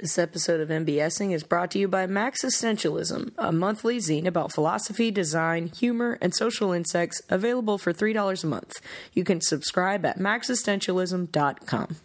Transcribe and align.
This 0.00 0.16
episode 0.16 0.60
of 0.60 0.70
MBSing 0.70 1.34
is 1.34 1.42
brought 1.42 1.70
to 1.72 1.78
you 1.78 1.86
by 1.86 2.06
Maxistentialism, 2.06 3.32
a 3.36 3.52
monthly 3.52 3.98
zine 3.98 4.24
about 4.24 4.50
philosophy, 4.50 5.10
design, 5.10 5.66
humor, 5.66 6.16
and 6.22 6.34
social 6.34 6.72
insects 6.72 7.20
available 7.28 7.76
for 7.76 7.92
$3 7.92 8.42
a 8.42 8.46
month. 8.46 8.80
You 9.12 9.24
can 9.24 9.42
subscribe 9.42 10.06
at 10.06 10.18
maxistentialism.com. 10.18 11.96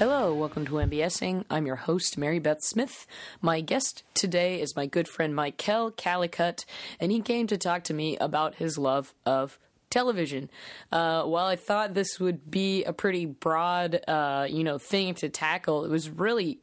Hello, 0.00 0.32
welcome 0.32 0.64
to 0.64 0.76
MBSing. 0.76 1.44
I'm 1.50 1.66
your 1.66 1.76
host, 1.76 2.16
Mary 2.16 2.38
Beth 2.38 2.62
Smith. 2.62 3.06
My 3.42 3.60
guest 3.60 4.02
today 4.14 4.58
is 4.58 4.74
my 4.74 4.86
good 4.86 5.06
friend 5.06 5.34
Mykele 5.34 5.94
Callicutt, 5.94 6.64
and 6.98 7.12
he 7.12 7.20
came 7.20 7.46
to 7.48 7.58
talk 7.58 7.84
to 7.84 7.92
me 7.92 8.16
about 8.16 8.54
his 8.54 8.78
love 8.78 9.12
of 9.26 9.58
television. 9.90 10.48
Uh, 10.90 11.24
while 11.24 11.44
I 11.44 11.56
thought 11.56 11.92
this 11.92 12.18
would 12.18 12.50
be 12.50 12.82
a 12.84 12.94
pretty 12.94 13.26
broad, 13.26 14.00
uh, 14.08 14.46
you 14.48 14.64
know, 14.64 14.78
thing 14.78 15.16
to 15.16 15.28
tackle, 15.28 15.84
it 15.84 15.90
was 15.90 16.08
really 16.08 16.60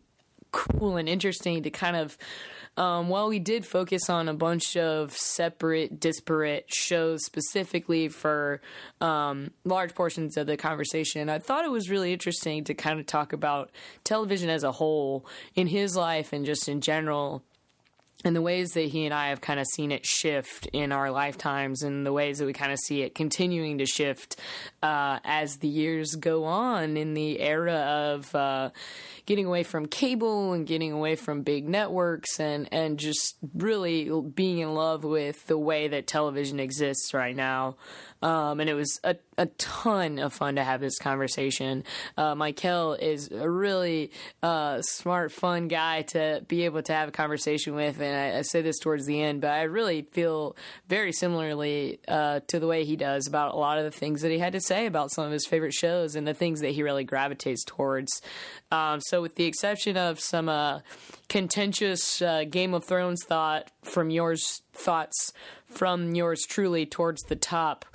cool 0.52 0.98
and 0.98 1.08
interesting 1.08 1.64
to 1.64 1.70
kind 1.70 1.96
of 1.96 2.18
um, 2.78 3.10
while 3.10 3.28
we 3.28 3.40
did 3.40 3.66
focus 3.66 4.08
on 4.08 4.30
a 4.30 4.36
bunch 4.36 4.78
of 4.78 5.12
separate, 5.18 6.00
disparate 6.00 6.72
shows 6.72 7.26
specifically 7.26 8.08
for 8.08 8.62
um, 9.02 9.50
large 9.66 9.96
portions 9.96 10.38
of 10.38 10.46
the 10.46 10.58
conversation, 10.58 11.28
I 11.28 11.40
thought 11.40 11.66
it 11.66 11.72
was 11.72 11.90
really 11.90 12.14
interesting 12.14 12.64
to 12.66 12.76
kind 12.76 13.00
of 13.00 13.08
talk 13.08 13.34
about 13.34 13.72
television 14.04 14.52
as 14.52 14.64
a 14.64 14.72
whole 14.72 15.26
in 15.56 15.66
his 15.66 15.96
life 15.96 16.34
and 16.34 16.46
just 16.46 16.70
in 16.70 16.82
general 16.82 17.44
and 18.26 18.36
the 18.36 18.42
ways 18.42 18.72
that 18.72 18.82
he 18.82 19.06
and 19.06 19.14
I 19.14 19.30
have 19.30 19.42
kind 19.42 19.60
of 19.60 19.68
seen 19.68 19.92
it 19.92 20.06
shift 20.06 20.66
in 20.74 20.92
our 20.92 21.12
lifetimes, 21.12 21.84
and 21.84 22.06
the 22.06 22.12
ways 22.12 22.40
that 22.40 22.46
we 22.46 22.54
kind 22.54 22.72
of 22.72 22.80
see 22.80 23.04
it 23.04 23.14
continuing 23.14 23.78
to 23.78 23.86
shift 23.86 24.38
uh, 24.82 25.20
as 25.24 25.58
the 25.58 25.68
years 25.68 26.16
go 26.16 26.46
on 26.46 26.98
in 26.98 27.14
the 27.14 27.40
era 27.40 27.76
of 28.16 28.34
uh, 28.34 28.72
getting 29.28 29.46
away 29.46 29.62
from 29.62 29.86
cable 29.86 30.54
and 30.54 30.66
getting 30.66 30.92
away 30.92 31.16
from 31.16 31.44
big 31.44 31.70
networks, 31.70 32.40
and 32.40 32.68
and 32.72 32.98
just 32.98 33.38
really 33.54 34.10
being 34.34 34.60
in 34.60 34.74
love 34.74 35.04
with 35.04 35.46
the 35.46 35.58
way 35.58 35.88
that 35.88 36.08
television 36.08 36.60
exists 36.60 37.14
right 37.14 37.36
now. 37.36 37.76
Um, 38.22 38.60
and 38.60 38.70
it 38.70 38.74
was 38.74 39.00
a, 39.04 39.16
a 39.38 39.46
ton 39.46 40.20
of 40.20 40.34
fun 40.34 40.56
to 40.56 40.64
have 40.64 40.82
this 40.82 40.98
conversation. 40.98 41.84
Uh, 42.18 42.36
Mykele 42.36 43.00
is 43.00 43.30
a 43.32 43.50
really 43.50 44.12
uh, 44.42 44.82
smart, 44.82 45.32
fun 45.32 45.68
guy 45.68 46.02
to 46.04 46.44
be 46.48 46.66
able 46.66 46.82
to 46.84 46.94
have 46.94 47.10
a 47.10 47.12
conversation 47.12 47.76
with. 47.76 48.02
And 48.02 48.16
I, 48.16 48.40
I 48.40 48.42
say 48.42 48.62
this 48.62 48.80
towards 48.80 49.06
the 49.06 49.22
end, 49.22 49.42
but 49.42 49.52
I 49.52 49.64
really 49.64 50.04
feel 50.12 50.56
very 50.88 51.12
similarly 51.12 52.00
uh, 52.08 52.42
to 52.48 52.60
the 52.60 52.68
way 52.68 52.86
he 52.86 52.96
does 52.96 53.28
about 53.28 53.54
a 53.54 53.58
lot 53.58 53.78
of 53.78 53.84
the 53.84 53.92
things 53.92 54.22
that 54.22 54.32
he 54.32 54.40
had 54.40 54.54
to 54.54 54.62
say 54.62 54.86
about 54.86 55.12
some 55.12 55.26
of 55.26 55.32
his 55.32 55.46
favorite 55.46 55.74
shows 55.74 56.16
and 56.16 56.28
the 56.28 56.34
things 56.34 56.62
that 56.62 56.72
he 56.72 56.84
really 56.84 57.04
gravitates 57.04 57.64
towards. 57.64 58.22
Um, 58.72 59.00
so, 59.02 59.22
with 59.22 59.36
the 59.36 59.46
exception 59.46 59.98
of 59.98 60.20
some 60.20 60.50
uh, 60.50 60.80
contentious 61.30 62.22
uh, 62.22 62.44
Game 62.50 62.74
of 62.74 62.86
Thrones 62.86 63.24
thought 63.26 63.72
from 63.84 64.10
yours 64.10 64.62
thoughts 64.74 65.34
from 65.68 66.16
yours 66.16 66.46
truly 66.48 66.86
towards 66.86 67.22
the 67.24 67.36
top. 67.36 67.86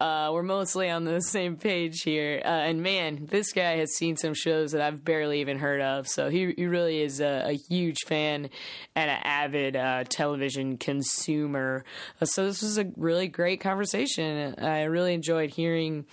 Uh, 0.00 0.30
we're 0.32 0.42
mostly 0.42 0.88
on 0.88 1.04
the 1.04 1.20
same 1.20 1.56
page 1.56 2.02
here. 2.02 2.40
Uh, 2.44 2.48
and 2.48 2.82
man, 2.82 3.26
this 3.26 3.52
guy 3.52 3.76
has 3.76 3.94
seen 3.94 4.16
some 4.16 4.34
shows 4.34 4.72
that 4.72 4.80
I've 4.80 5.04
barely 5.04 5.40
even 5.40 5.58
heard 5.58 5.80
of. 5.80 6.08
So 6.08 6.30
he, 6.30 6.52
he 6.56 6.66
really 6.66 7.02
is 7.02 7.20
a, 7.20 7.50
a 7.50 7.52
huge 7.52 7.98
fan 8.06 8.48
and 8.96 9.10
an 9.10 9.20
avid 9.22 9.76
uh, 9.76 10.04
television 10.08 10.78
consumer. 10.78 11.84
Uh, 12.20 12.24
so 12.24 12.46
this 12.46 12.62
was 12.62 12.78
a 12.78 12.90
really 12.96 13.28
great 13.28 13.60
conversation. 13.60 14.54
I 14.58 14.84
really 14.84 15.14
enjoyed 15.14 15.50
hearing. 15.50 16.06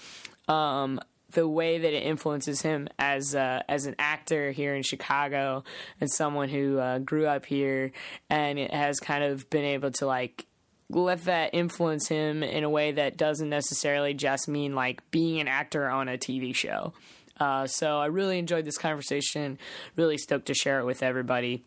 Um, 0.48 1.00
the 1.38 1.48
way 1.48 1.78
that 1.78 1.94
it 1.94 2.02
influences 2.02 2.64
him 2.64 2.90
as 2.98 3.36
uh, 3.36 3.62
as 3.70 3.86
an 3.86 3.94
actor 4.00 4.50
here 4.50 4.74
in 4.74 4.82
Chicago 4.82 5.64
and 6.02 6.10
someone 6.12 6.50
who 6.50 6.80
uh, 6.80 6.98
grew 6.98 7.28
up 7.28 7.46
here 7.46 7.92
and 8.28 8.58
has 8.58 9.00
kind 9.00 9.24
of 9.24 9.48
been 9.52 9.64
able 9.64 9.92
to 9.92 10.08
like 10.08 10.48
let 10.90 11.26
that 11.26 11.52
influence 11.54 12.08
him 12.08 12.42
in 12.42 12.64
a 12.64 12.70
way 12.72 12.92
that 12.92 13.18
doesn't 13.18 13.50
necessarily 13.50 14.16
just 14.16 14.48
mean 14.48 14.74
like 14.74 15.12
being 15.12 15.40
an 15.40 15.48
actor 15.48 15.88
on 15.88 16.10
a 16.10 16.18
TV 16.18 16.56
show. 16.56 16.92
Uh, 17.40 17.68
so 17.68 18.00
I 18.00 18.08
really 18.08 18.40
enjoyed 18.40 18.66
this 18.66 18.80
conversation. 18.80 19.60
Really 19.96 20.18
stoked 20.18 20.48
to 20.48 20.56
share 20.56 20.80
it 20.80 20.86
with 20.86 21.04
everybody 21.04 21.66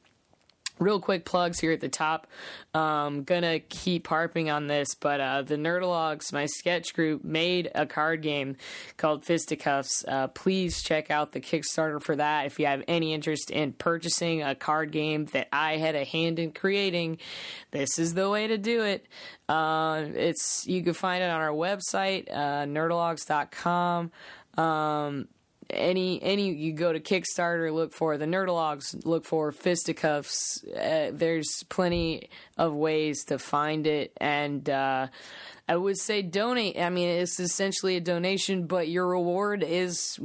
real 0.80 0.98
quick 0.98 1.24
plugs 1.24 1.60
here 1.60 1.70
at 1.70 1.80
the 1.80 1.88
top. 1.88 2.26
Um, 2.74 3.22
gonna 3.22 3.60
keep 3.60 4.06
harping 4.08 4.50
on 4.50 4.66
this, 4.66 4.94
but 4.98 5.20
uh, 5.20 5.42
the 5.42 5.56
Nerdologues, 5.56 6.32
my 6.32 6.46
sketch 6.46 6.94
group, 6.94 7.22
made 7.22 7.70
a 7.74 7.86
card 7.86 8.22
game 8.22 8.56
called 8.96 9.24
Fisticuffs. 9.24 10.04
Uh, 10.08 10.28
please 10.28 10.82
check 10.82 11.10
out 11.10 11.32
the 11.32 11.40
Kickstarter 11.40 12.02
for 12.02 12.16
that 12.16 12.46
if 12.46 12.58
you 12.58 12.66
have 12.66 12.82
any 12.88 13.12
interest 13.12 13.50
in 13.50 13.72
purchasing 13.72 14.42
a 14.42 14.54
card 14.54 14.90
game 14.90 15.26
that 15.26 15.48
I 15.52 15.76
had 15.76 15.94
a 15.94 16.04
hand 16.04 16.38
in 16.38 16.52
creating. 16.52 17.18
This 17.70 17.98
is 17.98 18.14
the 18.14 18.28
way 18.30 18.46
to 18.46 18.58
do 18.58 18.82
it. 18.82 19.06
Uh, 19.48 20.04
it's 20.14 20.66
you 20.66 20.82
can 20.82 20.94
find 20.94 21.22
it 21.22 21.30
on 21.30 21.40
our 21.40 21.50
website, 21.50 22.30
uh, 22.30 22.64
nerdologues.com. 22.64 24.10
Um, 24.56 25.28
any 25.72 26.22
any 26.22 26.52
you 26.52 26.72
go 26.72 26.92
to 26.92 27.00
Kickstarter, 27.00 27.72
look 27.72 27.92
for 27.92 28.18
the 28.18 28.26
Nerdologues, 28.26 29.04
look 29.04 29.24
for 29.24 29.52
Fisticuffs. 29.52 30.64
Uh, 30.64 31.10
there's 31.12 31.64
plenty 31.68 32.30
of 32.58 32.74
ways 32.74 33.24
to 33.26 33.38
find 33.38 33.86
it, 33.86 34.12
and 34.18 34.68
uh, 34.68 35.08
I 35.70 35.76
would 35.76 35.98
say 35.98 36.20
donate. 36.20 36.80
I 36.80 36.90
mean, 36.90 37.08
it's 37.08 37.38
essentially 37.38 37.94
a 37.94 38.00
donation, 38.00 38.66
but 38.66 38.88
your 38.88 39.06
reward 39.06 39.62
is 39.62 40.18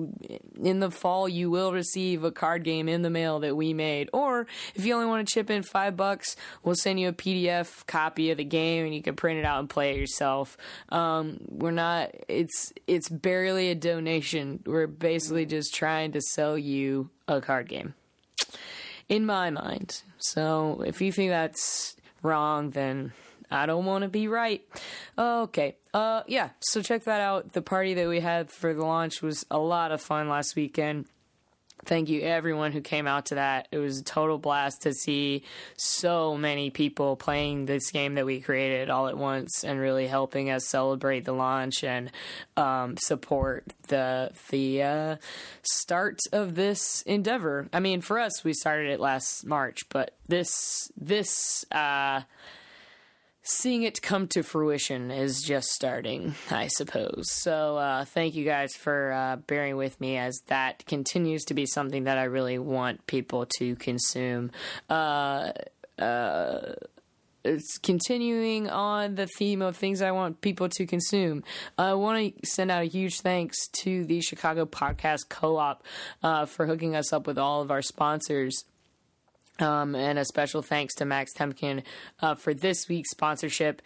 in 0.60 0.80
the 0.80 0.90
fall. 0.90 1.30
You 1.30 1.52
will 1.52 1.72
receive 1.72 2.24
a 2.24 2.32
card 2.32 2.64
game 2.64 2.90
in 2.90 3.04
the 3.04 3.12
mail 3.12 3.42
that 3.42 3.56
we 3.56 3.72
made, 3.72 4.10
or 4.12 4.48
if 4.74 4.88
you 4.88 4.96
only 4.96 5.06
want 5.06 5.28
to 5.28 5.32
chip 5.32 5.52
in 5.52 5.62
five 5.62 5.96
bucks, 5.96 6.36
we'll 6.64 6.74
send 6.74 7.00
you 7.00 7.10
a 7.10 7.14
PDF 7.14 7.86
copy 7.86 8.32
of 8.32 8.38
the 8.38 8.44
game, 8.44 8.86
and 8.86 8.96
you 8.96 9.04
can 9.04 9.16
print 9.16 9.38
it 9.38 9.46
out 9.46 9.60
and 9.60 9.70
play 9.70 9.92
it 9.92 10.00
yourself. 10.00 10.58
Um, 10.90 11.38
we're 11.48 11.70
not. 11.70 12.10
It's 12.28 12.74
it's 12.88 13.08
barely 13.08 13.70
a 13.70 13.76
donation. 13.76 14.64
We're 14.66 14.88
basically 14.88 15.46
just 15.46 15.76
trying 15.76 16.14
to 16.14 16.22
sell 16.22 16.58
you 16.58 17.12
a 17.28 17.40
card 17.40 17.70
game. 17.70 17.94
In 19.10 19.28
my 19.28 19.52
mind. 19.52 20.02
So 20.18 20.82
if 20.88 21.02
you 21.02 21.12
think 21.12 21.30
that's 21.30 21.96
wrong, 22.24 22.72
then 22.72 23.14
I 23.52 23.66
don't 23.66 23.86
want 23.86 24.04
to 24.04 24.10
be 24.10 24.28
right. 24.28 24.62
Okay. 25.18 25.76
Uh, 25.94 26.24
yeah. 26.28 26.50
So 26.60 26.82
check 26.82 27.06
that 27.06 27.22
out. 27.22 27.54
The 27.54 27.62
party 27.62 27.94
that 27.96 28.08
we 28.08 28.20
had 28.20 28.52
for 28.52 28.74
the 28.74 28.84
launch 28.84 29.22
was 29.22 29.46
a 29.50 29.58
lot 29.58 29.92
of 29.92 30.02
fun 30.02 30.30
last 30.30 30.56
weekend. 30.56 31.06
Thank 31.86 32.10
you 32.10 32.22
everyone 32.22 32.72
who 32.72 32.82
came 32.82 33.06
out 33.06 33.28
to 33.28 33.36
that. 33.36 33.68
It 33.72 33.78
was 33.78 34.00
a 34.00 34.04
total 34.04 34.40
blast 34.40 34.82
to 34.84 34.94
see 34.94 35.44
so 35.78 36.36
many 36.36 36.72
people 36.72 37.16
playing 37.16 37.66
this 37.66 37.92
game 37.92 38.16
that 38.16 38.26
we 38.26 38.42
created 38.42 38.90
all 38.90 39.08
at 39.08 39.18
once 39.18 39.64
and 39.64 39.80
really 39.80 40.08
helping 40.08 40.50
us 40.50 40.68
celebrate 40.68 41.26
the 41.26 41.34
launch 41.34 41.84
and 41.84 42.12
um, 42.58 42.98
support 42.98 43.66
the 43.90 44.32
the 44.50 44.82
uh, 44.82 45.16
start 45.62 46.20
of 46.34 46.56
this 46.56 47.04
endeavor. 47.04 47.68
I 47.72 47.80
mean, 47.80 48.02
for 48.02 48.20
us, 48.20 48.44
we 48.44 48.54
started 48.54 48.90
it 48.90 49.00
last 49.00 49.46
March, 49.46 49.88
but 49.90 50.16
this 50.28 50.92
this. 50.98 51.66
Uh, 51.72 52.22
seeing 53.46 53.84
it 53.84 54.02
come 54.02 54.28
to 54.30 54.44
fruition 54.44 55.12
is 55.12 55.42
just 55.42 55.70
starting, 55.70 56.36
I 56.50 56.68
suppose. 56.68 57.32
So, 57.32 57.78
uh, 57.78 58.06
thank 58.06 58.36
you 58.36 58.44
guys 58.44 58.74
for 58.74 59.12
uh, 59.14 59.36
bearing 59.38 59.78
with 59.78 60.02
me 60.02 60.18
as 60.18 60.42
that 60.48 60.86
continues 60.88 61.44
to 61.46 61.54
be 61.54 61.66
something 61.66 62.06
that 62.06 62.18
I 62.18 62.24
really 62.24 62.58
want 62.58 63.06
people 63.08 63.46
to 63.58 63.76
consume. 63.76 64.52
Uh, 64.90 65.52
uh 66.00 66.74
it's 67.46 67.78
continuing 67.78 68.70
on 68.70 69.16
the 69.16 69.28
theme 69.28 69.62
of 69.62 69.78
things 69.78 70.02
I 70.02 70.12
want 70.12 70.42
people 70.42 70.68
to 70.68 70.86
consume. 70.88 71.44
I 71.78 71.94
want 71.94 72.36
to 72.42 72.48
send 72.48 72.72
out 72.72 72.82
a 72.82 72.86
huge 72.86 73.22
thanks 73.22 73.68
to 73.84 74.04
the 74.04 74.20
Chicago 74.22 74.66
Podcast 74.66 75.30
Co 75.30 75.58
op 75.58 75.84
uh, 76.24 76.48
for 76.48 76.66
hooking 76.66 76.96
us 76.96 77.14
up 77.14 77.28
with 77.28 77.38
all 77.38 77.62
of 77.62 77.70
our 77.70 77.84
sponsors. 77.84 78.66
Um, 79.58 79.96
and 79.96 80.20
a 80.20 80.26
special 80.26 80.62
thanks 80.62 80.96
to 80.96 81.06
Max 81.06 81.32
Temkin 81.34 81.84
uh, 82.22 82.36
for 82.36 82.54
this 82.54 82.90
week's 82.90 83.12
sponsorship. 83.12 83.82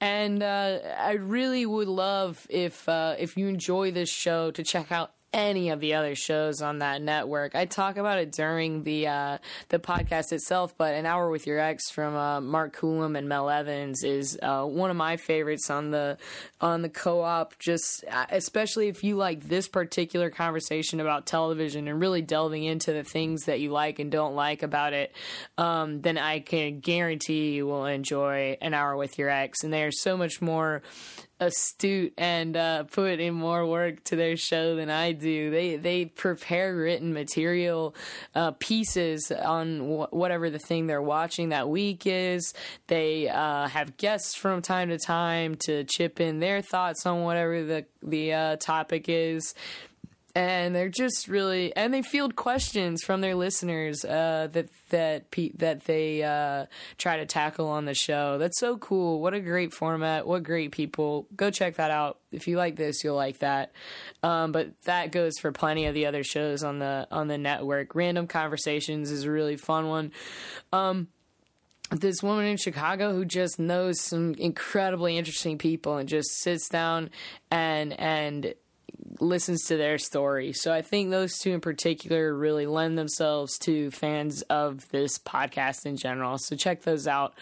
And 0.00 0.42
uh, 0.42 0.78
I 0.98 1.12
really 1.12 1.64
would 1.66 1.86
love 1.86 2.46
if 2.50 2.88
uh, 2.88 3.14
if 3.18 3.36
you 3.36 3.46
enjoy 3.46 3.92
this 3.92 4.10
show 4.10 4.50
to 4.50 4.64
check 4.64 4.90
out 4.90 5.12
any 5.34 5.70
of 5.70 5.80
the 5.80 5.94
other 5.94 6.14
shows 6.14 6.62
on 6.62 6.78
that 6.78 7.02
network. 7.02 7.56
I 7.56 7.66
talk 7.66 7.96
about 7.96 8.18
it 8.18 8.30
during 8.30 8.84
the 8.84 9.08
uh, 9.08 9.38
the 9.68 9.80
podcast 9.80 10.32
itself, 10.32 10.78
but 10.78 10.94
an 10.94 11.04
hour 11.04 11.28
with 11.28 11.46
your 11.46 11.58
ex 11.58 11.90
from 11.90 12.14
uh, 12.14 12.40
Mark 12.40 12.72
Coulomb 12.72 13.16
and 13.16 13.28
Mel 13.28 13.50
Evans 13.50 14.04
is 14.04 14.38
uh, 14.40 14.64
one 14.64 14.90
of 14.90 14.96
my 14.96 15.16
favorites 15.16 15.68
on 15.68 15.90
the 15.90 16.16
on 16.60 16.82
the 16.82 16.88
co-op. 16.88 17.58
Just 17.58 18.04
uh, 18.10 18.26
especially 18.30 18.86
if 18.88 19.02
you 19.02 19.16
like 19.16 19.42
this 19.42 19.66
particular 19.66 20.30
conversation 20.30 21.00
about 21.00 21.26
television 21.26 21.88
and 21.88 22.00
really 22.00 22.22
delving 22.22 22.62
into 22.62 22.92
the 22.92 23.04
things 23.04 23.42
that 23.46 23.58
you 23.58 23.72
like 23.72 23.98
and 23.98 24.12
don't 24.12 24.36
like 24.36 24.62
about 24.62 24.92
it, 24.92 25.12
um, 25.58 26.00
then 26.00 26.16
I 26.16 26.38
can 26.38 26.78
guarantee 26.78 27.54
you 27.54 27.66
will 27.66 27.86
enjoy 27.86 28.56
an 28.62 28.72
hour 28.72 28.96
with 28.96 29.18
your 29.18 29.28
ex. 29.28 29.64
And 29.64 29.72
they 29.72 29.82
are 29.82 29.92
so 29.92 30.16
much 30.16 30.40
more 30.40 30.82
astute 31.40 32.14
and 32.16 32.56
uh, 32.56 32.84
put 32.84 33.20
in 33.20 33.34
more 33.34 33.66
work 33.66 34.02
to 34.04 34.16
their 34.16 34.36
show 34.36 34.76
than 34.76 34.90
I 34.90 35.12
do. 35.12 35.50
They 35.50 35.76
they 35.76 36.06
prepare 36.06 36.76
written 36.76 37.12
material 37.12 37.94
uh, 38.34 38.52
pieces 38.52 39.30
on 39.30 39.80
wh- 39.80 40.12
whatever 40.12 40.50
the 40.50 40.58
thing 40.58 40.86
they're 40.86 41.02
watching 41.02 41.50
that 41.50 41.68
week 41.68 42.02
is. 42.06 42.54
They 42.86 43.28
uh, 43.28 43.68
have 43.68 43.96
guests 43.96 44.34
from 44.36 44.62
time 44.62 44.88
to 44.90 44.98
time 44.98 45.56
to 45.66 45.84
chip 45.84 46.20
in 46.20 46.40
their 46.40 46.62
thoughts 46.62 47.06
on 47.06 47.22
whatever 47.22 47.62
the 47.64 47.86
the 48.02 48.32
uh, 48.32 48.56
topic 48.56 49.06
is 49.08 49.54
and 50.34 50.74
they're 50.74 50.88
just 50.88 51.28
really 51.28 51.74
and 51.76 51.94
they 51.94 52.02
field 52.02 52.34
questions 52.34 53.02
from 53.02 53.20
their 53.20 53.34
listeners 53.34 54.04
uh, 54.04 54.48
that 54.52 54.68
that 54.90 55.30
pe- 55.30 55.52
that 55.56 55.84
they 55.84 56.22
uh, 56.22 56.66
try 56.98 57.16
to 57.18 57.26
tackle 57.26 57.68
on 57.68 57.84
the 57.84 57.94
show. 57.94 58.38
That's 58.38 58.58
so 58.58 58.76
cool. 58.76 59.20
What 59.20 59.34
a 59.34 59.40
great 59.40 59.72
format. 59.72 60.26
What 60.26 60.42
great 60.42 60.72
people. 60.72 61.26
Go 61.36 61.50
check 61.50 61.76
that 61.76 61.90
out. 61.90 62.18
If 62.32 62.48
you 62.48 62.56
like 62.56 62.74
this, 62.74 63.04
you'll 63.04 63.14
like 63.14 63.38
that. 63.38 63.72
Um, 64.22 64.50
but 64.50 64.72
that 64.86 65.12
goes 65.12 65.38
for 65.40 65.52
plenty 65.52 65.86
of 65.86 65.94
the 65.94 66.06
other 66.06 66.24
shows 66.24 66.64
on 66.64 66.80
the 66.80 67.06
on 67.10 67.28
the 67.28 67.38
network. 67.38 67.94
Random 67.94 68.26
Conversations 68.26 69.10
is 69.12 69.24
a 69.24 69.30
really 69.30 69.56
fun 69.56 69.88
one. 69.88 70.12
Um, 70.72 71.08
this 71.90 72.22
woman 72.22 72.46
in 72.46 72.56
Chicago 72.56 73.12
who 73.12 73.24
just 73.24 73.58
knows 73.60 74.00
some 74.00 74.34
incredibly 74.34 75.16
interesting 75.16 75.58
people 75.58 75.96
and 75.98 76.08
just 76.08 76.28
sits 76.40 76.68
down 76.68 77.10
and 77.52 77.92
and 78.00 78.54
listens 79.20 79.64
to 79.64 79.76
their 79.76 79.98
story. 79.98 80.52
So 80.52 80.72
I 80.72 80.82
think 80.82 81.10
those 81.10 81.38
two 81.38 81.52
in 81.52 81.60
particular 81.60 82.34
really 82.34 82.66
lend 82.66 82.98
themselves 82.98 83.58
to 83.58 83.90
fans 83.90 84.42
of 84.42 84.88
this 84.90 85.18
podcast 85.18 85.86
in 85.86 85.96
general. 85.96 86.38
So 86.38 86.56
check 86.56 86.82
those 86.82 87.06
out. 87.06 87.34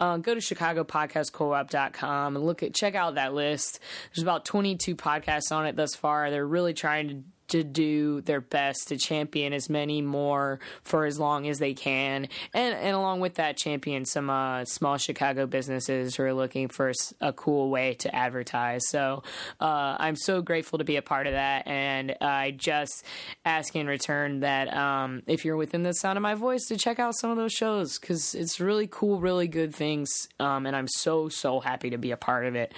Uh, 0.00 0.16
go 0.18 0.34
to 0.34 0.40
ChicagoPodcastCoop.com 0.40 2.36
and 2.36 2.44
look 2.46 2.62
at 2.62 2.74
check 2.74 2.94
out 2.94 3.14
that 3.16 3.34
list. 3.34 3.80
There's 4.14 4.22
about 4.22 4.44
22 4.44 4.96
podcasts 4.96 5.52
on 5.52 5.66
it 5.66 5.76
thus 5.76 5.94
far. 5.94 6.30
They're 6.30 6.46
really 6.46 6.74
trying 6.74 7.08
to 7.08 7.22
to 7.48 7.64
do 7.64 8.20
their 8.22 8.40
best 8.40 8.88
to 8.88 8.96
champion 8.96 9.52
as 9.52 9.68
many 9.68 10.02
more 10.02 10.60
for 10.82 11.04
as 11.04 11.18
long 11.18 11.48
as 11.48 11.58
they 11.58 11.74
can, 11.74 12.28
and 12.54 12.74
and 12.74 12.94
along 12.94 13.20
with 13.20 13.34
that, 13.34 13.56
champion 13.56 14.04
some 14.04 14.30
uh, 14.30 14.64
small 14.64 14.96
Chicago 14.96 15.46
businesses 15.46 16.16
who 16.16 16.22
are 16.22 16.34
looking 16.34 16.68
for 16.68 16.92
a 17.20 17.32
cool 17.32 17.70
way 17.70 17.94
to 17.94 18.14
advertise. 18.14 18.82
So 18.88 19.22
uh, 19.60 19.96
I'm 19.98 20.16
so 20.16 20.42
grateful 20.42 20.78
to 20.78 20.84
be 20.84 20.96
a 20.96 21.02
part 21.02 21.26
of 21.26 21.32
that, 21.32 21.66
and 21.66 22.16
I 22.20 22.52
just 22.52 23.04
ask 23.44 23.74
in 23.74 23.86
return 23.86 24.40
that 24.40 24.72
um, 24.74 25.22
if 25.26 25.44
you're 25.44 25.56
within 25.56 25.82
the 25.82 25.92
sound 25.92 26.16
of 26.16 26.22
my 26.22 26.34
voice, 26.34 26.66
to 26.68 26.76
check 26.76 26.98
out 26.98 27.14
some 27.16 27.30
of 27.30 27.36
those 27.36 27.52
shows 27.52 27.98
because 27.98 28.34
it's 28.34 28.60
really 28.60 28.88
cool, 28.90 29.20
really 29.20 29.48
good 29.48 29.74
things, 29.74 30.28
um, 30.40 30.66
and 30.66 30.76
I'm 30.76 30.88
so 30.88 31.28
so 31.28 31.60
happy 31.60 31.90
to 31.90 31.98
be 31.98 32.10
a 32.10 32.16
part 32.16 32.46
of 32.46 32.54
it. 32.54 32.72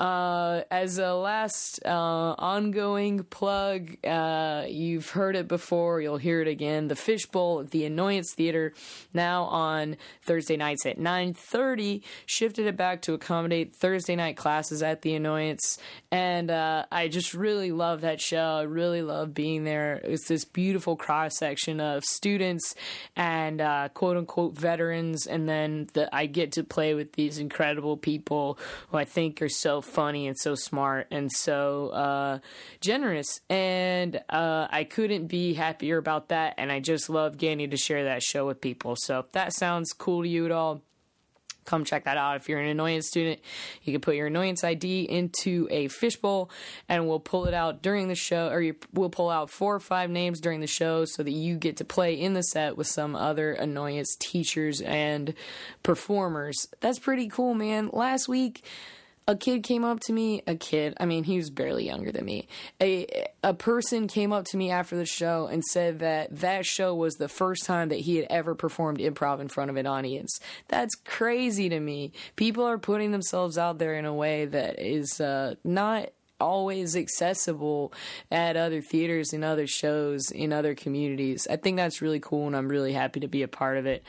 Uh, 0.00 0.62
as 0.70 0.98
a 0.98 1.14
last 1.14 1.80
uh, 1.84 2.34
ongoing 2.38 3.24
plug 3.24 3.96
uh, 4.04 4.64
you've 4.68 5.10
heard 5.10 5.36
it 5.36 5.48
before, 5.48 6.00
you'll 6.00 6.16
hear 6.16 6.40
it 6.40 6.48
again. 6.48 6.88
The 6.88 6.96
Fishbowl 6.96 7.60
at 7.60 7.70
the 7.70 7.84
Annoyance 7.84 8.34
Theater, 8.34 8.72
now 9.14 9.44
on 9.44 9.96
Thursday 10.22 10.56
nights 10.56 10.86
at 10.86 10.98
9.30, 10.98 12.02
shifted 12.26 12.66
it 12.66 12.76
back 12.76 13.02
to 13.02 13.14
accommodate 13.14 13.74
Thursday 13.74 14.16
night 14.16 14.36
classes 14.36 14.82
at 14.82 15.02
the 15.02 15.14
Annoyance. 15.14 15.78
And 16.10 16.50
uh, 16.50 16.86
I 16.90 17.08
just 17.08 17.34
really 17.34 17.70
love 17.70 18.00
that 18.00 18.20
show. 18.20 18.56
I 18.58 18.62
really 18.62 19.02
love 19.02 19.34
being 19.34 19.64
there. 19.64 20.00
It's 20.02 20.26
this 20.28 20.44
beautiful 20.44 20.96
cross 20.96 21.38
section 21.38 21.80
of 21.80 22.04
students 22.04 22.74
and 23.14 23.60
uh, 23.60 23.88
quote 23.94 24.16
unquote 24.16 24.58
veterans. 24.58 25.26
And 25.26 25.48
then 25.48 25.88
the, 25.92 26.14
I 26.14 26.26
get 26.26 26.52
to 26.52 26.64
play 26.64 26.94
with 26.94 27.12
these 27.12 27.38
incredible 27.38 27.96
people 27.96 28.58
who 28.90 28.98
I 28.98 29.04
think 29.04 29.40
are 29.42 29.48
so 29.48 29.80
funny 29.80 30.26
and 30.26 30.36
so 30.36 30.54
smart 30.54 31.06
and 31.10 31.30
so 31.30 31.88
uh, 31.88 32.38
generous. 32.80 33.40
And 33.48 33.91
and 33.92 34.22
uh, 34.28 34.66
I 34.70 34.84
couldn't 34.84 35.26
be 35.26 35.54
happier 35.54 35.98
about 35.98 36.28
that. 36.28 36.54
And 36.56 36.72
I 36.72 36.80
just 36.80 37.10
love 37.10 37.36
getting 37.36 37.70
to 37.70 37.76
share 37.76 38.04
that 38.04 38.22
show 38.22 38.46
with 38.46 38.60
people. 38.60 38.96
So 38.96 39.20
if 39.20 39.32
that 39.32 39.52
sounds 39.52 39.92
cool 39.92 40.22
to 40.22 40.28
you 40.28 40.46
at 40.46 40.50
all, 40.50 40.82
come 41.64 41.84
check 41.84 42.04
that 42.04 42.16
out. 42.16 42.36
If 42.36 42.48
you're 42.48 42.58
an 42.58 42.68
annoyance 42.68 43.06
student, 43.06 43.40
you 43.82 43.92
can 43.92 44.00
put 44.00 44.16
your 44.16 44.26
annoyance 44.26 44.64
ID 44.64 45.02
into 45.02 45.68
a 45.70 45.88
fishbowl 45.88 46.50
and 46.88 47.06
we'll 47.06 47.20
pull 47.20 47.44
it 47.44 47.54
out 47.54 47.82
during 47.82 48.08
the 48.08 48.14
show, 48.14 48.48
or 48.48 48.60
you, 48.60 48.74
we'll 48.92 49.10
pull 49.10 49.30
out 49.30 49.50
four 49.50 49.74
or 49.74 49.80
five 49.80 50.10
names 50.10 50.40
during 50.40 50.60
the 50.60 50.66
show 50.66 51.04
so 51.04 51.22
that 51.22 51.30
you 51.30 51.56
get 51.56 51.76
to 51.76 51.84
play 51.84 52.14
in 52.14 52.32
the 52.32 52.42
set 52.42 52.76
with 52.76 52.86
some 52.86 53.14
other 53.14 53.52
annoyance 53.52 54.16
teachers 54.18 54.80
and 54.80 55.34
performers. 55.82 56.66
That's 56.80 56.98
pretty 56.98 57.28
cool, 57.28 57.54
man. 57.54 57.90
Last 57.92 58.26
week, 58.26 58.64
a 59.26 59.36
kid 59.36 59.62
came 59.62 59.84
up 59.84 60.00
to 60.00 60.12
me 60.12 60.42
a 60.46 60.54
kid 60.54 60.94
i 60.98 61.06
mean 61.06 61.24
he 61.24 61.36
was 61.36 61.50
barely 61.50 61.86
younger 61.86 62.12
than 62.12 62.24
me. 62.24 62.48
A 62.80 63.26
a 63.42 63.54
person 63.54 64.06
came 64.06 64.32
up 64.32 64.44
to 64.46 64.56
me 64.56 64.70
after 64.70 64.96
the 64.96 65.06
show 65.06 65.46
and 65.46 65.64
said 65.64 65.98
that 66.00 66.40
that 66.40 66.64
show 66.64 66.94
was 66.94 67.14
the 67.14 67.28
first 67.28 67.64
time 67.64 67.88
that 67.88 68.00
he 68.00 68.16
had 68.16 68.26
ever 68.30 68.54
performed 68.54 68.98
improv 68.98 69.40
in 69.40 69.48
front 69.48 69.70
of 69.70 69.76
an 69.76 69.86
audience. 69.86 70.38
That's 70.68 70.94
crazy 71.04 71.68
to 71.68 71.80
me. 71.80 72.12
People 72.36 72.64
are 72.64 72.78
putting 72.78 73.10
themselves 73.10 73.58
out 73.58 73.78
there 73.78 73.94
in 73.94 74.04
a 74.04 74.14
way 74.14 74.46
that 74.46 74.78
is 74.78 75.20
uh, 75.20 75.56
not 75.64 76.10
always 76.40 76.96
accessible 76.96 77.92
at 78.30 78.56
other 78.56 78.80
theaters 78.80 79.32
and 79.32 79.44
other 79.44 79.66
shows 79.66 80.30
in 80.30 80.52
other 80.52 80.74
communities. 80.74 81.46
I 81.50 81.56
think 81.56 81.76
that's 81.76 82.02
really 82.02 82.20
cool, 82.20 82.46
and 82.46 82.56
I'm 82.56 82.68
really 82.68 82.92
happy 82.92 83.20
to 83.20 83.28
be 83.28 83.42
a 83.42 83.48
part 83.48 83.76
of 83.76 83.86
it. 83.86 84.02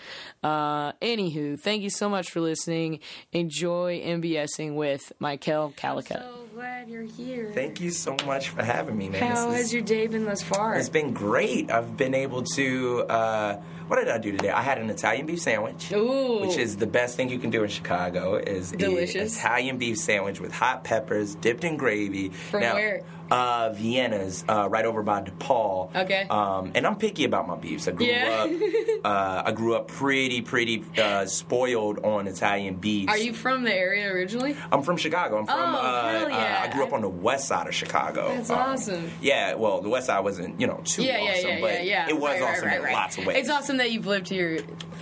Uh, 0.43 0.93
anywho, 0.93 1.59
thank 1.59 1.83
you 1.83 1.89
so 1.89 2.09
much 2.09 2.31
for 2.31 2.41
listening. 2.41 2.99
Enjoy 3.31 4.01
MBSing 4.01 4.75
with 4.75 5.11
Mykele 5.21 5.75
Callicutt. 5.75 6.21
So 6.23 6.45
glad 6.53 6.89
you're 6.89 7.03
here. 7.03 7.51
Thank 7.53 7.79
you 7.81 7.91
so 7.91 8.15
much 8.25 8.49
for 8.49 8.63
having 8.63 8.97
me, 8.97 9.09
man. 9.09 9.21
How 9.21 9.47
This 9.49 9.57
has 9.57 9.65
is- 9.67 9.73
your 9.73 9.81
day 9.83 10.07
been 10.07 10.25
thus 10.25 10.41
far? 10.41 10.75
It's 10.75 10.89
been 10.89 11.13
great. 11.13 11.69
I've 11.71 11.95
been 11.97 12.13
able 12.15 12.43
to. 12.55 13.01
Uh, 13.09 13.61
what 13.93 14.03
did 14.03 14.11
I 14.11 14.17
do 14.17 14.31
today? 14.31 14.49
I 14.49 14.63
had 14.63 14.79
an 14.79 14.89
Italian 14.89 15.27
beef 15.27 15.39
sandwich, 15.39 15.91
Ooh. 15.91 16.41
which 16.41 16.57
is 16.57 16.77
the 16.77 16.87
best 16.87 17.15
thing 17.15 17.29
you 17.29 17.37
can 17.37 17.51
do 17.51 17.61
in 17.61 17.69
Chicago. 17.69 18.37
Is 18.37 18.71
Delicious. 18.71 19.37
Italian 19.37 19.77
beef 19.77 19.99
sandwich 19.99 20.39
with 20.39 20.51
hot 20.51 20.83
peppers, 20.83 21.35
dipped 21.35 21.63
in 21.63 21.77
gravy. 21.77 22.29
From 22.29 22.61
now, 22.61 22.73
where? 22.73 23.03
Uh, 23.33 23.73
Vienna's, 23.73 24.45
uh, 24.47 24.67
right 24.69 24.85
over 24.85 25.01
by 25.03 25.21
DePaul. 25.21 25.95
Okay. 25.95 26.27
Um, 26.29 26.71
and 26.75 26.85
I'm 26.85 26.95
picky 26.97 27.23
about 27.25 27.47
my 27.47 27.55
beefs. 27.55 27.87
I 27.87 27.91
grew 27.91 28.05
Yeah. 28.05 28.45
up. 28.47 28.51
Uh, 29.03 29.43
I 29.47 29.51
grew 29.51 29.75
up 29.75 29.89
pretty, 29.89 30.41
pretty 30.41 30.81
uh, 30.97 31.25
spoiled 31.25 31.99
on 32.05 32.25
Italian 32.25 32.75
beefs. 32.75 33.11
Are 33.11 33.17
you 33.17 33.33
from 33.33 33.63
the 33.65 33.73
area 33.73 34.09
originally? 34.09 34.55
I'm 34.71 34.81
from 34.81 34.95
Chicago. 34.95 35.39
I'm 35.39 35.45
from. 35.45 35.59
Oh, 35.59 35.77
uh, 35.77 36.11
hell 36.19 36.25
uh, 36.27 36.29
yeah. 36.29 36.61
I 36.63 36.71
grew 36.73 36.83
up 36.85 36.93
on 36.93 37.01
the 37.01 37.09
west 37.09 37.49
side 37.49 37.67
of 37.67 37.75
Chicago. 37.75 38.29
That's 38.33 38.49
Um, 38.49 38.59
awesome. 38.59 39.11
Yeah, 39.21 39.55
well, 39.55 39.81
the 39.81 39.89
west 39.89 40.05
side 40.07 40.21
wasn't, 40.23 40.57
you 40.61 40.67
know, 40.67 40.79
too 40.85 41.03
Yeah, 41.03 41.17
yeah, 41.17 41.31
awesome, 41.31 41.49
yeah, 41.49 41.59
but 41.59 41.73
yeah, 41.73 41.81
yeah. 41.83 42.09
it 42.09 42.17
was 42.17 42.39
Right, 42.39 42.49
awesome 42.49 42.67
right, 42.69 42.77
in 42.77 42.83
right. 42.83 42.93
lots 42.93 43.17
of 43.17 43.25
ways. 43.25 43.37
It's 43.39 43.49
awesome 43.49 43.75
that 43.77 43.91
you've 43.91 44.05
lived 44.07 44.29
here 44.29 44.59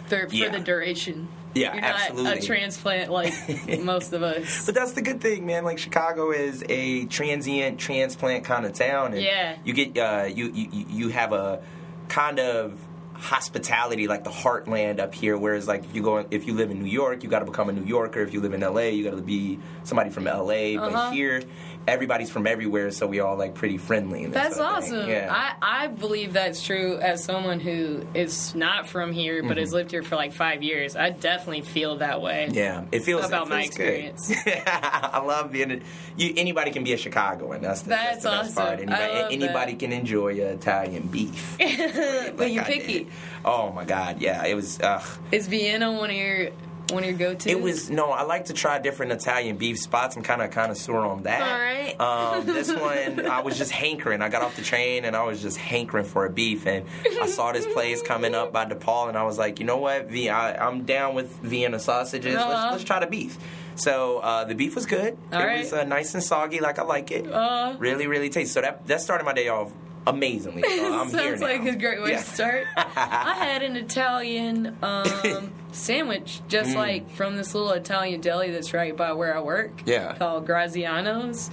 for, 0.08 0.28
for 0.28 0.34
Yeah. 0.36 0.50
the 0.50 0.60
duration. 0.62 1.28
Yeah, 1.54 1.74
You're 1.74 1.82
not 1.82 2.00
absolutely. 2.00 2.32
a 2.40 2.42
transplant 2.42 3.12
like 3.12 3.34
most 3.84 4.14
of 4.14 4.24
us. 4.24 4.66
But 4.66 4.76
that's 4.76 4.94
the 4.94 5.02
good 5.02 5.20
thing, 5.22 5.46
man. 5.46 5.66
Like 5.66 5.78
Chicago 5.80 6.32
is 6.32 6.64
a 6.70 7.06
transient 7.06 7.80
transplant 7.80 8.46
kind 8.46 8.66
of 8.66 8.74
town, 8.74 9.14
and 9.14 9.22
Yeah. 9.22 9.58
you 9.66 9.74
get 9.74 9.98
uh, 9.98 10.26
you, 10.34 10.52
you 10.54 10.86
you 10.90 11.10
have 11.10 11.34
a 11.34 11.62
kind 12.08 12.40
of 12.40 12.80
hospitality 13.14 14.08
like 14.08 14.24
the 14.24 14.30
heartland 14.32 15.00
up 15.00 15.14
here. 15.14 15.38
Whereas 15.38 15.68
like 15.68 15.84
if 15.86 15.96
you 15.96 16.02
go 16.02 16.26
if 16.32 16.48
you 16.48 16.54
live 16.54 16.72
in 16.72 16.82
New 16.82 16.90
York, 16.90 17.24
you 17.24 17.30
got 17.30 17.40
to 17.40 17.46
become 17.46 17.70
a 17.70 17.74
New 17.74 17.86
Yorker. 17.86 18.22
If 18.22 18.34
you 18.34 18.42
live 18.42 18.54
in 18.54 18.64
L.A., 18.64 18.92
you 18.92 19.04
got 19.04 19.12
to 19.16 19.22
be 19.22 19.60
somebody 19.84 20.10
from 20.10 20.28
L.A. 20.28 20.78
Uh-huh. 20.78 20.90
But 20.90 21.14
here, 21.14 21.42
everybody's 21.88 22.30
from 22.30 22.46
everywhere, 22.48 22.92
so 22.92 23.08
we 23.08 23.20
all 23.20 23.36
like 23.38 23.56
pretty 23.56 23.78
friendly. 23.78 24.24
And 24.24 24.34
That's 24.34 24.56
sort 24.56 24.68
of 24.68 24.76
awesome. 24.78 25.10
Yeah. 25.10 25.28
I, 25.32 25.84
I 25.84 25.88
believe 25.88 26.34
that's 26.34 26.64
true 26.64 26.98
as 27.00 27.24
someone 27.24 27.60
who 27.60 28.06
is 28.14 28.54
not 28.56 28.88
from 28.88 29.12
here 29.12 29.42
but 29.42 29.52
Mm-hmm. 29.52 29.60
has 29.60 29.74
lived 29.74 29.92
here 29.92 30.04
for 30.04 30.16
like 30.16 30.34
five 30.34 30.64
years. 30.64 30.96
I 30.96 31.10
definitely 31.10 31.62
feel 31.62 31.98
that 31.98 32.22
way. 32.22 32.50
Yeah, 32.52 32.86
it 32.92 33.02
feels 33.04 33.26
About 33.26 33.48
it 33.48 33.50
my 33.50 33.62
feels 33.64 33.78
good. 33.78 33.88
experience. 34.06 34.34
I 34.66 35.20
love 35.26 35.52
being. 35.52 35.82
You, 36.18 36.34
anybody 36.38 36.72
can 36.72 36.84
be 36.84 36.94
a 36.94 36.98
Chicagoan. 36.98 37.62
That's 37.62 37.82
the, 37.82 37.90
That's 37.90 38.24
that's 38.24 38.24
the 38.24 38.30
best 38.30 38.58
awesome. 38.58 38.88
part. 38.88 39.00
I 39.00 39.04
Anybody, 39.12 39.36
anybody 39.44 39.74
can 39.76 39.92
enjoy 39.92 40.34
Italian 40.34 41.08
beef. 41.08 41.58
But 41.60 42.38
like 42.38 42.54
you 42.54 42.62
picky. 42.62 43.08
Oh 43.44 43.72
my 43.72 43.86
god, 43.86 44.22
yeah, 44.22 44.46
it 44.46 44.54
was. 44.56 44.80
Ugh. 44.82 45.04
Is 45.32 45.48
Vienna 45.48 45.92
one 45.92 46.10
of 46.10 46.16
your 46.16 46.50
one 46.92 47.04
of 47.04 47.10
your 47.10 47.18
go-tos? 47.18 47.48
It 47.52 47.62
was 47.62 47.90
no. 47.90 48.12
I 48.12 48.24
like 48.24 48.46
to 48.46 48.54
try 48.54 48.80
different 48.80 49.12
Italian 49.12 49.58
beef 49.58 49.80
spots. 49.80 50.16
I'm 50.16 50.24
kind 50.24 50.42
of 50.42 50.52
kind 50.52 50.72
of 50.72 50.78
sore 50.78 51.06
on 51.06 51.24
that. 51.24 51.42
All 51.42 51.60
right. 51.60 52.00
Um, 52.00 52.46
this 52.46 52.72
one, 52.74 53.26
I 53.26 53.42
was 53.42 53.58
just 53.58 53.72
hankering. 53.72 54.22
I 54.22 54.30
got 54.30 54.42
off 54.42 54.56
the 54.56 54.62
train 54.62 55.06
and 55.06 55.16
I 55.16 55.24
was 55.24 55.42
just 55.42 55.58
hankering 55.58 56.06
for 56.06 56.26
a 56.26 56.30
beef, 56.30 56.66
and 56.68 56.86
I 57.22 57.28
saw 57.28 57.52
this 57.52 57.66
place 57.68 58.02
coming 58.02 58.36
up 58.36 58.52
by 58.54 58.66
DePaul, 58.66 59.10
and 59.10 59.18
I 59.18 59.24
was 59.24 59.38
like, 59.38 59.60
you 59.60 59.66
know 59.66 59.78
what, 59.78 60.08
v- 60.10 60.30
I, 60.30 60.66
I'm 60.68 60.84
down 60.84 61.16
with 61.16 61.32
Vienna 61.40 61.80
sausages. 61.80 62.36
Uh-huh. 62.36 62.50
Let's, 62.50 62.72
let's 62.74 62.84
try 62.84 63.00
the 63.00 63.08
beef. 63.08 63.38
So 63.76 64.20
uh, 64.20 64.44
the 64.44 64.54
beef 64.54 64.76
was 64.76 64.86
good. 64.86 65.18
All 65.32 65.42
it 65.42 65.46
right. 65.46 65.60
was 65.60 65.72
uh, 65.74 65.84
nice 65.86 66.14
and 66.14 66.22
soggy, 66.24 66.60
like 66.60 66.78
I 66.78 66.84
like 66.84 67.10
it. 67.12 67.32
Uh. 67.32 67.76
really, 67.80 68.06
really 68.08 68.30
tasty. 68.30 68.52
So 68.52 68.62
that 68.62 68.86
that 68.88 69.02
started 69.02 69.24
my 69.24 69.34
day 69.34 69.48
off 69.48 69.72
amazingly. 70.06 70.62
So 70.64 70.94
I'm 71.02 71.10
here 71.10 71.20
Sounds 71.38 71.42
like 71.42 71.64
a 71.66 71.76
great 71.76 72.02
way 72.02 72.12
Yeah. 72.12 72.18
to 72.18 72.24
start. 72.24 72.66
I 72.76 73.36
had 73.38 73.64
an 73.64 73.76
Italian 73.78 74.78
um, 74.82 75.54
sandwich, 75.72 76.42
just 76.48 76.76
like 76.76 77.10
from 77.12 77.38
this 77.38 77.54
little 77.56 77.72
Italian 77.72 78.22
deli 78.22 78.52
that's 78.52 78.74
right 78.74 78.96
by 78.96 79.14
where 79.14 79.36
I 79.36 79.42
work. 79.42 79.78
Mm. 79.78 79.88
Yeah. 79.88 80.14
Mm. 80.14 80.18
Called 80.20 80.48
Graziano's. 80.48 81.50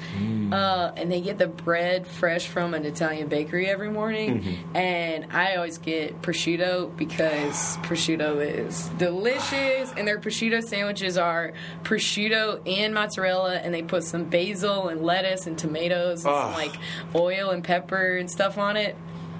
Uh, 0.52 0.92
and 0.96 1.10
they 1.12 1.20
get 1.20 1.36
the 1.38 1.46
bread 1.46 2.06
fresh 2.06 2.46
from 2.48 2.72
an 2.74 2.84
Italian 2.86 3.28
bakery 3.28 3.66
every 3.68 3.90
morning. 3.90 4.40
Mm-hmm. 4.42 4.76
And 4.76 5.26
I 5.32 5.56
always 5.56 5.78
get 5.78 6.22
prosciutto 6.22 6.96
because 6.96 7.76
prosciutto 7.78 8.40
is 8.40 8.88
delicious. 8.98 9.92
And 9.96 10.08
their 10.08 10.18
prosciutto 10.18 10.62
sandwiches 10.64 11.18
are 11.18 11.52
prosciutto 11.82 12.60
and 12.66 12.94
mozzarella, 12.94 13.56
and 13.56 13.72
they 13.74 13.82
put 13.82 14.04
some 14.04 14.24
basil 14.24 14.88
and 14.88 15.02
lettuce 15.02 15.46
and 15.46 15.58
tomatoes 15.58 16.24
and 16.24 16.34
some 16.34 16.52
Oh. 16.52 16.56
like 16.56 16.74
oil 17.14 17.50
and 17.50 17.62
pepper 17.62 18.16
and 18.16 18.30
stuff 18.30 18.58
on 18.58 18.76
it. 18.76 18.96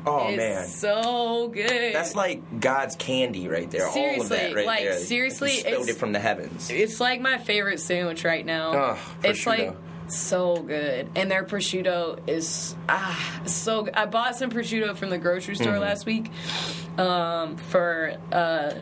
Oh 0.07 0.29
it's 0.29 0.37
man. 0.37 0.67
so 0.67 1.49
good. 1.49 1.95
That's 1.95 2.15
like 2.15 2.61
God's 2.61 2.97
candy 2.97 3.49
right 3.49 3.71
there. 3.71 3.83
All 3.83 3.89
of 3.89 3.95
Seriously, 3.95 4.37
that 4.37 4.55
right 4.55 4.67
like, 4.67 4.81
there. 4.85 4.99
seriously, 4.99 5.51
He 5.51 5.61
spilled 5.61 5.75
it's- 5.83 5.97
it 5.97 5.99
from 5.99 6.13
the 6.13 6.19
heavens. 6.21 6.71
it's 6.71 7.01
like 7.01 7.21
my 7.21 7.39
favorite 7.39 7.81
sandwich 7.81 8.25
right 8.25 8.45
now. 8.47 8.73
Ugh, 8.73 8.99
it's 9.25 9.47
like 9.47 9.75
so 10.09 10.57
good, 10.57 11.11
and 11.17 11.31
their 11.31 11.45
prosciutto 11.45 12.19
is 12.29 12.75
ah 12.89 13.41
so. 13.45 13.83
Good. 13.83 13.95
I 13.95 14.07
bought 14.07 14.37
some 14.37 14.51
prosciutto 14.51 14.97
from 14.97 15.11
the 15.11 15.19
grocery 15.19 15.55
store 15.57 15.73
Mm-hmm. 15.75 15.83
last 15.83 16.07
week 16.07 16.31
um, 16.99 17.57
for. 17.57 18.17
Uh, 18.33 18.75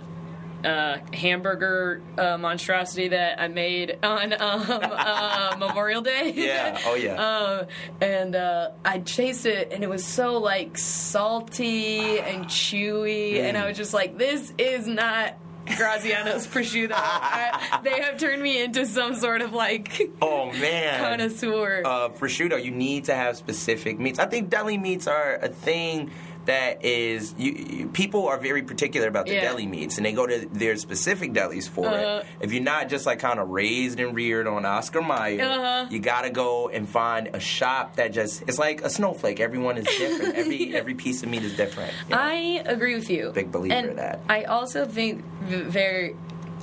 uh, 0.67 0.99
hamburger 1.13 2.03
uh, 2.19 2.37
monstrosity 2.39 3.09
that 3.09 3.41
I 3.41 3.49
made 3.49 3.99
on 4.03 4.33
um, 4.39 4.65
uh, 4.69 5.57
Memorial 5.59 6.03
Day. 6.03 6.33
Yeah. 6.37 6.79
Oh, 6.85 6.95
yeah. 6.95 7.15
Um, 7.61 7.67
and 8.01 8.35
uh, 8.37 8.71
I 8.85 8.99
chased 8.99 9.47
it, 9.47 9.73
and 9.73 9.83
it 9.85 9.89
was 9.89 10.05
so 10.05 10.39
like 10.39 10.77
salty 10.77 12.19
and 12.21 12.47
chewy, 12.47 13.41
and 13.41 13.57
Mm. 13.57 13.63
I 13.63 13.69
was 13.69 13.77
just 13.77 13.95
like, 13.95 14.19
"This 14.19 14.53
is 14.59 14.87
not 14.87 15.35
Graziano's 15.67 16.47
prosciutto." 16.47 16.93
I, 16.95 17.81
they 17.83 18.01
have 18.03 18.19
turned 18.19 18.43
me 18.43 18.63
into 18.63 18.87
some 18.87 19.15
sort 19.15 19.41
of 19.41 19.53
like 19.53 20.11
Oh 20.21 20.53
man. 20.53 21.01
connoisseur. 21.01 21.83
uh, 21.85 22.09
prosciutto, 22.11 22.63
you 22.63 22.71
need 22.71 23.05
to 23.05 23.15
have 23.15 23.37
specific 23.37 23.99
meats. 23.99 24.19
I 24.19 24.27
think 24.27 24.51
deli 24.51 24.79
meats 24.79 25.07
are 25.07 25.37
a 25.37 25.49
thing 25.49 26.11
that 26.47 26.85
is 26.85 27.35
you, 27.39 27.53
you- 27.53 27.87
people 27.89 28.27
are 28.29 28.39
very 28.39 28.63
particular 28.63 29.09
about 29.09 29.27
the 29.27 29.35
Yeah. 29.35 29.43
deli 29.43 29.67
meats, 29.67 29.97
and 29.97 30.07
they 30.07 30.13
go 30.13 30.27
to 30.27 30.47
their 30.53 30.77
specific 30.77 31.33
delis 31.33 31.69
for 31.69 31.87
Uh-huh. 31.87 32.23
it. 32.23 32.27
If 32.41 32.53
you're 32.53 32.63
not 32.63 32.89
just 32.89 33.07
like 33.07 33.19
kind 33.19 33.39
of 33.39 33.49
raised 33.51 34.01
and 34.01 34.15
reared 34.15 34.47
on 34.47 34.65
Oscar 34.65 35.03
Mayer, 35.03 35.43
Uh-huh. 35.45 35.87
you 35.91 35.99
gotta 35.99 36.31
go 36.31 36.69
and 36.69 36.89
find 36.89 37.31
a 37.35 37.41
shop 37.41 37.97
that 37.97 38.13
just 38.13 38.43
it's 38.47 38.59
like 38.59 38.83
a 38.83 38.91
snowflake. 38.91 39.41
Everyone 39.41 39.77
is 39.79 39.87
different. 39.87 40.35
every 40.43 40.75
every 40.75 40.95
piece 40.95 41.23
of 41.23 41.29
meat 41.29 41.43
is 41.43 41.57
different. 41.57 41.93
you 42.09 42.15
know? 42.15 42.21
I 42.23 42.63
agree 42.65 42.95
with 42.95 43.11
you. 43.11 43.31
Big 43.35 43.51
believer 43.53 43.75
and 43.75 43.91
in 43.91 43.97
that. 43.97 44.21
I 44.29 44.45
also 44.45 44.85
think 44.87 45.25
very. 45.43 46.15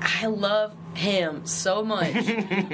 I 0.05 0.25
love 0.27 0.73
ham 0.95 1.45
so 1.45 1.81
much, 1.83 2.13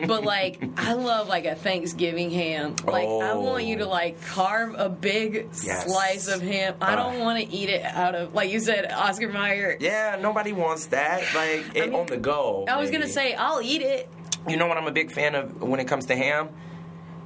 but 0.07 0.23
like 0.23 0.59
I 0.77 0.93
love 0.93 1.27
like 1.29 1.45
a 1.45 1.55
Thanksgiving 1.55 2.31
ham. 2.31 2.75
Like 2.85 3.07
I 3.07 3.31
Oh. 3.31 3.39
want 3.41 3.63
you 3.65 3.77
to 3.77 3.85
like 3.85 4.19
carve 4.25 4.73
a 4.77 4.89
big 4.89 5.47
Yes. 5.63 5.85
slice 5.85 6.27
of 6.27 6.41
ham. 6.41 6.75
I 6.81 6.95
don't 6.95 7.21
Ah. 7.21 7.23
want 7.23 7.39
to 7.39 7.47
eat 7.55 7.69
it 7.69 7.85
out 7.85 8.15
of 8.15 8.33
like 8.33 8.51
you 8.51 8.59
said, 8.59 8.91
Oscar 8.91 9.29
Mayer. 9.29 9.77
yeah, 9.79 10.17
nobody 10.19 10.51
wants 10.53 10.87
that. 10.87 11.21
Like 11.35 11.75
it, 11.75 11.85
mean, 11.91 11.95
on 11.95 12.07
the 12.07 12.17
go. 12.17 12.65
I 12.67 12.77
was 12.77 12.89
gonna 12.91 13.07
say 13.07 13.35
I'll 13.35 13.61
eat 13.61 13.81
it. 13.83 14.09
You 14.47 14.57
know 14.57 14.67
what 14.67 14.77
I'm 14.77 14.87
a 14.87 14.91
big 14.91 15.11
fan 15.11 15.35
of 15.35 15.61
when 15.61 15.79
it 15.79 15.85
comes 15.87 16.07
to 16.07 16.15
ham? 16.15 16.49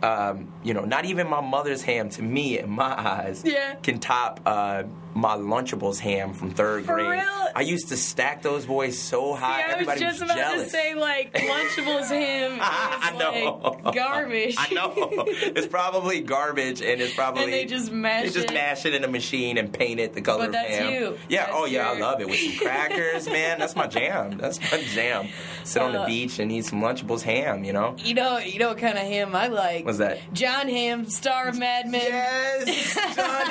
Um, 0.01 0.51
you 0.63 0.73
know, 0.73 0.83
not 0.83 1.05
even 1.05 1.29
my 1.29 1.39
mother's 1.39 1.81
ham 1.81 2.09
to 2.09 2.21
me, 2.21 2.59
in 2.59 2.69
my 2.69 2.93
eyes, 2.99 3.41
Yeah. 3.45 3.75
can 3.75 3.99
top 3.99 4.41
uh, 4.45 4.83
my 5.15 5.35
Lunchables 5.35 5.99
ham 5.99 6.33
from 6.33 6.51
third 6.51 6.85
For 6.85 6.95
grade. 6.95 7.07
real? 7.09 7.47
I 7.55 7.61
used 7.61 7.89
to 7.89 7.97
stack 7.97 8.41
those 8.41 8.65
boys 8.65 8.97
so 8.97 9.33
high. 9.35 9.57
See, 9.57 9.63
I 9.63 9.65
was 9.67 9.73
Everybody 9.73 9.99
just 9.99 10.21
about 10.23 10.37
jealous. 10.37 10.63
to 10.63 10.69
say 10.69 10.95
like 10.95 11.33
Lunchables 11.35 12.07
ham 12.09 12.53
is 12.55 12.59
I 12.61 13.15
know. 13.19 13.79
like 13.83 13.95
garbage. 13.95 14.55
I 14.57 14.73
know. 14.73 14.93
It's 15.55 15.67
probably 15.67 16.21
garbage, 16.21 16.81
and 16.81 16.99
it's 16.99 17.13
probably 17.13 17.43
And 17.43 17.53
they 17.53 17.65
just 17.65 17.91
mash 17.91 18.23
they 18.23 18.29
just 18.29 18.49
it. 18.49 18.53
mash 18.53 18.85
it 18.85 18.93
in 18.95 19.03
a 19.03 19.07
machine 19.07 19.57
and 19.57 19.71
paint 19.71 19.99
it 19.99 20.13
the 20.13 20.21
color 20.21 20.39
But 20.39 20.45
of 20.47 20.51
that's 20.53 20.75
ham. 20.75 20.93
you. 20.93 21.17
Yeah. 21.29 21.45
That's 21.45 21.51
oh 21.55 21.65
yeah, 21.65 21.89
I 21.91 21.99
love 21.99 22.19
it 22.21 22.27
with 22.29 22.39
some 22.39 22.57
crackers, 22.57 23.27
man. 23.27 23.59
That's 23.59 23.75
my 23.75 23.85
jam. 23.87 24.37
That's 24.37 24.59
my 24.71 24.81
jam. 24.81 25.27
Sit 25.63 25.81
on 25.81 25.91
the 25.93 26.01
Uh, 26.01 26.05
beach 26.07 26.39
and 26.39 26.51
eat 26.51 26.65
some 26.65 26.81
Lunchables 26.81 27.21
ham. 27.21 27.63
You 27.63 27.73
know. 27.73 27.95
You 27.99 28.15
know, 28.15 28.39
you 28.39 28.57
know 28.59 28.69
what 28.69 28.79
kind 28.79 28.97
of 28.97 29.03
ham 29.03 29.35
I 29.35 29.47
like? 29.47 29.85
What's 29.85 29.99
that? 29.99 30.19
Jon 30.33 30.67
Hamm, 30.69 31.05
star 31.05 31.47
of 31.49 31.57
Mad 31.59 31.87
Men. 31.87 32.01
Yes, 32.01 32.95
Jon 33.15 33.45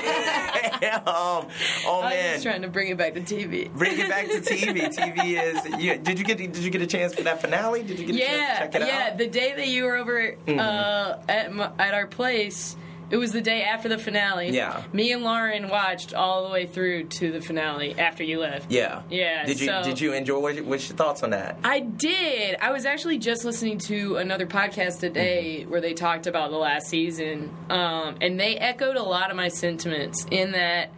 Hamm. 1.07 1.49
Oh 1.87 2.03
I'm 2.03 2.11
man, 2.11 2.33
just 2.35 2.45
trying 2.45 2.63
to 2.63 2.69
bring 2.69 2.89
it 2.89 2.97
back 2.97 3.15
to 3.15 3.21
TV. 3.21 3.73
bring 3.73 3.99
it 3.99 4.09
back 4.09 4.27
to 4.29 4.41
TV. 4.41 4.95
TV 4.97 5.43
is. 5.43 5.83
You, 5.83 5.99
did 5.99 6.19
you 6.19 6.25
get? 6.25 6.39
Did 6.39 6.57
you 6.59 6.71
get 6.71 6.83
a 6.83 6.87
chance 6.87 7.15
for 7.15 7.23
that 7.23 7.41
finale? 7.41 7.83
Did 7.83 7.99
you 7.99 8.07
get 8.07 8.17
a 8.17 8.19
chance 8.19 8.31
to 8.31 8.37
Yeah, 8.37 8.59
check 8.59 8.75
it 8.75 8.81
yeah. 8.83 8.87
out? 8.87 9.09
Mm-hmm. 9.09 9.19
The 9.19 9.27
day 9.29 9.55
that 9.57 9.69
you 9.69 9.85
were 9.85 9.97
over 9.97 10.37
uh, 10.49 11.17
at 11.29 11.53
my, 11.53 11.71
at 11.79 11.95
our 11.95 12.07
place, 12.07 12.77
it 13.11 13.17
was 13.17 13.33
the 13.33 13.41
day 13.43 13.63
after 13.63 13.89
the 13.89 13.99
finale. 13.99 14.51
Yeah. 14.51 14.83
Me 14.93 15.13
and 15.13 15.23
Lauren 15.23 15.69
watched 15.69 16.15
all 16.15 16.47
the 16.47 16.51
way 16.53 16.67
through 16.67 17.05
to 17.09 17.31
the 17.33 17.41
finale 17.41 17.99
after 17.99 18.23
you 18.25 18.39
left. 18.41 18.71
yeah. 18.71 19.03
Yeah, 19.11 19.45
Did 19.45 19.61
you 19.61 19.67
so- 19.67 19.83
Did 19.83 20.01
you 20.01 20.13
enjoy? 20.15 20.39
What, 20.39 20.61
what's 20.63 20.89
your 20.89 20.97
thoughts 20.97 21.23
on 21.23 21.31
that? 21.31 21.59
I 21.65 21.81
did. 21.81 22.57
I 22.61 22.71
was 22.71 22.87
actually 22.87 23.19
just 23.19 23.45
listening 23.45 23.79
to 23.81 24.17
another 24.17 24.47
podcast 24.47 25.01
today 25.01 25.59
Mm-hmm. 25.63 25.71
where 25.71 25.81
they 25.81 25.93
talked 25.95 26.27
about 26.27 26.51
the 26.51 26.57
last 26.57 26.87
season, 26.89 27.55
um, 27.69 28.17
and 28.21 28.39
they 28.41 28.57
echoed 28.57 28.97
a 28.97 29.03
lot 29.03 29.31
of 29.31 29.37
my 29.37 29.49
sentiments 29.49 30.27
in 30.31 30.53
that 30.53 30.91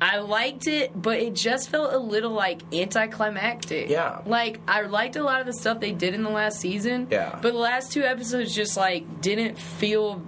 I 0.00 0.18
liked 0.18 0.66
it, 0.66 0.90
but 1.00 1.18
it 1.20 1.34
just 1.34 1.68
felt 1.70 1.92
a 1.92 1.98
little 1.98 2.32
like 2.32 2.62
anticlimactic. 2.74 3.88
Yeah. 3.88 4.20
Like 4.26 4.60
I 4.66 4.82
liked 4.82 5.16
a 5.16 5.22
lot 5.22 5.40
of 5.40 5.46
the 5.46 5.52
stuff 5.52 5.78
they 5.80 5.92
did 5.92 6.14
in 6.14 6.22
the 6.22 6.30
last 6.30 6.58
season. 6.60 7.06
Yeah. 7.10 7.38
But 7.40 7.52
the 7.52 7.58
last 7.58 7.92
two 7.92 8.02
episodes 8.02 8.54
just 8.54 8.76
like 8.76 9.20
didn't 9.20 9.58
feel. 9.58 10.22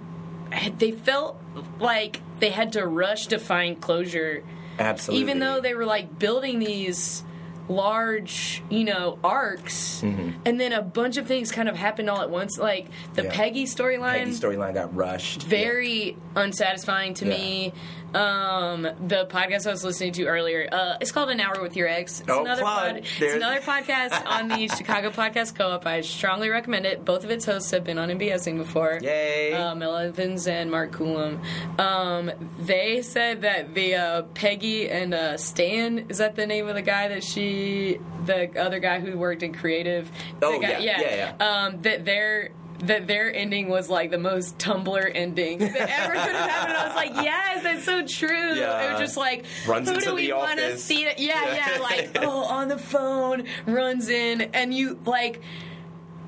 They 0.77 0.91
felt 0.91 1.41
like 1.79 2.21
they 2.39 2.49
had 2.51 2.73
to 2.73 2.85
rush 2.85 3.27
to 3.27 3.39
find 3.39 3.81
closure 3.81 4.43
Absolutely. 4.79 5.21
even 5.21 5.39
though 5.39 5.59
they 5.59 5.73
were 5.73 5.85
like 5.85 6.17
building 6.19 6.59
these 6.59 7.23
large, 7.67 8.61
you 8.69 8.83
know, 8.83 9.17
arcs, 9.23 10.03
and 10.03 10.59
then 10.59 10.71
a 10.71 10.83
bunch 10.83 11.17
of 11.17 11.25
things 11.25 11.51
kind 11.51 11.67
of 11.67 11.75
happened 11.75 12.09
all 12.11 12.21
at 12.21 12.29
once. 12.29 12.57
Like 12.59 12.89
the 13.15 13.23
Mm-hmm. 13.23 13.31
Yeah. 13.31 13.35
Peggy 13.37 13.65
storyline, 13.65 14.13
Peggy 14.19 14.31
storyline 14.31 14.73
got 14.75 14.95
rushed. 14.95 15.41
very 15.43 16.15
unsatisfying 16.35 17.15
to 17.15 17.25
Yeah. 17.25 17.31
me. 17.37 17.73
Um, 18.15 18.83
the 19.07 19.25
podcast 19.29 19.67
I 19.67 19.71
was 19.71 19.83
listening 19.83 20.13
to 20.13 20.25
earlier, 20.25 20.67
uh, 20.71 20.97
it's 21.01 21.11
called 21.11 21.29
An 21.29 21.39
Hour 21.41 21.61
with 21.61 21.75
Your 21.75 21.87
Ex. 21.87 22.21
It's 22.21 22.29
Oh, 22.29 22.41
another 22.41 22.61
plug. 22.61 22.97
it's 22.97 23.21
another 23.35 23.59
podcast 23.59 24.25
on 24.25 24.47
the 24.47 24.67
Chicago 24.77 25.09
Podcast 25.11 25.55
Co-op. 25.55 25.85
I 25.85 26.01
strongly 26.01 26.49
recommend 26.49 26.85
it. 26.85 27.03
Both 27.03 27.23
of 27.23 27.29
its 27.31 27.45
hosts 27.45 27.71
have 27.71 27.83
been 27.83 27.97
on 27.97 28.09
MBSing 28.09 28.57
before. 28.57 28.99
Yay. 29.01 29.51
Mel 29.75 29.97
Evans 29.97 30.47
and 30.47 30.71
Mark 30.71 30.93
Coulomb. 30.93 31.41
Um, 31.77 32.31
they 32.59 33.01
said 33.01 33.41
that 33.41 33.73
the 33.75 33.95
uh, 33.95 34.21
Peggy 34.33 34.89
and 34.89 35.13
uh, 35.13 35.37
Stan 35.37 36.05
is 36.09 36.19
that 36.19 36.35
the 36.35 36.47
name 36.47 36.67
of 36.67 36.75
the 36.75 36.81
guy 36.81 37.09
that 37.09 37.23
she, 37.23 37.99
the 38.25 38.57
other 38.59 38.79
guy 38.79 38.99
who 39.01 39.17
worked 39.17 39.43
in 39.43 39.53
creative. 39.53 40.09
Oh, 40.41 40.59
guy- 40.59 40.77
yeah, 40.79 41.33
yeah, 41.39 41.45
Um, 41.65 41.81
that 41.81 42.05
their 42.05 42.51
that 42.79 43.07
their 43.07 43.33
ending 43.33 43.69
was 43.69 43.89
like 43.89 44.11
the 44.11 44.17
most 44.17 44.57
Tumblr 44.57 45.11
ending 45.15 45.59
that 45.59 45.75
ever 45.75 46.13
could 46.13 46.35
have 46.35 46.49
happened. 46.49 46.77
I 46.77 46.87
was 46.87 46.95
like, 46.95 47.23
yes, 47.23 47.63
that's 47.63 47.83
so 47.85 48.05
true. 48.05 48.53
Yeah. 48.53 48.87
It 48.87 48.91
was 48.91 48.99
just 48.99 49.17
like, 49.17 49.45
Runs 49.65 49.89
who 49.89 49.99
do 49.99 50.15
we 50.15 50.31
want 50.33 50.59
to 50.59 50.77
see 50.77 51.03
it? 51.03 51.19
Yeah, 51.19 51.45
Yeah. 51.53 51.75
yeah, 51.75 51.81
like 51.81 52.11
oh, 52.21 52.45
on 52.45 52.67
the 52.67 52.77
phone, 52.77 53.45
runs 53.65 54.09
in, 54.09 54.41
and 54.41 54.73
you 54.73 54.99
like 55.05 55.41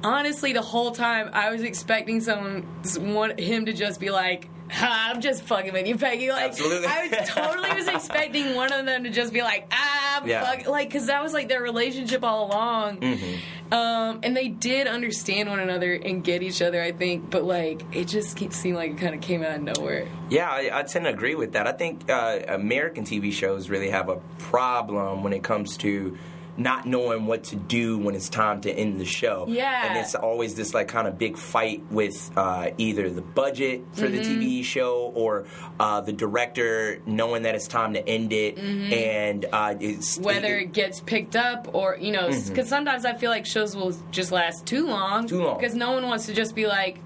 honestly, 0.03 0.53
the 0.53 0.61
whole 0.61 0.91
time 0.91 1.29
I 1.33 1.49
was 1.49 1.63
expecting 1.63 2.21
someone, 2.21 2.65
want 2.99 3.39
him 3.39 3.65
to 3.65 3.73
just 3.73 3.99
be 3.99 4.09
like, 4.11 4.49
"I'm 4.81 5.21
just 5.21 5.43
fucking 5.43 5.73
with 5.73 5.87
you, 5.87 5.97
Peggy." 5.97 6.29
Like, 6.29 6.49
Absolutely. 6.49 6.87
I 6.87 7.07
was 7.07 7.29
totally 7.29 7.73
was 7.73 7.87
expecting 7.87 8.55
one 8.55 8.71
of 8.73 8.85
them 8.85 9.03
to 9.03 9.09
just 9.09 9.33
be 9.33 9.41
like, 9.41 9.67
"Ah, 9.71 10.21
I'm 10.21 10.27
Yeah. 10.27 10.43
fuck," 10.43 10.67
like 10.67 10.89
because 10.89 11.07
that 11.07 11.21
was 11.23 11.33
like 11.33 11.47
their 11.49 11.61
relationship 11.61 12.23
all 12.23 12.47
along. 12.47 12.97
Mm-hmm. 12.97 13.73
Um, 13.73 14.21
and 14.23 14.35
they 14.35 14.47
did 14.47 14.87
understand 14.87 15.49
one 15.49 15.59
another 15.59 15.93
and 15.93 16.23
get 16.23 16.41
each 16.41 16.61
other, 16.61 16.81
I 16.81 16.93
think. 16.93 17.29
But 17.29 17.43
like, 17.43 17.81
it 17.91 18.05
just 18.05 18.37
keeps 18.37 18.55
seeming 18.55 18.77
like 18.77 18.91
it 18.91 18.97
kind 18.97 19.13
of 19.13 19.19
came 19.21 19.43
out 19.43 19.55
of 19.55 19.61
nowhere. 19.61 20.07
Yeah, 20.29 20.49
I, 20.49 20.69
I 20.79 20.83
tend 20.83 21.05
to 21.05 21.11
agree 21.11 21.35
with 21.35 21.53
that. 21.53 21.67
I 21.67 21.73
think 21.73 22.09
uh, 22.09 22.39
American 22.47 23.03
TV 23.03 23.31
shows 23.33 23.69
really 23.69 23.89
have 23.89 24.07
a 24.09 24.17
problem 24.39 25.23
when 25.23 25.33
it 25.33 25.43
comes 25.43 25.75
to 25.77 26.17
not 26.57 26.85
knowing 26.87 27.27
what 27.27 27.43
to 27.45 27.55
do 27.55 27.97
when 27.99 28.15
it's 28.15 28.29
time 28.29 28.61
to 28.61 28.71
end 28.71 28.99
the 28.99 29.05
show. 29.05 29.45
Yeah. 29.47 29.87
and 29.89 29.97
it's 29.99 30.15
always 30.15 30.55
this 30.55 30.73
like 30.73 30.87
kind 30.87 31.07
of 31.07 31.17
big 31.17 31.37
fight 31.37 31.83
with 31.91 32.31
uh, 32.35 32.71
either 32.77 33.09
the 33.09 33.21
budget 33.21 33.83
for 33.93 34.07
the 34.07 34.17
Mm-hmm. 34.19 34.41
TV 34.41 34.63
show 34.63 35.11
or 35.15 35.45
uh, 35.79 36.01
the 36.01 36.13
director 36.13 36.99
knowing 37.05 37.43
that 37.43 37.53
it's 37.55 37.67
time 37.67 37.93
to 37.93 38.07
end 38.07 38.33
it, 38.33 38.57
and 38.57 39.45
uh, 39.53 39.75
it's 39.79 40.15
Mm-hmm. 40.17 40.23
whether 40.25 40.55
it- 40.57 40.63
it 40.63 40.73
gets 40.73 40.99
picked 41.01 41.35
up 41.35 41.69
or 41.73 41.97
you 42.01 42.11
know 42.11 42.27
because 42.47 42.67
sometimes 42.67 43.05
i 43.05 43.13
feel 43.13 43.29
like 43.29 43.45
shows 43.45 43.75
will 43.75 43.95
just 44.11 44.31
last 44.31 44.65
too 44.65 44.87
long 44.87 45.25
Mm-hmm. 45.25 45.27
Too 45.37 45.43
long. 45.43 45.57
because 45.59 45.75
no 45.75 45.91
one 45.91 46.05
wants 46.07 46.25
to 46.25 46.33
just 46.33 46.55
be 46.55 46.65
like 46.67 46.97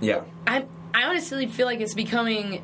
yeah. 0.00 0.22
i 0.46 0.64
i 0.94 1.02
honestly 1.04 1.46
feel 1.48 1.66
like 1.66 1.80
it's 1.80 1.94
becoming 1.94 2.62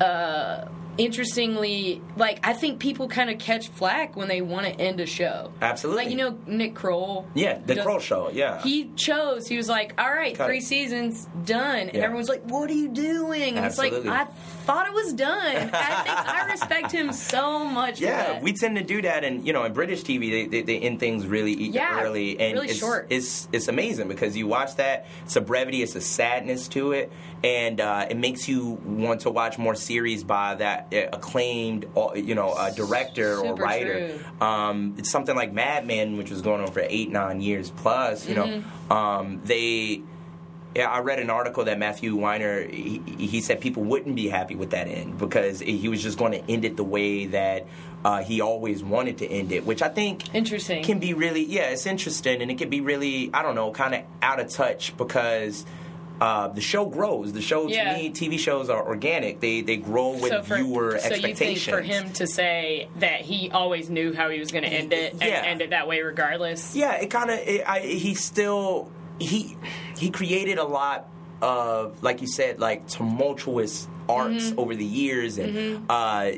uh 0.00 0.66
interestingly 0.98 2.02
like 2.16 2.38
i 2.46 2.52
think 2.52 2.78
people 2.78 3.08
kind 3.08 3.30
of 3.30 3.38
catch 3.38 3.68
flack 3.68 4.16
when 4.16 4.28
they 4.28 4.40
want 4.40 4.64
to 4.66 4.72
end 4.80 5.00
a 5.00 5.06
show 5.06 5.52
Absolutely. 5.60 6.04
like 6.04 6.10
you 6.10 6.16
know 6.16 6.38
nick 6.46 6.74
kroll 6.74 7.26
Yeah, 7.34 7.58
the 7.64 7.74
does- 7.76 7.84
Kroll 7.84 7.98
Show. 7.98 8.30
Yeah, 8.32 8.62
he 8.62 8.90
chose 8.96 9.46
he 9.46 9.56
was 9.56 9.68
like 9.68 9.94
all 10.00 10.12
right 10.12 10.36
Cut 10.36 10.46
three 10.46 10.58
it. 10.58 10.62
seasons 10.64 11.26
done 11.44 11.88
and 11.88 11.96
everyone's 11.96 12.28
like 12.28 12.42
what 12.44 12.70
are 12.70 12.74
you 12.74 12.88
doing 12.88 13.56
and 13.56 13.66
Absolutely. 13.66 13.98
it's 13.98 14.06
like 14.06 14.28
i 14.28 14.30
thought 14.64 14.86
it 14.88 14.92
was 14.94 15.12
done 15.12 15.56
i 15.56 15.58
think 15.60 15.72
i 15.74 16.46
respect 16.50 16.90
him 16.92 17.12
so 17.32 17.64
much 17.64 18.00
Yeah, 18.00 18.40
we 18.42 18.52
tend 18.52 18.76
to 18.76 18.82
do 18.82 19.02
that, 19.02 19.24
and 19.24 19.46
you 19.46 19.52
know, 19.52 19.64
in 19.64 19.72
British 19.72 20.02
TV, 20.02 20.30
they, 20.30 20.46
they, 20.46 20.62
they 20.62 20.78
end 20.78 20.98
things 21.00 21.26
really 21.26 21.52
Yeah, 21.54 22.02
early, 22.02 22.38
and 22.38 22.54
really 22.54 22.68
it's, 22.68 22.78
short. 22.78 23.06
It's 23.10 23.48
it's 23.52 23.68
amazing 23.68 24.08
because 24.08 24.36
you 24.36 24.46
watch 24.46 24.76
that. 24.76 25.06
It's 25.24 25.36
a 25.36 25.40
brevity, 25.40 25.82
it's 25.82 25.94
a 25.94 26.00
sadness 26.00 26.68
to 26.68 26.92
it, 26.92 27.10
and 27.46 27.80
uh, 27.80 28.06
it 28.10 28.16
makes 28.16 28.48
you 28.48 28.70
want 28.84 29.20
to 29.20 29.30
watch 29.30 29.56
more 29.56 29.76
series 29.76 30.24
by 30.24 30.56
that 30.56 30.92
uh, 30.92 30.96
acclaimed, 31.16 31.86
uh, 31.96 32.14
you 32.14 32.34
know, 32.34 32.50
uh, 32.50 32.70
director 32.70 33.34
or 33.38 33.50
Super 33.50 33.62
writer. 33.62 34.18
Um, 34.40 34.96
it's 34.98 35.10
something 35.10 35.36
like 35.36 35.52
Mad 35.52 35.86
Men, 35.86 36.16
which 36.16 36.30
was 36.30 36.42
going 36.42 36.60
on 36.60 36.72
for 36.72 36.80
eight 36.88 37.10
nine 37.10 37.40
years 37.40 37.70
plus. 37.70 38.26
You 38.28 38.34
Mm-hmm. 38.34 38.88
know, 38.88 38.94
um, 38.96 39.40
they. 39.44 40.02
Yeah, 40.74 40.90
I 40.90 40.98
read 40.98 41.20
an 41.20 41.30
article 41.30 41.64
that 41.64 41.78
Matthew 41.78 42.14
Weiner 42.16 42.62
he, 42.66 43.00
he 43.16 43.40
said 43.40 43.62
people 43.62 43.82
wouldn't 43.82 44.14
be 44.14 44.28
happy 44.28 44.56
with 44.56 44.70
that 44.70 44.88
end 44.88 45.16
because 45.16 45.60
he 45.60 45.88
was 45.88 46.02
just 46.02 46.18
going 46.18 46.32
to 46.32 46.50
end 46.50 46.66
it 46.66 46.76
the 46.76 46.84
way 46.84 47.24
that 47.26 47.66
uh, 48.04 48.22
he 48.22 48.42
always 48.42 48.82
wanted 48.84 49.16
to 49.18 49.26
end 49.26 49.52
it, 49.52 49.64
which 49.64 49.80
I 49.80 49.88
think 49.88 50.34
Interesting. 50.34 50.82
can 50.84 50.98
be 50.98 51.14
really 51.14 51.44
yeah, 51.44 51.70
it's 51.70 51.86
interesting 51.86 52.42
and 52.42 52.50
it 52.50 52.58
can 52.58 52.68
be 52.68 52.82
really 52.82 53.30
I 53.32 53.40
don't 53.40 53.54
know 53.54 53.70
kind 53.70 53.94
of 53.94 54.02
out 54.20 54.40
of 54.40 54.48
touch 54.50 54.94
because. 54.98 55.64
Uh, 56.20 56.48
the 56.48 56.60
show 56.62 56.86
grows. 56.86 57.32
The 57.34 57.42
show 57.42 57.68
Yeah. 57.68 57.92
to 57.92 57.98
me, 58.02 58.10
TV 58.10 58.38
shows 58.38 58.70
are 58.70 58.86
organic. 58.86 59.40
They 59.40 59.60
they 59.60 59.76
grow 59.76 60.12
with 60.12 60.28
so 60.30 60.42
for, 60.42 60.56
viewer 60.56 60.98
so 60.98 61.14
you 61.14 61.34
think 61.34 61.58
for 61.58 61.82
him 61.82 62.12
to 62.14 62.26
say 62.26 62.88
that 63.00 63.20
he 63.20 63.50
always 63.50 63.90
knew 63.90 64.14
how 64.14 64.30
he 64.30 64.38
was 64.38 64.50
going 64.50 64.64
to 64.64 64.70
end 64.70 64.92
it 64.94 65.12
and 65.12 65.22
end 65.22 65.60
it 65.62 65.70
that 65.70 65.86
way 65.88 66.00
regardless 66.00 66.74
Yeah, 66.74 66.92
it 66.94 67.10
kind 67.10 67.30
of. 67.30 67.38
He 67.84 68.14
still 68.14 68.90
he 69.18 69.56
he 69.98 70.10
created 70.10 70.56
a 70.58 70.64
lot 70.64 71.06
of 71.42 72.02
like 72.02 72.22
you 72.22 72.26
said 72.28 72.58
like 72.60 72.86
tumultuous 72.88 73.86
arcs 74.08 74.44
Mm-hmm. 74.46 74.58
over 74.60 74.74
the 74.74 74.84
years 74.86 75.36
and. 75.38 75.84
Uh, 75.90 76.30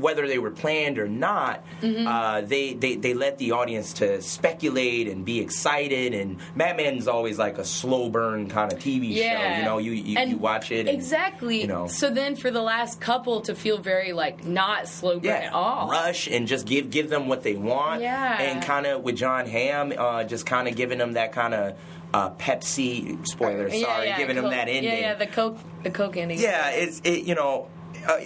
whether 0.00 0.26
they 0.26 0.38
were 0.38 0.50
planned 0.50 0.98
or 0.98 1.08
not, 1.08 1.64
Mm-hmm. 1.82 2.06
uh, 2.06 2.40
they, 2.40 2.74
they 2.74 2.96
they 2.96 3.14
let 3.14 3.38
the 3.38 3.52
audience 3.52 3.92
to 3.94 4.20
speculate 4.22 5.06
and 5.08 5.24
be 5.24 5.40
excited. 5.40 6.12
And 6.14 6.38
Mad 6.56 6.76
Men's 6.76 7.06
always 7.06 7.38
like 7.38 7.58
a 7.58 7.64
slow 7.64 8.08
burn 8.08 8.48
kind 8.48 8.72
of 8.72 8.78
TV 8.78 9.14
show. 9.14 9.56
You 9.58 9.64
know, 9.64 9.78
you 9.78 9.92
you, 9.92 10.18
you 10.20 10.36
watch 10.36 10.70
it. 10.72 10.80
and, 10.80 10.88
exactly 10.88 11.60
You 11.60 11.66
know, 11.68 11.86
so 11.86 12.10
then 12.10 12.34
for 12.36 12.50
the 12.50 12.62
last 12.62 13.00
couple 13.00 13.40
to 13.42 13.54
feel 13.54 13.78
very 13.78 14.12
like 14.12 14.44
not 14.44 14.88
slow 14.88 15.14
burn 15.20 15.24
yeah, 15.24 15.46
at 15.48 15.52
all 15.52 15.88
rush 15.90 16.26
and 16.26 16.46
just 16.48 16.66
give 16.66 16.90
give 16.90 17.10
them 17.10 17.28
what 17.28 17.42
they 17.42 17.54
want. 17.54 18.02
Yeah. 18.02 18.40
and 18.40 18.62
kind 18.62 18.86
of 18.86 19.02
with 19.02 19.16
Jon 19.16 19.46
Hamm, 19.46 19.92
uh, 19.96 20.24
just 20.24 20.46
kind 20.46 20.66
of 20.68 20.74
giving 20.76 20.98
them 20.98 21.12
that 21.12 21.32
kind 21.32 21.54
of 21.54 21.76
uh, 22.14 22.30
Pepsi 22.30 23.26
spoiler. 23.26 23.68
Sorry, 23.70 24.06
yeah, 24.08 24.16
giving 24.18 24.36
them 24.36 24.50
that 24.50 24.68
ending. 24.68 24.84
yeah 24.84 24.98
yeah 24.98 25.14
the 25.14 25.26
coke 25.26 25.58
the 25.82 25.90
coke 25.90 26.16
ending 26.16 26.38
Yeah, 26.40 26.70
it's 26.70 27.00
it. 27.04 27.24
You 27.24 27.34
know. 27.34 27.68
Uh, 28.06 28.18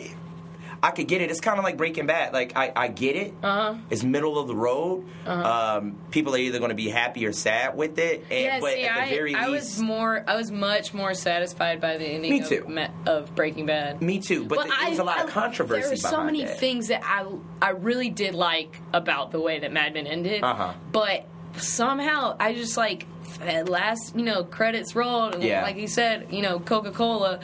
I 0.84 0.90
could 0.90 1.06
get 1.06 1.20
it. 1.20 1.30
It's 1.30 1.40
kind 1.40 1.58
of 1.58 1.64
like 1.64 1.76
Breaking 1.76 2.06
Bad. 2.06 2.32
Like 2.32 2.56
I, 2.56 2.72
I 2.74 2.88
get 2.88 3.14
it. 3.14 3.34
Uh-huh. 3.42 3.76
It's 3.88 4.02
middle 4.02 4.36
of 4.38 4.48
the 4.48 4.56
road. 4.56 5.06
Um, 5.26 5.96
people 6.10 6.34
are 6.34 6.38
either 6.38 6.58
going 6.58 6.70
to 6.70 6.74
be 6.74 6.88
happy 6.88 7.24
or 7.24 7.32
sad 7.32 7.76
with 7.76 7.98
it. 8.00 8.24
And, 8.30 8.40
yeah, 8.44 8.60
but 8.60 8.72
see, 8.74 8.82
at 8.84 8.94
the 8.96 9.02
I, 9.02 9.08
very 9.10 9.34
I 9.34 9.46
least, 9.46 9.76
was 9.76 9.80
more, 9.82 10.24
I 10.26 10.34
was 10.34 10.50
much 10.50 10.92
more 10.92 11.14
satisfied 11.14 11.80
by 11.80 11.98
the 11.98 12.04
ending 12.06 12.30
Me 12.32 12.40
of, 12.40 12.48
too. 12.48 12.64
Ma- 12.68 12.88
of 13.06 13.32
Breaking 13.36 13.66
Bad. 13.66 14.02
me 14.02 14.18
too. 14.18 14.44
But, 14.44 14.64
th- 14.64 14.74
there 14.80 14.90
was 14.90 14.98
a 14.98 15.04
lot 15.04 15.22
of 15.24 15.30
controversy 15.30 15.82
There 15.82 15.90
were 15.90 15.96
so 15.96 16.24
many 16.24 16.44
that. 16.44 16.58
things 16.58 16.88
that 16.88 17.02
I 17.04 17.26
I 17.64 17.70
really 17.70 18.10
did 18.10 18.34
like 18.34 18.80
about 18.92 19.30
the 19.30 19.40
way 19.40 19.60
that 19.60 19.72
Mad 19.72 19.94
Men 19.94 20.08
ended. 20.08 20.42
Uh-huh. 20.42 20.72
But 20.90 21.26
somehow 21.58 22.36
I 22.40 22.54
just 22.54 22.76
like 22.76 23.06
at 23.40 23.68
last 23.68 24.16
you 24.16 24.24
know 24.24 24.42
credits 24.44 24.96
rolled 24.96 25.34
and 25.34 25.44
Yeah. 25.44 25.62
like 25.62 25.76
you 25.76 25.86
said 25.86 26.28
you 26.30 26.42
know 26.42 26.58
Coca 26.58 26.90
Cola, 26.90 27.38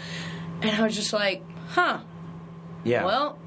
and 0.62 0.70
I 0.76 0.82
was 0.82 0.96
just 0.96 1.12
like, 1.12 1.42
huh. 1.68 2.00
Yeah. 2.88 3.04
Well, 3.04 3.38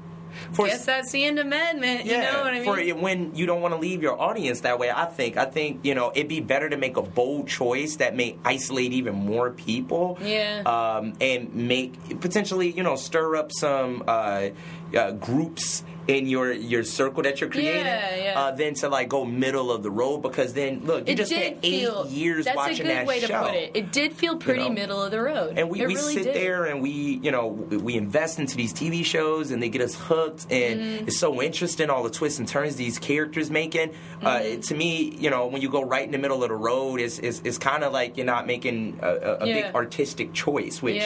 For- 0.52 0.66
guess 0.66 0.84
that's 0.84 1.12
the 1.12 1.24
end 1.24 1.38
of 1.38 1.46
Mad 1.46 1.78
Men. 1.78 2.06
Yeah, 2.06 2.16
you 2.16 2.32
know 2.32 2.42
what 2.42 2.54
I 2.54 2.60
mean? 2.86 2.94
for 2.94 3.00
when 3.02 3.34
you 3.34 3.46
don't 3.46 3.60
want 3.60 3.74
to 3.74 3.80
leave 3.80 4.02
your 4.02 4.20
audience 4.20 4.60
that 4.62 4.78
way, 4.78 4.90
I 4.90 5.04
think 5.04 5.36
I 5.36 5.44
think 5.44 5.80
you 5.82 5.94
know 5.94 6.10
it'd 6.14 6.28
be 6.28 6.40
better 6.40 6.68
to 6.70 6.76
make 6.76 6.96
a 6.96 7.02
bold 7.02 7.48
choice 7.48 7.96
that 7.96 8.16
may 8.16 8.36
isolate 8.44 8.92
even 8.92 9.14
more 9.14 9.50
people. 9.50 10.18
Yeah. 10.22 10.62
Um, 10.64 11.14
and 11.20 11.54
make 11.54 12.20
potentially 12.20 12.70
you 12.70 12.82
know 12.82 12.96
stir 12.96 13.36
up 13.36 13.52
some 13.52 14.04
uh, 14.06 14.50
uh, 14.96 15.12
groups 15.12 15.84
in 16.08 16.26
your 16.26 16.52
your 16.52 16.82
circle 16.84 17.22
that 17.22 17.40
you're 17.40 17.50
creating. 17.50 17.84
Yeah, 17.86 18.16
yeah. 18.16 18.40
Uh, 18.40 18.50
than 18.50 18.74
to 18.74 18.88
like 18.88 19.08
go 19.08 19.24
middle 19.24 19.70
of 19.70 19.82
the 19.82 19.90
road 19.90 20.18
because 20.22 20.52
then 20.52 20.82
look 20.84 21.06
you 21.06 21.12
it 21.14 21.16
just 21.16 21.30
spent 21.30 21.58
eight 21.62 21.80
feel 21.82 22.06
years 22.08 22.44
that's 22.44 22.56
watching 22.56 22.80
a 22.80 22.88
good 22.88 22.90
that 22.96 23.06
way 23.06 23.20
show. 23.20 23.26
to 23.28 23.42
put 23.42 23.54
it. 23.54 23.70
It 23.74 23.92
did 23.92 24.12
feel 24.12 24.36
pretty 24.36 24.64
know? 24.64 24.70
middle 24.74 25.02
of 25.02 25.10
the 25.10 25.20
road, 25.20 25.56
and 25.56 25.70
we, 25.70 25.80
it 25.80 25.86
we 25.86 25.94
really 25.94 26.14
sit 26.14 26.24
did. 26.24 26.34
there 26.34 26.64
and 26.64 26.82
we 26.82 26.90
you 26.90 27.30
know 27.30 27.46
we 27.46 27.94
invest 27.96 28.38
into 28.38 28.56
these 28.56 28.72
TV 28.74 29.04
shows 29.04 29.50
and 29.50 29.62
they 29.62 29.68
get 29.68 29.80
us 29.82 29.94
hooked 29.94 30.46
and 30.50 30.80
Mm-hmm. 30.80 31.06
it's 31.08 31.18
so 31.18 31.40
interesting 31.42 31.90
all 31.90 32.02
the 32.02 32.10
twists 32.10 32.38
and 32.38 32.48
turns 32.48 32.76
these 32.76 32.98
characters 32.98 33.50
making. 33.50 33.90
Uh, 34.22 34.40
Mm-hmm. 34.42 34.60
to 34.62 34.74
me, 34.74 35.14
you 35.18 35.30
know, 35.30 35.46
when 35.46 35.62
you 35.62 35.68
go 35.68 35.82
right 35.84 36.04
in 36.04 36.10
the 36.10 36.18
middle 36.18 36.42
of 36.42 36.48
the 36.48 36.54
road, 36.56 37.00
it's 37.00 37.18
it's, 37.18 37.40
it's 37.44 37.58
kind 37.58 37.84
of 37.84 37.92
like 37.92 38.16
you're 38.16 38.26
not 38.26 38.46
making 38.46 38.98
a, 39.02 39.08
a, 39.40 39.46
Yeah. 39.46 39.54
big 39.66 39.74
artistic 39.74 40.32
choice, 40.32 40.82
which 40.82 41.02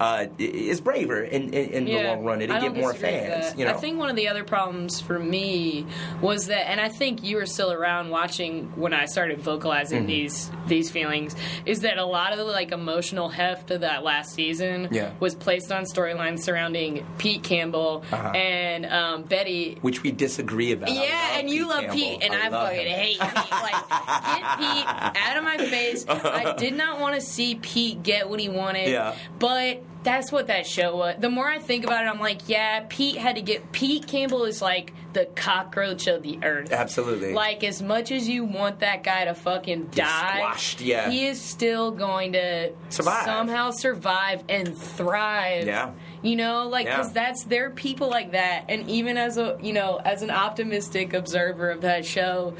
uh, 0.00 0.26
is 0.38 0.80
braver 0.80 1.22
in, 1.22 1.52
in, 1.54 1.70
in 1.70 1.84
the 1.84 2.02
long 2.02 2.24
run. 2.24 2.40
It'll 2.40 2.60
get 2.60 2.74
more 2.74 2.94
fans. 2.94 3.56
You 3.58 3.64
know, 3.66 3.72
I 3.72 3.74
think 3.74 3.98
one 3.98 4.08
of 4.10 4.16
the 4.16 4.28
other 4.28 4.39
problems 4.44 5.00
for 5.00 5.18
me 5.18 5.86
was 6.20 6.46
that, 6.46 6.68
and 6.70 6.80
I 6.80 6.88
think 6.88 7.22
you 7.22 7.36
were 7.36 7.46
still 7.46 7.72
around 7.72 8.10
watching 8.10 8.72
when 8.76 8.92
I 8.92 9.06
started 9.06 9.40
vocalizing 9.40 10.00
Mm-hmm. 10.00 10.06
these 10.06 10.50
these 10.66 10.90
feelings, 10.90 11.34
is 11.66 11.80
that 11.80 11.98
a 11.98 12.04
lot 12.04 12.32
of 12.32 12.38
the 12.38 12.44
like 12.44 12.70
emotional 12.72 13.28
heft 13.28 13.70
of 13.70 13.80
that 13.80 14.02
last 14.04 14.34
season 14.34 14.88
Yeah. 14.92 15.12
was 15.20 15.34
placed 15.34 15.72
on 15.72 15.84
storylines 15.84 16.40
surrounding 16.40 17.04
Pete 17.18 17.42
Campbell 17.42 18.04
Uh-huh. 18.12 18.28
and 18.30 18.86
um, 18.86 19.22
Betty. 19.24 19.78
which 19.80 20.02
we 20.02 20.12
disagree 20.12 20.72
about. 20.72 20.90
Yeah, 20.92 21.38
and 21.38 21.50
you 21.50 21.68
love 21.68 21.80
Campbell. 21.80 21.96
Pete, 21.96 22.22
and 22.22 22.34
I, 22.34 22.48
love 22.48 22.68
fucking 22.68 22.86
him. 22.86 22.98
hate 22.98 23.20
Pete. 23.20 23.50
Like, 23.50 23.88
get 23.88 24.58
Pete 24.58 25.22
out 25.28 25.36
of 25.36 25.44
my 25.44 25.56
face. 25.58 26.04
I 26.08 26.54
did 26.56 26.74
not 26.74 27.00
want 27.00 27.14
to 27.16 27.20
see 27.20 27.56
Pete 27.56 28.02
get 28.02 28.28
what 28.28 28.40
he 28.40 28.48
wanted. 28.48 28.88
Yeah. 28.90 29.14
But 29.38 29.82
that's 30.02 30.32
what 30.32 30.46
that 30.46 30.66
show 30.66 30.96
was. 30.96 31.16
The 31.18 31.28
more 31.28 31.46
I 31.46 31.58
think 31.58 31.84
about 31.84 32.04
it, 32.04 32.08
I'm 32.08 32.20
like, 32.20 32.48
yeah, 32.48 32.84
Pete 32.88 33.16
had 33.16 33.36
to 33.36 33.42
get. 33.42 33.70
Pete 33.72 34.06
Campbell 34.06 34.44
is 34.44 34.62
like 34.62 34.92
the 35.12 35.26
cockroach 35.26 36.06
of 36.06 36.22
the 36.22 36.38
earth. 36.42 36.72
Absolutely. 36.72 37.32
Like, 37.34 37.64
as 37.64 37.82
much 37.82 38.10
as 38.10 38.28
you 38.28 38.44
want 38.44 38.80
that 38.80 39.02
guy 39.02 39.24
to 39.26 39.34
fucking 39.34 39.86
die, 39.86 40.36
squashed, 40.36 40.80
yeah. 40.80 41.10
he 41.10 41.26
is 41.26 41.40
still 41.40 41.90
going 41.90 42.32
to 42.32 42.72
Survive. 42.88 43.24
somehow 43.24 43.70
survive 43.72 44.44
and 44.48 44.76
thrive. 44.76 45.66
Yeah. 45.66 45.92
You 46.22 46.36
know, 46.36 46.68
like 46.68 46.86
Yeah. 46.86 46.96
because 46.98 47.12
that's 47.12 47.44
there 47.44 47.66
are 47.66 47.70
people 47.70 48.08
like 48.08 48.32
that, 48.32 48.66
and 48.68 48.88
even 48.88 49.16
as 49.16 49.36
a 49.38 49.58
you 49.62 49.72
know 49.72 49.96
as 50.04 50.22
an 50.22 50.30
optimistic 50.30 51.12
observer 51.14 51.70
of 51.70 51.80
that 51.82 52.04
show, 52.06 52.54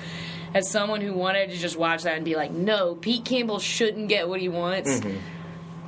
as 0.55 0.68
someone 0.70 1.00
who 1.00 1.12
wanted 1.12 1.50
to 1.50 1.57
just 1.57 1.76
watch 1.76 2.03
that 2.05 2.16
and 2.16 2.24
be 2.24 2.37
like, 2.37 2.50
no, 2.50 2.94
Pete 2.94 3.24
Campbell 3.24 3.59
shouldn't 3.59 4.09
get 4.09 4.29
what 4.29 4.40
he 4.40 4.48
wants. 4.48 4.90
Mm-hmm. 4.90 5.18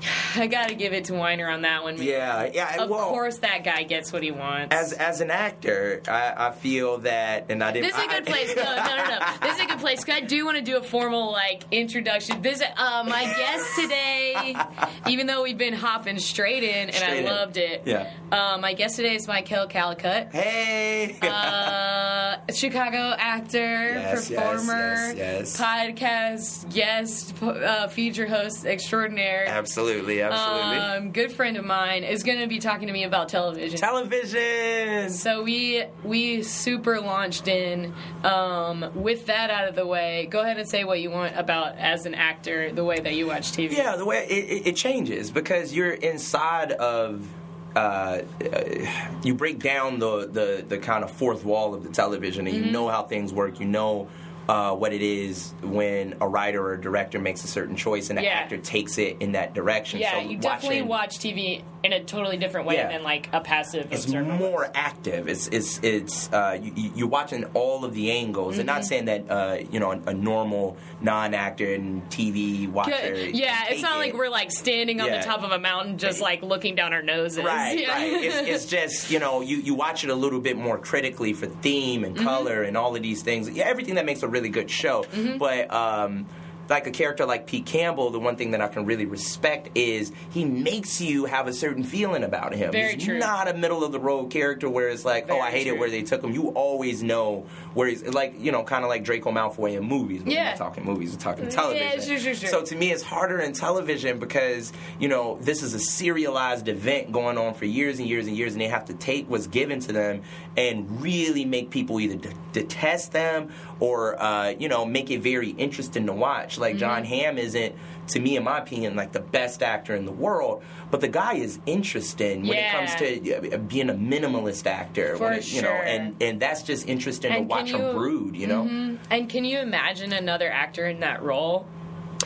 I 0.37 0.47
got 0.47 0.69
to 0.69 0.75
give 0.75 0.93
it 0.93 1.05
to 1.07 1.15
Weiner 1.15 1.49
on 1.49 1.63
that 1.63 1.83
one. 1.83 2.01
Yeah, 2.03 2.51
yeah. 2.53 2.83
Of 2.83 2.91
well, 2.91 3.09
course, 3.09 3.39
that 3.39 3.65
guy 3.65 3.83
gets 3.85 4.13
what 4.13 4.23
he 4.23 4.31
wants. 4.31 4.75
As 4.75 4.93
as 4.93 5.21
an 5.21 5.31
actor, 5.31 6.03
I, 6.09 6.49
I 6.49 6.51
feel 6.53 6.99
that, 6.99 7.47
and 7.51 7.63
I 7.63 7.73
didn't. 7.73 7.91
This 7.91 7.99
is 7.99 8.05
a 8.05 8.09
good 8.09 8.27
place. 8.27 8.57
No, 8.57 8.63
no, 8.63 8.97
no, 8.97 9.05
no. 9.05 9.19
This 9.43 9.57
is 9.57 9.65
a 9.65 9.67
good 9.67 9.79
place. 9.79 10.09
I 10.09 10.21
do 10.21 10.45
want 10.45 10.57
to 10.59 10.63
do 10.63 10.77
a 10.77 10.83
formal 10.83 11.33
like 11.33 11.65
introduction. 11.71 12.43
This, 12.43 12.63
uh, 12.63 13.05
my 13.07 13.25
guest 13.25 13.67
today, 13.79 14.57
even 15.09 15.27
though 15.27 15.43
we've 15.43 15.59
been 15.59 15.75
hopping 15.75 16.19
straight 16.19 16.63
in, 16.63 16.89
and 16.89 16.95
Straight 16.95 17.11
I 17.11 17.17
in. 17.17 17.25
loved 17.27 17.57
it. 17.57 17.83
Yeah. 17.87 18.11
Uh, 18.31 18.59
my 18.61 18.75
guest 18.75 18.97
today 18.97 19.15
is 19.15 19.27
Mykele 19.27 19.71
Callicutt. 19.71 20.33
Hey. 20.33 21.17
Uh, 21.23 22.37
Chicago 22.53 23.15
actor, 23.19 23.59
yes, 23.59 24.29
performer, 24.29 25.13
yes, 25.15 25.17
yes. 25.17 25.61
podcast 25.61 26.73
guest, 26.75 27.43
uh, 27.43 27.89
feature 27.89 28.27
host 28.27 28.65
extraordinaire. 28.65 29.47
Absolutely. 29.47 29.92
Absolutely, 29.93 30.23
absolutely. 30.23 30.77
Um, 30.79 31.13
good 31.13 31.33
friend 31.33 31.57
of 31.57 31.65
mine 31.65 32.05
is 32.05 32.23
going 32.23 32.41
to 32.41 32.47
be 32.47 32.59
talking 32.59 32.87
to 32.87 32.93
me 32.93 33.05
about 33.05 33.29
television. 33.29 33.79
Television. 33.79 35.11
so 35.11 35.43
we 35.43 35.85
we 36.05 36.43
super 36.43 37.01
launched 37.01 37.49
in. 37.49 37.93
Um, 38.25 38.91
with 38.95 39.27
that 39.27 39.51
out 39.51 39.69
of 39.69 39.75
the 39.75 39.87
way, 39.87 40.27
go 40.31 40.41
ahead 40.41 40.59
and 40.59 40.69
say 40.69 40.85
what 40.85 41.01
you 41.01 41.11
want 41.11 41.37
about 41.37 41.77
as 41.77 42.07
an 42.07 42.15
actor, 42.15 42.73
the 42.73 42.85
way 42.85 43.01
that 43.01 43.15
you 43.15 43.27
watch 43.27 43.53
TV. 43.53 43.77
Yeah, 43.77 43.97
the 43.97 44.05
way 44.05 44.27
it, 44.29 44.67
it, 44.69 44.77
changes 44.77 45.31
because 45.31 45.73
you're 45.75 45.93
inside 45.93 46.73
of. 46.73 47.27
Uh, 47.75 48.21
uh, 48.53 48.87
you 49.25 49.33
break 49.33 49.59
down 49.59 49.99
the, 49.99 50.27
the, 50.29 50.63
the 50.69 50.77
kind 50.77 51.03
of 51.03 51.11
fourth 51.11 51.43
wall 51.43 51.73
of 51.73 51.83
the 51.83 51.89
television, 51.89 52.47
and 52.47 52.55
you 52.55 52.65
Mm-hmm. 52.65 52.73
know 52.73 52.89
how 52.89 53.03
things 53.03 53.33
work. 53.33 53.61
You 53.61 53.67
know 53.67 54.09
uh, 54.49 54.75
what 54.75 54.93
it 54.93 55.03
is 55.03 55.55
when 55.63 56.15
a 56.21 56.27
writer 56.29 56.61
or 56.61 56.75
a 56.75 56.81
director 56.81 57.19
makes 57.19 57.45
a 57.45 57.47
certain 57.49 57.77
choice, 57.77 58.11
and 58.11 58.19
the 58.19 58.23
Yeah. 58.25 58.31
actor 58.31 58.59
takes 58.59 58.99
it 58.99 59.17
in 59.21 59.33
that 59.33 59.55
direction. 59.55 60.01
Yeah, 60.01 60.13
so 60.13 60.29
you 60.29 60.37
definitely 60.39 60.83
watch 60.83 61.19
TV 61.19 61.63
in 61.85 61.93
a 61.93 62.03
totally 62.05 62.37
different 62.37 62.67
way 62.67 62.77
Yeah. 62.77 62.89
than 62.89 63.03
like 63.03 63.29
a 63.33 63.41
passive. 63.41 63.87
Observer. 63.93 64.31
It's 64.33 64.41
more 64.41 64.71
active. 64.75 65.29
It's 65.29 65.49
it's 65.49 65.79
it's 65.83 66.33
uh, 66.33 66.59
you, 66.61 66.93
you're 66.95 67.09
watching 67.09 67.45
all 67.55 67.85
of 67.85 67.95
the 67.95 68.11
angles, 68.11 68.59
and 68.59 68.69
Mm-hmm. 68.69 68.77
not 68.77 68.85
saying 68.85 69.05
that 69.07 69.31
uh, 69.31 69.59
you 69.71 69.79
know 69.81 69.93
a, 69.93 70.11
a 70.11 70.15
normal 70.15 70.77
non-actor 71.01 71.75
and 71.75 72.09
TV 72.11 72.69
watcher. 72.71 72.91
Good. 72.91 73.37
Yeah, 73.37 73.65
it's 73.69 73.83
not 73.83 73.97
it. 73.97 73.99
like 73.99 74.15
we're 74.15 74.29
like 74.29 74.51
standing 74.51 75.01
on 75.01 75.09
Yeah. 75.09 75.19
the 75.19 75.25
top 75.25 75.43
of 75.43 75.51
a 75.53 75.59
mountain, 75.59 75.99
just 75.99 76.21
like 76.21 76.43
looking 76.43 76.75
down 76.75 76.93
our 76.93 77.03
noses. 77.03 77.45
Right, 77.45 77.85
right. 77.89 78.13
It's, 78.25 78.37
it's 78.37 78.67
just 78.67 79.11
you 79.11 79.19
know 79.19 79.41
you, 79.41 79.57
you 79.59 79.75
watch 79.75 80.05
it 80.05 80.11
a 80.11 80.15
little 80.15 80.41
bit 80.41 80.57
more 80.57 80.79
critically 80.79 81.33
for 81.33 81.47
theme 81.47 82.05
and 82.05 82.13
Mm-hmm. 82.13 82.25
color 82.27 82.63
and 82.63 82.77
all 82.77 82.95
of 82.95 83.03
these 83.03 83.23
things. 83.23 83.49
Yeah, 83.49 83.65
everything 83.65 83.95
that 83.95 84.05
makes 84.05 84.23
a 84.23 84.29
really 84.33 84.49
good 84.49 84.71
show. 84.71 85.05
Mm-hmm. 85.05 85.39
But 85.39 85.73
um, 85.73 86.27
like 86.73 86.87
a 86.87 86.91
character 86.91 87.27
like 87.27 87.47
Pete 87.47 87.67
Campbell, 87.67 88.11
the 88.11 88.19
one 88.19 88.37
thing 88.37 88.53
that 88.53 88.61
I 88.61 88.69
can 88.69 88.87
really 88.87 89.05
respect 89.05 89.69
is 89.75 90.11
he 90.31 90.45
makes 90.45 91.01
you 91.01 91.27
have 91.27 91.47
a 91.47 91.53
certain 91.53 91.85
feeling 91.85 92.25
about 92.25 92.55
him. 92.55 92.73
Very 92.73 92.95
he's 92.95 93.05
true. 93.05 93.19
not 93.19 93.47
a 93.47 93.55
middle 93.55 93.85
of 93.85 93.93
the 93.93 94.01
road 94.01 94.31
character 94.31 94.69
where 94.69 94.89
it's 94.89 95.05
like, 95.05 95.31
oh, 95.31 95.39
I 95.39 95.51
hate 95.51 95.67
true. 95.67 95.75
it 95.75 95.79
where 95.79 95.91
they 95.91 96.03
took 96.03 96.23
him. 96.23 96.33
You 96.33 96.49
always 96.49 97.03
know 97.03 97.47
where 97.75 97.89
he's 97.89 98.03
like, 98.05 98.35
you 98.39 98.53
know, 98.53 98.65
kind 98.65 98.85
of 98.85 98.91
like 98.91 99.05
Draco 99.05 99.31
Malfoy 99.31 99.77
in 99.77 99.85
movies. 99.85 100.23
But 100.23 100.33
We're 100.45 100.45
not 100.51 100.57
talking 100.57 100.85
movies, 100.85 101.13
we're 101.13 101.21
talking 101.21 101.51
Yeah, 101.77 102.01
sure, 102.01 102.19
sure, 102.19 102.35
sure. 102.35 102.49
So 102.49 102.63
to 102.65 102.75
me, 102.75 102.91
it's 102.91 103.03
harder 103.03 103.39
in 103.41 103.53
television 103.53 104.19
because 104.19 104.73
you 104.99 105.09
know 105.09 105.39
this 105.43 105.63
is 105.63 105.75
a 105.75 105.79
serialized 105.79 106.69
event 106.69 107.13
going 107.13 107.37
on 107.37 107.53
for 107.55 107.67
years 107.67 107.99
and 107.99 108.09
years 108.09 108.27
and 108.27 108.37
years, 108.37 108.53
and 108.53 108.61
they 108.61 108.69
have 108.69 108.87
to 108.87 108.95
take 108.95 109.29
what's 109.29 109.47
given 109.47 109.81
to 109.81 109.93
them 109.93 110.23
and 110.57 111.03
really 111.03 111.45
make 111.45 111.71
people 111.71 112.01
either 112.01 112.17
de- 112.17 112.35
detest 112.53 113.13
them 113.13 113.51
or 113.81 114.21
uh, 114.23 114.55
you 114.59 114.69
know 114.69 114.87
make 114.87 115.11
it 115.11 115.21
very 115.21 115.51
interesting 115.51 116.07
to 116.07 116.13
watch. 116.13 116.59
Like 116.63 116.77
John 116.79 117.03
Mm-hmm. 117.03 117.13
Hamm 117.13 117.39
isn't, 117.39 117.75
to 118.09 118.21
me, 118.21 118.37
in 118.37 118.45
my 118.45 118.59
opinion, 118.59 118.97
like 118.97 119.13
the 119.13 119.21
best 119.21 119.63
actor 119.63 119.95
in 119.95 120.07
the 120.07 120.13
world, 120.13 120.63
but 120.91 121.01
the 121.03 121.09
guy 121.09 121.35
is 121.35 121.59
interesting 121.67 122.47
when 122.47 122.57
it 122.57 122.71
comes 122.71 122.95
to 122.97 123.55
uh, 123.55 123.59
being 123.59 123.91
a 123.91 123.95
minimalist 123.95 124.67
actor. 124.67 125.17
For 125.17 125.33
it- 125.33 125.53
you 125.53 125.61
know, 125.63 125.69
and 125.69 126.17
and 126.23 126.41
that's 126.41 126.63
just 126.63 126.89
interesting 126.89 127.33
And 127.33 127.49
to 127.49 127.55
watch 127.55 127.71
can 127.73 127.81
him 127.81 127.95
brood. 127.97 128.37
You 128.37 128.47
know. 128.47 128.63
Mhm. 128.65 128.99
And 129.11 129.29
can 129.29 129.45
you 129.45 129.59
imagine 129.59 130.13
another 130.13 130.51
actor 130.51 130.87
in 130.87 131.01
that 131.01 131.23
role? 131.23 131.67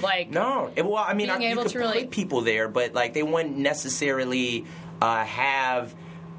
Like, 0.02 0.30
No, 0.30 0.70
it- 0.76 0.84
well, 0.84 0.96
I 1.02 1.14
mean, 1.14 1.28
Being 1.28 1.30
I, 1.30 1.42
you 1.44 1.48
able 1.52 1.62
could 1.62 1.72
to 1.72 1.78
really- 1.78 2.06
people 2.06 2.42
there, 2.42 2.68
but 2.68 2.92
like 2.94 3.14
they 3.14 3.22
wouldn't 3.22 3.56
necessarily 3.56 4.64
uh, 5.00 5.24
have 5.24 5.94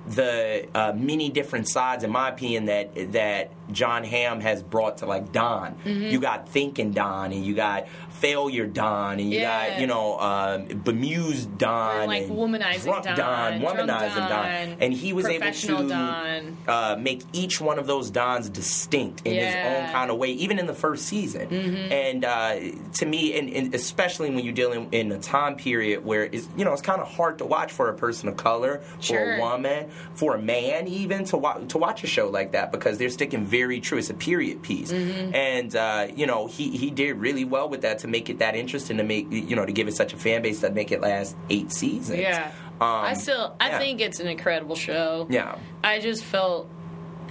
the 0.08 0.68
uh, 0.74 0.94
many 0.94 1.30
different 1.30 1.68
sides, 1.68 2.04
in 2.04 2.12
my 2.12 2.30
opinion, 2.30 2.66
that 2.66 3.12
that 3.12 3.52
Jon 3.72 4.04
Hamm 4.04 4.40
has 4.40 4.64
brought 4.64 5.00
to 5.00 5.06
like 5.06 5.32
Don. 5.32 5.76
Mm-hmm. 5.84 6.04
You 6.04 6.20
got 6.20 6.48
thinking 6.48 6.92
Don, 6.92 7.32
and 7.32 7.46
you 7.46 7.54
got 7.54 7.88
failure 8.20 8.66
Don, 8.66 9.20
and 9.20 9.32
you 9.32 9.40
Yeah. 9.40 9.70
got 9.70 9.80
you 9.82 9.88
know 9.88 10.20
um, 10.20 10.66
bemused 10.84 11.58
Don, 11.58 12.02
Or, 12.04 12.08
like, 12.08 12.24
and 12.24 12.32
womanizing 12.32 12.84
drunk 12.84 13.06
Don, 13.06 13.16
Don, 13.18 13.62
womanizing 13.62 14.16
Don. 14.16 14.30
Don, 14.30 14.78
and 14.80 14.94
he 14.94 15.14
was 15.14 15.26
able 15.28 15.52
to 15.52 16.54
uh, 16.68 16.96
make 17.00 17.22
each 17.34 17.62
one 17.62 17.80
of 17.80 17.88
those 17.88 18.10
Dons 18.10 18.50
distinct 18.50 19.22
in 19.26 19.36
his 19.36 19.44
Yeah. 19.46 19.58
Mm-hmm. 19.66 19.86
own 19.86 19.92
kind 19.92 20.12
of 20.12 20.18
way, 20.18 20.32
even 20.32 20.60
in 20.60 20.68
the 20.68 20.74
first 20.74 21.06
season. 21.06 21.48
And 21.54 22.26
uh, 22.26 22.56
to 22.96 23.06
me, 23.06 23.38
and, 23.38 23.50
and 23.50 23.74
especially 23.76 24.30
when 24.30 24.44
you're 24.44 24.54
dealing 24.54 24.90
in 24.92 25.12
a 25.12 25.20
time 25.20 25.56
period 25.56 26.04
where 26.06 26.24
it's 26.26 26.48
you 26.58 26.66
know 26.66 26.74
it's 26.74 26.82
kind 26.82 27.02
of 27.02 27.08
hard 27.08 27.38
to 27.40 27.46
watch 27.46 27.72
for 27.72 27.90
a 27.90 27.94
person 27.96 28.30
of 28.30 28.38
color, 28.38 28.82
for 29.02 29.34
a 29.36 29.40
woman, 29.40 29.90
for 30.16 30.36
a 30.36 30.42
man, 30.42 30.88
even 30.88 31.26
to 31.26 31.38
watch 31.38 31.68
to 31.70 31.78
watch 31.78 32.04
a 32.04 32.08
show 32.08 32.30
like 32.30 32.52
that 32.54 32.72
because 32.72 32.98
they're 32.98 33.10
sticking 33.10 33.46
very 33.46 33.80
true. 33.80 33.98
It's 33.98 34.10
a 34.10 34.14
period 34.14 34.62
piece, 34.64 34.92
Mm-hmm. 34.92 35.36
and 35.36 35.76
uh, 35.76 36.08
you 36.16 36.26
know 36.28 36.48
he 36.48 36.76
he 36.78 36.90
did 36.92 37.18
really 37.18 37.46
well 37.46 37.70
with 37.70 37.82
that 37.82 38.00
to 38.00 38.07
make 38.08 38.30
it 38.30 38.40
that 38.40 38.56
interesting 38.56 38.98
to 38.98 39.04
make 39.04 39.28
you 39.32 39.56
know 39.56 39.66
to 39.66 39.72
give 39.72 39.88
it 39.88 39.96
such 39.96 40.14
a 40.14 40.18
fan 40.18 40.42
base 40.42 40.62
that 40.62 40.74
make 40.74 40.92
it 40.92 41.02
last 41.02 41.36
eight 41.50 41.72
seasons. 41.72 42.20
yeah. 42.20 42.52
Um, 42.80 42.88
I 42.88 43.14
still, 43.16 43.56
I 43.60 43.70
yeah. 43.70 43.80
think 43.80 44.02
it's 44.02 44.20
an 44.20 44.28
incredible 44.28 44.76
show. 44.76 45.26
Yeah. 45.32 45.58
I 45.84 46.00
just 46.00 46.24
felt, 46.24 46.70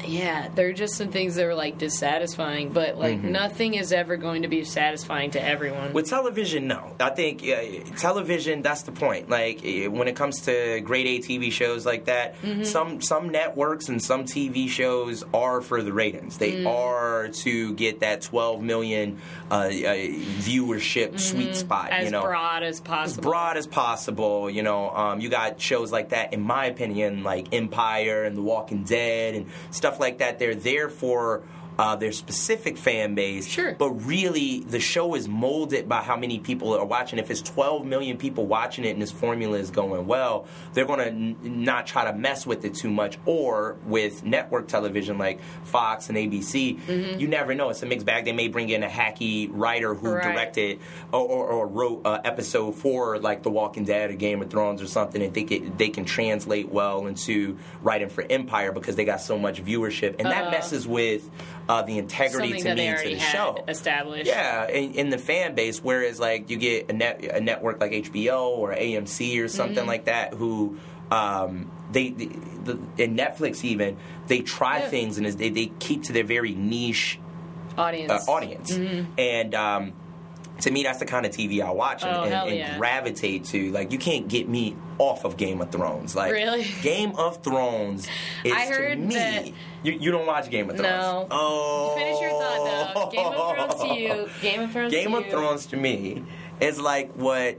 yeah, 0.05 0.49
there 0.55 0.69
are 0.69 0.73
just 0.73 0.95
some 0.95 1.09
things 1.09 1.35
that 1.37 1.45
were 1.47 1.55
like 1.55 1.79
dissatisfying, 1.79 2.71
but 2.71 2.97
like 2.99 3.17
Mm-hmm. 3.19 3.33
nothing 3.33 3.75
is 3.75 3.93
ever 3.93 4.17
going 4.17 4.43
to 4.43 4.49
be 4.49 4.65
satisfying 4.65 5.31
to 5.33 5.43
everyone. 5.43 5.93
With 5.93 6.09
television, 6.09 6.67
no. 6.67 6.95
I 7.01 7.11
think 7.11 7.43
uh, 7.43 7.97
television. 7.97 8.63
That's 8.63 8.83
the 8.83 8.93
point. 8.93 9.29
Like 9.31 9.59
uh, 9.59 9.91
when 9.91 10.09
it 10.09 10.17
comes 10.17 10.43
to 10.43 10.81
grade 10.81 11.07
A 11.07 11.19
TV 11.21 11.51
shows 11.53 11.87
like 11.87 12.07
that, 12.07 12.35
Mm-hmm. 12.43 12.65
some 12.65 13.01
some 13.01 13.31
networks 13.31 13.89
and 13.89 14.03
some 14.03 14.25
TV 14.25 14.69
shows 14.69 15.25
are 15.33 15.61
for 15.61 15.83
the 15.83 15.93
ratings. 15.93 16.39
They 16.39 16.53
Mm. 16.53 16.67
are 16.67 17.29
to 17.29 17.75
get 17.75 18.01
that 18.01 18.23
12 18.23 18.63
million 18.63 19.19
uh, 19.51 19.55
uh, 19.55 19.69
viewership 20.41 21.19
sweet 21.21 21.55
spot. 21.57 21.87
Mm-hmm. 21.91 21.93
as 22.01 22.05
you 22.07 22.11
know, 22.11 22.23
broad 22.23 22.63
as 22.63 22.77
as 22.77 22.81
possible. 22.81 23.23
broad 23.23 23.57
as 23.57 23.67
possible. 23.67 24.51
You 24.51 24.63
know, 24.63 24.91
um, 24.91 25.21
you 25.21 25.29
got 25.29 25.61
shows 25.61 25.91
like 25.93 26.11
that, 26.11 26.33
in 26.33 26.41
my 26.41 26.67
opinion, 26.67 27.23
like 27.23 27.53
Empire 27.55 28.25
and 28.25 28.37
The 28.37 28.43
Walking 28.43 28.85
Dead 28.85 29.35
and 29.35 29.47
stuff 29.71 29.96
like 30.01 30.19
that. 30.19 30.39
They're 30.39 30.55
there 30.55 30.89
for. 30.89 31.43
Uh, 31.79 31.95
their 31.95 32.11
specific 32.13 32.79
fan 32.79 33.15
base, 33.15 33.47
Sure. 33.47 33.75
but 33.79 33.91
really 33.91 34.61
the 34.61 34.81
show 34.81 35.15
is 35.15 35.29
molded 35.29 35.87
by 35.87 36.01
how 36.01 36.17
many 36.17 36.39
people 36.39 36.73
are 36.75 36.87
watching. 36.87 37.19
If 37.19 37.31
it's 37.31 37.43
12 37.43 37.85
million 37.85 38.17
people 38.17 38.47
watching 38.47 38.87
it 38.87 38.91
and 38.91 39.03
this 39.03 39.11
formula 39.13 39.59
is 39.59 39.71
going 39.71 40.07
well, 40.07 40.47
they're 40.73 40.87
going 40.87 41.01
to 41.01 41.07
n- 41.09 41.37
not 41.43 41.87
try 41.87 42.11
to 42.11 42.17
mess 42.17 42.47
with 42.47 42.65
it 42.65 42.75
too 42.75 42.89
much. 42.91 43.19
Or 43.27 43.77
with 43.85 44.25
network 44.25 44.69
television 44.69 45.19
like 45.19 45.41
Fox 45.65 46.09
and 46.09 46.17
ABC, 46.17 46.79
Mm-hmm. 46.81 47.21
you 47.21 47.29
never 47.29 47.55
know. 47.55 47.69
It's 47.69 47.83
a 47.83 47.87
mixed 47.87 48.07
bag. 48.07 48.25
They 48.25 48.33
may 48.33 48.49
bring 48.49 48.71
in 48.71 48.83
a 48.83 48.89
hacky 48.89 49.51
writer 49.53 49.95
who 49.95 50.13
Right. 50.13 50.23
directed 50.33 50.79
or, 51.13 51.21
or, 51.21 51.47
or 51.47 51.67
wrote 51.67 52.07
uh, 52.07 52.21
episode 52.25 52.73
for 52.77 53.19
like 53.19 53.43
The 53.43 53.51
Walking 53.51 53.85
Dead 53.85 54.11
or 54.11 54.15
Game 54.15 54.41
of 54.41 54.49
Thrones 54.49 54.81
or 54.81 54.87
something, 54.87 55.21
and 55.21 55.35
think 55.35 55.53
it, 55.53 55.77
they 55.77 55.91
can 55.91 56.07
translate 56.07 56.71
well 56.71 57.07
into 57.07 57.59
writing 57.83 58.09
for 58.09 58.25
Empire 58.31 58.73
because 58.73 58.97
they 58.97 59.05
got 59.05 59.21
so 59.21 59.39
much 59.39 59.63
viewership, 59.63 60.15
and 60.19 60.29
that 60.29 60.47
Uh, 60.47 60.51
messes 60.53 60.89
with 60.89 61.29
uh, 61.69 61.83
the 61.83 61.99
integrity 61.99 62.49
Something 62.61 62.65
to 62.65 62.75
me 62.75 62.95
to 63.03 63.09
the 63.15 63.19
show. 63.19 63.65
established. 63.69 64.27
Yeah, 64.27 64.69
in, 64.69 64.93
in 64.95 65.11
the 65.11 65.19
fan 65.19 65.55
base, 65.55 65.83
whereas 65.83 66.21
like 66.21 66.49
you 66.51 66.57
get 66.57 66.91
a, 66.91 66.93
net, 66.93 67.25
a 67.25 67.41
network 67.41 67.81
like 67.81 67.93
HBO 67.93 68.49
or 68.49 68.73
AMC 68.75 69.43
or 69.43 69.49
something 69.49 69.77
Mm-hmm. 69.79 69.89
like 69.89 70.05
that 70.07 70.35
who. 70.35 70.79
Um, 71.09 71.71
they, 71.93 72.11
the, 72.11 72.27
the, 72.65 72.79
in 72.99 73.17
Netflix 73.17 73.63
even 73.63 73.97
they 74.27 74.41
try 74.41 74.81
Yeah. 74.81 74.89
things 74.89 75.19
and 75.19 75.27
they, 75.27 75.51
they 75.51 75.67
keep 75.79 76.03
to 76.05 76.13
their 76.13 76.25
very 76.25 76.53
niche 76.53 77.21
audience. 77.79 78.11
uh, 78.11 78.33
audience. 78.33 78.73
And 79.17 79.55
um, 79.55 79.93
to 80.61 80.71
me, 80.71 80.83
that's 80.83 80.99
the 80.99 81.07
kind 81.07 81.27
of 81.27 81.33
TV 81.33 81.61
I 81.63 81.71
watch 81.71 82.03
and. 82.03 82.17
Oh, 82.17 82.23
and, 82.25 82.33
and 82.51 82.57
yeah. 82.57 82.79
gravitate 82.79 83.45
to. 83.47 83.71
Like, 83.73 83.93
you 83.93 83.99
can't 83.99 84.27
get 84.29 84.49
me 84.49 84.75
off 84.99 85.25
of 85.25 85.37
Game 85.37 85.61
of 85.61 85.71
Thrones. 85.71 86.17
Like, 86.17 86.33
Really? 86.33 86.67
Game 86.83 87.13
of 87.17 87.43
Thrones 87.43 88.07
is 88.45 88.53
I 88.55 88.67
heard 88.67 88.93
to 88.99 89.05
me. 89.05 89.15
that- 89.15 89.47
You, 89.83 89.93
you 89.93 90.11
don't 90.11 90.27
watch 90.27 90.49
Game 90.51 90.71
of 90.71 90.77
Thrones. 90.77 90.91
No. 90.91 91.27
Oh. 91.31 91.95
Finish 91.97 92.21
your 92.21 92.31
thought 92.31 92.95
though. 92.95 93.11
Game 93.11 93.27
of 93.27 93.55
Thrones 93.69 93.83
to 93.83 94.01
you. 94.01 94.29
Game 94.41 94.61
of 94.63 94.73
Thrones 94.73 94.93
Game 94.93 95.11
to 95.11 95.17
of 95.19 95.25
you. 95.27 95.31
Thrones 95.31 95.67
to 95.67 95.77
me 95.77 96.25
is 96.61 96.81
like 96.81 97.13
what 97.13 97.59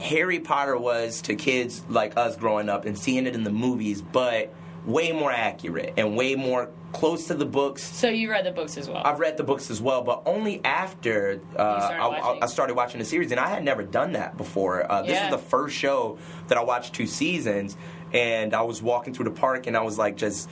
Harry 0.00 0.38
Potter 0.40 0.76
was 0.76 1.22
to 1.22 1.34
kids 1.34 1.82
like 1.88 2.16
us 2.16 2.36
growing 2.36 2.68
up 2.68 2.84
and 2.84 2.96
seeing 2.98 3.26
it 3.26 3.34
in 3.34 3.42
the 3.44 3.50
movies, 3.50 4.00
but 4.02 4.54
way 4.86 5.12
more 5.12 5.30
accurate 5.32 5.94
and 5.96 6.16
way 6.16 6.34
more 6.34 6.70
close 6.92 7.26
to 7.28 7.34
the 7.34 7.44
books 7.46 7.82
So 7.82 8.08
you 8.08 8.30
read 8.30 8.44
the 8.44 8.50
books 8.52 8.76
as 8.76 8.88
well. 8.88 9.02
I've 9.04 9.18
read 9.18 9.36
the 9.36 9.44
books 9.44 9.70
as 9.70 9.80
well, 9.80 10.02
but 10.02 10.22
only 10.26 10.60
after 10.64 11.40
uh, 11.56 11.80
started 11.86 12.02
I. 12.02 12.38
I 12.42 12.46
started 12.46 12.74
watching 12.74 12.98
the 12.98 13.04
series, 13.06 13.30
and 13.30 13.40
I 13.40 13.48
had 13.48 13.64
never 13.64 13.82
done 13.82 14.12
that 14.12 14.36
before. 14.36 14.90
Uh, 14.90 15.02
this 15.02 15.12
Yeah. 15.18 15.24
is 15.24 15.30
the 15.30 15.38
first 15.38 15.74
show 15.76 16.18
that 16.48 16.58
I 16.58 16.62
watched 16.62 16.94
two 16.94 17.06
seasons, 17.06 17.76
and 18.12 18.54
I 18.54 18.62
was 18.62 18.82
walking 18.82 19.14
through 19.14 19.24
the 19.24 19.30
park, 19.40 19.66
and 19.66 19.76
I 19.76 19.82
was 19.82 19.98
like 19.98 20.16
just. 20.16 20.48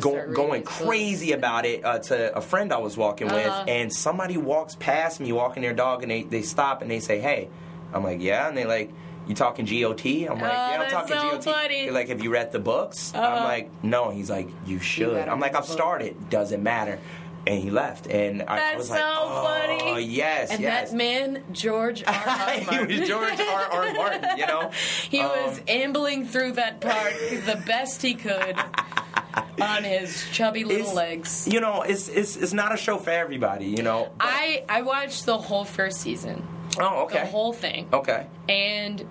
Go, 0.00 0.26
going 0.32 0.62
these 0.62 0.68
books. 0.68 0.78
crazy 0.82 1.32
about 1.32 1.66
it 1.66 1.84
uh, 1.84 1.98
to 1.98 2.34
a 2.34 2.40
friend 2.40 2.72
I 2.72 2.78
was 2.78 2.96
walking 2.96 3.26
Uh-huh. 3.28 3.36
with, 3.36 3.68
and 3.68 3.92
somebody 3.92 4.38
walks 4.38 4.74
past 4.76 5.20
me 5.20 5.30
walking 5.30 5.62
their 5.62 5.74
dog, 5.74 6.02
and 6.02 6.10
they, 6.10 6.22
they 6.22 6.40
stop 6.40 6.80
and 6.80 6.90
they 6.90 7.00
say, 7.00 7.20
"Hey," 7.20 7.50
I'm 7.92 8.02
like, 8.02 8.20
"Yeah," 8.22 8.48
and 8.48 8.56
they 8.56 8.64
like, 8.64 8.90
"You 9.28 9.34
talking 9.34 9.64
GOT?" 9.66 10.04
I'm 10.28 10.40
like, 10.40 10.42
Oh, 10.42 10.70
"Yeah, 10.70 10.80
I'm 10.82 10.90
talking 10.90 11.16
so 11.16 11.30
GOT." 11.32 11.44
funny. 11.44 11.84
They're 11.84 11.92
like, 11.92 12.08
"Have 12.08 12.22
you 12.24 12.30
read 12.30 12.50
the 12.52 12.58
books?" 12.58 13.12
I'm 13.14 13.22
Uh-huh. 13.22 13.44
like, 13.44 13.70
"No." 13.84 14.10
He's 14.10 14.30
like, 14.30 14.48
"You 14.66 14.78
should." 14.80 15.14
gotta 15.16 15.30
I'm 15.30 15.38
like, 15.40 15.54
"I've 15.54 15.62
book." 15.66 15.70
started. 15.70 16.30
Doesn't 16.30 16.62
matter." 16.62 16.98
and 17.46 17.62
he 17.62 17.70
left, 17.70 18.06
and 18.08 18.42
I, 18.42 18.44
I 18.52 18.56
That's 18.56 18.76
was 18.78 18.90
like, 18.90 18.98
so 18.98 19.06
oh, 19.10 19.78
funny. 19.86 20.02
yes, 20.04 20.50
And 20.50 20.60
yes. 20.60 20.90
that 20.90 20.96
man, 20.96 21.44
George 21.52 22.02
R. 22.06 22.12
R. 22.14 22.50
he 22.50 22.66
Martin. 22.66 23.00
was 23.00 23.08
George 23.08 23.40
R. 23.40 23.62
R. 23.72 23.92
Martin, 23.94 24.24
you 24.36 24.46
know. 24.46 24.70
He 25.08 25.20
Um, 25.20 25.28
was 25.30 25.60
ambling 25.66 26.26
through 26.26 26.52
that 26.54 26.80
park 26.82 27.14
the 27.46 27.56
best 27.64 28.02
he 28.02 28.14
could 28.14 28.54
on 29.62 29.84
his 29.84 30.26
chubby 30.30 30.64
little 30.64 30.80
it's- 30.88 30.94
legs. 30.94 31.48
You 31.50 31.60
know, 31.60 31.82
it's 31.82 32.08
it's 32.08 32.36
it's 32.36 32.52
not 32.52 32.74
a 32.74 32.76
show 32.76 32.98
for 32.98 33.10
everybody, 33.10 33.66
you 33.66 33.82
know. 33.82 34.10
but- 34.18 34.26
I 34.28 34.64
I 34.68 34.82
watched 34.82 35.24
the 35.24 35.38
whole 35.38 35.64
first 35.64 36.00
season, 36.00 36.46
oh, 36.78 37.04
okay, 37.04 37.20
the 37.20 37.26
whole 37.26 37.52
thing, 37.54 37.88
okay. 37.94 38.26
and 38.48 39.02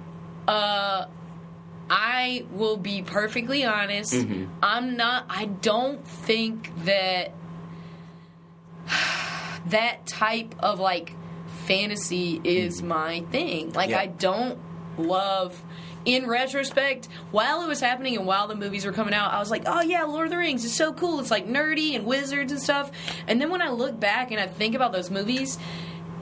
uh, 0.47 1.05
I 1.89 2.45
will 2.51 2.77
be 2.77 3.01
perfectly 3.01 3.63
honest. 3.63 4.13
Mm-hmm. 4.13 4.51
I'm 4.61 4.97
not. 4.97 5.25
I 5.29 5.45
don't 5.45 6.05
think 6.05 6.71
that 6.85 7.31
that 9.67 10.05
type 10.05 10.55
of 10.59 10.79
like 10.79 11.13
fantasy 11.65 12.39
is 12.43 12.81
my 12.81 13.21
thing. 13.31 13.73
Like 13.73 13.89
Mm-hmm. 13.89 13.91
Yeah. 13.91 13.99
I 13.99 14.07
don't 14.07 14.59
love. 14.97 15.63
In 16.05 16.25
retrospect, 16.25 17.09
while 17.31 17.63
it 17.63 17.67
was 17.67 17.81
happening 17.81 18.15
and 18.15 18.25
while 18.25 18.47
the 18.47 18.55
movies 18.55 18.85
were 18.85 18.93
coming 18.93 19.13
out, 19.13 19.33
I 19.33 19.39
was 19.39 19.51
like, 19.51 19.63
"Oh 19.65 19.81
yeah, 19.81 20.03
Lord 20.03 20.27
of 20.27 20.31
the 20.31 20.37
Rings 20.37 20.63
is 20.63 20.73
so 20.73 20.93
cool. 20.93 21.19
It's 21.19 21.29
like 21.29 21.47
nerdy 21.47 21.95
and 21.95 22.05
wizards 22.05 22.53
and 22.53 22.61
stuff." 22.61 22.91
And 23.27 23.41
then 23.41 23.49
when 23.49 23.61
I 23.61 23.71
look 23.71 23.99
back 23.99 24.31
and 24.31 24.39
I 24.39 24.47
think 24.47 24.73
about 24.73 24.93
those 24.93 25.11
movies, 25.11 25.59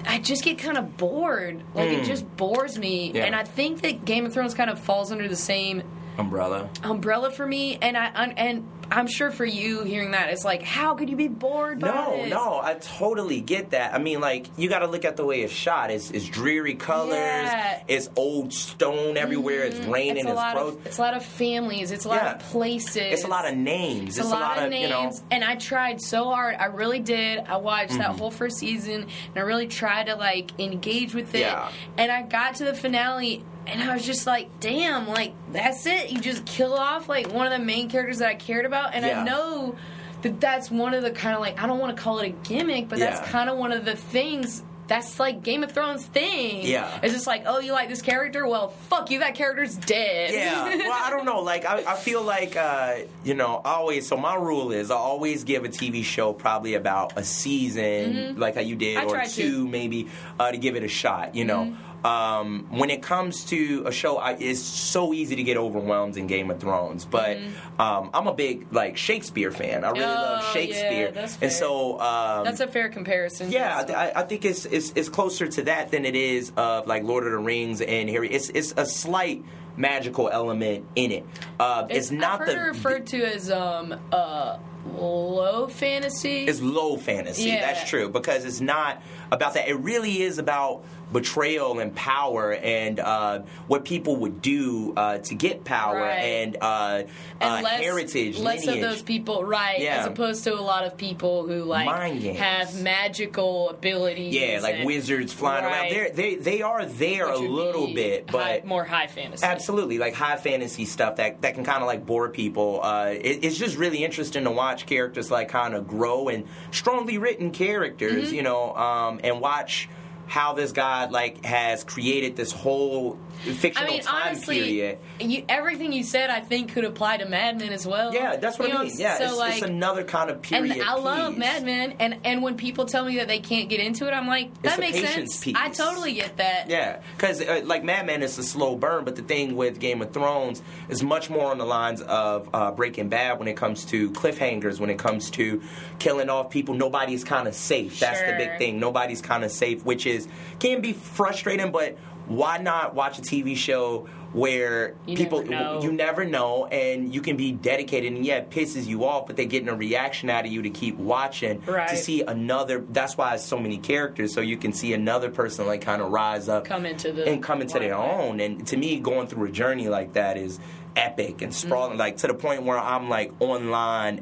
I 0.08 0.20
just 0.20 0.44
get 0.44 0.58
kind 0.58 0.78
of 0.78 0.98
bored. 0.98 1.64
Like 1.74 1.90
it 1.90 2.06
just 2.06 2.26
bores 2.38 2.78
me. 2.78 3.10
Hmm. 3.12 3.18
Yeah. 3.18 3.26
And 3.26 3.36
I 3.36 3.44
think 3.44 3.82
that 3.82 4.06
Game 4.06 4.26
of 4.26 4.34
Thrones 4.34 4.54
kind 4.54 4.70
of 4.70 4.80
falls 4.80 5.12
under 5.12 5.28
the 5.28 5.36
same 5.36 5.84
Umbrella. 6.18 6.70
umbrella 6.84 7.32
for 7.32 7.46
me. 7.46 7.78
And 7.82 7.98
I 7.98 8.06
and 8.38 8.75
I'm 8.92 9.08
sure 9.08 9.32
for 9.32 9.46
you 9.46 9.84
hearing 9.84 10.12
that, 10.12 10.30
it's 10.30 10.46
like, 10.46 10.62
how 10.62 10.96
could 10.96 11.10
you 11.10 11.16
be 11.16 11.28
bored 11.28 11.80
by 11.80 11.88
No, 11.88 12.18
this? 12.18 12.30
no, 12.30 12.60
I 12.62 12.76
totally 12.76 13.42
get 13.42 13.72
that. 13.72 13.94
I 13.94 13.98
mean, 13.98 14.20
like 14.22 14.48
you 14.58 14.70
got 14.70 14.80
to 14.80 14.88
look 14.88 15.06
at 15.06 15.18
the 15.18 15.26
way 15.26 15.42
it's 15.42 15.54
shot. 15.54 15.92
It's, 15.92 16.12
it's 16.12 16.26
dreary 16.28 16.76
colors. 16.76 17.14
Yeah. 17.16 17.84
It's 17.88 18.10
old 18.16 18.54
stone 18.54 19.18
everywhere. 19.18 19.64
It's 19.64 19.80
raining. 19.88 20.18
It's 20.18 20.26
It's, 20.26 20.32
a 20.32 20.36
lot 20.36 20.56
close. 20.56 20.76
of 20.76 20.86
it's 20.86 20.98
a 20.98 21.02
lot 21.02 21.14
of 21.16 21.26
families. 21.26 21.92
It's 21.92 22.06
a 22.06 22.10
lot 22.10 22.24
Yeah. 22.24 22.34
of 22.34 22.40
places. 22.40 22.96
It's 22.98 23.24
a 23.24 23.28
lot 23.28 23.48
of 23.50 23.56
names. 23.58 24.18
It's, 24.18 24.28
a 24.28 24.30
lot, 24.30 24.58
of 24.60 24.70
names, 24.70 24.84
you 24.84 24.90
know. 24.90 25.12
and 25.32 25.44
I 25.44 25.56
tried 25.56 26.02
so 26.02 26.26
hard. 26.26 26.56
I 26.56 26.66
really 26.66 27.00
did. 27.00 27.40
I 27.40 27.58
watched 27.58 27.92
Mm-hmm. 27.92 27.98
that 28.00 28.18
whole 28.20 28.32
first 28.32 28.58
season, 28.58 29.02
and 29.04 29.36
I 29.36 29.42
really 29.42 29.68
tried 29.68 30.08
to 30.08 30.16
like 30.16 30.60
engage 30.60 31.14
with 31.14 31.34
it. 31.36 31.42
Yeah. 31.42 31.70
And 31.98 32.12
I 32.12 32.24
got 32.24 32.56
to 32.56 32.66
the 32.66 32.74
finale, 32.74 33.44
and 33.68 33.82
I 33.82 33.94
was 33.94 34.06
just 34.06 34.26
like, 34.28 34.60
"Damn! 34.60 35.08
Like 35.08 35.34
that's 35.52 35.86
it. 35.86 36.12
You 36.12 36.20
just 36.20 36.46
kill 36.46 36.74
off 36.74 37.08
like 37.10 37.32
one 37.32 37.46
of 37.46 37.52
the 37.58 37.64
main 37.64 37.90
characters 37.90 38.20
that 38.20 38.30
I 38.30 38.36
cared 38.36 38.66
about." 38.66 38.75
And 38.94 39.06
Yeah. 39.06 39.22
I 39.22 39.24
know 39.24 39.76
that 40.22 40.40
that's 40.40 40.72
one 40.72 40.94
of 40.94 41.04
the 41.04 41.12
kind 41.12 41.36
of 41.36 41.42
like 41.42 41.62
I 41.62 41.68
don't 41.68 41.80
want 41.80 41.96
to 41.96 42.02
call 42.02 42.20
it 42.20 42.28
a 42.28 42.30
gimmick, 42.48 42.90
but 42.90 43.00
that's 43.00 43.28
kind 43.30 43.50
of 43.50 43.58
one 43.58 43.72
of 43.72 43.86
the 43.86 43.96
things. 43.96 44.64
That's 44.88 45.20
like 45.20 45.42
Game 45.42 45.64
of 45.64 45.72
Thrones 45.72 46.06
thing. 46.06 46.62
Yeah. 46.64 47.00
It's 47.02 47.12
just 47.12 47.26
like, 47.26 47.46
oh, 47.48 47.58
you 47.58 47.72
like 47.72 47.90
this 47.90 48.04
character? 48.04 48.46
Well, 48.46 48.68
fuck 48.70 49.10
you. 49.10 49.22
That 49.22 49.34
character's 49.34 49.76
dead. 49.76 50.30
Yeah, 50.32 50.64
well, 50.88 50.94
I 51.04 51.10
don't 51.10 51.26
know. 51.26 51.40
Like, 51.40 51.66
I, 51.66 51.78
I 51.94 51.96
feel 51.96 52.22
like, 52.22 52.56
uh, 52.56 52.98
you 53.24 53.34
know, 53.34 53.62
always. 53.66 54.08
So 54.08 54.16
my 54.16 54.36
rule 54.36 54.72
is, 54.72 54.92
I 54.92 54.96
always 54.96 55.44
give 55.44 55.66
a 55.66 55.70
TV 55.70 56.04
show 56.04 56.34
probably 56.34 56.76
about 56.76 57.18
a 57.18 57.24
season, 57.24 58.38
like 58.38 58.54
how 58.56 58.62
you 58.62 58.76
did, 58.76 58.98
Mm-hmm. 58.98 59.10
I 59.10 59.22
or 59.24 59.26
two, 59.26 59.30
to. 59.42 59.60
Mm-hmm. 59.64 59.72
maybe, 59.72 60.08
uh, 60.40 60.52
to 60.52 60.58
give 60.58 60.76
it 60.76 60.84
a 60.84 60.88
shot. 60.88 61.34
You 61.34 61.46
know, 61.46 61.76
um, 62.06 62.68
when 62.70 62.92
it 62.92 63.02
comes 63.02 63.44
to 63.46 63.84
a 63.88 63.92
show, 63.92 64.18
I, 64.18 64.34
it's 64.34 64.60
so 64.62 65.12
easy 65.14 65.36
to 65.38 65.44
get 65.44 65.58
overwhelmed 65.58 66.18
in 66.18 66.28
Game 66.28 66.52
of 66.52 66.60
Thrones. 66.60 67.04
But 67.04 67.38
um, 67.80 68.12
I'm 68.14 68.28
a 68.28 68.34
big 68.34 68.68
like 68.72 68.96
Shakespeare 68.96 69.52
fan. 69.52 69.84
I 69.84 69.90
really 69.90 70.04
love 70.06 70.26
Mm-hmm. 70.36 70.48
Oh, 70.50 70.54
Shakespeare, 70.54 71.06
yeah, 71.06 71.12
that's 71.12 71.38
and 71.42 71.52
so 71.52 72.00
um, 72.00 72.44
That's 72.46 72.60
a 72.60 72.68
fair 72.68 72.90
comparison. 72.90 73.52
yeah, 73.52 73.84
I, 73.90 74.22
I 74.22 74.24
think 74.24 74.46
it's, 74.46 74.66
it's 74.66 74.92
it's 74.96 75.10
closer 75.10 75.48
to 75.48 75.64
that 75.64 75.92
than 75.92 76.06
it 76.06 76.16
is 76.16 76.52
of 76.58 76.88
like 76.88 77.04
Lord 77.04 77.26
of 77.26 77.32
the 77.32 77.38
Rings 77.38 77.82
and 77.82 78.10
Harry. 78.10 78.30
It's 78.32 78.50
it's 78.50 78.74
a 78.78 78.86
slight 78.86 79.44
magical 79.78 80.30
element 80.30 80.86
in 80.96 81.12
it. 81.12 81.26
Uh, 81.60 81.88
it's, 81.90 82.12
not 82.12 82.42
I've 82.42 82.48
heard 82.48 82.58
the 82.58 82.62
it 82.62 82.68
referred 82.68 83.08
to 83.08 83.24
as 83.24 83.50
um 83.50 83.96
uh 84.12 84.58
low 84.98 85.68
fantasy. 85.68 86.46
it's 86.46 86.62
low 86.62 86.98
fantasy. 86.98 87.50
Yeah. 87.50 87.62
That's 87.62 87.90
true 87.90 88.10
because 88.10 88.46
it's 88.46 88.62
not 88.62 89.02
about 89.32 89.54
that. 89.56 89.68
It 89.68 89.76
really 89.76 90.22
is 90.22 90.38
about 90.38 90.84
betrayal 91.14 91.80
and 91.80 91.96
power 91.96 92.54
and 92.54 93.00
uh, 93.00 93.40
what 93.68 93.86
people 93.86 94.16
would 94.18 94.42
do 94.42 94.92
uh, 94.98 95.20
to 95.20 95.36
get 95.36 95.64
power 95.64 96.00
Right. 96.00 96.18
and, 96.18 96.58
uh, 96.60 97.04
and 97.40 97.60
uh, 97.60 97.62
less, 97.62 97.80
heritage, 97.80 98.40
less 98.40 98.66
lineage. 98.66 98.84
of 98.84 98.90
those 98.90 99.02
people, 99.04 99.44
right? 99.46 99.80
Yeah. 99.80 99.98
As 100.00 100.08
opposed 100.08 100.44
to 100.46 100.54
a 100.54 100.60
lot 100.62 100.84
of 100.84 100.98
people 100.98 101.46
who 101.48 101.64
like 101.64 101.88
have 102.36 102.82
magical 102.82 103.70
abilities. 103.70 104.34
yeah, 104.34 104.60
like 104.62 104.76
and- 104.78 104.86
wizards 104.86 105.32
flying 105.32 105.64
around. 105.66 105.90
They're, 105.92 106.10
they 106.10 106.36
they 106.36 106.62
are 106.64 106.86
there 106.86 107.28
which 107.30 107.36
a 107.40 107.42
little 107.44 107.94
bit, 107.94 108.28
but 108.28 108.42
high, 108.44 108.62
more 108.66 108.84
high 108.84 109.08
fantasy. 109.08 109.46
Absolutely, 109.46 110.00
like 110.00 110.16
high 110.16 110.38
fantasy 110.38 110.86
stuff 110.86 111.18
that, 111.18 111.42
that 111.44 111.54
can 111.54 111.64
kind 111.64 111.82
of 111.82 111.88
like 111.88 112.06
bore 112.06 112.30
people. 112.30 112.80
Uh, 112.82 113.10
it, 113.14 113.46
it's 113.46 113.58
just 113.58 113.78
really 113.78 114.04
interesting 114.04 114.44
to 114.46 114.52
watch 114.52 114.86
characters 114.88 115.30
like 115.30 115.50
kind 115.50 115.76
of 115.76 115.88
grow 115.88 116.30
and 116.30 116.46
strongly 116.72 117.18
written 117.20 117.52
characters, 117.52 118.26
Mm-hmm. 118.28 118.36
you 118.36 118.42
know, 118.44 118.74
um, 118.76 119.15
Um, 119.16 119.22
and 119.24 119.42
watch 119.42 119.90
how 120.28 120.54
this 120.54 120.72
guy 120.72 121.08
like 121.08 121.46
has 121.46 121.84
created 121.84 122.36
this 122.36 122.52
whole 122.52 123.20
fictional 123.36 123.90
I 123.90 123.92
mean, 123.94 124.02
time 124.02 124.28
honestly, 124.28 124.60
period. 124.60 124.98
you, 125.20 125.44
everything 125.48 125.94
you 125.94 126.04
said, 126.04 126.30
I 126.30 126.40
think, 126.40 126.74
could 126.74 126.84
apply 126.86 127.18
to 127.18 127.26
Mad 127.28 127.60
Men 127.60 127.72
as 127.74 127.86
well. 127.86 128.14
Yeah, 128.14 128.36
that's 128.38 128.58
what 128.58 128.70
You 128.70 128.76
I 128.76 128.84
mean. 128.84 128.94
Yeah, 128.98 129.18
so 129.18 129.26
it's, 129.26 129.38
like, 129.38 129.54
it's 129.56 129.62
another 129.64 130.04
kind 130.04 130.30
of 130.30 130.42
period. 130.42 130.72
and 130.78 130.82
I 130.84 130.96
love 130.96 131.34
piece. 131.34 131.40
Mad 131.40 131.64
Men, 131.64 131.96
and 132.00 132.20
and 132.24 132.42
when 132.42 132.58
people 132.58 132.86
tell 132.86 133.06
me 133.06 133.18
that 133.18 133.28
they 133.28 133.40
can't 133.40 133.70
get 133.70 133.80
into 133.80 134.08
it, 134.08 134.12
I'm 134.12 134.28
like, 134.28 134.62
that 134.64 134.78
a 134.78 134.82
makes 134.82 135.00
sense. 135.00 135.44
piece. 135.44 135.56
I 135.58 135.70
totally 135.70 136.14
get 136.14 136.38
that. 136.38 136.70
Yeah, 136.70 137.02
because 137.16 137.42
uh, 137.42 137.62
like 137.66 137.84
Mad 137.84 138.06
Men 138.06 138.24
is 138.24 138.38
a 138.38 138.44
slow 138.44 138.76
burn, 138.76 139.06
but 139.06 139.16
the 139.16 139.22
thing 139.24 139.56
with 139.56 139.80
Game 139.80 140.02
of 140.02 140.12
Thrones 140.12 140.62
is 140.90 141.04
much 141.04 141.30
more 141.30 141.52
on 141.52 141.58
the 141.58 141.66
lines 141.66 142.02
of 142.02 142.50
uh, 142.54 142.72
Breaking 142.72 143.10
Bad 143.10 143.40
when 143.40 143.48
it 143.48 143.58
comes 143.58 143.86
to 143.86 144.12
cliffhangers, 144.12 144.80
when 144.80 144.90
it 144.90 144.98
comes 144.98 145.30
to 145.32 145.62
killing 146.00 146.30
off 146.30 146.50
people. 146.50 146.76
Nobody's 146.76 147.24
kind 147.24 147.48
of 147.48 147.56
safe. 147.56 148.00
That's 148.00 148.22
the 148.22 148.36
big 148.38 148.58
thing. 148.58 148.80
Nobody's 148.80 149.22
kind 149.22 149.44
of 149.44 149.52
safe, 149.52 149.86
which 149.86 150.06
is 150.06 150.28
can 150.60 150.82
be 150.82 150.94
frustrating. 150.94 151.72
But 151.72 151.98
why 152.28 152.58
not 152.58 152.96
watch 152.96 153.20
a 153.20 153.22
TV 153.22 153.56
show? 153.56 154.08
Where 154.34 154.96
You 155.06 155.16
people 155.16 155.44
never 155.44 155.80
you 155.80 155.94
never 155.94 156.26
know, 156.26 156.66
and 156.66 157.14
you 157.14 157.22
can 157.22 157.38
be 157.38 157.54
dedicated, 157.54 158.12
and 158.12 158.26
yeah, 158.26 158.40
it 158.40 158.50
pisses 158.50 158.86
you 158.86 159.06
off, 159.06 159.28
but 159.28 159.38
they're 159.38 159.46
getting 159.46 159.70
a 159.70 159.76
reaction 159.76 160.30
out 160.30 160.46
of 160.46 160.52
you 160.52 160.62
to 160.64 160.70
keep 160.70 160.98
watching 160.98 161.62
Right. 161.66 161.88
to 161.88 161.96
see 161.96 162.22
another. 162.22 162.84
That's 162.90 163.16
why 163.16 163.36
it's 163.36 163.46
so 163.46 163.58
many 163.58 163.78
characters, 163.78 164.34
so 164.34 164.42
you 164.42 164.58
can 164.58 164.74
see 164.74 164.92
another 164.94 165.30
person 165.30 165.66
like 165.68 165.80
kind 165.80 166.02
of 166.02 166.12
rise 166.12 166.50
up 166.50 166.66
Come 166.66 166.86
into 166.86 167.14
the 167.14 167.26
and 167.26 167.42
come 167.42 167.62
into 167.62 167.80
their 167.80 167.96
own. 167.96 168.42
And 168.42 168.68
to 168.68 168.76
me, 168.76 169.00
going 169.00 169.28
through 169.28 169.46
a 169.48 169.52
journey 169.52 169.88
like 169.88 170.12
that 170.14 170.36
is 170.36 170.60
epic 170.98 171.42
and 171.42 171.56
sprawling, 171.56 171.92
Mm-hmm. 171.92 172.00
like 172.00 172.18
to 172.18 172.28
the 172.28 172.34
point 172.34 172.64
where 172.64 172.78
I'm 172.78 173.08
like 173.08 173.32
online 173.40 174.22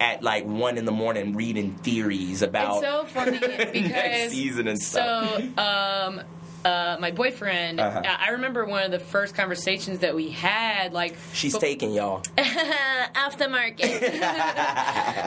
at 0.00 0.22
like 0.22 0.46
one 0.46 0.78
in 0.78 0.86
the 0.86 0.92
morning 0.92 1.36
reading 1.36 1.72
theories 1.74 2.40
about 2.40 2.76
It's 2.82 2.86
so 2.86 3.04
funny 3.04 3.38
because 3.38 3.90
next 3.90 4.30
season 4.32 4.66
and 4.68 4.78
stuff. 4.80 5.36
So, 5.36 5.62
um, 5.62 6.22
uh, 6.64 6.96
my 7.00 7.10
boyfriend, 7.10 7.80
Uh-huh. 7.80 8.02
I 8.04 8.30
remember 8.30 8.64
one 8.64 8.82
of 8.84 8.90
the 8.90 8.98
first 8.98 9.34
conversations 9.34 10.00
that 10.00 10.14
we 10.14 10.30
had, 10.30 10.92
like 10.92 11.16
She's 11.32 11.54
bef- 11.56 11.60
taking 11.60 11.92
y'all. 11.92 12.22
off 13.16 13.36
the 13.38 13.48
market. 13.48 14.02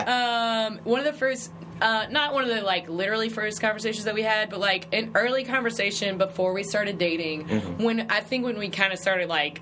um, 0.08 0.80
one 0.84 1.00
of 1.00 1.06
the 1.06 1.14
first, 1.14 1.52
uh, 1.82 2.06
not 2.10 2.34
one 2.34 2.44
of 2.44 2.50
the 2.50 2.62
like 2.62 2.88
literally 2.90 3.30
first 3.30 3.60
conversations 3.62 4.06
that 4.06 4.14
we 4.14 4.22
had, 4.22 4.50
but 4.50 4.60
like 4.60 4.94
an 4.94 5.12
early 5.16 5.44
conversation 5.44 6.18
before 6.18 6.54
we 6.54 6.64
started 6.64 6.98
dating. 6.98 7.46
Mm-hmm. 7.48 7.84
When 7.84 8.12
I 8.12 8.22
think 8.22 8.46
when 8.46 8.58
we 8.58 8.70
kind 8.70 8.94
of 8.94 9.00
started 9.00 9.28
like 9.30 9.62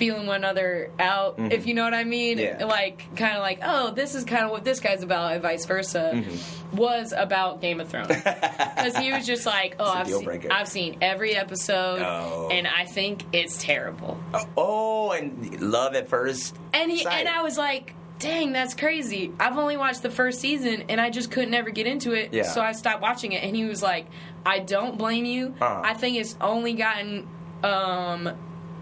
feeling 0.00 0.26
one 0.26 0.36
another 0.36 0.90
out, 0.98 1.34
if 1.38 1.66
you 1.66 1.74
know 1.74 1.84
what 1.84 1.92
I 1.94 2.04
mean, 2.04 2.38
Mm-hmm. 2.38 2.60
Yeah. 2.60 2.64
like 2.66 3.14
kind 3.16 3.36
of 3.36 3.42
like, 3.42 3.60
oh, 3.62 3.90
this 3.92 4.14
is 4.14 4.24
kind 4.24 4.44
of 4.46 4.50
what 4.50 4.64
this 4.64 4.80
guy's 4.80 5.02
about, 5.02 5.32
and 5.34 5.42
vice 5.42 5.66
versa, 5.66 6.10
Mm-hmm. 6.14 6.76
was 6.76 7.12
about 7.16 7.60
Game 7.60 7.78
of 7.80 7.88
Thrones 7.88 8.08
because 8.16 8.96
he 8.96 9.12
was 9.12 9.26
just 9.26 9.44
like, 9.46 9.76
oh, 9.78 9.84
I've 9.90 10.08
seen. 10.08 10.50
I've 10.50 10.68
seen 10.68 10.96
every 11.02 11.36
episode, 11.36 12.00
Oh. 12.02 12.48
and 12.50 12.66
I 12.66 12.86
think 12.86 13.24
it's 13.32 13.62
terrible. 13.62 14.18
Oh, 14.56 15.10
and 15.12 15.60
love 15.60 15.94
at 15.94 16.08
first. 16.08 16.56
And 16.72 16.90
he 16.90 17.02
sight. 17.04 17.20
and 17.20 17.28
I 17.28 17.42
was 17.42 17.58
like, 17.58 17.94
dang, 18.20 18.52
that's 18.52 18.74
crazy. 18.74 19.32
I've 19.38 19.56
only 19.58 19.76
watched 19.76 20.02
the 20.02 20.10
first 20.10 20.40
season 20.40 20.84
and 20.90 21.00
I 21.00 21.08
just 21.10 21.30
couldn't 21.30 21.54
ever 21.54 21.70
get 21.70 21.86
into 21.86 22.12
it. 22.12 22.32
Yeah. 22.34 22.42
So 22.42 22.60
I 22.60 22.72
stopped 22.72 23.00
watching 23.00 23.32
it. 23.32 23.42
And 23.42 23.56
he 23.56 23.64
was 23.64 23.82
like, 23.82 24.06
I 24.44 24.58
don't 24.58 24.98
blame 24.98 25.24
you. 25.24 25.54
Uh-huh. 25.60 25.80
I 25.84 25.94
think 25.94 26.16
it's 26.18 26.36
only 26.40 26.74
gotten 26.74 27.26
um, 27.64 28.30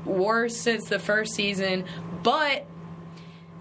worse 0.09 0.57
since 0.57 0.89
the 0.89 0.99
first 0.99 1.35
season, 1.35 1.85
but. 2.23 2.65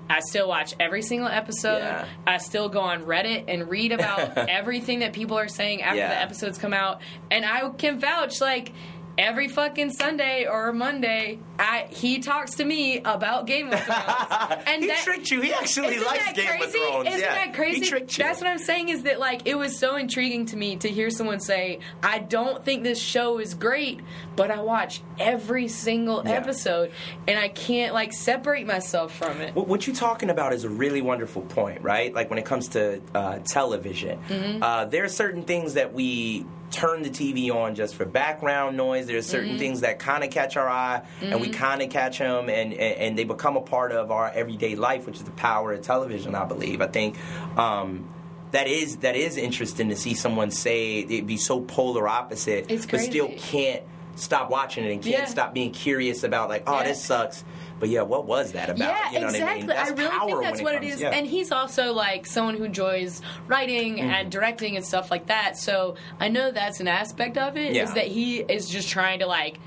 I 0.10 0.22
still 0.22 0.48
watch 0.48 0.74
every 0.80 1.02
single 1.02 1.28
episode. 1.28 1.80
Yeah. 1.80 2.06
I 2.26 2.38
still 2.38 2.70
go 2.70 2.80
on 2.80 3.04
Reddit 3.04 3.44
and 3.50 3.70
read 3.70 3.92
about 3.92 4.38
everything 4.50 5.00
that 5.00 5.12
people 5.12 5.38
are 5.38 5.50
saying 5.50 5.82
after 5.82 5.98
Yeah. 5.98 6.08
the 6.08 6.22
episodes 6.22 6.58
come 6.58 6.74
out. 6.74 7.02
And 7.30 7.44
I 7.46 7.68
can 7.72 8.00
vouch, 8.00 8.40
like, 8.40 8.72
every 9.18 9.48
fucking 9.48 9.92
Sunday 9.92 10.46
or 10.50 10.72
Monday, 10.74 11.40
I, 11.60 11.88
he 11.90 12.20
talks 12.20 12.56
to 12.56 12.66
me 12.66 13.00
about 13.00 13.48
Game 13.48 13.72
of 13.72 13.80
Thrones. 13.84 14.64
And 14.68 14.82
he 14.84 14.88
that, 14.90 15.02
tricked 15.04 15.32
you. 15.32 15.42
He 15.42 15.54
actually 15.54 16.00
likes 16.00 16.34
Game 16.34 16.48
crazy? 16.48 16.64
of 16.66 16.72
Thrones. 16.72 17.08
Isn't 17.10 17.20
yeah. 17.22 17.34
that 17.46 17.54
crazy? 17.54 17.80
He 17.82 17.86
tricked 17.88 18.18
you. 18.18 18.24
That's 18.24 18.40
what 18.42 18.50
I'm 18.50 18.60
saying 18.60 18.90
is 18.90 19.04
that 19.04 19.20
like 19.20 19.42
it 19.48 19.56
was 19.56 19.78
so 19.78 19.96
intriguing 19.96 20.46
to 20.48 20.58
me 20.58 20.76
to 20.78 20.90
hear 20.90 21.10
someone 21.10 21.40
say, 21.40 21.80
"I 22.04 22.20
don't 22.20 22.64
think 22.64 22.84
this 22.84 23.00
show 23.02 23.40
is 23.40 23.54
great, 23.54 24.02
but 24.36 24.52
I 24.52 24.62
watch 24.62 25.02
every 25.20 25.68
single 25.68 26.22
Yeah. 26.24 26.32
episode 26.34 26.92
and 27.28 27.40
I 27.40 27.48
can't 27.48 27.94
like 27.94 28.14
separate 28.14 28.68
myself 28.68 29.16
from 29.16 29.42
it." 29.42 29.56
What, 29.56 29.68
what 29.68 29.88
you're 29.88 29.96
talking 29.96 30.30
about 30.30 30.54
is 30.54 30.64
a 30.64 30.70
really 30.70 31.02
wonderful 31.02 31.42
point, 31.44 31.82
right? 31.82 32.14
Like 32.14 32.30
when 32.30 32.38
it 32.40 32.46
comes 32.46 32.68
to 32.70 33.02
uh, 33.16 33.40
television, 33.40 34.20
Mm-hmm. 34.28 34.62
uh, 34.64 34.86
there 34.86 35.04
are 35.04 35.10
certain 35.10 35.44
things 35.44 35.74
that 35.76 35.94
we 35.94 36.46
turn 36.72 37.02
the 37.04 37.10
TV 37.10 37.50
on 37.54 37.76
just 37.76 37.96
for 37.96 38.06
background 38.06 38.76
noise. 38.78 39.08
There 39.08 39.18
are 39.18 39.22
certain 39.22 39.50
Mm-hmm. 39.52 39.58
things 39.60 39.82
that 39.82 40.00
kind 40.00 40.24
of 40.24 40.30
catch 40.32 40.58
our 40.58 40.68
eye, 40.68 41.02
and 41.22 41.40
we 41.40 41.50
kind 41.50 41.82
of 41.82 41.90
catch 41.90 42.20
them, 42.20 42.50
and, 42.50 42.74
and 42.74 42.98
and 42.98 43.18
they 43.18 43.24
become 43.24 43.56
a 43.58 43.62
part 43.62 43.92
of 43.92 44.12
our 44.12 44.30
everyday 44.30 44.76
life, 44.76 45.06
which 45.06 45.16
is 45.18 45.24
the 45.24 45.32
power 45.32 45.74
of 45.74 45.82
television. 45.82 46.36
I 46.36 46.46
believe. 46.46 46.82
I 46.82 46.88
think. 46.88 47.18
Um, 47.58 48.10
that 48.52 48.68
is 48.68 48.98
that 48.98 49.16
is 49.18 49.36
interesting 49.38 49.90
to 49.90 49.96
see 49.98 50.14
someone 50.14 50.52
say 50.52 51.00
it'd 51.00 51.28
be 51.28 51.36
so 51.38 51.60
polar 51.62 52.08
opposite, 52.08 52.68
but 52.70 53.02
still 53.02 53.30
can't 53.38 53.84
stop 54.18 54.50
watching 54.50 54.84
it 54.84 54.92
and 54.92 55.02
can't 55.02 55.16
Yeah. 55.20 55.26
stop 55.26 55.54
being 55.54 55.72
curious 55.72 56.24
about 56.24 56.50
like, 56.50 56.64
oh, 56.68 56.78
Yeah. 56.78 56.84
this 56.84 57.02
sucks. 57.04 57.44
But 57.80 57.90
yeah, 57.90 58.02
what 58.02 58.26
was 58.26 58.54
that 58.54 58.70
about? 58.72 58.80
Yeah, 58.80 59.12
you 59.12 59.20
know 59.20 59.28
exactly. 59.28 59.52
I, 59.52 59.56
mean? 59.58 59.68
That's 59.68 59.92
really 59.92 60.10
think 60.10 60.42
that's 60.42 60.58
when 60.58 60.64
what 60.64 60.74
it 60.74 60.78
it 60.78 60.80
comes, 60.82 60.94
is. 60.96 61.02
yeah. 61.02 61.08
Mm-hmm. 61.10 61.18
And 61.20 61.28
he's 61.28 61.52
also 61.52 61.94
like 61.94 62.26
someone 62.26 62.56
who 62.58 62.64
enjoys 62.64 63.22
writing 63.48 64.02
and 64.02 64.32
directing 64.32 64.76
and 64.76 64.84
stuff 64.84 65.12
like 65.12 65.28
that. 65.28 65.58
So 65.58 65.96
I 66.20 66.30
know 66.30 66.50
that's 66.52 66.80
an 66.80 66.88
aspect 66.88 67.38
of 67.38 67.56
it. 67.56 67.76
Is 67.78 67.94
that 67.94 68.08
he 68.08 68.40
is 68.40 68.68
just 68.68 68.90
trying 68.90 69.20
to 69.20 69.28
like 69.28 69.60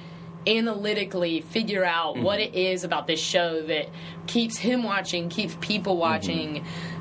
analytically 0.46 1.40
figure 1.42 1.84
out 1.84 2.14
Mm-hmm. 2.16 2.24
what 2.24 2.40
it 2.40 2.54
is 2.56 2.82
about 2.82 3.06
this 3.06 3.20
show 3.20 3.62
that 3.66 3.88
keeps 4.26 4.56
him 4.56 4.82
watching, 4.82 5.28
keeps 5.28 5.56
people 5.60 5.94
Mm-hmm. 5.96 6.00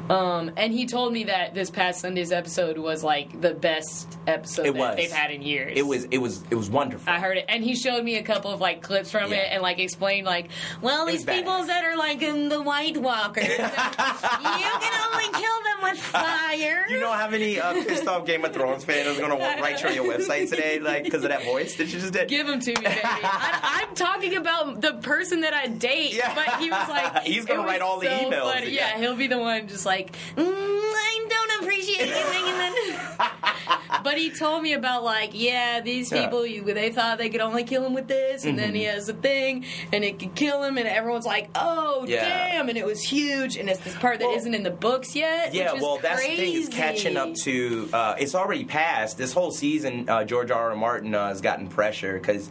Um, 0.10 0.52
and 0.58 0.74
he 0.74 0.86
told 0.88 1.14
me 1.14 1.26
that 1.26 1.54
this 1.54 1.70
past 1.70 2.02
Sunday's 2.02 2.32
episode 2.32 2.78
was 2.78 3.04
like 3.04 3.40
the 3.42 3.54
best 3.54 4.18
episode 4.26 4.66
It 4.66 4.74
that 4.74 4.80
was. 4.80 4.96
they've 4.96 5.12
had 5.12 5.30
in 5.32 5.42
years. 5.44 5.74
it 5.76 5.86
was 5.86 6.06
it 6.06 6.18
was 6.18 6.44
it 6.50 6.56
was 6.56 6.70
wonderful. 6.70 7.12
I 7.14 7.20
heard 7.20 7.38
it, 7.38 7.46
and 7.48 7.64
he 7.64 7.76
showed 7.76 8.04
me 8.04 8.18
a 8.18 8.24
couple 8.24 8.52
of 8.52 8.60
like 8.60 8.82
clips 8.82 9.12
from 9.12 9.32
Yeah. 9.32 9.38
it, 9.40 9.48
and 9.52 9.62
like 9.62 9.80
explained 9.80 10.26
like, 10.26 10.50
well, 10.82 11.08
It 11.08 11.12
these 11.12 11.26
people 11.26 11.54
badass. 11.54 11.68
that 11.68 11.84
are 11.84 11.96
like 11.98 12.22
in 12.22 12.50
the 12.50 12.62
White 12.62 12.98
Walkers, 12.98 13.48
you 13.50 13.56
can 13.58 15.12
only 15.12 15.26
kill 15.40 15.64
them 15.64 15.84
with 15.84 15.98
fire. 16.00 16.86
you 16.90 17.00
know 17.00 17.12
how 17.12 17.30
many 17.30 17.60
uh, 17.60 17.74
pissed 17.74 18.08
off 18.08 18.26
Game 18.26 18.44
of 18.46 18.54
Thrones 18.54 18.84
fans 18.84 19.08
is 19.08 19.18
going 19.20 19.30
to 19.38 19.38
write 19.62 19.82
you 19.84 19.90
on 19.90 19.96
your 19.96 20.06
website 20.06 20.50
today, 20.50 20.80
like 20.80 21.04
because 21.04 21.24
of 21.24 21.30
that 21.30 21.44
voice 21.44 21.76
that 21.76 21.86
you 21.94 22.00
just 22.00 22.14
did? 22.14 22.28
Give 22.30 22.48
them 22.48 22.60
to 22.60 22.70
me, 22.72 22.82
baby. 22.82 23.00
I, 23.04 23.86
I'm 23.88 23.96
talking 23.96 24.36
about 24.38 24.82
the 24.82 24.94
person 24.96 25.42
that 25.42 25.54
I 25.54 25.68
date, 25.68 26.14
Yeah. 26.16 26.34
but 26.34 26.60
he 26.60 26.70
was 26.72 26.90
like, 26.90 27.24
He's 27.24 27.46
gonna 27.46 27.64
write 27.64 27.82
all 27.82 28.00
the 28.00 28.08
emails. 28.08 28.72
Yeah. 28.72 28.98
he'll 28.98 29.16
be 29.16 29.28
the 29.28 29.38
one 29.38 29.68
just 29.68 29.86
like, 29.86 29.99
mm, 30.08 30.44
I 30.46 31.26
don't 31.30 31.64
appreciate 31.64 32.10
that. 32.10 34.02
but 34.04 34.18
he 34.18 34.30
told 34.32 34.64
me 34.64 34.74
about 34.74 35.04
like, 35.04 35.32
yeah, 35.34 35.82
these 35.82 36.12
Yeah. 36.12 36.24
people, 36.24 36.46
you, 36.46 36.64
they 36.64 36.92
thought 36.92 37.18
they 37.18 37.30
could 37.30 37.42
only 37.42 37.64
kill 37.64 37.86
him 37.86 37.94
with 37.94 38.08
this, 38.08 38.46
and 38.46 38.58
then 38.58 38.74
he 38.76 38.84
Mm-hmm. 38.84 38.94
has 38.96 39.10
a 39.10 39.14
thing, 39.14 39.66
and 39.92 40.04
it 40.04 40.20
could 40.20 40.36
kill 40.36 40.64
him, 40.64 40.78
and 40.78 40.88
everyone's 40.88 41.26
like, 41.26 41.50
oh 41.56 42.06
Yeah. 42.08 42.28
damn, 42.28 42.70
and 42.70 42.78
it 42.78 42.86
was 42.86 43.02
huge, 43.02 43.58
and 43.58 43.70
it's 43.70 43.80
this 43.82 43.96
part 43.96 44.20
that 44.20 44.28
Well- 44.28 44.36
not 44.46 44.54
in 44.56 44.64
the 44.64 44.72
books 44.72 45.16
yet. 45.16 45.54
Yeah, 45.54 45.72
which 45.74 45.78
is 45.82 45.84
well, 45.84 45.98
that's 46.02 46.22
the 46.22 46.28
thing. 46.28 46.38
Crazy. 46.54 46.72
catching 46.72 47.18
up 47.18 47.34
to. 47.44 47.90
Uh, 47.92 48.16
it's 48.18 48.36
already 48.36 48.64
passed. 48.66 49.18
This 49.18 49.34
whole 49.34 49.52
season, 49.52 50.08
uh, 50.10 50.24
George 50.24 50.50
R. 50.52 50.70
R. 50.72 50.76
Martin 50.76 51.14
uh, 51.14 51.28
has 51.28 51.42
gotten 51.42 51.68
pressure 51.68 52.14
because 52.14 52.50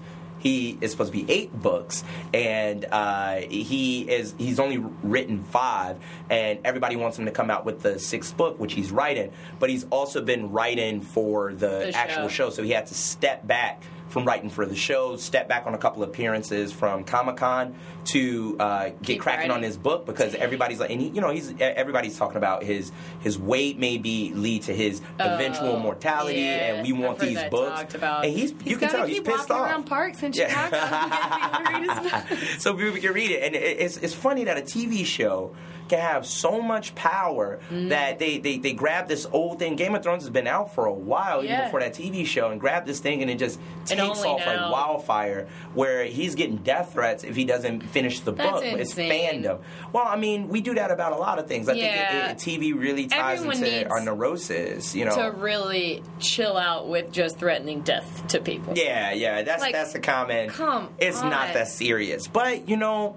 he 0.49 0.79
is 0.81 0.91
supposed 0.91 1.13
to 1.13 1.19
be 1.25 1.31
eight 1.31 1.53
books, 1.53 2.05
and 2.33 2.85
uh, 2.91 3.37
he 3.49 4.03
is. 4.03 4.35
He's 4.39 4.59
only 4.59 4.79
written 5.03 5.43
five, 5.43 5.99
and 6.31 6.59
everybody 6.65 6.97
wants 6.97 7.19
him 7.19 7.27
to 7.27 7.31
come 7.31 7.51
out 7.51 7.65
with 7.67 7.83
the 7.83 7.99
sixth 7.99 8.37
book, 8.37 8.59
which 8.59 8.73
he's 8.73 8.91
writing. 8.91 9.31
But 9.59 9.69
he's 9.71 9.85
also 9.91 10.23
been 10.23 10.51
writing 10.51 11.01
for 11.03 11.53
the, 11.53 11.69
The 11.91 11.93
actual 11.95 12.29
show. 12.29 12.47
show, 12.47 12.51
so 12.51 12.63
he 12.63 12.71
had 12.71 12.87
to 12.87 12.95
step 12.95 13.47
back 13.47 13.83
from 14.09 14.25
writing 14.25 14.49
for 14.51 14.65
the 14.65 14.75
show, 14.77 15.17
step 15.17 15.49
back 15.49 15.67
on 15.67 15.75
a 15.75 15.79
couple 15.79 16.03
appearances 16.03 16.73
from 16.73 17.05
Comic 17.05 17.37
Con 17.37 17.75
to 18.07 18.57
uh, 18.59 18.91
get 19.03 19.21
cracking 19.21 19.51
on 19.51 19.63
his 19.63 19.77
book 19.77 20.07
because 20.07 20.35
everybody's 20.35 20.81
like, 20.81 20.91
and 20.91 21.01
he, 21.01 21.09
you 21.09 21.21
know, 21.21 21.31
he's 21.31 21.53
everybody's 21.61 22.17
talking 22.17 22.37
about 22.39 22.63
his 22.63 22.91
his 23.21 23.39
weight 23.39 23.79
maybe 23.79 24.33
lead 24.35 24.63
to 24.63 24.75
his 24.75 25.03
eventual 25.19 25.79
mortality, 25.79 26.39
Oh, 26.39 26.43
Yeah, 26.43 26.75
and 26.75 26.87
we 26.87 26.93
want 26.93 27.19
these 27.19 27.43
books. 27.51 27.95
And 27.95 28.25
he's, 28.33 28.55
you 28.65 28.77
can 28.79 28.89
tell 28.89 29.07
he's 29.07 29.21
pissed 29.21 29.51
off. 29.51 29.69
around 29.71 29.85
parks 29.85 30.23
in 30.23 30.33
Chicago. 30.33 30.71
to 30.71 30.83
get 30.83 31.43
people 31.43 31.65
to 31.67 31.73
read 31.73 31.91
his 31.91 32.39
books. 32.51 32.63
so 32.63 32.75
people 32.75 32.97
can 33.01 33.13
read 33.13 33.31
it, 33.31 33.43
and 33.43 33.55
it, 33.55 33.81
it's 33.81 33.97
it's 33.99 34.15
funny 34.15 34.45
that 34.45 34.57
a 34.57 34.63
TV 34.63 35.05
show 35.05 35.55
can 35.89 35.99
have 36.01 36.27
so 36.27 36.61
much 36.61 36.95
power 36.95 37.59
Mm-hmm. 37.69 37.89
that 37.89 38.19
they, 38.19 38.39
they 38.39 38.59
they 38.59 38.73
grab 38.73 39.09
this 39.09 39.27
old 39.33 39.59
thing. 39.59 39.77
Game 39.77 39.95
of 39.95 40.03
Thrones 40.03 40.23
has 40.23 40.31
been 40.31 40.47
out 40.47 40.75
for 40.75 40.87
a 40.87 40.93
while, 40.93 41.39
even 41.39 41.51
Yeah. 41.51 41.65
before 41.65 41.81
that 41.81 41.95
TV 41.95 42.25
show, 42.27 42.51
and 42.51 42.61
grab 42.61 42.87
this 42.87 43.01
thing, 43.01 43.23
and 43.23 43.31
it 43.31 43.39
just 43.39 43.59
takes 43.85 44.01
off 44.01 44.47
like 44.47 44.71
wildfire. 44.71 45.49
Where 45.75 46.05
he's 46.05 46.35
getting 46.35 46.57
death 46.59 46.93
threats 46.93 47.25
if 47.25 47.37
he 47.37 47.45
doesn't 47.45 47.83
finish 47.83 48.21
the 48.21 48.33
That's 48.33 48.51
book. 48.51 48.65
It's 48.65 48.95
fandom. 48.95 49.61
Well, 49.93 50.05
I 50.07 50.17
mean, 50.17 50.49
we 50.49 50.61
do 50.61 50.75
that 50.75 50.91
about 50.91 51.13
a 51.13 51.17
lot 51.17 51.39
of 51.39 51.47
things. 51.47 51.69
I 51.69 51.73
Yeah. 51.75 52.11
think 52.29 52.43
it, 52.43 52.49
it, 52.49 52.59
TV 52.61 52.79
really 52.79 53.07
ties 53.07 53.39
Everyone 53.41 53.63
into 53.65 53.91
our 53.91 54.01
neurosis. 54.01 54.95
You 54.95 55.07
know, 55.07 55.17
to 55.17 55.31
really 55.33 56.03
chill 56.21 56.57
out 56.57 56.89
with 56.89 57.11
just 57.13 57.39
threatening 57.39 57.81
death 57.81 58.27
to 58.29 58.41
people. 58.41 58.75
Yeah, 58.77 59.13
yeah, 59.13 59.43
that's 59.43 59.63
Like, 59.63 59.73
that's 59.75 59.95
a 59.95 60.01
comment. 60.01 60.53
come 60.53 60.89
it's 60.99 61.23
not 61.23 61.53
that 61.55 61.69
serious, 61.69 62.29
but 62.29 62.69
you 62.69 62.77
know, 62.77 63.17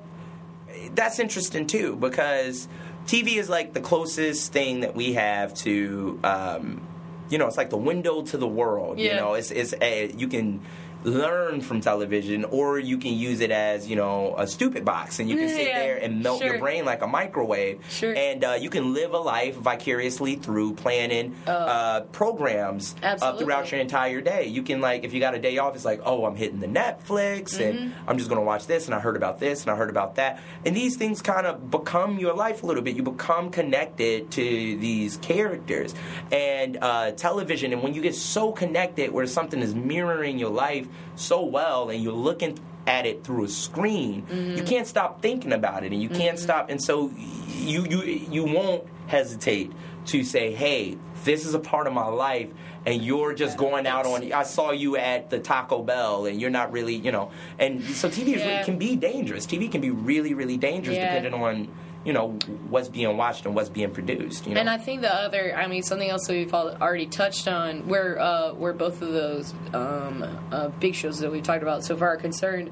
that's 0.95 1.19
interesting 1.19 1.67
too 1.67 1.95
because 1.95 2.67
TV 3.05 3.37
is 3.37 3.49
like 3.49 3.73
the 3.73 3.81
closest 3.81 4.51
thing 4.51 4.81
that 4.81 4.95
we 4.95 5.13
have 5.13 5.53
to, 5.55 6.19
um, 6.23 6.81
you 7.29 7.37
know, 7.37 7.47
it's 7.47 7.57
like 7.57 7.69
the 7.69 7.77
window 7.77 8.21
to 8.23 8.37
the 8.37 8.47
world. 8.47 8.99
You 8.99 9.15
know, 9.15 9.33
it's 9.33 9.51
it's 9.51 9.73
a, 9.81 10.11
you 10.11 10.27
can 10.27 10.61
learn 11.03 11.61
from 11.61 11.81
television 11.81 12.45
or 12.45 12.77
you 12.79 12.97
can 12.97 13.13
use 13.13 13.39
it 13.41 13.51
as 13.51 13.87
you 13.89 13.95
know 13.95 14.35
a 14.37 14.45
stupid 14.47 14.85
box 14.85 15.19
and 15.19 15.29
you 15.29 15.35
can 15.35 15.49
sit 15.49 15.67
Yeah, 15.67 15.79
there 15.79 15.97
and 15.97 16.21
melt 16.21 16.43
your 16.43 16.59
brain 16.59 16.85
like 16.85 17.01
a 17.01 17.07
microwave 17.07 17.79
Sure. 17.89 18.13
and 18.15 18.43
uh, 18.43 18.57
you 18.59 18.69
can 18.69 18.93
live 18.93 19.13
a 19.13 19.17
life 19.17 19.55
vicariously 19.55 20.35
through 20.35 20.73
planning 20.75 21.35
uh, 21.47 22.01
programs 22.11 22.95
uh, 23.03 23.37
throughout 23.37 23.71
your 23.71 23.81
entire 23.81 24.21
day. 24.21 24.45
You 24.47 24.63
can 24.63 24.81
like 24.81 25.03
if 25.03 25.13
you 25.13 25.19
got 25.19 25.33
a 25.35 25.39
day 25.39 25.57
off, 25.57 25.75
it's 25.75 25.85
like, 25.85 26.01
oh, 26.05 26.25
I'm 26.25 26.35
hitting 26.35 26.59
the 26.59 26.67
Netflix 26.67 27.59
and 27.59 27.71
Mm-hmm. 27.71 28.09
I'm 28.09 28.17
just 28.17 28.29
gonna 28.29 28.41
watch 28.41 28.67
this 28.67 28.85
and 28.85 28.93
I 28.95 28.99
heard 28.99 29.15
about 29.15 29.39
this 29.39 29.61
and 29.61 29.71
I 29.71 29.75
heard 29.75 29.89
about 29.89 30.15
that. 30.15 30.39
And 30.65 30.75
these 30.75 30.97
things 30.97 31.21
kind 31.21 31.47
of 31.47 31.71
become 31.71 32.19
your 32.19 32.33
life 32.35 32.63
a 32.63 32.65
little 32.65 32.83
bit. 32.83 32.95
You 32.95 33.03
become 33.03 33.49
connected 33.49 34.29
to 34.31 34.41
these 34.77 35.17
characters 35.17 35.95
and 36.31 36.77
uh, 36.81 37.11
television. 37.11 37.71
And 37.73 37.81
when 37.81 37.93
you 37.93 38.01
get 38.01 38.15
so 38.15 38.51
connected, 38.51 39.11
where 39.11 39.25
something 39.25 39.61
is 39.61 39.73
mirroring 39.73 40.37
your 40.37 40.49
life 40.49 40.87
so 41.15 41.43
well, 41.45 41.89
and 41.89 42.01
you're 42.03 42.13
looking 42.13 42.59
at 42.87 43.05
it 43.05 43.23
through 43.23 43.43
a 43.45 43.47
screen, 43.47 44.23
Mm-hmm. 44.23 44.57
you 44.57 44.63
can't 44.63 44.87
stop 44.87 45.21
thinking 45.21 45.53
about 45.53 45.83
it, 45.83 45.91
and 45.91 46.01
you 46.01 46.09
can't 46.09 46.39
stop. 46.39 46.69
And 46.69 46.81
so 46.81 47.11
you 47.47 47.85
you 47.85 48.01
you 48.03 48.43
won't 48.45 48.83
hesitate 49.07 49.71
to 50.07 50.23
say, 50.23 50.51
hey, 50.51 50.97
this 51.25 51.45
is 51.45 51.53
a 51.53 51.59
part 51.59 51.85
of 51.87 51.93
my 51.93 52.07
life. 52.07 52.49
And 52.83 53.03
you're 53.03 53.35
just 53.35 53.57
going 53.59 53.85
out 53.85 54.07
on. 54.07 54.33
I 54.33 54.41
saw 54.41 54.71
you 54.71 54.97
at 54.97 55.29
the 55.29 55.37
Taco 55.37 55.83
Bell, 55.83 56.25
and 56.25 56.41
you're 56.41 56.49
not 56.49 56.71
really, 56.71 56.95
you 56.95 57.11
know. 57.11 57.29
And 57.59 57.83
so 57.83 58.09
TV 58.09 58.29
is, 58.33 58.41
Yeah. 58.41 58.63
can 58.63 58.79
be 58.79 58.95
dangerous. 58.95 59.45
TV 59.45 59.71
can 59.71 59.81
be 59.81 59.91
really, 59.91 60.33
really 60.33 60.57
dangerous 60.57 60.97
Yeah. 60.97 61.13
depending 61.13 61.39
on, 61.39 61.67
you 62.03 62.13
know, 62.13 62.31
what's 62.69 62.89
being 62.89 63.15
watched 63.15 63.45
and 63.45 63.53
what's 63.53 63.69
being 63.69 63.91
produced. 63.91 64.47
You 64.47 64.55
know. 64.55 64.59
And 64.59 64.69
I 64.69 64.77
think 64.77 65.01
the 65.01 65.13
other, 65.13 65.55
I 65.55 65.67
mean, 65.67 65.83
something 65.83 66.09
else 66.09 66.27
that 66.27 66.33
we've 66.33 66.53
already 66.53 67.05
touched 67.05 67.47
on, 67.47 67.87
where 67.87 68.19
uh, 68.19 68.53
where 68.53 68.73
both 68.73 69.01
of 69.01 69.13
those 69.13 69.53
um, 69.73 70.23
uh, 70.51 70.69
big 70.79 70.95
shows 70.95 71.19
that 71.19 71.31
we've 71.31 71.43
talked 71.43 71.63
about 71.63 71.83
so 71.83 71.95
far 71.95 72.09
are 72.09 72.17
concerned, 72.17 72.71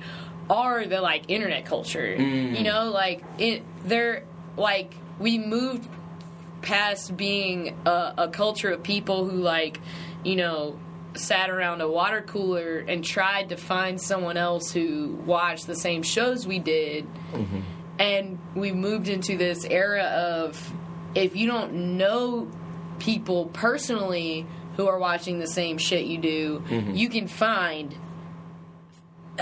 are 0.50 0.86
the 0.86 1.02
like 1.02 1.24
internet 1.28 1.66
culture. 1.66 2.16
Mm. 2.18 2.58
You 2.58 2.64
know, 2.64 2.90
like 2.90 3.24
it, 3.38 3.64
they're 3.86 4.24
like 4.58 4.94
we 5.20 5.38
moved 5.38 5.88
past 6.62 7.16
being 7.16 7.78
a, 7.86 8.14
a 8.18 8.28
culture 8.30 8.72
of 8.72 8.84
people 8.84 9.30
who 9.30 9.38
like, 9.38 9.80
you 10.24 10.36
know. 10.36 10.80
Sat 11.16 11.50
around 11.50 11.82
a 11.82 11.90
water 11.90 12.22
cooler 12.22 12.86
and 12.88 13.04
tried 13.04 13.50
to 13.50 13.58
find 13.58 14.00
someone 14.00 14.38
else 14.38 14.72
who 14.72 15.18
watched 15.26 15.66
the 15.66 15.76
same 15.76 16.04
shows 16.04 16.46
we 16.46 16.60
did, 16.60 17.08
and 18.00 18.40
we 18.56 18.72
moved 18.72 19.08
into 19.10 19.38
this 19.38 19.66
era 19.66 20.04
of 20.04 20.74
if 21.14 21.36
you 21.36 21.48
don't 21.48 21.98
know 21.98 22.50
people 23.00 23.46
personally 23.48 24.48
who 24.78 24.88
are 24.88 24.98
watching 24.98 25.40
the 25.40 25.48
same 25.48 25.78
shit 25.78 26.06
you 26.06 26.18
do, 26.18 26.64
Mm-hmm. 26.70 26.96
you 26.96 27.10
can 27.10 27.28
find 27.28 27.94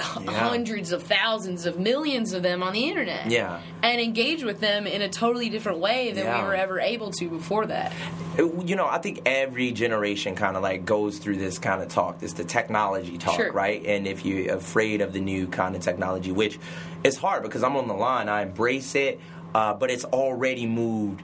hundreds 0.02 0.92
of 0.92 1.04
thousands 1.04 1.66
of 1.66 1.80
millions 1.80 2.34
of 2.34 2.44
them 2.44 2.64
on 2.64 2.74
the 2.74 2.88
internet. 2.90 3.30
Yeah. 3.30 3.62
And 3.84 4.00
engage 4.02 4.44
with 4.44 4.60
them 4.60 4.88
in 4.88 5.02
a 5.02 5.10
totally 5.10 5.50
different 5.50 5.80
way 5.80 6.12
than 6.12 6.26
Yeah. 6.26 6.42
we 6.42 6.48
were 6.48 6.56
ever 6.56 6.80
able 6.80 7.12
to 7.12 7.30
before 7.30 7.66
that. 7.68 7.92
you 8.38 8.76
know, 8.76 8.86
I 8.88 9.00
think 9.00 9.22
every 9.26 9.72
generation 9.72 10.36
kind 10.36 10.56
of 10.56 10.62
like 10.64 10.86
goes 10.86 11.18
through 11.18 11.38
this 11.38 11.58
kind 11.58 11.82
of 11.82 11.88
talk, 11.90 12.20
this 12.20 12.34
the 12.34 12.44
technology 12.44 13.18
talk, 13.18 13.36
Sure. 13.36 13.52
right? 13.52 13.84
And 13.86 14.06
if 14.08 14.26
you're 14.26 14.54
afraid 14.56 15.02
of 15.02 15.12
the 15.14 15.20
new 15.20 15.48
kind 15.48 15.76
of 15.76 15.82
technology, 15.82 16.32
which 16.32 16.60
is 17.04 17.18
hard 17.18 17.42
because 17.44 17.64
I'm 17.64 17.76
on 17.76 17.88
the 17.88 17.96
line, 17.96 18.30
I 18.30 18.44
embrace 18.44 18.94
it, 18.96 19.20
uh, 19.56 19.74
but 19.74 19.90
it's 19.90 20.06
already 20.06 20.66
moved. 20.68 21.22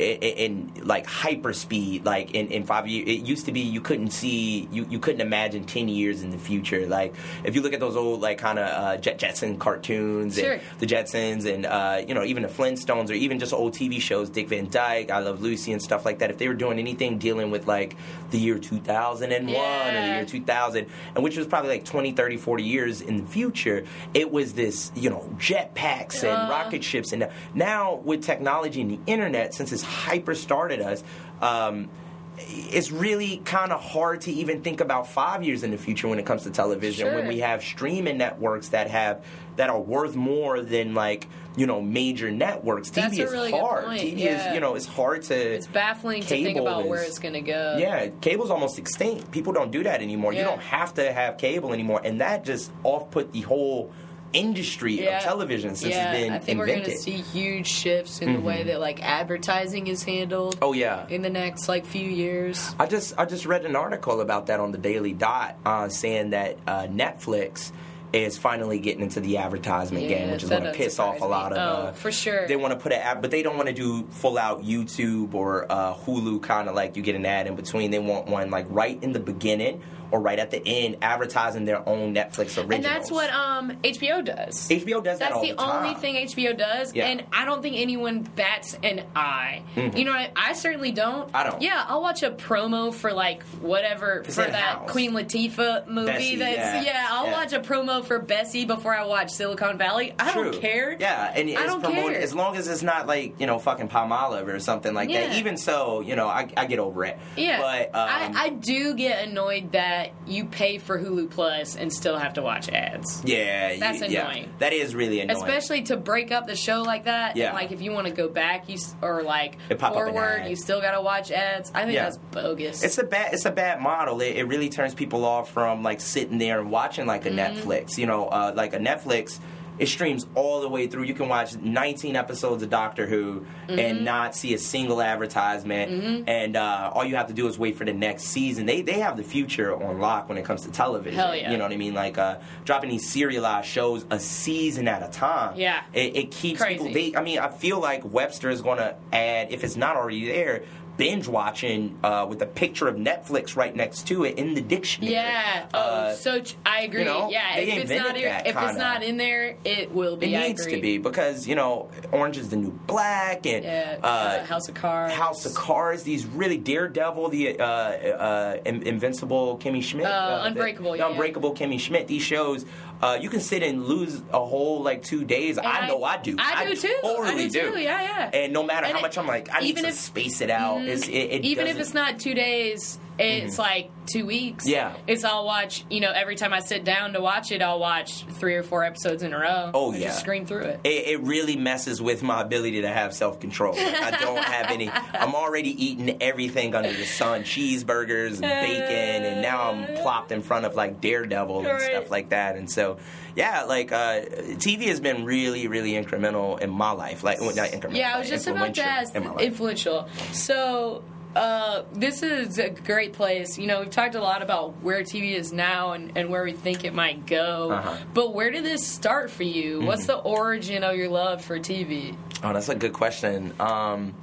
In, 0.00 0.70
in 0.76 0.86
like 0.86 1.04
hyper 1.06 1.52
speed, 1.52 2.04
like 2.06 2.30
in, 2.34 2.48
in 2.48 2.64
five 2.64 2.88
years, 2.88 3.06
it 3.08 3.20
used 3.26 3.44
to 3.46 3.52
be 3.52 3.60
you 3.60 3.80
couldn't 3.82 4.10
see, 4.10 4.66
you, 4.72 4.86
you 4.88 4.98
couldn't 4.98 5.20
imagine 5.20 5.64
ten 5.64 5.88
years 5.88 6.22
in 6.22 6.30
the 6.30 6.38
future. 6.38 6.86
Like 6.86 7.14
if 7.44 7.54
you 7.54 7.60
look 7.60 7.74
at 7.74 7.80
those 7.80 7.96
old 7.96 8.20
like 8.22 8.38
kind 8.38 8.58
of 8.58 8.66
uh, 8.68 8.96
Jet 8.96 9.18
Jetson 9.18 9.58
cartoons 9.58 10.36
Sure. 10.38 10.52
and 10.54 10.62
the 10.78 10.86
Jetsons 10.86 11.44
and 11.52 11.66
uh, 11.66 12.02
you 12.06 12.14
know 12.14 12.24
even 12.24 12.42
the 12.44 12.48
Flintstones 12.48 13.10
or 13.10 13.12
even 13.12 13.38
just 13.38 13.52
old 13.52 13.74
TV 13.74 14.00
shows, 14.00 14.30
Dick 14.30 14.48
Van 14.48 14.70
Dyke, 14.70 15.10
I 15.10 15.18
Love 15.18 15.42
Lucy 15.42 15.72
and 15.72 15.82
stuff 15.82 16.04
like 16.06 16.20
that. 16.20 16.30
If 16.30 16.38
they 16.38 16.48
were 16.48 16.54
doing 16.54 16.78
anything 16.78 17.18
dealing 17.18 17.50
with 17.50 17.66
like 17.66 17.94
the 18.30 18.38
year 18.38 18.58
2001 18.58 19.54
or 19.94 20.00
the 20.00 20.06
year 20.06 20.24
2000, 20.24 20.86
and 21.14 21.22
which 21.24 21.36
was 21.36 21.46
probably 21.46 21.70
like 21.70 21.84
20, 21.84 22.12
30, 22.12 22.36
40 22.38 22.62
years 22.62 23.00
in 23.02 23.18
the 23.18 23.26
future, 23.26 23.84
it 24.14 24.30
was 24.30 24.54
this 24.54 24.92
you 24.94 25.10
know 25.10 25.28
jetpacks 25.38 26.22
and 26.22 26.30
Uh. 26.30 26.48
rocket 26.50 26.82
ships. 26.82 27.12
And 27.12 27.28
now 27.54 27.96
with 27.96 28.22
technology 28.22 28.80
and 28.80 28.90
the 28.90 28.98
internet, 29.06 29.52
since 29.54 29.72
it's 29.72 29.84
hyper 29.90 30.34
started 30.34 30.80
us. 30.80 31.02
Um, 31.42 31.90
it's 32.38 32.90
really 32.90 33.38
kind 33.44 33.70
of 33.70 33.82
hard 33.82 34.22
to 34.22 34.32
even 34.32 34.62
think 34.62 34.80
about 34.80 35.06
five 35.06 35.44
years 35.44 35.62
in 35.62 35.70
the 35.70 35.76
future 35.76 36.08
when 36.08 36.18
it 36.18 36.24
comes 36.24 36.44
to 36.44 36.50
television 36.50 37.14
when 37.14 37.28
we 37.28 37.40
have 37.40 37.62
streaming 37.62 38.16
networks 38.16 38.70
that 38.70 38.88
have 38.88 39.22
that 39.56 39.68
are 39.68 39.80
worth 39.80 40.16
more 40.16 40.62
than 40.62 40.94
like 40.94 41.26
you 41.56 41.66
know 41.66 41.82
major 41.82 42.30
networks 42.30 42.88
TV 42.88 42.94
That's 42.94 43.18
a 43.18 43.24
is 43.24 43.30
really 43.32 43.50
good 43.50 43.60
hard 43.60 43.84
TV 43.88 44.18
yeah. 44.18 44.48
is 44.48 44.54
you 44.54 44.60
know 44.60 44.74
it's 44.74 44.86
hard 44.86 45.22
to 45.24 45.34
It's 45.34 45.66
baffling 45.66 46.22
to 46.22 46.28
think 46.28 46.58
about 46.58 46.86
where 46.86 47.02
is- 47.02 47.08
it's 47.10 47.18
going 47.18 47.34
to 47.34 47.42
go. 47.42 47.76
yeah, 47.78 48.08
cable's 48.22 48.50
almost 48.50 48.78
extinct. 48.78 49.30
People 49.32 49.52
don't 49.52 49.70
do 49.70 49.82
that 49.82 50.00
anymore. 50.00 50.32
You 50.32 50.42
don't 50.44 50.62
have 50.62 50.94
to 50.94 51.12
have 51.12 51.36
cable 51.36 51.74
anymore, 51.74 52.00
and 52.02 52.22
that 52.22 52.44
just 52.44 52.70
off 52.84 53.10
put 53.10 53.32
the 53.32 53.42
whole 53.42 53.92
industry 54.32 55.02
Yeah. 55.02 55.18
of 55.18 55.22
television 55.24 55.74
since 55.76 55.94
yeah, 55.94 56.12
it's 56.12 56.20
been 56.24 56.32
I 56.32 56.38
think 56.38 56.48
invented. 56.58 56.58
we're 56.58 56.84
going 56.84 56.96
to 56.96 57.02
see 57.02 57.12
huge 57.38 57.66
shifts 57.66 58.20
in 58.20 58.32
the 58.34 58.40
way 58.40 58.62
that 58.64 58.80
like 58.80 59.02
advertising 59.02 59.86
is 59.88 60.02
handled. 60.04 60.58
oh 60.62 60.72
yeah, 60.72 61.06
in 61.08 61.22
the 61.22 61.30
next 61.30 61.68
like 61.68 61.84
few 61.86 62.08
years. 62.08 62.74
I 62.78 62.86
just 62.86 63.14
I 63.18 63.24
just 63.24 63.46
read 63.46 63.64
an 63.64 63.76
article 63.76 64.20
about 64.20 64.46
that 64.46 64.60
on 64.60 64.72
the 64.72 64.78
Daily 64.78 65.12
Dot, 65.12 65.56
uh, 65.66 65.88
saying 65.88 66.30
that 66.30 66.58
uh, 66.66 66.82
Netflix 66.86 67.72
is 68.12 68.36
finally 68.36 68.80
getting 68.80 69.02
into 69.02 69.20
the 69.20 69.36
advertisement 69.38 70.02
Yeah, 70.02 70.18
game, 70.18 70.30
which 70.32 70.42
is 70.42 70.50
going 70.50 70.64
to 70.64 70.72
piss 70.72 70.98
off 70.98 71.20
a 71.20 71.24
lot 71.24 71.52
me. 71.52 71.58
of. 71.58 71.62
Oh, 71.62 71.82
uh, 71.88 71.92
for 71.92 72.10
sure. 72.10 72.48
They 72.48 72.56
want 72.56 72.72
to 72.74 72.78
put 72.80 72.90
an 72.92 72.98
ad, 73.00 73.22
but 73.22 73.30
they 73.30 73.40
don't 73.44 73.56
want 73.56 73.68
to 73.68 73.72
do 73.72 74.04
full 74.10 74.36
out 74.36 74.64
YouTube 74.64 75.32
or 75.32 75.70
uh, 75.70 75.94
Hulu 75.94 76.42
kind 76.42 76.68
of 76.68 76.74
like 76.74 76.96
you 76.96 77.02
get 77.04 77.14
an 77.14 77.24
ad 77.24 77.46
in 77.46 77.54
between. 77.54 77.92
They 77.92 78.00
want 78.00 78.26
one 78.26 78.50
like 78.50 78.66
right 78.68 79.00
in 79.00 79.12
the 79.12 79.20
beginning 79.20 79.80
or 80.10 80.20
right 80.20 80.38
at 80.38 80.50
the 80.50 80.62
end, 80.66 80.96
advertising 81.02 81.64
their 81.64 81.86
own 81.88 82.14
Netflix 82.14 82.56
originals. 82.58 82.70
And 82.72 82.84
that's 82.84 83.10
what 83.10 83.30
um, 83.30 83.70
HBO 83.82 84.24
does. 84.24 84.68
HBO 84.68 85.02
does 85.02 85.18
that 85.18 85.30
That's 85.30 85.34
all 85.34 85.42
the, 85.42 85.52
the 85.52 85.62
only 85.62 85.94
thing 85.94 86.14
HBO 86.26 86.56
does, 86.56 86.94
Yeah. 86.94 87.06
and 87.06 87.24
I 87.32 87.44
don't 87.44 87.62
think 87.62 87.76
anyone 87.76 88.20
bats 88.22 88.76
an 88.82 89.04
eye. 89.14 89.62
You 89.76 90.04
know, 90.04 90.12
what 90.12 90.20
I, 90.36 90.50
I 90.50 90.52
certainly 90.54 90.92
don't. 90.92 91.26
Mm-hmm. 91.28 91.36
I 91.36 91.44
don't. 91.44 91.62
Yeah, 91.62 91.84
I'll 91.86 92.02
watch 92.02 92.22
a 92.22 92.30
promo 92.30 92.92
for 92.92 93.12
like 93.12 93.42
whatever 93.60 94.22
It's 94.26 94.34
for 94.34 94.42
that 94.42 94.54
house. 94.54 94.90
Queen 94.90 95.12
Latifah 95.12 95.86
movie. 95.86 96.06
Bessie, 96.06 96.36
that's 96.36 96.86
yeah. 96.86 97.06
I'll 97.10 97.26
Yeah. 97.26 97.32
watch 97.32 97.52
a 97.52 97.60
promo 97.60 98.04
for 98.04 98.18
Bessie 98.18 98.64
before 98.64 98.94
I 98.94 99.04
watch 99.06 99.30
Silicon 99.30 99.78
Valley. 99.78 100.14
I 100.18 100.32
True. 100.32 100.50
don't 100.50 100.60
care. 100.60 100.96
Yeah, 100.98 101.32
and 101.34 101.48
it's 101.48 101.60
I 101.60 101.66
don't 101.66 101.80
promoted 101.80 102.12
care. 102.14 102.22
as 102.22 102.34
long 102.34 102.56
as 102.56 102.68
it's 102.68 102.82
not 102.82 103.06
like 103.06 103.38
you 103.40 103.46
know 103.46 103.58
fucking 103.58 103.88
Palmolive 103.88 104.46
or 104.48 104.58
something 104.58 104.94
like 104.94 105.08
that. 105.10 105.34
Even 105.36 105.56
so, 105.56 106.00
you 106.00 106.16
know, 106.16 106.26
I, 106.26 106.48
I 106.56 106.66
get 106.66 106.78
over 106.78 107.04
it. 107.04 107.18
Yeah, 107.36 107.60
but 107.60 107.86
um, 107.94 108.08
I, 108.36 108.44
I 108.44 108.48
do 108.50 108.94
get 108.94 109.28
annoyed 109.28 109.72
that 109.72 109.99
you 110.26 110.44
pay 110.44 110.78
for 110.78 110.98
Hulu 110.98 111.30
Plus 111.30 111.76
and 111.76 111.92
still 111.92 112.16
have 112.16 112.34
to 112.34 112.42
watch 112.42 112.68
ads. 112.68 113.22
yeah, 113.24 113.76
That's 113.78 114.00
y- 114.00 114.06
yeah, 114.08 114.28
annoying. 114.28 114.52
that 114.58 114.72
is 114.72 114.94
really 114.94 115.20
annoying. 115.20 115.36
Especially 115.38 115.82
to 115.82 115.96
break 115.96 116.32
up 116.32 116.46
the 116.46 116.56
show 116.56 116.82
like 116.82 117.04
that. 117.04 117.36
Yeah. 117.36 117.46
And 117.48 117.54
like 117.56 117.72
if 117.72 117.80
you 117.82 117.92
want 117.92 118.06
to 118.06 118.12
go 118.12 118.28
back, 118.28 118.68
you 118.68 118.78
or 119.02 119.22
like 119.22 119.56
It 119.68 119.78
pop 119.78 119.92
up 119.96 120.06
an 120.06 120.12
forward, 120.12 120.46
you 120.48 120.56
still 120.56 120.80
got 120.80 120.92
to 120.92 121.00
watch 121.00 121.30
ads. 121.30 121.70
I 121.74 121.82
think 121.82 121.94
Yeah. 121.94 122.04
that's 122.04 122.18
bogus. 122.30 122.82
It's 122.82 122.98
a 122.98 123.04
bad 123.04 123.32
it's 123.34 123.44
a 123.44 123.50
bad 123.50 123.80
model. 123.80 124.20
It, 124.20 124.36
it 124.36 124.44
really 124.44 124.68
turns 124.68 124.94
people 124.94 125.24
off 125.24 125.50
from 125.50 125.82
like 125.82 126.00
sitting 126.00 126.38
there 126.38 126.60
and 126.60 126.70
watching 126.70 127.06
like 127.06 127.26
a 127.26 127.30
Mm-hmm. 127.30 127.68
Netflix. 127.68 127.98
You 127.98 128.06
know, 128.06 128.26
uh, 128.26 128.52
like 128.54 128.74
a 128.74 128.78
Netflix. 128.78 129.38
It 129.80 129.88
streams 129.88 130.26
all 130.34 130.60
the 130.60 130.68
way 130.68 130.86
through. 130.86 131.04
You 131.04 131.14
can 131.14 131.28
watch 131.28 131.56
19 131.56 132.14
episodes 132.14 132.62
of 132.62 132.70
Doctor 132.70 133.06
Who 133.06 133.46
Mm-hmm. 133.70 133.78
and 133.78 134.04
not 134.04 134.34
see 134.34 134.52
a 134.52 134.58
single 134.58 135.00
advertisement. 135.00 136.28
And 136.28 136.56
uh, 136.56 136.90
all 136.92 137.04
you 137.04 137.14
have 137.16 137.28
to 137.28 137.32
do 137.32 137.46
is 137.46 137.56
wait 137.58 137.76
for 137.76 137.84
the 137.84 137.92
next 137.92 138.24
season. 138.24 138.66
They 138.66 138.82
they 138.82 138.98
have 139.00 139.16
the 139.16 139.22
future 139.22 139.72
on 139.74 140.00
lock 140.00 140.28
when 140.28 140.38
it 140.38 140.44
comes 140.44 140.62
to 140.62 140.72
television. 140.72 141.18
Hell 141.18 141.36
yeah. 141.36 141.52
You 141.52 141.56
know 141.56 141.64
what 141.64 141.72
I 141.72 141.76
mean? 141.76 141.94
Like 141.94 142.18
uh, 142.18 142.38
dropping 142.64 142.90
these 142.90 143.08
serialized 143.08 143.68
shows 143.68 144.04
a 144.10 144.18
season 144.18 144.88
at 144.88 145.02
a 145.08 145.10
time. 145.12 145.56
Yeah. 145.56 145.82
It, 145.92 146.16
it 146.16 146.30
keeps 146.32 146.60
Crazy. 146.60 146.78
people. 146.78 146.92
They, 146.92 147.14
I 147.16 147.22
mean, 147.22 147.38
I 147.38 147.48
feel 147.48 147.78
like 147.80 148.02
Webster 148.04 148.50
is 148.50 148.60
going 148.60 148.78
to 148.78 148.96
add, 149.12 149.52
if 149.52 149.62
it's 149.62 149.76
not 149.76 149.94
already 149.96 150.26
there, 150.26 150.64
binge 151.00 151.26
watching 151.26 151.98
uh, 152.04 152.26
with 152.28 152.42
a 152.42 152.46
picture 152.46 152.86
of 152.86 152.96
Netflix 152.96 153.56
right 153.56 153.74
next 153.74 154.06
to 154.08 154.24
it 154.24 154.36
in 154.36 154.52
the 154.52 154.60
dictionary. 154.60 155.14
yeah. 155.14 155.66
Oh, 155.72 155.78
Uh, 155.78 156.14
so 156.14 156.40
tr- 156.40 156.54
I 156.66 156.82
agree. 156.82 157.00
you 157.00 157.06
know, 157.06 157.30
yeah. 157.30 157.56
If 157.56 157.68
it's 157.84 157.90
not 157.90 158.14
that 158.14 158.46
if 158.46 158.54
it's 158.54 158.58
kinda. 158.66 158.78
not 158.78 159.02
in 159.02 159.16
there, 159.16 159.56
it 159.64 159.92
will 159.94 160.14
It 160.14 160.20
be. 160.20 160.36
I 160.36 160.48
needs 160.48 160.60
agree. 160.60 160.76
to 160.76 160.82
be 160.82 160.98
because 160.98 161.48
you 161.48 161.54
know 161.54 161.88
Orange 162.12 162.36
is 162.36 162.50
the 162.50 162.56
New 162.56 162.72
Black 162.86 163.46
and 163.46 163.64
Yeah. 163.64 163.96
uh, 164.02 164.06
uh, 164.06 164.44
House 164.44 164.68
of 164.68 164.74
Cards. 164.74 165.14
House 165.14 165.46
of 165.46 165.54
Cards. 165.54 166.02
These 166.02 166.26
really 166.26 166.58
Daredevil, 166.58 167.30
the 167.30 167.58
uh, 167.58 167.64
uh, 167.64 168.56
Invincible 168.66 169.58
Kimmy 169.58 169.82
Schmidt, 169.82 170.04
Uh, 170.06 170.10
the- 170.40 170.44
Unbreakable, 170.48 170.92
the 170.92 170.98
yeah. 170.98 171.08
Unbreakable 171.10 171.54
Kimmy 171.54 171.80
Schmidt. 171.80 172.08
These 172.08 172.22
shows, 172.22 172.66
uh, 173.02 173.18
you 173.20 173.28
can 173.30 173.40
sit 173.40 173.62
and 173.62 173.84
lose 173.86 174.20
a 174.32 174.44
whole 174.44 174.82
like 174.82 175.02
two 175.02 175.24
days. 175.24 175.56
And 175.58 175.66
I 175.66 175.86
know 175.88 176.04
I, 176.04 176.18
do. 176.18 176.36
I 176.38 176.66
do 176.66 176.76
too. 176.76 176.94
Totally 177.02 177.44
I 177.44 177.48
do 177.48 177.72
too. 177.72 177.78
Yeah, 177.78 178.02
yeah. 178.02 178.30
And 178.32 178.52
no 178.52 178.62
matter 178.62 178.86
And 178.86 178.92
how 178.94 178.98
it- 178.98 179.02
much 179.02 179.18
I'm 179.18 179.26
like, 179.26 179.48
I 179.52 179.60
need 179.60 179.76
to 179.76 179.86
if- 179.88 179.94
space 179.94 180.40
it 180.40 180.50
out. 180.50 180.82
It's, 180.82 181.08
it, 181.08 181.12
it 181.12 181.44
even 181.44 181.66
if 181.66 181.78
it's 181.78 181.94
not 181.94 182.18
two 182.18 182.34
days, 182.34 182.98
it's 183.20 183.58
like 183.58 183.90
two 184.06 184.26
weeks. 184.26 184.66
Yeah. 184.66 184.94
It's 185.06 185.24
I'll 185.24 185.44
watch. 185.44 185.84
You 185.90 186.00
know, 186.00 186.10
every 186.10 186.36
time 186.36 186.52
I 186.52 186.60
sit 186.60 186.84
down 186.84 187.12
to 187.12 187.20
watch 187.20 187.52
it, 187.52 187.62
I'll 187.62 187.78
watch 187.78 188.24
three 188.24 188.54
or 188.56 188.62
four 188.62 188.82
episodes 188.84 189.22
in 189.22 189.32
a 189.32 189.38
row. 189.38 189.70
Oh, 189.74 189.92
and 189.92 190.00
yeah. 190.00 190.08
Just 190.08 190.20
scream 190.20 190.46
through 190.46 190.62
it. 190.62 190.80
it, 190.84 191.06
it 191.08 191.20
really 191.20 191.56
messes 191.56 192.00
with 192.02 192.22
my 192.22 192.40
ability 192.42 192.80
to 192.82 192.88
have 192.88 193.14
self 193.14 193.38
control. 193.40 193.74
I 193.78 194.10
don't 194.20 194.38
have 194.44 194.70
any. 194.70 194.90
I'm 194.90 195.34
already 195.34 195.70
eating 195.84 196.20
everything 196.22 196.74
under 196.74 196.92
the 196.92 197.04
sun, 197.04 197.42
cheeseburgers 197.42 198.42
and 198.42 198.66
bacon, 198.66 199.24
and 199.24 199.42
now 199.42 199.70
I'm 199.70 199.96
plopped 200.02 200.32
in 200.32 200.42
front 200.42 200.64
of 200.66 200.74
like 200.74 201.00
Daredevil 201.00 201.58
and 201.60 201.66
Right. 201.68 201.82
stuff 201.82 202.10
like 202.10 202.30
that. 202.30 202.56
And 202.56 202.70
so, 202.70 202.98
yeah, 203.36 203.64
like 203.64 203.92
uh, 203.92 204.22
TV 204.56 204.86
has 204.88 204.98
been 205.00 205.24
really, 205.24 205.68
really 205.68 205.92
incremental 205.92 206.60
in 206.60 206.70
my 206.70 206.90
life. 206.92 207.22
Like, 207.22 207.40
well, 207.40 207.54
not 207.54 207.68
incremental. 207.68 207.96
Yeah, 207.96 208.14
I 208.16 208.18
was 208.18 208.28
just 208.28 208.46
about 208.48 208.74
to 208.74 208.82
ask. 208.84 209.14
in 209.14 209.24
my 209.24 209.30
life. 209.30 209.40
Influential. 209.40 210.08
So. 210.32 211.04
Uh, 211.34 211.82
this 211.92 212.22
is 212.22 212.58
a 212.58 212.70
great 212.70 213.12
place. 213.12 213.56
You 213.58 213.66
know, 213.68 213.80
we've 213.80 213.90
talked 213.90 214.14
a 214.14 214.20
lot 214.20 214.42
about 214.42 214.82
where 214.82 215.02
TV 215.02 215.34
is 215.34 215.52
now 215.52 215.92
and, 215.92 216.12
and 216.16 216.28
where 216.28 216.42
we 216.42 216.52
think 216.52 216.84
it 216.84 216.92
might 216.92 217.26
go. 217.26 217.70
Uh-huh. 217.70 217.96
But 218.12 218.34
where 218.34 218.50
did 218.50 218.64
this 218.64 218.86
start 218.86 219.30
for 219.30 219.44
you? 219.44 219.80
What's 219.82 220.06
the 220.06 220.16
origin 220.16 220.82
of 220.82 220.96
your 220.96 221.08
love 221.08 221.44
for 221.44 221.58
TV? 221.58 222.16
Oh, 222.42 222.52
that's 222.52 222.68
a 222.68 222.74
good 222.74 222.92
question. 222.92 223.54
Um, 223.60 224.14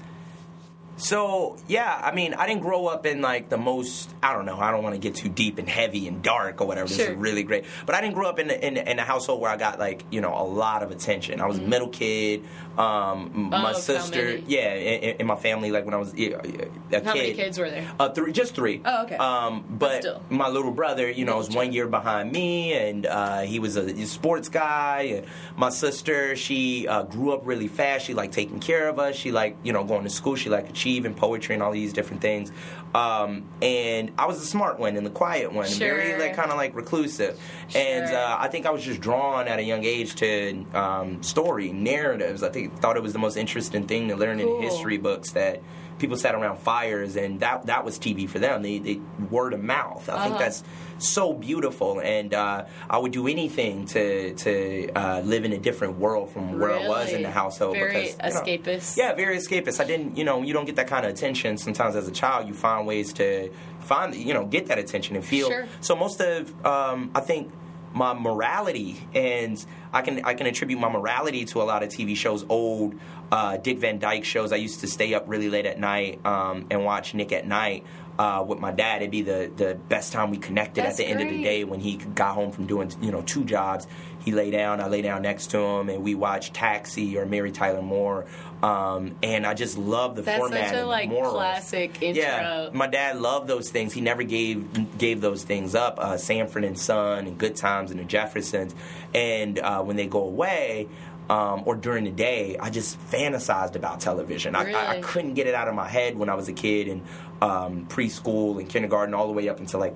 so 0.98 1.58
yeah, 1.68 2.02
I 2.04 2.14
mean, 2.14 2.34
I 2.34 2.48
didn't 2.48 2.62
grow 2.62 2.88
up 2.88 3.06
in 3.06 3.22
like 3.22 3.50
the 3.50 3.58
most. 3.58 4.10
I 4.22 4.34
don't 4.34 4.46
know. 4.46 4.60
I 4.60 4.72
don't 4.72 4.84
want 4.84 4.96
to 4.96 5.00
get 5.00 5.16
too 5.16 5.30
deep 5.30 5.58
and 5.60 5.70
heavy 5.70 6.08
and 6.08 6.22
dark 6.24 6.60
or 6.62 6.68
whatever. 6.68 6.88
This 6.90 7.00
is 7.00 7.16
really 7.16 7.44
great, 7.44 7.66
but 7.86 7.96
I 7.96 8.02
didn't 8.02 8.16
grow 8.16 8.28
up 8.28 8.40
in 8.40 8.50
a, 8.50 8.54
in, 8.54 8.78
a- 8.78 8.82
in 8.92 9.00
a 9.00 9.04
household 9.04 9.40
where 9.42 9.52
I 9.52 9.58
got 9.58 9.80
like 9.80 10.04
you 10.12 10.22
know 10.22 10.34
a 10.34 10.44
lot 10.44 10.84
of 10.84 10.92
attention. 10.92 11.40
I 11.40 11.46
was 11.48 11.60
a 11.60 11.62
middle 11.62 11.90
kid. 11.90 12.44
Um, 12.78 13.32
m- 13.34 13.50
my 13.50 13.58
Mm-hmm. 13.58 13.66
how 13.66 13.74
sister, 13.74 14.38
yeah, 14.48 14.76
in, 14.76 15.16
in 15.22 15.26
my 15.28 15.36
family, 15.36 15.72
like 15.72 15.86
when 15.86 15.96
I 15.96 15.98
was 15.98 16.14
a 16.14 16.32
How 16.34 16.42
kid. 16.42 17.06
many 17.06 17.34
kids 17.34 17.58
were 17.58 17.70
there? 17.72 17.90
Uh, 18.00 18.10
three, 18.10 18.32
just 18.32 18.54
three. 18.54 18.82
Oh, 18.86 19.04
okay. 19.04 19.16
Um, 19.18 19.66
but 19.68 20.02
still. 20.04 20.22
my 20.30 20.48
little 20.48 20.70
brother, 20.72 21.10
you 21.10 21.26
know, 21.26 21.38
was 21.38 21.50
one 21.50 21.74
year 21.74 21.88
behind 21.88 22.32
me, 22.32 22.74
and 22.74 23.06
uh, 23.08 23.40
he 23.42 23.58
was 23.60 23.78
a, 23.78 24.06
sports 24.06 24.50
guy. 24.50 25.02
And 25.18 25.26
my 25.56 25.70
sister, 25.70 26.36
she 26.36 26.88
uh, 26.88 27.02
grew 27.04 27.34
up 27.34 27.42
really 27.48 27.68
fast. 27.68 28.06
She 28.06 28.14
liked 28.14 28.34
taking 28.36 28.60
care 28.60 28.88
of 28.90 29.00
us. 29.00 29.16
She 29.16 29.32
liked, 29.32 29.66
you 29.66 29.74
know, 29.74 29.84
going 29.84 30.04
to 30.04 30.10
school. 30.12 30.36
She 30.36 30.50
liked 30.88 30.98
achieving 30.98 31.14
poetry 31.14 31.54
and 31.56 31.64
all 31.64 31.72
these 31.72 31.94
different 31.94 32.22
things. 32.22 32.52
Um, 32.96 33.44
and 33.62 34.12
I 34.18 34.26
was 34.26 34.40
the 34.40 34.46
smart 34.46 34.80
one 34.80 34.96
and 34.96 35.06
the 35.06 35.12
quiet 35.12 35.52
one, 35.52 35.68
very 35.70 36.18
like 36.20 36.36
kind 36.36 36.52
of 36.52 36.58
like 36.58 36.76
reclusive. 36.76 37.40
And 37.76 38.06
uh, 38.14 38.38
I 38.40 38.48
think 38.48 38.66
I 38.66 38.72
was 38.72 38.84
just 38.84 39.02
drawn 39.02 39.48
at 39.48 39.60
a 39.60 39.64
young 39.64 39.84
age 39.84 40.16
to 40.16 40.66
um, 40.74 41.22
story 41.22 41.72
narratives. 41.72 42.44
I 42.44 42.50
think 42.50 42.80
thought 42.80 42.98
it 42.98 43.04
was 43.04 43.14
the 43.14 43.20
most 43.20 43.38
interesting 43.38 43.86
thing 43.88 44.08
to 44.10 44.16
learn 44.16 44.40
Cool. 44.40 44.58
in 44.58 44.64
history 44.64 44.98
books 44.98 45.32
that 45.32 45.62
people 46.00 46.18
sat 46.18 46.36
around 46.36 46.58
fires, 46.60 47.16
and 47.16 47.40
that 47.40 47.66
that 47.66 47.84
was 47.86 47.98
TV 48.00 48.30
for 48.30 48.40
them. 48.40 48.62
They, 48.62 48.80
they 48.80 49.00
word 49.30 49.54
of 49.54 49.64
mouth. 49.64 50.08
I 50.10 50.24
think 50.24 50.36
Uh-huh. 50.36 50.40
that's 50.44 50.64
so 51.00 51.34
beautiful, 51.34 52.00
and 52.02 52.34
uh, 52.34 52.66
I 52.90 52.98
would 52.98 53.12
do 53.12 53.28
anything 53.28 53.86
to 53.88 54.34
to 54.34 54.92
uh, 54.96 55.22
live 55.22 55.46
in 55.46 55.54
a 55.54 55.58
different 55.58 55.98
world 56.00 56.32
from 56.32 56.60
where 56.60 56.72
I 56.72 56.88
was 56.88 57.12
in 57.14 57.22
the 57.24 57.32
household. 57.32 57.76
Very 57.76 58.12
because, 58.12 58.16
you 58.24 58.34
know, 58.34 58.42
escapist. 58.42 58.98
yeah, 58.98 59.14
very 59.14 59.38
escapist. 59.38 59.80
I 59.80 59.86
didn't, 59.86 60.18
you 60.18 60.24
know, 60.24 60.42
you 60.42 60.54
don't 60.54 60.66
get 60.66 60.76
that 60.78 60.88
kind 60.88 61.06
of 61.06 61.12
attention 61.12 61.58
sometimes 61.58 61.96
as 61.96 62.08
a 62.08 62.12
child. 62.12 62.48
You 62.48 62.54
find 62.54 62.88
ways 62.88 63.14
to 63.14 63.52
find, 63.82 64.16
you 64.16 64.34
know, 64.34 64.46
get 64.46 64.68
that 64.68 64.80
attention 64.80 65.16
and 65.16 65.24
feel. 65.26 65.50
Sure. 65.50 65.68
So 65.82 65.96
most 65.96 66.20
of, 66.22 66.54
um, 66.66 67.12
I 67.16 67.20
think, 67.22 67.52
my 67.94 68.14
morality 68.14 68.98
and 69.14 69.64
I 69.94 70.02
can 70.02 70.24
I 70.24 70.34
can 70.34 70.48
attribute 70.48 70.80
my 70.80 70.90
morality 70.90 71.46
to 71.46 71.62
a 71.62 71.64
lot 71.64 71.84
of 71.84 71.90
TV 71.90 72.16
shows, 72.16 72.46
old 72.50 72.96
uh, 73.32 73.58
Dick 73.58 73.80
Van 73.80 74.00
Dyke 74.00 74.26
shows. 74.26 74.52
I 74.52 74.58
used 74.58 74.82
to 74.82 74.88
stay 74.88 75.14
up 75.14 75.26
really 75.28 75.50
late 75.50 75.66
at 75.66 75.80
night 75.80 76.26
um, 76.26 76.68
and 76.70 76.84
watch 76.84 77.14
Nick 77.14 77.32
at 77.32 77.48
Nite. 77.48 77.84
Uh, 78.20 78.44
with 78.48 78.58
my 78.58 78.72
dad, 78.72 79.04
it'd 79.04 79.12
be 79.12 79.22
the, 79.22 79.52
the 79.58 79.76
best 79.90 80.12
time 80.12 80.32
we 80.32 80.38
connected 80.38 80.84
That's 80.84 81.00
at 81.00 81.06
the 81.06 81.08
end 81.08 81.22
of 81.22 81.30
the 81.30 81.44
day 81.44 81.64
when 81.64 81.80
he 81.80 81.98
got 81.98 82.34
home 82.34 82.52
from 82.52 82.66
doing 82.66 82.92
you 83.00 83.12
know 83.12 83.22
two 83.22 83.44
jobs. 83.44 83.86
He 84.26 84.32
lay 84.32 84.50
down, 84.50 84.82
I 84.82 84.88
lay 84.88 85.04
down 85.04 85.22
next 85.22 85.52
to 85.52 85.60
him, 85.60 85.90
and 85.90 86.04
we 86.04 86.16
watched 86.16 86.54
Taxi 86.54 87.18
or 87.18 87.26
Mary 87.26 87.52
Tyler 87.52 87.82
Moore. 87.82 88.26
Um, 88.64 89.16
and 89.22 89.46
I 89.46 89.54
just 89.54 89.78
love 89.78 90.16
the 90.16 90.24
That's 90.24 90.40
format 90.40 90.70
such 90.70 90.80
a 90.80 90.86
like 90.86 91.10
morals. 91.10 91.34
classic 91.34 92.02
intro. 92.02 92.24
Yeah, 92.24 92.70
my 92.74 92.88
dad 92.88 93.20
loved 93.20 93.48
those 93.48 93.70
things. 93.70 93.94
He 93.94 94.02
never 94.02 94.24
gave 94.24 94.98
gave 94.98 95.22
those 95.22 95.44
things 95.44 95.76
up. 95.76 96.00
Uh, 96.00 96.18
Sanford 96.18 96.64
and 96.64 96.78
Son 96.78 97.28
and 97.28 97.38
Good 97.38 97.56
Times 97.56 97.92
and 97.92 98.00
the 98.00 98.04
Jeffersons. 98.04 98.74
And 99.14 99.60
uh, 99.60 99.84
when 99.84 99.96
they 99.96 100.08
go 100.08 100.22
away. 100.24 100.88
Um, 101.30 101.64
or 101.66 101.76
during 101.76 102.06
the 102.06 102.12
day, 102.12 102.56
I 102.58 102.70
just 102.70 102.98
fantasized 103.12 103.76
about 103.76 104.00
television. 104.00 104.56
I, 104.56 104.72
I, 104.72 104.90
I 104.92 105.02
couldn't 105.02 105.34
get 105.34 105.46
it 105.46 105.54
out 105.56 105.68
of 105.68 105.76
my 105.76 105.86
head 105.90 106.18
when 106.18 106.30
I 106.30 106.36
was 106.36 106.48
a 106.48 106.54
kid 106.54 106.88
in 106.88 107.02
um, 107.42 107.86
preschool 107.88 108.58
and 108.62 108.70
kindergarten, 108.70 109.14
all 109.14 109.28
the 109.28 109.34
way 109.34 109.50
up 109.50 109.60
until 109.60 109.82
like 109.82 109.96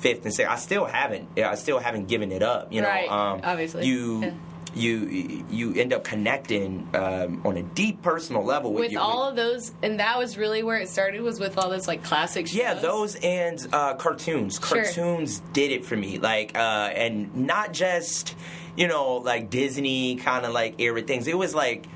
fifth 0.00 0.26
and 0.26 0.34
sixth. 0.34 0.52
I 0.52 0.56
still 0.56 0.84
haven't. 0.84 1.30
I 1.38 1.54
still 1.54 1.78
haven't 1.78 2.08
given 2.08 2.30
it 2.30 2.42
up. 2.42 2.74
You 2.74 2.82
know, 2.82 2.88
Right, 2.88 3.08
um, 3.10 3.40
obviously. 3.42 3.86
you. 3.86 4.20
Yeah. 4.20 4.30
You 4.76 5.44
you 5.50 5.74
end 5.74 5.94
up 5.94 6.04
connecting 6.04 6.86
um, 6.94 7.40
on 7.46 7.56
a 7.56 7.62
deep 7.62 8.02
personal 8.02 8.44
level 8.44 8.72
with, 8.74 8.84
with 8.84 8.92
your, 8.92 9.00
all 9.00 9.26
of 9.26 9.34
those, 9.34 9.72
and 9.82 10.00
that 10.00 10.18
was 10.18 10.36
really 10.36 10.62
where 10.62 10.76
it 10.76 10.90
started. 10.90 11.22
Was 11.22 11.40
with 11.40 11.56
all 11.56 11.70
those 11.70 11.88
like 11.88 12.04
classic 12.04 12.46
shows. 12.46 12.56
Yeah, 12.56 12.74
those 12.74 13.14
and 13.16 13.66
uh, 13.72 13.94
cartoons. 13.94 14.60
Sure. 14.62 14.84
Cartoons 14.84 15.40
did 15.54 15.72
it 15.72 15.86
for 15.86 15.96
me. 15.96 16.18
Like, 16.18 16.56
uh, 16.56 16.90
and 16.94 17.34
not 17.34 17.72
just 17.72 18.34
you 18.76 18.86
know 18.86 19.14
like 19.16 19.48
Disney 19.48 20.16
kind 20.16 20.44
of 20.44 20.52
like 20.52 20.78
era 20.78 21.00
things. 21.00 21.26
It 21.26 21.38
was 21.38 21.54
like 21.54 21.86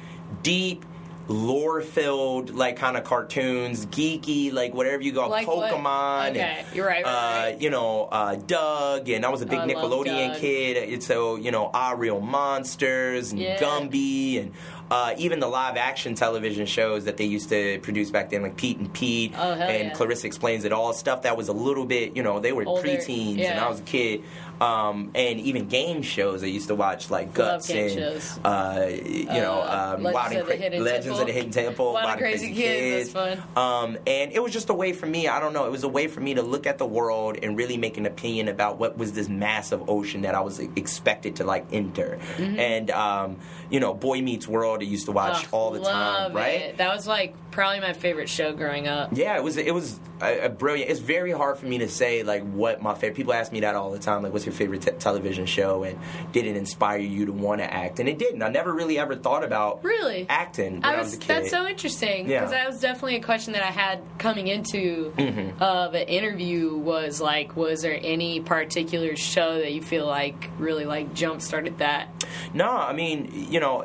deep. 0.43 0.85
Lore 1.31 1.81
filled, 1.81 2.51
like 2.55 2.77
kind 2.77 2.97
of 2.97 3.05
cartoons, 3.05 3.87
geeky, 3.87 4.53
like 4.53 4.75
whatever 4.75 5.01
you 5.03 5.13
go, 5.13 5.29
Like 5.29 5.47
what? 5.47 5.71
Pokemon. 5.73 6.31
Okay, 6.31 6.41
and, 6.41 6.77
you're 6.77 6.87
right, 6.87 7.05
right, 7.05 7.09
uh, 7.09 7.51
right. 7.53 7.61
You 7.61 7.71
know, 7.71 8.09
uh, 8.11 8.35
Doug, 8.35 9.09
and 9.09 9.25
I 9.25 9.29
was 9.31 9.41
a 9.41 9.47
big 9.47 9.61
Oh, 9.61 9.67
Nickelodeon 9.67 10.37
kid. 10.39 10.77
It's 10.77 11.07
so 11.07 11.37
you 11.37 11.51
know, 11.53 11.71
Our 11.73 11.97
Real 11.97 12.21
Monsters 12.21 13.31
and 13.33 13.41
Yeah. 13.41 13.59
Gumby, 13.59 14.41
and 14.41 14.53
uh, 14.91 15.15
even 15.19 15.39
the 15.39 15.47
live 15.47 15.77
action 15.77 16.17
television 16.17 16.67
shows 16.67 17.05
that 17.05 17.17
they 17.17 17.25
used 17.27 17.49
to 17.51 17.79
produce 17.79 18.11
back 18.11 18.31
then, 18.31 18.43
like 18.43 18.57
Pete 18.57 18.79
and 18.79 18.93
Pete, 18.93 19.33
Oh, 19.39 19.53
and 19.53 19.89
yeah. 19.89 19.95
Clarissa 19.95 20.27
Explains 20.27 20.65
It 20.65 20.73
All, 20.73 20.93
stuff 20.93 21.23
that 21.23 21.37
was 21.37 21.47
a 21.47 21.53
little 21.53 21.85
bit, 21.87 22.17
you 22.17 22.25
know, 22.25 22.41
they 22.41 22.53
were 22.53 22.65
Older, 22.67 22.83
preteens, 22.83 23.41
and. 23.45 23.61
I 23.61 23.69
was 23.69 23.79
a 23.79 23.85
kid. 23.85 24.25
Um, 24.61 25.11
and 25.15 25.41
even 25.41 25.69
game 25.69 26.03
shows, 26.03 26.43
I 26.45 26.47
used 26.47 26.69
to 26.69 26.75
watch 26.75 27.11
like 27.11 27.33
Guts 27.33 27.71
and. 27.71 28.23
Uh, 28.45 28.87
you 28.91 29.25
know, 29.27 29.61
Uh, 29.61 29.95
um, 29.97 30.03
Legends 30.03 30.33
of 30.37 30.39
the 30.41 30.43
Cra- 30.45 30.57
Hidden 30.57 30.85
Legends 30.85 31.05
Temple. 31.07 31.21
of 31.21 31.27
the 31.27 31.33
Hidden 31.33 31.51
Temple, 31.51 31.93
Wild 31.95 32.11
and 32.11 32.19
Crazy 32.21 32.53
Kids, 32.55 33.13
that's 33.13 33.39
fun. 33.57 33.57
Um, 33.57 33.97
and 34.07 34.33
it 34.33 34.43
was 34.43 34.53
just 34.53 34.69
a 34.69 34.75
way 34.75 34.93
for 34.93 35.07
me. 35.07 35.29
I 35.29 35.41
don't 35.41 35.53
know. 35.55 35.65
It 35.67 35.71
was 35.71 35.83
a 35.85 35.89
way 35.89 36.09
for 36.09 36.21
me 36.21 36.35
to 36.35 36.43
look 36.43 36.67
at 36.67 36.79
the 36.79 36.87
world 36.87 37.39
and 37.43 37.57
really 37.57 37.77
make 37.79 37.97
an 37.97 38.05
opinion 38.07 38.49
about 38.49 38.79
what 38.79 38.99
was 38.99 39.13
this 39.13 39.29
massive 39.29 39.89
ocean 39.89 40.23
that 40.23 40.35
I 40.35 40.41
was 40.41 40.59
expected 40.59 41.37
to 41.37 41.45
like 41.45 41.67
enter. 41.73 42.19
And 42.39 42.91
um, 42.91 43.37
you 43.71 43.81
know, 43.81 43.95
Boy 43.95 44.21
Meets 44.21 44.47
World. 44.47 44.81
I 44.83 44.85
used 44.85 45.07
to 45.07 45.13
watch 45.13 45.47
Oh, 45.53 45.57
all 45.59 45.71
the 45.71 45.81
time, 45.81 46.25
love 46.25 46.35
right? 46.35 46.77
That 46.77 46.95
was 46.95 47.07
like 47.07 47.35
probably 47.51 47.81
my 47.81 47.93
favorite 47.93 48.29
show 48.29 48.53
growing 48.53 48.89
up. 48.89 49.11
Yeah, 49.13 49.37
it 49.37 49.43
was. 49.45 49.57
It 49.57 49.75
was 49.75 49.99
a, 50.21 50.47
a 50.47 50.49
brilliant. 50.49 50.91
It's 50.91 51.01
very 51.01 51.33
hard 51.33 51.59
for 51.59 51.67
me 51.67 51.79
to 51.79 51.89
say 51.89 52.23
like 52.23 52.43
what 52.51 52.83
my 52.83 52.95
favorite. 52.95 53.17
People 53.17 53.33
ask 53.33 53.53
me 53.53 53.61
that 53.61 53.75
all 53.75 53.91
the 53.91 53.99
time. 53.99 54.23
Like, 54.23 54.33
what's 54.33 54.47
your 54.47 54.53
favorite 54.55 54.83
te- 54.83 54.93
television 54.93 55.47
show? 55.47 55.83
And 55.85 55.99
did 56.33 56.47
it 56.47 56.57
inspire 56.57 56.99
you 56.99 57.27
to 57.27 57.33
want 57.33 57.61
to 57.61 57.73
act? 57.73 58.01
And 58.01 58.09
it 58.09 58.19
didn't. 58.19 58.43
I 58.43 58.49
never 58.49 58.73
really 58.73 58.99
ever 58.99 59.17
thought 59.17 59.45
about 59.45 59.83
Really? 59.85 60.27
acting 60.29 60.81
I 60.85 60.95
I 60.95 60.99
was, 60.99 61.07
was. 61.07 61.15
a 61.15 61.19
kid. 61.19 61.29
That's 61.29 61.51
so 61.51 61.67
interesting 61.67 62.29
Yeah. 62.29 62.41
because 62.41 62.51
that 62.53 62.69
was 62.69 62.81
definitely 62.81 63.17
a 63.17 63.23
question 63.23 63.53
that 63.55 63.63
I 63.63 63.71
had 63.71 64.01
coming 64.19 64.49
into 64.49 65.13
Mm-hmm. 65.17 65.63
uh, 65.63 65.89
the 65.89 66.09
interview. 66.09 66.77
Was 66.77 67.21
like, 67.21 67.57
was 67.57 67.83
there 67.83 67.99
any 68.03 68.41
particular 68.41 69.17
show 69.17 69.59
that 69.59 69.73
you 69.73 69.83
feel 69.83 70.07
like 70.07 70.51
really 70.59 70.85
like 70.85 71.15
jump 71.15 71.43
started 71.43 71.79
that? 71.79 72.09
No, 72.55 72.69
I 72.71 72.93
mean, 72.93 73.47
you 73.51 73.61
know, 73.61 73.85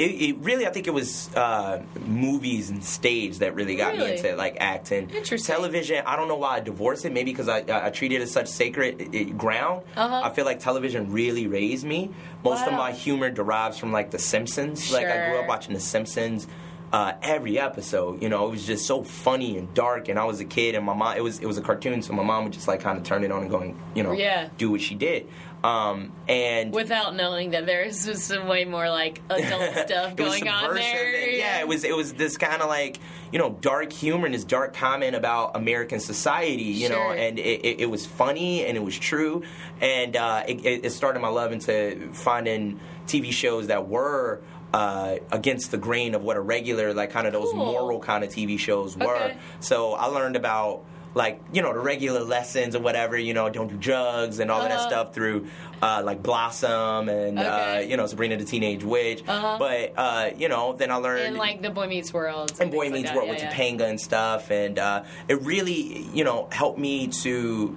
it, 0.00 0.10
it 0.30 0.36
really, 0.38 0.66
I 0.66 0.70
think 0.70 0.86
it 0.86 0.94
was 0.94 1.28
uh, 1.36 1.82
movies 2.06 2.70
and 2.70 2.82
stage 2.82 3.38
that 3.38 3.54
really 3.54 3.76
got 3.76 3.96
me 3.96 4.12
into 4.16 4.34
like 4.36 4.56
acting. 4.60 5.10
Interesting. 5.10 5.54
Television, 5.54 6.02
I 6.06 6.16
don't 6.16 6.28
know 6.28 6.36
why 6.36 6.56
I 6.56 6.60
divorced 6.60 7.04
it. 7.04 7.12
Maybe 7.12 7.30
because 7.32 7.48
I, 7.48 7.58
I 7.68 7.86
I 7.86 7.90
treat 7.90 8.12
it 8.12 8.20
as 8.22 8.30
such 8.30 8.48
sacred 8.48 9.14
uh, 9.14 9.24
ground. 9.36 9.82
Uh-huh. 9.96 10.22
I 10.24 10.30
feel 10.30 10.44
like 10.44 10.60
television 10.60 11.12
really 11.12 11.46
raised 11.46 11.84
me. 11.84 12.10
Most 12.44 12.66
of 12.66 12.72
my 12.72 12.92
humor 12.92 13.30
derives 13.30 13.76
from 13.78 13.92
like 13.92 14.10
The 14.10 14.18
Simpsons. 14.18 14.90
Like 14.92 15.06
I 15.06 15.28
grew 15.28 15.38
up 15.40 15.46
watching 15.48 15.74
The 15.74 15.80
Simpsons. 15.80 16.46
Uh, 16.92 17.12
every 17.22 17.56
episode, 17.56 18.20
you 18.20 18.28
know, 18.28 18.48
it 18.48 18.50
was 18.50 18.66
just 18.66 18.84
so 18.84 19.04
funny 19.04 19.56
and 19.56 19.72
dark. 19.74 20.08
And 20.08 20.18
I 20.18 20.24
was 20.24 20.40
a 20.40 20.44
kid, 20.44 20.74
and 20.74 20.84
my 20.84 20.92
mom, 20.92 21.16
it 21.16 21.22
was 21.22 21.38
it 21.38 21.46
was 21.46 21.56
a 21.56 21.62
cartoon, 21.62 22.02
so 22.02 22.12
my 22.14 22.24
mom 22.24 22.42
would 22.44 22.52
just 22.52 22.66
like 22.66 22.80
kind 22.80 22.98
of 22.98 23.04
turn 23.04 23.22
it 23.22 23.30
on 23.30 23.42
and 23.42 23.50
going, 23.50 23.78
you 23.94 24.02
know, 24.02 24.10
Yeah. 24.10 24.48
do 24.58 24.72
what 24.72 24.80
she 24.80 24.96
did. 24.96 25.28
Um, 25.62 26.12
and 26.26 26.72
Without 26.72 27.14
knowing 27.14 27.50
that 27.50 27.66
there's 27.66 28.06
just 28.06 28.24
some 28.26 28.46
way 28.48 28.64
more 28.64 28.88
like 28.88 29.20
adult 29.28 29.74
stuff 29.86 30.16
going 30.16 30.48
on 30.48 30.74
there. 30.74 31.14
and- 31.22 31.36
yeah, 31.36 31.60
it 31.60 31.68
was 31.68 31.84
it 31.84 31.94
was 31.94 32.14
this 32.14 32.38
kind 32.38 32.62
of 32.62 32.68
like 32.68 32.98
you 33.30 33.38
know 33.38 33.50
dark 33.60 33.92
humor 33.92 34.24
and 34.24 34.34
this 34.34 34.44
dark 34.44 34.72
comment 34.74 35.14
about 35.14 35.56
American 35.56 36.00
society, 36.00 36.62
you 36.62 36.88
know, 36.88 37.10
and 37.12 37.38
it, 37.38 37.64
it, 37.64 37.80
it 37.80 37.86
was 37.90 38.06
funny 38.06 38.64
and 38.64 38.76
it 38.76 38.80
was 38.82 38.98
true, 38.98 39.42
and 39.82 40.16
uh, 40.16 40.44
it, 40.48 40.64
it 40.64 40.84
it 40.86 40.90
started 40.90 41.20
my 41.20 41.28
love 41.28 41.52
into 41.52 42.08
finding 42.12 42.80
TV 43.06 43.30
shows 43.32 43.66
that 43.68 43.86
were. 43.88 44.40
Uh, 44.72 45.16
against 45.32 45.72
the 45.72 45.76
grain 45.76 46.14
of 46.14 46.22
what 46.22 46.36
a 46.36 46.40
regular, 46.40 46.94
like 46.94 47.10
kind 47.10 47.26
of 47.26 47.32
those 47.32 47.50
Cool. 47.50 47.66
moral 47.66 47.98
kind 47.98 48.22
of 48.22 48.30
TV 48.30 48.56
shows 48.56 48.96
were. 48.96 49.16
Okay. 49.16 49.36
So 49.58 49.94
I 49.94 50.06
learned 50.06 50.36
about 50.36 50.84
like 51.14 51.40
you 51.52 51.60
know 51.62 51.72
the 51.72 51.78
regular 51.80 52.20
lessons 52.20 52.76
or 52.76 52.80
whatever 52.80 53.18
you 53.18 53.34
know 53.34 53.48
don't 53.50 53.66
do 53.68 53.76
drugs 53.76 54.38
and 54.38 54.50
all 54.50 54.60
of 54.62 54.68
that 54.68 54.78
Uh-huh. 54.78 54.88
stuff 54.88 55.14
through 55.14 55.48
uh, 55.82 56.02
like 56.04 56.22
Blossom 56.22 57.08
and 57.08 57.38
uh, 57.38 57.80
you 57.84 57.96
know 57.96 58.06
Sabrina 58.06 58.36
the 58.36 58.44
Teenage 58.44 58.84
Witch. 58.84 59.22
Uh-huh. 59.26 59.56
But 59.58 59.92
uh, 59.96 60.30
you 60.36 60.48
know 60.48 60.72
then 60.74 60.90
I 60.90 60.96
learned 60.96 61.22
And 61.26 61.36
like 61.36 61.62
the 61.62 61.70
Boy 61.70 61.86
Meets 61.88 62.12
World. 62.12 62.52
and 62.60 62.70
Boy 62.70 62.90
things 62.90 62.92
like 62.92 63.02
Meets. 63.04 63.12
World 63.14 63.26
Yeah, 63.28 63.34
with 63.34 63.42
yeah. 63.42 63.52
Topanga 63.52 63.88
and 63.88 64.00
stuff, 64.00 64.50
and 64.50 64.78
uh, 64.78 65.04
it 65.28 65.40
really, 65.42 66.02
you 66.14 66.22
know, 66.24 66.48
helped 66.52 66.78
me 66.78 67.08
to 67.24 67.76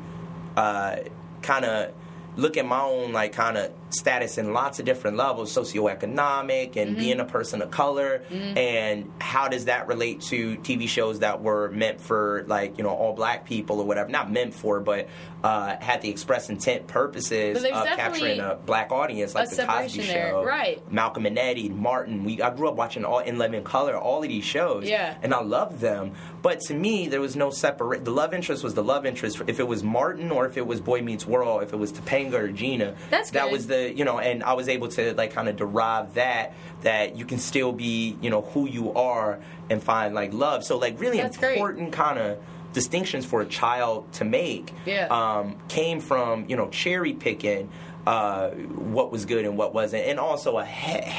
uh, 0.57 0.95
kind 1.41 1.65
of 1.65 1.91
look 2.35 2.57
at 2.57 2.65
my 2.65 2.81
own 2.81 3.11
like 3.13 3.31
kind 3.33 3.57
of 3.57 3.71
status 3.93 4.37
in 4.37 4.53
lots 4.53 4.79
of 4.79 4.85
different 4.85 5.17
levels, 5.17 5.55
socioeconomic, 5.55 6.75
and 6.75 6.93
Mm-hmm. 6.93 6.99
being 6.99 7.19
a 7.19 7.25
person 7.25 7.61
of 7.61 7.71
color, 7.71 8.21
and 8.31 9.11
how 9.19 9.47
does 9.47 9.65
that 9.65 9.87
relate 9.87 10.21
to 10.21 10.57
TV 10.57 10.87
shows 10.87 11.19
that 11.19 11.41
were 11.41 11.69
meant 11.71 11.99
for 12.01 12.43
like 12.47 12.77
you 12.77 12.83
know 12.83 12.89
all 12.91 13.13
black 13.13 13.45
people 13.45 13.79
or 13.79 13.85
whatever, 13.85 14.09
not 14.09 14.31
meant 14.31 14.53
for, 14.53 14.79
but 14.79 15.07
uh, 15.43 15.75
had 15.81 16.01
the 16.01 16.09
express 16.09 16.49
intent 16.49 16.87
purposes 16.87 17.57
of 17.63 17.85
capturing 17.95 18.39
a 18.39 18.55
black 18.55 18.91
audience, 18.91 19.33
like 19.35 19.49
the 19.49 19.65
Cosby 19.65 20.03
there, 20.03 20.29
Show, 20.31 20.43
right. 20.45 20.81
Malcolm 20.91 21.25
and 21.25 21.37
Eddie, 21.37 21.69
Martin. 21.69 22.23
We 22.23 22.41
I 22.41 22.53
grew 22.53 22.67
up 22.69 22.75
watching 22.75 23.03
all 23.05 23.19
in 23.19 23.37
Living 23.37 23.63
Color, 23.63 23.97
all 23.97 24.21
of 24.23 24.29
these 24.29 24.45
shows, 24.45 24.87
Yeah. 24.87 25.15
and 25.23 25.33
I 25.33 25.41
loved 25.41 25.79
them. 25.79 26.11
But 26.41 26.59
to 26.67 26.73
me, 26.73 27.07
there 27.07 27.21
was 27.21 27.35
no 27.35 27.49
separate. 27.49 28.03
The 28.05 28.11
love 28.11 28.33
interest 28.33 28.63
was 28.63 28.73
the 28.73 28.83
love 28.83 29.05
interest. 29.05 29.41
If 29.47 29.59
it 29.59 29.67
was 29.67 29.83
Martin 29.83 30.31
or 30.31 30.45
if 30.45 30.57
it 30.57 30.67
was 30.67 30.79
Boy 30.81 31.01
Meets 31.01 31.25
World, 31.25 31.63
if 31.63 31.73
it 31.73 31.77
was 31.77 31.91
Topanga 31.91 32.33
or 32.33 32.47
Gina, 32.49 32.95
That's 33.09 33.31
that 33.31 33.45
good. 33.45 33.51
was 33.53 33.67
the 33.67 33.82
you 33.91 34.05
know. 34.05 34.19
And 34.19 34.43
I 34.43 34.53
was 34.53 34.67
able 34.69 34.87
to 34.89 35.13
like 35.15 35.33
kind 35.33 35.47
of 35.49 35.55
derive 35.55 36.13
that 36.15 36.53
that 36.81 37.15
you 37.17 37.25
can 37.25 37.39
still 37.39 37.71
be 37.71 38.17
you 38.21 38.29
know 38.29 38.41
who 38.41 38.67
you 38.67 38.93
are 38.93 39.39
and 39.69 39.81
find 39.81 40.13
like 40.13 40.33
love. 40.33 40.63
So 40.63 40.77
like 40.77 40.99
really 40.99 41.17
That's 41.17 41.37
important 41.41 41.93
kind 41.93 42.19
of 42.19 42.37
distinctions 42.73 43.25
for 43.25 43.41
a 43.41 43.45
child 43.45 44.11
to 44.13 44.25
make 44.25 44.73
Yeah. 44.85 45.07
um, 45.09 45.57
came 45.67 45.99
from 45.99 46.45
you 46.49 46.55
know 46.55 46.69
cherry 46.69 47.13
picking 47.13 47.69
uh, 48.07 48.49
what 48.49 49.11
was 49.11 49.25
good 49.25 49.45
and 49.45 49.57
what 49.57 49.73
wasn't, 49.73 50.03
and 50.05 50.19
also 50.19 50.57
a 50.57 50.65
he- 50.65 51.11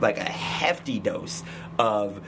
like 0.00 0.18
a 0.18 0.24
hefty 0.24 0.98
dose 0.98 1.42
of 1.78 2.20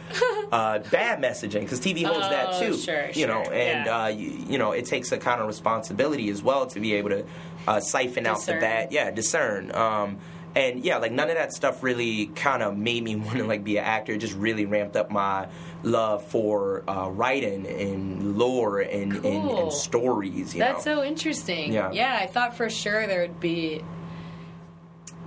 uh, 0.52 0.78
bad 0.90 1.20
messaging 1.22 1.60
because 1.60 1.80
TV 1.80 2.04
holds 2.04 2.28
that 2.28 2.48
Oh, 2.50 2.60
too. 2.60 2.76
sure, 2.76 3.10
you 3.12 3.26
know, 3.26 3.44
sure, 3.44 3.52
and 3.54 3.86
yeah. 3.86 4.02
uh, 4.04 4.06
you, 4.08 4.30
you 4.48 4.58
know 4.58 4.72
it 4.72 4.86
takes 4.86 5.12
a 5.12 5.18
kind 5.18 5.40
of 5.40 5.46
responsibility 5.46 6.28
as 6.30 6.42
well 6.42 6.66
to 6.66 6.80
be 6.80 6.94
able 6.94 7.10
to 7.10 7.24
uh, 7.68 7.80
siphon 7.80 8.26
out 8.26 8.40
the 8.46 8.52
bad, 8.54 8.92
yeah, 8.92 9.10
discern. 9.10 9.74
Um, 9.74 10.18
and 10.54 10.82
yeah, 10.84 10.96
like 10.96 11.12
none 11.12 11.28
of 11.28 11.36
that 11.36 11.52
stuff 11.52 11.82
really 11.82 12.26
kind 12.28 12.62
of 12.62 12.76
made 12.78 13.04
me 13.04 13.14
want 13.16 13.36
to 13.36 13.44
like 13.44 13.62
be 13.62 13.76
an 13.76 13.84
actor. 13.84 14.12
It 14.12 14.18
just 14.18 14.34
really 14.34 14.64
ramped 14.66 14.96
up 14.96 15.10
my 15.10 15.48
love 15.82 16.24
for 16.24 16.82
uh, 16.88 17.08
writing 17.10 17.66
and 17.66 18.38
lore 18.38 18.80
and, 18.80 19.12
and, 19.12 19.22
Cool. 19.22 19.62
and 19.64 19.72
stories. 19.72 20.54
You 20.54 20.60
That's 20.60 20.86
know? 20.86 20.96
so 20.96 21.04
interesting. 21.04 21.72
Yeah. 21.72 21.92
Yeah, 21.92 22.18
I 22.20 22.26
thought 22.26 22.56
for 22.56 22.70
sure 22.70 23.06
there 23.06 23.20
would 23.20 23.38
be. 23.38 23.82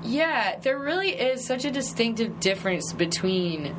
Yeah, 0.02 0.58
there 0.60 0.80
really 0.80 1.10
is 1.10 1.46
such 1.46 1.66
a 1.66 1.72
distinctive 1.72 2.40
difference 2.40 2.94
between 2.94 3.76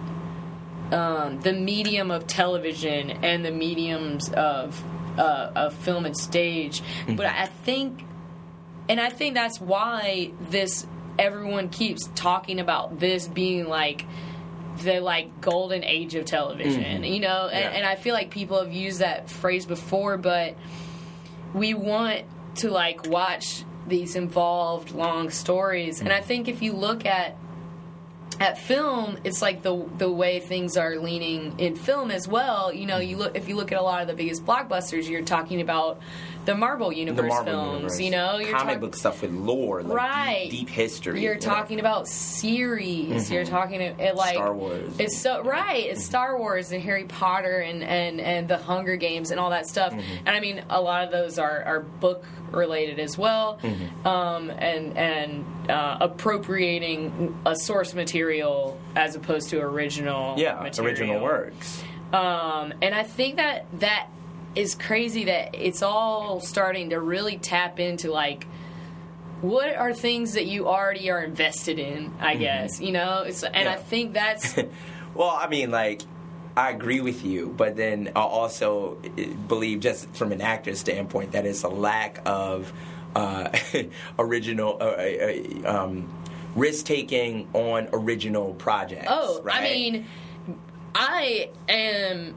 um, 0.93 1.41
the 1.41 1.53
medium 1.53 2.11
of 2.11 2.27
television 2.27 3.11
and 3.11 3.45
the 3.45 3.51
mediums 3.51 4.29
of 4.31 4.83
uh, 5.19 5.51
of 5.55 5.75
film 5.75 6.07
and 6.07 6.17
stage. 6.17 6.81
Mm-hmm. 6.81 7.17
But 7.17 7.27
I 7.27 7.47
think, 7.47 8.05
and 8.89 9.01
I 9.01 9.11
think 9.11 9.35
that's 9.35 9.61
why 9.61 10.33
this 10.51 10.87
everyone 11.19 11.69
keeps 11.69 12.09
talking 12.15 12.59
about 12.61 12.99
this 12.99 13.29
being 13.29 13.69
like 13.69 14.07
the 14.83 15.01
like 15.01 15.41
golden 15.41 15.85
age 15.85 16.15
of 16.15 16.25
television, 16.25 17.05
you 17.05 17.21
know. 17.21 17.49
And, 17.49 17.65
Mm-hmm. 17.65 17.73
Yeah. 17.73 17.79
and 17.79 17.87
I 17.87 17.97
feel 17.97 18.15
like 18.15 18.31
people 18.31 18.63
have 18.63 18.73
used 18.73 19.01
that 19.01 19.29
phrase 19.29 19.67
before, 19.67 20.17
but 20.17 20.57
we 21.53 21.75
want 21.75 22.23
to 22.57 22.71
like 22.71 23.07
watch 23.09 23.65
these 23.87 24.15
involved 24.15 24.93
long 24.93 25.31
stories 25.31 26.01
and 26.01 26.13
i 26.13 26.21
think 26.21 26.47
if 26.47 26.63
you 26.63 26.73
look 26.73 27.05
at 27.07 27.37
at 28.41 28.59
film 28.59 29.19
it's 29.23 29.43
like 29.43 29.63
the 29.63 29.87
the 29.99 30.11
way 30.11 30.41
things 30.41 30.77
are 30.77 30.97
leaning 30.97 31.59
in 31.59 31.77
film 31.77 32.11
as 32.11 32.27
well 32.27 32.73
you 32.73 32.87
know 32.87 32.99
you 32.99 33.17
look 33.17 33.37
if 33.37 33.49
you 33.49 33.55
look 33.55 33.71
at 33.71 33.79
a 33.79 33.83
lot 33.83 34.01
of 34.01 34.09
the 34.09 34.15
biggest 34.15 34.45
blockbusters 34.45 35.09
you're 35.09 35.23
talking 35.23 35.61
about 35.61 36.01
the 36.47 36.55
marvel 36.55 36.91
universe 36.91 37.21
the 37.21 37.29
Marvel 37.29 37.53
films 37.53 37.75
universe. 37.75 38.01
you 38.01 38.11
know 38.11 38.39
you're 38.39 38.57
comic 38.57 38.75
talk- 38.75 38.81
book 38.81 38.97
stuff 38.97 39.23
with 39.23 39.31
lore, 39.33 39.83
like 39.83 39.97
Right. 39.97 40.49
deep, 40.51 40.61
deep 40.61 40.69
history. 40.71 41.23
you're 41.23 41.35
you 41.35 41.41
know? 41.41 41.47
talking 41.47 41.81
about 41.81 42.09
series. 42.09 43.31
You're 43.31 43.43
mm-hmm. 43.43 43.55
talking 43.55 43.81
it 43.81 44.15
like 44.15 44.35
Star 44.35 44.55
Wars. 44.55 44.93
It's 44.99 45.19
so 45.19 45.43
right. 45.43 45.85
It's 45.87 46.05
Star 46.05 46.39
Wars 46.39 46.73
and 46.73 46.83
Harry 46.83 47.05
Potter 47.05 47.59
and 47.59 47.83
and 47.83 48.21
and 48.21 48.49
the 48.49 48.57
Hunger 48.57 48.97
Games 48.97 49.31
and 49.31 49.39
all 49.41 49.51
that 49.51 49.67
stuff. 49.67 49.93
Mm-hmm. 49.93 50.27
And 50.27 50.31
I 50.31 50.41
mean, 50.41 50.65
a 50.71 50.81
lot 50.81 51.05
of 51.05 51.11
those 51.11 51.39
are 51.39 51.63
are 51.65 51.81
book 51.81 52.25
related 52.51 52.99
as 52.99 53.19
well. 53.19 53.59
Mm-hmm. 53.63 54.07
Um, 54.07 54.51
and 54.51 54.97
and 54.97 55.45
uh, 55.71 55.99
appropriating 56.01 57.39
a 57.47 57.57
source 57.57 57.95
material 57.95 58.79
as 58.97 59.15
opposed 59.15 59.51
to 59.51 59.61
original. 59.61 60.39
yeah, 60.39 60.61
material. 60.61 60.91
original 60.91 61.21
works. 61.23 61.83
Um, 62.13 62.75
and 62.83 62.95
I 62.95 63.05
think 63.05 63.37
that 63.37 63.67
that 63.81 64.09
is 64.55 64.75
crazy 64.75 65.25
that 65.25 65.55
it's 65.55 65.83
all 65.83 66.41
starting 66.41 66.91
to 66.91 67.01
really 67.01 67.39
tap 67.39 67.79
into 67.79 68.11
like 68.11 68.47
what 69.43 69.75
are 69.75 69.95
things 69.95 70.35
that 70.35 70.47
you 70.47 70.67
already 70.67 71.09
are 71.09 71.23
invested 71.23 71.79
in 71.79 72.13
i 72.19 72.35
guess 72.35 72.81
you 72.81 72.91
know 72.91 73.23
it's 73.23 73.45
and 73.45 73.69
i 73.69 73.77
think 73.77 74.13
that's 74.13 74.59
Well, 75.15 75.31
I 75.31 75.49
mean, 75.49 75.71
like, 75.71 76.03
I 76.57 76.71
agree 76.71 77.01
with 77.01 77.25
you, 77.25 77.53
but 77.57 77.77
then 77.77 78.13
I 78.15 78.21
also 78.21 78.99
eh, 79.17 79.27
believe, 79.49 79.81
just 79.81 80.13
from 80.15 80.33
an 80.33 80.41
actor's 80.41 80.79
standpoint, 80.79 81.33
that 81.33 81.47
it's 81.47 81.65
a 81.65 81.69
lack 81.69 82.21
of 82.25 82.73
uh, 83.17 83.49
original 84.19 84.77
uh, 84.81 84.85
uh, 84.85 85.83
um, 85.85 86.09
risk 86.55 86.85
taking 86.87 87.49
on 87.53 87.89
original 87.93 88.55
projects. 88.55 89.07
oh 89.09 89.41
right? 89.43 89.57
i 89.57 89.63
mean 89.63 90.07
i 90.95 91.49
am 91.69 92.35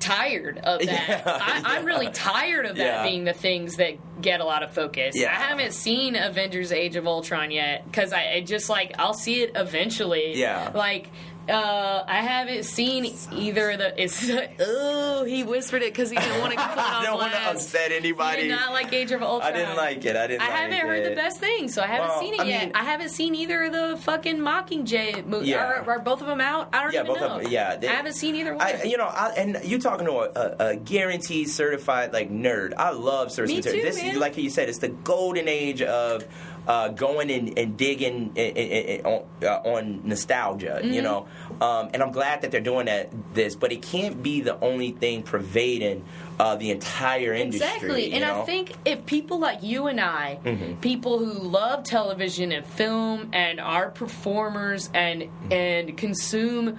tired 0.00 0.58
of 0.58 0.80
that 0.80 1.08
Yeah, 1.08 1.22
I, 1.26 1.62
i'm 1.76 1.82
yeah. 1.82 1.86
really 1.86 2.10
tired 2.10 2.66
of 2.66 2.76
that 2.76 2.84
Yeah. 2.84 3.02
being 3.04 3.24
the 3.24 3.32
things 3.32 3.76
that 3.76 4.20
get 4.20 4.40
a 4.40 4.44
lot 4.44 4.62
of 4.62 4.72
focus 4.72 5.14
Yeah. 5.16 5.28
i 5.30 5.34
haven't 5.34 5.72
seen 5.72 6.14
avengers 6.16 6.72
age 6.72 6.96
of 6.96 7.06
ultron 7.06 7.50
yet 7.50 7.84
because 7.86 8.12
I, 8.12 8.32
I 8.34 8.40
just 8.42 8.68
like 8.68 8.92
i'll 8.98 9.14
see 9.14 9.42
it 9.42 9.52
eventually 9.54 10.36
Yeah. 10.38 10.72
like 10.74 11.10
uh, 11.48 12.04
I 12.06 12.22
haven't 12.22 12.64
seen 12.64 13.14
either 13.32 13.70
of 13.70 13.78
the. 13.78 14.02
It's 14.02 14.30
oh, 14.60 15.24
he 15.24 15.42
whispered 15.42 15.82
it 15.82 15.92
because 15.92 16.10
he 16.10 16.16
didn't 16.16 16.40
want 16.40 16.52
to 16.54 16.58
it 16.60 16.64
I 16.78 17.02
don't 17.04 17.18
want 17.18 17.32
to 17.32 17.38
upset 17.50 17.90
He 17.90 17.96
anybody. 17.96 18.42
did 18.42 18.50
not 18.50 18.72
like 18.72 18.92
Age 18.92 19.12
of 19.12 19.22
Ultron. 19.22 19.52
I 19.52 19.56
didn't 19.56 19.76
like 19.76 20.04
it. 20.04 20.16
I 20.16 20.26
didn't. 20.26 20.42
I 20.42 20.48
like 20.48 20.54
haven't 20.56 20.78
heard 20.78 21.04
the 21.04 21.14
best 21.14 21.40
thing, 21.40 21.68
so 21.68 21.82
I 21.82 21.86
haven't 21.86 22.08
Well, 22.08 22.20
seen 22.20 22.34
it 22.34 22.40
I 22.40 22.44
yet. 22.44 22.64
mean- 22.66 22.72
I 22.74 22.84
haven't 22.84 23.10
seen 23.10 23.34
either 23.34 23.64
of 23.64 23.72
the 23.72 23.96
fucking 24.02 24.38
Mockingjay 24.38 25.26
movies. 25.26 25.48
Yeah. 25.48 25.64
Are, 25.64 25.90
are 25.90 25.98
both 25.98 26.20
of 26.20 26.26
them 26.26 26.40
out? 26.40 26.68
I 26.72 26.82
don't 26.82 26.92
Yeah, 26.92 27.00
even 27.02 27.12
both 27.12 27.20
know. 27.20 27.36
of 27.36 27.42
them. 27.42 27.52
Yeah, 27.52 27.76
they- 27.76 27.88
I 27.88 27.92
haven't 27.92 28.14
seen 28.14 28.34
either 28.36 28.54
one. 28.54 28.66
I, 28.66 28.82
you 28.84 28.96
know, 28.96 29.04
I, 29.06 29.30
and 29.36 29.58
you're 29.64 29.80
talking 29.80 30.06
to 30.06 30.12
a, 30.12 30.30
a, 30.30 30.68
a 30.72 30.76
guaranteed 30.76 31.48
certified 31.50 32.12
like 32.12 32.30
nerd. 32.30 32.72
I 32.76 32.90
love 32.90 33.32
source 33.32 33.48
Me 33.50 33.56
material. 33.56 33.82
too, 33.82 33.86
this, 33.90 34.02
man. 34.02 34.18
like 34.18 34.36
you 34.36 34.50
said, 34.50 34.68
it's 34.68 34.78
the 34.78 34.88
golden 34.88 35.48
age 35.48 35.82
of 35.82 36.24
uh, 36.66 36.88
going 36.88 37.30
and, 37.30 37.58
and 37.58 37.76
digging 37.76 38.32
i- 38.36 38.40
i- 38.40 39.00
i- 39.04 39.08
on, 39.08 39.24
uh, 39.42 39.68
on 39.76 40.00
nostalgia. 40.04 40.80
You 40.82 41.02
Mm-hmm. 41.02 41.04
know, 41.04 41.26
um, 41.60 41.90
and 41.92 42.02
I'm 42.02 42.12
glad 42.12 42.42
that 42.42 42.50
they're 42.50 42.60
doing 42.60 42.86
that. 42.86 43.10
This, 43.34 43.54
but 43.56 43.72
it 43.72 43.82
can't 43.82 44.22
be 44.22 44.40
the 44.40 44.58
only 44.60 44.92
thing 44.92 45.22
pervading 45.22 46.04
uh, 46.40 46.56
the 46.56 46.70
entire 46.70 47.32
industry. 47.34 47.68
Exactly. 47.68 48.06
you 48.06 48.12
And 48.12 48.22
know? 48.22 48.30
Mm-hmm. 48.32 48.40
I 48.42 48.44
think 48.46 48.72
if 48.84 49.06
people 49.06 49.38
like 49.38 49.62
you 49.62 49.86
and 49.86 50.00
I, 50.00 50.38
people 50.80 51.18
who 51.18 51.32
love 51.32 51.84
television 51.84 52.50
and 52.52 52.64
film 52.66 53.30
and 53.32 53.60
are 53.60 53.90
performers 53.90 54.90
and 54.94 55.22
Mm-hmm. 55.22 55.52
and 55.52 55.96
consume 55.96 56.78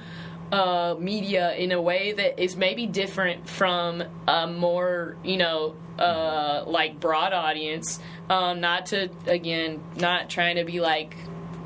uh, 0.51 0.95
media 0.99 1.53
in 1.55 1.71
a 1.71 1.81
way 1.81 2.11
that 2.13 2.39
is 2.41 2.55
maybe 2.55 2.85
different 2.85 3.47
from 3.49 4.03
a 4.27 4.45
more, 4.47 5.17
you 5.23 5.37
know, 5.37 5.75
uh, 5.97 6.63
like 6.67 6.99
broad 6.99 7.33
audience, 7.33 7.99
um, 8.29 8.59
not 8.61 8.87
to 8.87 9.09
again, 9.27 9.81
not 9.95 10.29
trying 10.29 10.55
to 10.57 10.63
be 10.65 10.79
like 10.81 11.15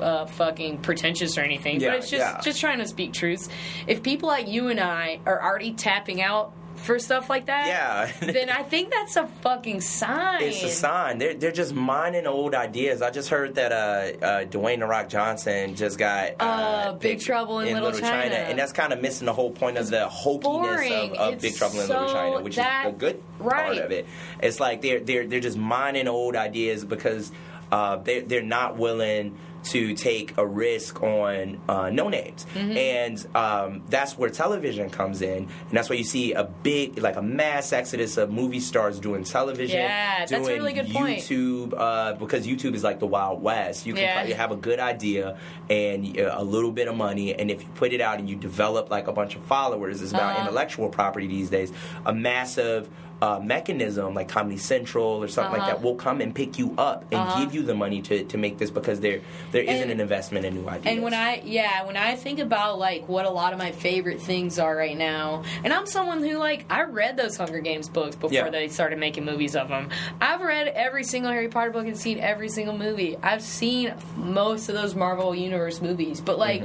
uh, 0.00 0.26
fucking 0.26 0.78
pretentious 0.78 1.36
or 1.36 1.42
anything, 1.42 1.80
Yeah, 1.80 1.90
but 1.90 1.98
it's 1.98 2.10
just 2.10 2.20
yeah. 2.20 2.40
just 2.40 2.60
trying 2.60 2.78
to 2.78 2.86
speak 2.86 3.12
truths. 3.12 3.48
If 3.86 4.02
people 4.02 4.28
like 4.28 4.48
you 4.48 4.68
and 4.68 4.80
I 4.80 5.20
are 5.26 5.42
already 5.42 5.72
tapping 5.74 6.22
out 6.22 6.52
for 6.82 6.98
stuff 6.98 7.28
like 7.30 7.46
that, 7.46 7.66
Yeah. 7.66 8.10
then 8.32 8.50
I 8.50 8.62
think 8.62 8.90
that's 8.90 9.16
a 9.16 9.26
fucking 9.42 9.80
sign. 9.80 10.42
It's 10.42 10.62
a 10.62 10.68
sign. 10.68 11.18
They're 11.18 11.34
they're 11.34 11.52
just 11.52 11.74
mining 11.74 12.26
old 12.26 12.54
ideas. 12.54 13.02
I 13.02 13.10
just 13.10 13.28
heard 13.28 13.54
that 13.56 13.72
uh, 13.72 14.24
uh, 14.24 14.44
Dwayne 14.46 14.80
the 14.80 14.86
Rock 14.86 15.08
Johnson 15.08 15.74
just 15.76 15.98
got 15.98 16.32
uh, 16.40 16.44
Uh, 16.44 16.92
Big 16.94 17.20
Trouble 17.20 17.60
in 17.60 17.74
Little 17.74 17.92
China. 17.92 18.34
and 18.34 18.58
that's 18.58 18.72
kind 18.72 18.92
of 18.92 19.00
missing 19.00 19.26
the 19.26 19.32
whole 19.32 19.50
point 19.50 19.76
of 19.78 19.88
the 19.90 20.08
hokiness 20.10 21.10
of, 21.10 21.12
of 21.34 21.40
Big 21.40 21.54
Trouble 21.56 21.80
in 21.80 21.88
Little 21.88 22.12
China, 22.12 22.40
which 22.42 22.56
that- 22.56 22.86
is 22.86 22.94
a 22.94 22.96
good 22.96 23.22
part 23.38 23.76
of 23.78 23.90
it. 23.90 24.06
It's 24.42 24.60
like 24.60 24.82
they're 24.82 25.00
they're 25.00 25.26
they're 25.26 25.40
just 25.40 25.56
mining 25.58 26.08
old 26.08 26.36
ideas 26.36 26.84
because 26.84 27.30
uh, 27.72 27.96
they 27.96 28.20
they're 28.20 28.42
not 28.42 28.76
willing 28.76 29.36
to 29.62 29.94
take 29.94 30.36
a 30.38 30.46
risk 30.46 31.02
on 31.02 31.60
uh, 31.68 31.90
no 31.90 32.08
names, 32.08 32.46
Mm-hmm. 32.54 32.76
and 32.76 33.36
um, 33.36 33.82
that's 33.88 34.16
where 34.16 34.30
television 34.30 34.88
comes 34.90 35.20
in, 35.22 35.44
and 35.44 35.70
that's 35.70 35.90
why 35.90 35.96
you 35.96 36.04
see 36.04 36.32
a 36.32 36.44
big, 36.44 36.98
like 36.98 37.16
a 37.16 37.22
mass 37.22 37.72
exodus 37.72 38.16
of 38.16 38.32
movie 38.32 38.60
stars 38.60 38.98
doing 38.98 39.22
television. 39.24 39.78
Yeah, 39.80 40.20
that's 40.20 40.32
a 40.32 40.36
doing 40.36 40.46
really 40.62 40.72
good 40.72 40.90
point. 40.90 41.18
YouTube, 41.20 41.74
uh, 41.76 42.14
because 42.14 42.46
YouTube 42.46 42.74
is 42.74 42.82
like 42.82 43.00
the 43.00 43.06
Wild 43.06 43.42
West. 43.42 43.86
You 43.86 43.92
can 43.92 44.02
Yeah. 44.04 44.14
probably 44.14 44.32
have 44.32 44.50
a 44.50 44.56
good 44.56 44.80
idea 44.80 45.36
and 45.68 46.18
uh, 46.18 46.34
a 46.36 46.42
little 46.44 46.72
bit 46.72 46.88
of 46.88 46.96
money, 46.96 47.34
and 47.34 47.50
if 47.50 47.62
you 47.62 47.68
put 47.74 47.92
it 47.92 48.00
out 48.00 48.18
and 48.18 48.28
you 48.30 48.36
develop 48.36 48.90
like 48.90 49.08
a 49.08 49.12
bunch 49.12 49.36
of 49.36 49.42
followers, 49.44 50.00
it's 50.00 50.12
about 50.12 50.30
Uh-huh. 50.36 50.40
intellectual 50.42 50.88
property 50.88 51.26
these 51.26 51.50
days. 51.50 51.70
A 52.06 52.14
massive 52.14 52.88
uh, 53.22 53.38
mechanism 53.42 54.14
like 54.14 54.28
Comedy 54.28 54.56
Central 54.56 55.04
or 55.22 55.28
something 55.28 55.52
like 55.52 55.62
Uh-huh. 55.62 55.70
that 55.76 55.82
will 55.82 55.94
come 55.94 56.20
and 56.20 56.34
pick 56.34 56.58
you 56.58 56.74
up 56.78 57.04
and 57.12 57.20
Uh-huh. 57.20 57.44
give 57.44 57.54
you 57.54 57.62
the 57.62 57.74
money 57.74 58.00
to, 58.02 58.24
to 58.24 58.38
make 58.38 58.56
this 58.58 58.70
because 58.70 59.00
there 59.00 59.20
there 59.52 59.62
isn't 59.62 59.90
an 59.90 60.00
investment 60.00 60.44
in 60.46 60.54
new 60.54 60.66
ideas. 60.68 60.86
And 60.94 61.02
when 61.02 61.12
I 61.14 61.42
yeah, 61.44 61.84
when 61.86 61.96
I 61.96 62.16
think 62.16 62.38
about 62.38 62.78
like 62.78 63.08
what 63.08 63.26
a 63.26 63.30
lot 63.30 63.52
of 63.52 63.58
my 63.58 63.72
favorite 63.72 64.20
things 64.20 64.58
are 64.58 64.74
right 64.74 64.96
now, 64.96 65.42
and 65.64 65.72
I'm 65.72 65.86
someone 65.86 66.22
who 66.22 66.38
like 66.38 66.64
I 66.70 66.82
read 66.84 67.16
those 67.16 67.36
Hunger 67.36 67.60
Games 67.60 67.88
books 67.88 68.16
before 68.16 68.32
Yeah. 68.32 68.48
they 68.50 68.68
started 68.68 68.98
making 68.98 69.24
movies 69.26 69.54
of 69.54 69.68
them. 69.68 69.90
I've 70.20 70.40
read 70.40 70.68
every 70.68 71.04
single 71.04 71.30
Harry 71.30 71.48
Potter 71.48 71.70
book 71.70 71.86
and 71.86 71.96
seen 71.98 72.18
every 72.20 72.48
single 72.48 72.76
movie. 72.78 73.16
I've 73.22 73.42
seen 73.42 73.92
most 74.16 74.68
of 74.68 74.74
those 74.74 74.94
Marvel 74.94 75.34
Universe 75.34 75.80
movies, 75.82 76.20
but 76.20 76.38
like. 76.38 76.64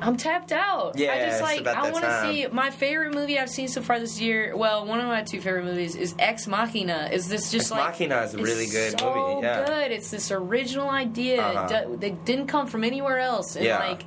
I'm 0.00 0.16
tapped 0.16 0.52
out. 0.52 0.96
I. 0.96 1.00
Yeah, 1.00 1.26
just 1.26 1.40
it's 1.40 1.66
like 1.66 1.66
I 1.76 1.90
want 1.90 2.04
to 2.04 2.20
see 2.22 2.46
my 2.52 2.70
favorite 2.70 3.14
movie 3.14 3.38
I've 3.38 3.50
seen 3.50 3.68
so 3.68 3.82
far 3.82 3.98
this 3.98 4.20
year. 4.20 4.56
Well, 4.56 4.86
one 4.86 5.00
of 5.00 5.06
my 5.06 5.22
two 5.22 5.40
favorite 5.40 5.64
movies 5.64 5.94
is 5.96 6.14
Ex 6.18 6.46
Machina. 6.46 7.08
Is 7.12 7.28
this 7.28 7.50
just 7.50 7.66
Ex 7.66 7.70
like 7.72 7.90
Machina 7.92 8.22
is 8.22 8.34
a 8.34 8.38
really 8.38 8.66
good 8.66 8.98
so 8.98 9.14
movie, 9.14 9.46
yeah. 9.46 9.66
good. 9.66 9.92
It's 9.92 10.10
this 10.10 10.30
original 10.30 10.88
idea 10.88 11.42
Uh-huh. 11.42 11.68
that 11.68 12.00
that 12.00 12.24
didn't 12.24 12.46
come 12.46 12.66
from 12.66 12.84
anywhere 12.84 13.18
else, 13.18 13.56
and 13.56 13.64
Yeah. 13.64 13.78
like 13.78 14.02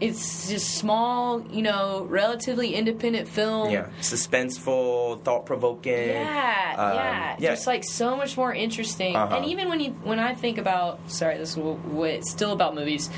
it's 0.00 0.48
just 0.48 0.74
small, 0.76 1.40
you 1.50 1.62
know, 1.62 2.06
relatively 2.08 2.74
independent 2.74 3.28
film. 3.28 3.70
Yeah, 3.70 3.88
suspenseful, 4.00 5.22
thought 5.22 5.46
provoking. 5.46 6.08
Yeah, 6.08 6.74
Um, 6.76 6.94
yeah, 6.94 7.36
yeah. 7.38 7.50
just 7.50 7.66
like 7.66 7.84
so 7.84 8.16
much 8.16 8.36
more 8.36 8.52
interesting. 8.54 9.14
Uh-huh. 9.16 9.36
And 9.36 9.46
even 9.46 9.68
when 9.68 9.80
you 9.80 9.90
when 10.02 10.18
I 10.18 10.34
think 10.34 10.58
about, 10.58 10.98
sorry, 11.10 11.38
this 11.38 11.50
is 11.50 11.54
w- 11.56 11.76
w- 11.88 12.22
still 12.22 12.52
about 12.52 12.74
movies, 12.74 13.10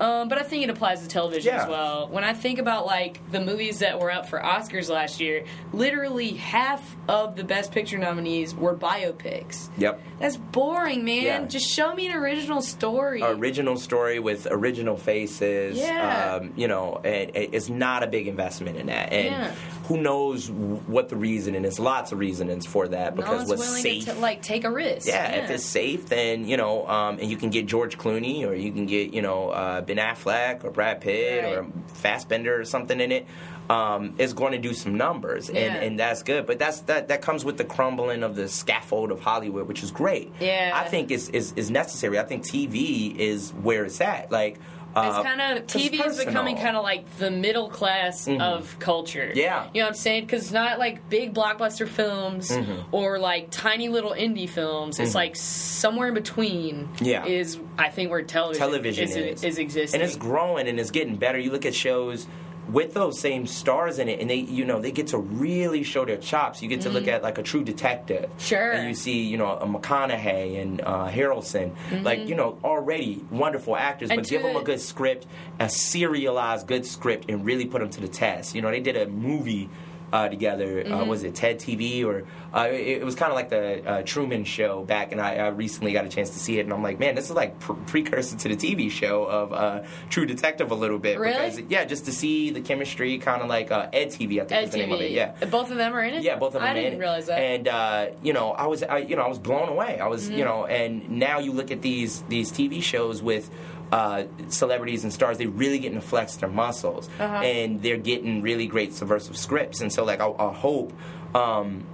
um, 0.00 0.28
but 0.28 0.38
I 0.38 0.42
think 0.42 0.64
it 0.64 0.70
applies 0.70 1.02
to 1.02 1.08
television 1.08 1.52
Yeah. 1.54 1.62
as 1.64 1.68
well. 1.68 2.08
When 2.08 2.24
I 2.24 2.32
think 2.32 2.58
about 2.58 2.86
like 2.86 3.20
the 3.30 3.40
movies 3.40 3.80
that 3.80 4.00
were 4.00 4.10
up 4.10 4.28
for 4.28 4.40
Oscars 4.40 4.88
last 4.88 5.20
year, 5.20 5.44
literally 5.72 6.30
half 6.32 6.96
of 7.08 7.36
the 7.36 7.44
Best 7.44 7.72
Picture 7.72 7.98
nominees 7.98 8.54
were 8.54 8.74
biopics. 8.74 9.68
Yep. 9.78 10.00
That's 10.20 10.36
boring, 10.36 11.04
man. 11.04 11.22
Yeah. 11.24 11.44
Just 11.46 11.68
show 11.70 11.94
me 11.94 12.06
an 12.06 12.12
original 12.16 12.62
story. 12.62 13.22
Original 13.22 13.76
story 13.76 14.18
with 14.18 14.46
original 14.50 14.96
faces. 14.96 15.78
Yeah. 15.78 16.29
Um, 16.38 16.52
you 16.56 16.68
know, 16.68 17.00
and 17.04 17.34
and 17.36 17.54
it's 17.54 17.68
not 17.68 18.02
a 18.02 18.06
big 18.06 18.26
investment 18.28 18.76
in 18.76 18.86
that. 18.86 19.12
And 19.12 19.26
Yeah. 19.26 19.50
who 19.84 19.96
knows 20.00 20.50
what 20.50 21.08
the 21.08 21.16
reasoning 21.16 21.64
is? 21.64 21.78
Lots 21.78 22.12
of 22.12 22.18
reasonings 22.18 22.66
for 22.66 22.88
that 22.88 23.14
no 23.16 23.22
because 23.22 23.38
one's 23.38 23.48
what's 23.50 23.62
willing 23.68 23.82
safe. 23.82 24.04
to 24.06 24.14
like 24.14 24.42
take 24.42 24.64
a 24.64 24.70
risk. 24.70 25.06
Yeah, 25.08 25.30
if 25.44 25.50
it's 25.50 25.64
safe, 25.64 26.06
then 26.08 26.46
you 26.46 26.56
know, 26.56 26.86
um, 26.88 27.18
and 27.20 27.30
you 27.30 27.36
can 27.36 27.50
get 27.50 27.66
George 27.66 27.98
Clooney, 27.98 28.46
or 28.46 28.54
you 28.54 28.72
can 28.72 28.86
get 28.86 29.12
you 29.14 29.22
know 29.22 29.50
uh, 29.50 29.80
Ben 29.80 29.96
Affleck 29.98 30.64
or 30.64 30.70
Brad 30.70 31.00
Pitt 31.00 31.44
Right. 31.44 31.54
or 31.58 31.66
Fassbender 31.94 32.60
or 32.60 32.64
something 32.64 33.00
in 33.00 33.12
it. 33.12 33.26
Um, 33.68 34.14
it's 34.18 34.32
going 34.32 34.50
to 34.50 34.58
do 34.58 34.74
some 34.74 34.96
numbers, 34.96 35.48
and, 35.48 35.56
Yeah. 35.56 35.74
and 35.76 35.96
that's 35.98 36.24
good. 36.24 36.44
But 36.44 36.58
that's 36.58 36.80
that 36.82 37.06
that 37.08 37.22
comes 37.22 37.44
with 37.44 37.56
the 37.56 37.64
crumbling 37.64 38.24
of 38.24 38.34
the 38.34 38.48
scaffold 38.48 39.12
of 39.12 39.20
Hollywood, 39.20 39.68
which 39.68 39.84
is 39.84 39.92
great. 39.92 40.32
Yeah. 40.40 40.72
I 40.74 40.88
think 40.88 41.12
is 41.12 41.28
is, 41.28 41.52
is 41.54 41.70
necessary. 41.70 42.18
I 42.18 42.24
think 42.24 42.44
TV 42.44 43.16
is 43.16 43.50
where 43.62 43.84
it's 43.84 44.00
at. 44.00 44.30
Like. 44.32 44.58
Uh, 44.94 45.12
It's 45.14 45.26
kind 45.26 45.40
of 45.58 45.66
TV 45.66 46.04
is 46.06 46.24
becoming 46.24 46.56
kind 46.56 46.76
of 46.76 46.82
like 46.82 47.04
the 47.18 47.30
middle 47.30 47.68
class 47.68 48.26
of 48.28 48.78
culture. 48.78 49.28
Mm-hmm. 49.28 49.38
Yeah. 49.38 49.68
you 49.72 49.80
know 49.80 49.86
what 49.86 49.88
I'm 49.90 49.94
saying? 49.94 50.24
Because 50.24 50.42
it's 50.44 50.52
not 50.52 50.78
like 50.78 51.08
big 51.08 51.32
blockbuster 51.34 51.86
films 51.88 52.50
Mm-hmm. 52.50 52.94
or 52.94 53.18
like 53.18 53.50
tiny 53.50 53.88
little 53.88 54.12
indie 54.12 54.48
films. 54.48 54.98
It's 54.98 55.14
like 55.14 55.36
somewhere 55.36 56.08
in 56.08 56.14
between. 56.14 56.88
Yeah. 57.00 57.24
is 57.26 57.58
I 57.78 57.88
think 57.90 58.10
where 58.10 58.22
television 58.22 58.60
television 58.60 59.04
is, 59.08 59.16
is, 59.16 59.44
is 59.44 59.58
existing. 59.58 60.00
and 60.00 60.08
it's 60.08 60.16
growing 60.18 60.66
and 60.68 60.78
it's 60.80 60.90
getting 60.90 61.16
better. 61.16 61.38
You 61.38 61.50
look 61.52 61.64
at 61.66 61.74
shows 61.74 62.26
with 62.72 62.94
those 62.94 63.18
same 63.20 63.46
stars 63.46 63.98
in 63.98 64.08
it, 64.08 64.20
and 64.20 64.28
they, 64.30 64.36
you 64.36 64.64
know, 64.64 64.80
they 64.80 64.92
get 64.92 65.08
to 65.08 65.18
really 65.18 65.82
show 65.82 66.04
their 66.04 66.16
chops. 66.16 66.62
You 66.62 66.68
get 66.68 66.82
to 66.82 66.90
look 66.90 67.08
at 67.08 67.22
like 67.22 67.38
a 67.38 67.42
True 67.42 67.64
Detective, 67.64 68.28
Mm-hmm. 68.30 68.38
Sure. 68.38 68.70
and 68.72 68.88
you 68.88 68.94
see, 68.94 69.22
you 69.22 69.36
know, 69.36 69.50
a 69.52 69.66
McConaughey 69.66 70.60
and 70.60 70.80
uh, 70.80 71.08
Harrelson, 71.08 71.74
like 72.04 72.26
you 72.28 72.34
know, 72.34 72.58
already 72.64 73.24
wonderful 73.30 73.76
actors, 73.76 74.08
Mm-hmm. 74.10 74.18
And 74.18 74.26
but 74.26 74.30
give 74.30 74.42
them 74.42 74.56
a 74.56 74.62
good 74.62 74.80
script, 74.80 75.26
a 75.58 75.68
serialized 75.68 76.66
good 76.66 76.86
script, 76.86 77.26
and 77.28 77.44
really 77.44 77.66
put 77.66 77.80
them 77.80 77.90
to 77.90 78.00
the 78.00 78.08
test. 78.08 78.54
You 78.54 78.62
know, 78.62 78.70
they 78.70 78.80
did 78.80 78.96
a 78.96 79.06
movie. 79.06 79.68
Uh, 80.12 80.28
together, 80.28 80.80
uh, 80.80 80.88
Mm-hmm. 80.90 81.08
was 81.08 81.22
it 81.22 81.40
Ed 81.44 81.60
TV 81.60 82.04
or 82.04 82.24
uh, 82.52 82.66
it, 82.68 82.98
it 82.98 83.04
was 83.04 83.14
kind 83.14 83.30
of 83.30 83.36
like 83.36 83.48
the 83.48 83.88
uh, 83.88 84.02
Truman 84.02 84.42
Show 84.42 84.82
back, 84.82 85.12
and 85.12 85.20
I, 85.20 85.36
I 85.36 85.46
recently 85.50 85.92
got 85.92 86.04
a 86.04 86.08
chance 86.08 86.30
to 86.30 86.38
see 86.40 86.58
it, 86.58 86.62
and 86.62 86.72
I'm 86.72 86.82
like, 86.82 86.98
man, 86.98 87.14
this 87.14 87.26
is 87.30 87.36
like 87.36 87.60
pr- 87.60 87.74
precursor 87.86 88.36
to 88.38 88.48
the 88.48 88.56
TV 88.56 88.90
show 88.90 89.22
of 89.24 89.52
uh, 89.52 89.82
True 90.08 90.26
Detective 90.26 90.72
a 90.72 90.74
little 90.74 90.98
bit, 90.98 91.20
Really? 91.20 91.32
because 91.32 91.60
yeah, 91.70 91.84
just 91.84 92.06
to 92.06 92.12
see 92.12 92.50
the 92.50 92.60
chemistry, 92.60 93.18
kind 93.18 93.40
of 93.40 93.48
like 93.48 93.70
uh, 93.70 93.88
Ed 93.92 94.06
TV, 94.08 94.40
I 94.42 94.46
think 94.46 94.52
Ed 94.52 94.64
is 94.64 94.70
the 94.70 94.78
name 94.78 94.90
of 94.90 95.00
it, 95.00 95.12
yeah. 95.12 95.32
both 95.48 95.70
of 95.70 95.76
them 95.76 95.92
are 95.94 96.02
in 96.02 96.14
it. 96.14 96.24
Yeah, 96.24 96.36
both 96.38 96.56
of 96.56 96.60
them. 96.62 96.68
I 96.70 96.74
didn't 96.74 96.98
realize 96.98 97.26
that. 97.26 97.38
And 97.38 97.68
uh, 97.68 98.06
you 98.20 98.32
know, 98.32 98.50
I 98.50 98.66
was, 98.66 98.82
I, 98.82 98.98
you 98.98 99.14
know, 99.14 99.22
I 99.22 99.28
was 99.28 99.38
blown 99.38 99.68
away. 99.68 100.00
I 100.00 100.08
was, 100.08 100.28
Mm-hmm. 100.28 100.38
you 100.38 100.44
know, 100.44 100.66
and 100.66 101.08
now 101.08 101.38
you 101.38 101.52
look 101.52 101.70
at 101.70 101.82
these 101.82 102.22
these 102.22 102.50
TV 102.50 102.82
shows 102.82 103.22
with 103.22 103.48
uh, 103.92 104.24
celebrities 104.48 105.04
and 105.04 105.12
stars. 105.12 105.38
They 105.38 105.46
really 105.46 105.78
getting 105.78 106.00
to 106.00 106.06
flex 106.06 106.36
their 106.36 106.48
muscles, 106.48 107.08
Uh-huh. 107.18 107.34
and 107.36 107.82
they're 107.82 107.96
getting 107.96 108.42
really 108.42 108.66
great 108.66 108.92
subversive 108.94 109.36
scripts. 109.36 109.80
And 109.80 109.92
so, 109.92 110.04
like, 110.04 110.20
I, 110.20 110.28
I 110.38 110.52
hope 110.52 110.92
um, 111.34 111.84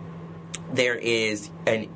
there 0.72 0.94
is 0.96 1.50
an 1.66 1.88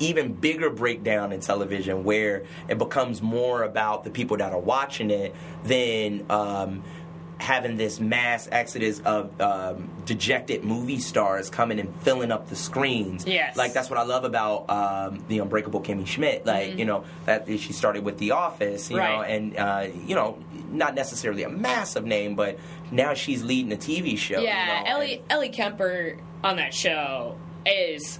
even 0.00 0.32
bigger 0.32 0.70
breakdown 0.70 1.32
in 1.32 1.40
television 1.40 2.04
where 2.04 2.44
it 2.68 2.78
becomes 2.78 3.20
more 3.20 3.64
about 3.64 4.04
the 4.04 4.10
people 4.10 4.36
that 4.36 4.52
are 4.52 4.60
watching 4.60 5.10
it 5.10 5.34
than 5.64 6.24
um, 6.30 6.84
having 7.38 7.76
this 7.76 8.00
mass 8.00 8.48
exodus 8.50 9.00
of 9.04 9.40
um, 9.40 9.88
dejected 10.04 10.64
movie 10.64 10.98
stars 10.98 11.48
coming 11.50 11.78
and 11.78 11.94
filling 12.02 12.32
up 12.32 12.48
the 12.48 12.56
screens. 12.56 13.24
Yes. 13.26 13.56
Like 13.56 13.72
that's 13.72 13.88
what 13.88 13.98
I 13.98 14.02
love 14.02 14.24
about 14.24 14.68
um, 14.68 15.24
the 15.28 15.38
Unbreakable 15.38 15.80
Kimmy 15.82 16.06
Schmidt. 16.06 16.44
Like 16.44 16.76
you 16.78 16.84
know 16.84 17.04
that 17.26 17.46
she 17.46 17.72
started 17.72 18.04
with 18.04 18.18
The 18.18 18.32
Office, 18.32 18.90
you 18.90 18.96
know, 18.96 19.02
Mm-hmm. 19.02 19.20
Right. 19.20 19.30
and 19.30 19.56
uh, 19.56 19.86
you 20.06 20.14
know 20.16 20.38
not 20.70 20.94
necessarily 20.94 21.44
a 21.44 21.48
massive 21.48 22.04
name, 22.04 22.34
but 22.34 22.58
now 22.90 23.14
she's 23.14 23.42
leading 23.44 23.72
a 23.72 23.76
TV 23.76 24.18
show. 24.18 24.40
yeah, 24.40 24.78
you 24.78 24.84
know, 24.84 24.90
Ellie 24.90 25.14
and- 25.18 25.32
Ellie 25.32 25.48
Kemper 25.50 26.16
on 26.42 26.56
that 26.56 26.74
show 26.74 27.36
is 27.64 28.18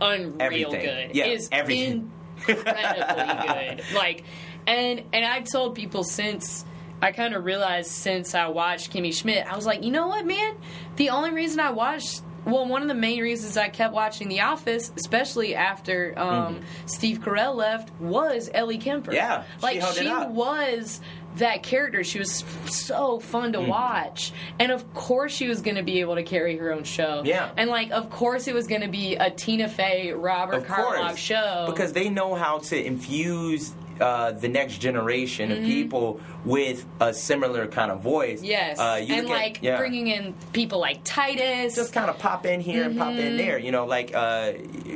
unreal 0.00 0.36
Everything. 0.40 0.80
good. 1.08 1.10
Yeah, 1.16 1.26
is 1.26 1.48
everything. 1.52 2.10
incredibly 2.46 3.48
good. 3.76 3.82
Like, 3.94 4.24
and 4.66 5.02
and 5.12 5.24
I've 5.24 5.44
told 5.50 5.74
people 5.74 6.04
since. 6.04 6.64
I 7.02 7.12
kind 7.12 7.34
of 7.34 7.44
realized 7.44 7.90
since 7.90 8.34
I 8.34 8.46
watched 8.46 8.92
Kimmy 8.92 9.12
Schmidt, 9.12 9.46
I 9.46 9.56
was 9.56 9.66
like, 9.66 9.82
you 9.84 9.90
know 9.90 10.06
what, 10.06 10.24
man? 10.24 10.56
The 10.96 11.10
only 11.10 11.30
reason 11.32 11.58
I 11.60 11.70
watched, 11.72 12.22
well, 12.44 12.66
one 12.66 12.80
of 12.82 12.88
the 12.88 12.94
main 12.94 13.20
reasons 13.20 13.56
I 13.56 13.68
kept 13.68 13.92
watching 13.92 14.28
The 14.28 14.40
Office, 14.42 14.92
especially 14.96 15.54
after 15.54 16.16
um, 16.18 16.60
Steve 16.86 17.18
Carell 17.20 17.54
left, 17.56 17.90
was 18.00 18.48
Ellie 18.54 18.78
Kemper. 18.78 19.10
Mm-hmm. 19.12 19.16
Yeah, 19.16 19.42
she 19.58 19.62
like 19.80 19.82
she 19.96 20.08
up. 20.08 20.30
was 20.30 21.00
that 21.36 21.62
character. 21.62 22.04
She 22.04 22.18
was 22.18 22.44
so 22.66 23.18
fun 23.18 23.52
to 23.54 23.58
Mm-hmm. 23.60 23.70
watch, 23.70 24.32
and 24.58 24.70
of 24.70 24.92
course 24.92 25.32
she 25.32 25.48
was 25.48 25.62
going 25.62 25.76
to 25.76 25.82
be 25.82 26.00
able 26.00 26.16
to 26.16 26.22
carry 26.24 26.56
her 26.58 26.72
own 26.72 26.84
show. 26.84 27.22
Yeah. 27.24 27.50
and 27.56 27.70
like 27.70 27.90
of 27.90 28.10
course 28.10 28.48
it 28.48 28.54
was 28.54 28.66
going 28.66 28.82
to 28.82 28.88
be 28.88 29.14
a 29.16 29.30
Tina 29.30 29.68
Fey, 29.68 30.12
Robert 30.12 30.56
of 30.56 30.66
Carlock 30.66 31.16
show 31.16 31.66
because 31.70 31.92
they 31.94 32.08
know 32.10 32.34
how 32.34 32.58
to 32.58 32.84
infuse 32.84 33.72
uh, 34.02 34.32
the 34.32 34.48
next 34.48 34.78
generation 34.78 35.50
Mm-hmm. 35.50 35.62
of 35.62 35.68
people 35.68 36.20
with 36.44 36.84
a 37.00 37.14
similar 37.14 37.66
kind 37.68 37.90
of 37.92 38.00
voice. 38.00 38.42
Yes, 38.42 38.78
uh, 38.78 39.00
you 39.02 39.14
and 39.14 39.28
look 39.28 39.36
at- 39.36 39.42
like 39.42 39.58
yeah. 39.62 39.76
bringing 39.78 40.08
in 40.08 40.34
people 40.52 40.80
like 40.80 41.00
Titus. 41.04 41.74
just 41.76 41.92
kind 41.92 42.10
of 42.10 42.18
pop 42.18 42.44
in 42.46 42.60
here 42.60 42.84
and 42.84 42.98
pop 42.98 43.08
Mm-hmm. 43.12 43.18
in 43.20 43.36
there, 43.36 43.58
you 43.58 43.70
know, 43.70 43.86
like 43.86 44.14
uh, 44.14 44.52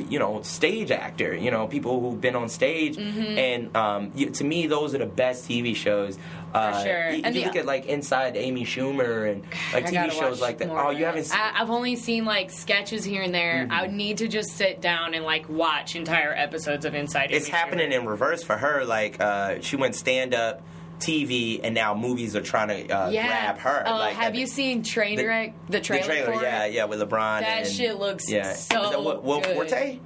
you 0.09 0.19
know, 0.19 0.41
stage 0.43 0.91
actor, 0.91 1.33
you 1.35 1.49
know, 1.51 1.67
people 1.67 1.99
who've 2.01 2.19
been 2.21 2.35
on 2.35 2.49
stage, 2.49 2.97
Mm-hmm. 2.97 3.21
and 3.37 3.75
um, 3.77 4.11
you, 4.15 4.29
to 4.31 4.43
me, 4.43 4.67
those 4.67 4.93
are 4.93 4.99
the 4.99 5.05
best 5.05 5.47
TV 5.49 5.75
shows. 5.75 6.17
Uh, 6.53 6.83
sure. 6.83 7.09
You, 7.09 7.21
And 7.23 7.35
you 7.35 7.41
the- 7.41 7.47
look 7.47 7.55
at 7.57 7.65
like 7.65 7.85
Inside 7.85 8.35
Amy 8.37 8.63
Schumer 8.65 9.31
and 9.31 9.43
like 9.73 9.85
I 9.85 9.89
TV 9.89 9.93
gotta 9.93 10.11
shows 10.11 10.31
watch 10.31 10.39
like 10.41 10.57
that. 10.59 10.69
more 10.69 10.79
Oh, 10.85 10.91
of 10.91 10.97
you 10.97 11.03
it. 11.03 11.07
haven't 11.07 11.25
seen. 11.25 11.39
I, 11.39 11.61
I've 11.61 11.69
only 11.69 11.95
seen 11.95 12.25
like 12.25 12.49
sketches 12.51 13.03
here 13.03 13.21
and 13.21 13.33
there. 13.33 13.67
I 13.69 13.81
would 13.83 13.93
need 13.93 14.17
to 14.19 14.27
just 14.27 14.51
sit 14.51 14.81
down 14.81 15.13
and 15.13 15.23
like 15.25 15.47
watch 15.49 15.95
entire 15.95 16.33
episodes 16.33 16.85
of 16.85 16.95
Inside. 16.95 17.31
it's 17.31 17.47
Amy 17.47 17.57
happening 17.57 17.89
Schumer. 17.91 17.99
in 18.01 18.05
reverse 18.07 18.43
for 18.43 18.57
her. 18.57 18.85
Like 18.85 19.19
uh, 19.19 19.59
she 19.61 19.75
went 19.75 19.95
stand 19.95 20.33
up. 20.33 20.61
TV 20.99 21.59
and 21.63 21.75
now 21.75 21.93
movies 21.93 22.35
are 22.35 22.41
trying 22.41 22.69
to 22.69 22.89
uh, 22.91 23.09
yeah. 23.11 23.27
grab 23.27 23.57
her. 23.59 23.87
Uh, 23.87 23.99
like, 23.99 24.15
have 24.15 24.33
you 24.33 24.47
seen 24.47 24.81
Trainwreck? 24.81 25.53
The, 25.67 25.73
the 25.73 25.79
trailer. 25.79 26.03
trailer? 26.03 26.33
for 26.33 26.41
Yeah, 26.41 26.63
it? 26.65 26.73
yeah, 26.73 26.85
with 26.85 26.99
LeBron. 27.01 27.41
That 27.41 27.65
and, 27.65 27.67
shit 27.67 27.99
looks 27.99 28.27
yeah. 28.27 28.53
so 28.53 28.83
Is 28.85 28.89
that 28.89 29.03
Will, 29.03 29.21
Will 29.21 29.39
good. 29.41 29.53
Forte? 29.55 29.99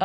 Uh, 0.00 0.04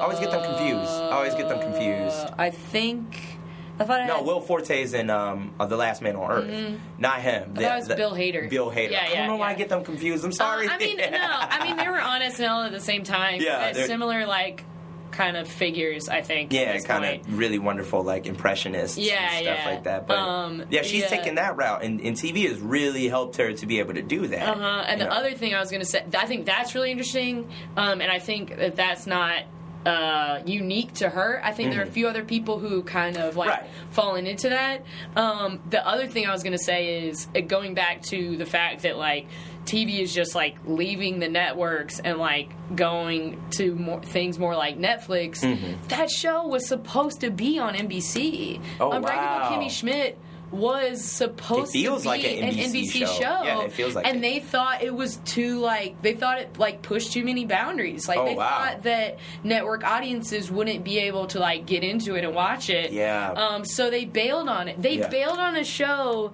I 0.00 0.02
always 0.02 0.18
get 0.18 0.30
them 0.30 0.42
confused. 0.44 0.90
I 0.90 1.10
always 1.10 1.34
get 1.34 1.48
them 1.50 1.60
confused. 1.60 2.26
I 2.38 2.48
think. 2.50 3.35
I 3.78 3.84
thought 3.84 4.00
I 4.00 4.06
No, 4.06 4.22
Will 4.22 4.40
Forte 4.40 4.82
is 4.82 4.94
in 4.94 5.10
um, 5.10 5.54
uh, 5.60 5.66
The 5.66 5.76
Last 5.76 6.00
Man 6.02 6.16
on 6.16 6.30
Earth. 6.30 6.78
Not 6.98 7.20
him. 7.20 7.42
Mm-hmm. 7.50 7.54
thought 7.56 7.62
it 7.72 7.88
was 7.88 7.88
Bill 7.88 8.12
Hader. 8.12 8.48
Bill 8.48 8.70
Hader. 8.70 8.90
Yeah, 8.90 8.90
yeah, 8.90 9.00
I 9.02 9.06
don't 9.08 9.14
yeah, 9.18 9.26
know 9.26 9.36
why 9.36 9.50
I 9.50 9.54
get 9.54 9.68
them 9.68 9.84
confused. 9.84 10.24
I'm 10.24 10.30
Uh, 10.30 10.34
sorry. 10.34 10.68
I 10.68 10.78
mean, 10.78 10.96
no. 10.96 11.04
I 11.10 11.64
mean, 11.64 11.76
they 11.76 11.88
were 11.88 12.00
honest 12.00 12.38
and 12.40 12.48
all 12.48 12.62
at 12.62 12.72
the 12.72 12.80
same 12.80 13.04
time. 13.04 13.40
Yeah, 13.40 13.72
Uh, 13.74 13.86
similar 13.86 14.26
like 14.26 14.64
kind 15.10 15.36
of 15.36 15.48
figures. 15.48 16.08
I 16.10 16.20
think. 16.20 16.52
yeah, 16.52 16.78
kind 16.80 17.04
point. 17.04 17.26
of 17.26 17.38
really 17.38 17.58
wonderful, 17.58 18.02
like 18.02 18.26
impressionists 18.26 18.98
Yeah, 18.98 19.14
and 19.30 19.44
stuff 19.44 19.58
yeah. 19.64 19.70
like 19.70 19.84
that. 19.84 20.06
But 20.06 20.18
Um, 20.18 20.64
yeah, 20.70 20.82
she's 20.82 21.02
yeah. 21.02 21.08
taken 21.08 21.34
that 21.36 21.56
route, 21.56 21.82
and, 21.82 22.00
and 22.00 22.16
TV 22.16 22.48
has 22.48 22.58
really 22.60 23.08
helped 23.08 23.36
her 23.36 23.52
to 23.52 23.66
be 23.66 23.78
able 23.78 23.94
to 23.94 24.02
do 24.02 24.26
that. 24.28 24.46
Uh 24.56 24.58
huh. 24.58 24.84
And 24.86 25.00
the 25.00 25.06
know. 25.06 25.10
other 25.12 25.32
thing 25.34 25.54
I 25.54 25.60
was 25.60 25.70
going 25.70 25.80
to 25.80 25.86
say, 25.86 26.04
I 26.18 26.26
think 26.26 26.44
that's 26.46 26.74
really 26.74 26.90
interesting, 26.90 27.48
um, 27.76 28.00
and 28.02 28.10
I 28.10 28.18
think 28.18 28.56
that 28.56 28.76
that's 28.76 29.06
not 29.06 29.44
uh, 29.86 30.42
unique 30.44 30.92
to 30.94 31.08
her. 31.08 31.40
I 31.44 31.52
think 31.52 31.70
there 31.70 31.80
are 31.80 31.84
a 31.84 31.90
few 31.90 32.08
other 32.08 32.24
people 32.24 32.58
who 32.58 32.82
kind 32.82 33.16
of 33.16 33.36
like 33.36 33.46
Mm-hmm. 33.50 33.62
Right. 33.62 33.70
fallen 33.90 34.26
into 34.26 34.48
that. 34.50 34.82
Um, 35.14 35.60
the 35.70 35.86
other 35.86 36.06
thing 36.08 36.26
I 36.26 36.32
was 36.32 36.42
going 36.42 36.56
to 36.56 36.62
say 36.62 37.06
is 37.08 37.28
uh, 37.36 37.40
going 37.40 37.74
back 37.74 38.02
to 38.06 38.36
the 38.36 38.44
fact 38.46 38.82
that 38.82 38.96
like 38.98 39.26
TV 39.64 40.00
is 40.00 40.12
just 40.14 40.34
like 40.34 40.56
leaving 40.66 41.18
the 41.20 41.28
networks 41.28 41.98
and 42.00 42.18
like 42.18 42.50
going 42.76 43.40
to 43.52 43.74
more 43.74 44.00
things 44.02 44.38
more 44.38 44.54
like 44.56 44.78
Netflix. 44.78 45.40
That 45.88 46.10
show 46.10 46.46
was 46.46 46.66
supposed 46.68 47.20
to 47.20 47.30
be 47.30 47.58
on 47.58 47.74
NBC. 47.74 48.58
Mm-hmm. 48.60 48.82
Oh, 48.82 48.90
Unbreakable 48.90 49.22
wow. 49.24 49.50
Kimmy 49.52 49.70
Schmidt 49.70 50.18
was 50.52 51.04
supposed 51.04 51.72
to 51.72 51.78
be 51.78 51.88
like 51.88 52.24
an 52.24 52.54
NBC 52.54 53.00
show. 53.06 53.42
Yeah, 53.42 53.62
it 53.64 53.72
feels 53.72 53.94
like 53.94 54.06
and 54.06 54.18
it. 54.18 54.20
they 54.20 54.40
thought 54.40 54.82
it 54.82 54.94
was 54.94 55.16
too 55.24 55.58
like 55.58 56.00
they 56.02 56.14
thought 56.14 56.38
it 56.40 56.58
like 56.58 56.82
pushed 56.82 57.12
too 57.12 57.24
many 57.24 57.44
boundaries. 57.46 58.06
Like 58.08 58.18
Oh, 58.18 58.24
they 58.26 58.34
wow. 58.36 58.48
thought 58.48 58.82
that 58.84 59.18
network 59.42 59.84
audiences 59.84 60.50
wouldn't 60.50 60.84
be 60.84 60.98
able 61.00 61.26
to 61.28 61.40
like 61.40 61.66
get 61.66 61.82
into 61.82 62.14
it 62.14 62.24
and 62.24 62.34
watch 62.34 62.70
it. 62.70 62.92
Yeah. 62.92 63.32
Um. 63.32 63.64
So 63.64 63.90
they 63.90 64.04
bailed 64.04 64.48
on 64.48 64.68
it. 64.68 64.80
They 64.80 64.98
Yeah. 64.98 65.08
bailed 65.08 65.38
on 65.38 65.56
a 65.56 65.64
show. 65.64 66.32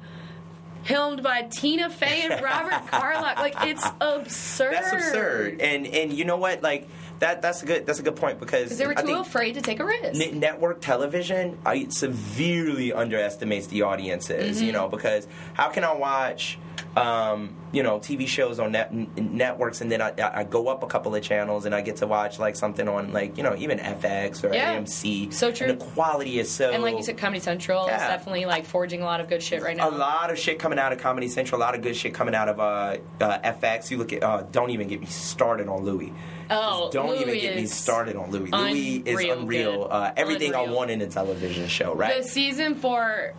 Helmed 0.84 1.22
by 1.22 1.42
Tina 1.42 1.88
Fey 1.90 2.22
and 2.28 2.42
Robert 2.42 2.88
Carlock, 2.88 3.36
like 3.38 3.54
it's 3.60 3.86
absurd. 4.00 4.72
That's 4.74 4.92
absurd. 4.92 5.60
And 5.60 5.86
and 5.86 6.12
you 6.12 6.24
know 6.24 6.36
what? 6.38 6.60
Like 6.64 6.88
that 7.22 7.40
that's 7.40 7.62
a 7.62 7.66
good 7.66 7.86
that's 7.86 8.00
a 8.00 8.02
good 8.02 8.16
point 8.16 8.40
because 8.40 8.76
they 8.76 8.86
were 8.86 8.94
too 8.94 9.18
afraid 9.18 9.54
to 9.54 9.62
take 9.62 9.78
a 9.78 9.84
risk. 9.84 10.20
N- 10.20 10.40
network 10.40 10.80
television 10.80 11.56
I 11.64 11.86
severely 11.88 12.92
underestimates 12.92 13.68
the 13.68 13.82
audiences. 13.82 14.60
You 14.60 14.68
mm-hmm. 14.68 14.76
know 14.76 14.88
because 14.88 15.28
how 15.54 15.68
can 15.68 15.84
I 15.84 15.94
watch 15.94 16.58
um, 16.96 17.54
you 17.72 17.82
know 17.82 17.98
TV 17.98 18.26
shows 18.28 18.58
on 18.58 18.72
net, 18.72 18.88
n- 18.92 19.10
networks 19.16 19.80
and 19.80 19.90
then 19.90 20.02
I, 20.02 20.12
I 20.18 20.44
go 20.44 20.68
up 20.68 20.82
a 20.82 20.86
couple 20.86 21.14
of 21.14 21.22
channels 21.22 21.64
and 21.64 21.74
I 21.74 21.80
get 21.80 21.96
to 21.96 22.06
watch 22.06 22.38
like 22.38 22.54
something 22.54 22.86
on 22.86 23.12
like 23.12 23.36
you 23.38 23.42
know 23.42 23.56
even 23.56 23.78
FX 23.78 24.44
or 24.48 24.52
Yeah. 24.54 24.76
AMC. 24.78 25.32
So 25.32 25.50
true. 25.50 25.68
And 25.68 25.80
the 25.80 25.84
quality 25.84 26.38
is 26.38 26.50
so 26.50 26.70
and 26.70 26.82
like 26.82 26.96
you 26.96 27.02
said, 27.02 27.16
Comedy 27.16 27.40
Central 27.40 27.84
is 27.86 27.92
definitely 27.92 28.44
like 28.44 28.66
forging 28.66 29.00
a 29.00 29.04
lot 29.04 29.20
of 29.20 29.28
good 29.28 29.42
shit 29.42 29.62
right 29.62 29.76
now. 29.76 29.88
a 29.88 29.90
lot 29.90 30.30
of 30.30 30.38
shit 30.38 30.58
coming 30.58 30.78
out 30.78 30.92
of 30.92 30.98
Comedy 30.98 31.28
Central, 31.28 31.58
a 31.60 31.62
lot 31.62 31.74
of 31.74 31.80
good 31.82 31.96
shit 31.96 32.12
coming 32.12 32.34
out 32.34 32.48
of 32.48 32.60
uh, 32.60 32.98
uh, 33.20 33.38
FX. 33.52 33.90
You 33.90 33.96
look 33.98 34.12
at, 34.12 34.22
uh, 34.22 34.42
don't 34.52 34.70
even 34.70 34.88
get 34.88 35.00
me 35.00 35.06
started 35.06 35.68
on 35.68 35.84
Louie. 35.84 36.12
Oh, 36.50 36.82
Just 36.84 36.92
don't 36.92 37.16
even 37.18 37.38
get 37.40 37.56
me 37.56 37.64
started 37.66 38.16
on 38.16 38.30
Louie. 38.30 38.50
Louie 38.50 38.96
is 39.06 39.18
unreal 39.20 39.32
unreal. 39.40 39.88
Uh, 39.90 40.12
everything 40.16 40.54
I 40.54 40.66
want 40.68 40.90
in 40.90 41.00
a 41.00 41.06
television 41.06 41.66
show, 41.68 41.94
right? 41.94 42.22
The 42.22 42.28
season 42.28 42.74
four 42.74 43.32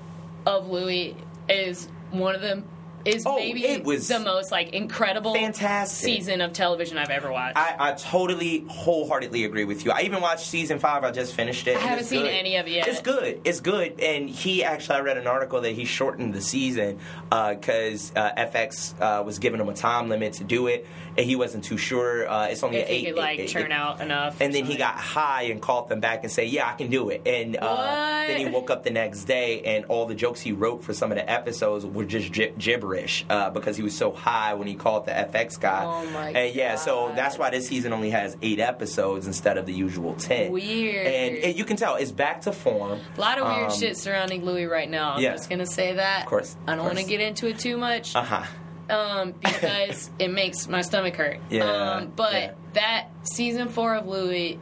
of 0.48 0.70
Louie 0.70 1.16
is 1.48 1.88
one 2.10 2.34
of 2.34 2.42
them. 2.42 2.64
Is 3.06 3.26
Oh, 3.26 3.36
maybe 3.38 3.66
it 3.66 3.84
was 3.84 4.08
the 4.08 4.20
most 4.20 4.52
like 4.52 4.70
incredible 4.74 5.34
fantastic. 5.34 6.06
season 6.06 6.42
of 6.42 6.54
television 6.54 6.98
I've 6.98 7.10
ever 7.10 7.32
watched. 7.32 7.58
I, 7.58 7.76
I 7.78 7.92
totally, 7.94 8.64
wholeheartedly 8.68 9.44
agree 9.44 9.66
with 9.66 9.84
you. 9.86 9.92
I 9.92 10.02
even 10.02 10.22
watched 10.22 10.46
season 10.48 10.80
five. 10.80 11.04
I 11.04 11.12
just 11.12 11.34
finished 11.34 11.68
it. 11.68 11.76
I 11.78 11.82
haven't 11.82 12.06
seen 12.06 12.22
good. 12.24 12.32
any 12.32 12.56
of 12.56 12.68
it 12.68 12.72
yet. 12.72 12.88
It's 12.88 13.02
good. 13.02 13.42
It's 13.44 13.60
good. 13.60 14.00
And 14.00 14.30
he 14.30 14.64
actually, 14.64 14.96
I 14.98 15.02
read 15.02 15.18
an 15.18 15.28
article 15.28 15.62
that 15.62 15.72
he 15.72 15.86
shortened 15.86 16.34
the 16.34 16.42
season 16.42 17.00
because 17.30 18.12
uh, 18.16 18.32
FX 18.38 19.00
uh, 19.02 19.24
was 19.24 19.40
giving 19.40 19.60
him 19.60 19.70
a 19.70 19.74
time 19.74 20.10
limit 20.10 20.34
to 20.34 20.44
do 20.44 20.68
it, 20.68 20.86
and 21.18 21.26
he 21.26 21.36
wasn't 21.36 21.64
too 21.64 21.78
sure. 21.78 22.28
Uh, 22.28 22.48
it's 22.48 22.64
only 22.64 22.78
if 22.78 22.88
an 22.88 22.94
he 22.94 23.00
eight. 23.02 23.06
could 23.08 23.16
like 23.16 23.40
it- 23.40 23.44
it- 23.44 23.48
churn 23.50 23.72
out 23.72 24.02
enough, 24.02 24.40
And 24.42 24.54
then 24.54 24.66
he 24.66 24.76
got 24.78 24.96
high 24.96 25.44
and 25.44 25.62
called 25.62 25.90
them 25.90 26.00
back 26.00 26.24
and 26.24 26.32
say, 26.32 26.46
"Yeah, 26.46 26.70
I 26.70 26.74
can 26.74 26.90
do 26.90 27.10
it." 27.10 27.22
And 27.26 27.56
uh, 27.58 28.24
then 28.28 28.40
he 28.40 28.46
woke 28.48 28.70
up 28.70 28.84
the 28.84 28.90
next 28.92 29.26
day, 29.26 29.62
and 29.62 29.86
all 29.86 30.06
the 30.06 30.16
jokes 30.16 30.42
he 30.42 30.52
wrote 30.52 30.84
for 30.84 30.94
some 30.94 31.12
of 31.12 31.18
the 31.18 31.30
episodes 31.30 31.86
were 31.86 32.06
just 32.06 32.32
gi- 32.32 32.54
gibberish 32.58 33.26
uh, 33.30 33.50
because 33.50 33.78
he 33.78 33.84
was 33.84 33.96
so 33.96 34.12
high 34.12 34.54
when 34.54 34.68
he 34.68 34.76
called 34.76 35.06
the 35.06 35.12
FX 35.12 35.60
guy. 35.60 35.84
Oh, 35.86 36.06
my 36.12 36.30
And 36.30 36.56
yeah, 36.56 36.76
so 36.76 37.12
that's 37.16 37.38
why 37.38 37.50
this 37.50 37.68
season 37.68 37.94
only 37.94 38.10
has 38.12 38.36
eight 38.42 38.60
episodes 38.60 39.28
instead 39.28 39.58
of 39.58 39.66
the 39.66 39.74
usual 39.74 40.14
ten. 40.16 40.52
Weird. 40.52 41.06
And, 41.08 41.38
and 41.38 41.58
you 41.58 41.66
can 41.66 41.78
tell 41.78 41.96
it's 41.96 42.12
back 42.12 42.42
to 42.42 42.52
form. 42.52 43.00
a 43.18 43.22
lot 43.22 43.38
of 43.38 43.46
weird 43.48 43.72
Um, 43.72 43.78
shit 43.80 43.98
surrounding 43.98 44.46
Louis 44.46 44.66
right 44.66 44.90
now. 44.90 45.14
I'm 45.14 45.22
yeah. 45.22 45.34
just 45.34 45.50
gonna 45.50 45.66
say 45.66 45.94
that. 45.94 46.22
Of 46.24 46.28
course, 46.28 46.56
I 46.68 46.76
don't 46.76 46.86
want 46.86 46.98
to 46.98 47.04
get 47.06 47.20
into 47.22 47.48
it 47.48 47.60
too 47.60 47.78
much. 47.78 48.16
Uh 48.16 48.24
huh. 48.24 48.44
Um, 48.90 49.32
because 49.42 50.10
it 50.20 50.30
makes 50.30 50.68
my 50.68 50.82
stomach 50.82 51.16
hurt. 51.16 51.40
Yeah, 51.50 51.64
Um, 51.64 52.12
but 52.16 52.34
yeah. 52.34 52.52
that 52.74 53.08
season 53.24 53.70
four 53.70 53.96
of 53.96 54.08
Louie 54.08 54.60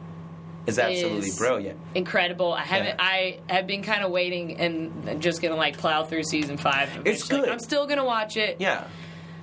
is 0.66 0.78
absolutely 0.78 1.28
is 1.28 1.38
brilliant. 1.38 1.78
incredible. 1.94 2.52
I 2.52 2.62
haven't. 2.62 2.86
Yeah. 2.86 2.96
I 3.00 3.40
have 3.48 3.66
been 3.66 3.82
kind 3.82 4.04
of 4.04 4.12
waiting 4.12 4.60
and 4.60 5.20
just 5.20 5.42
gonna 5.42 5.56
like 5.56 5.76
plow 5.76 6.04
through 6.04 6.22
season 6.22 6.56
five. 6.56 7.02
It's 7.04 7.24
good. 7.26 7.48
I'm 7.48 7.58
still 7.58 7.86
gonna 7.88 8.04
watch 8.04 8.36
it. 8.36 8.58
Yeah. 8.60 8.84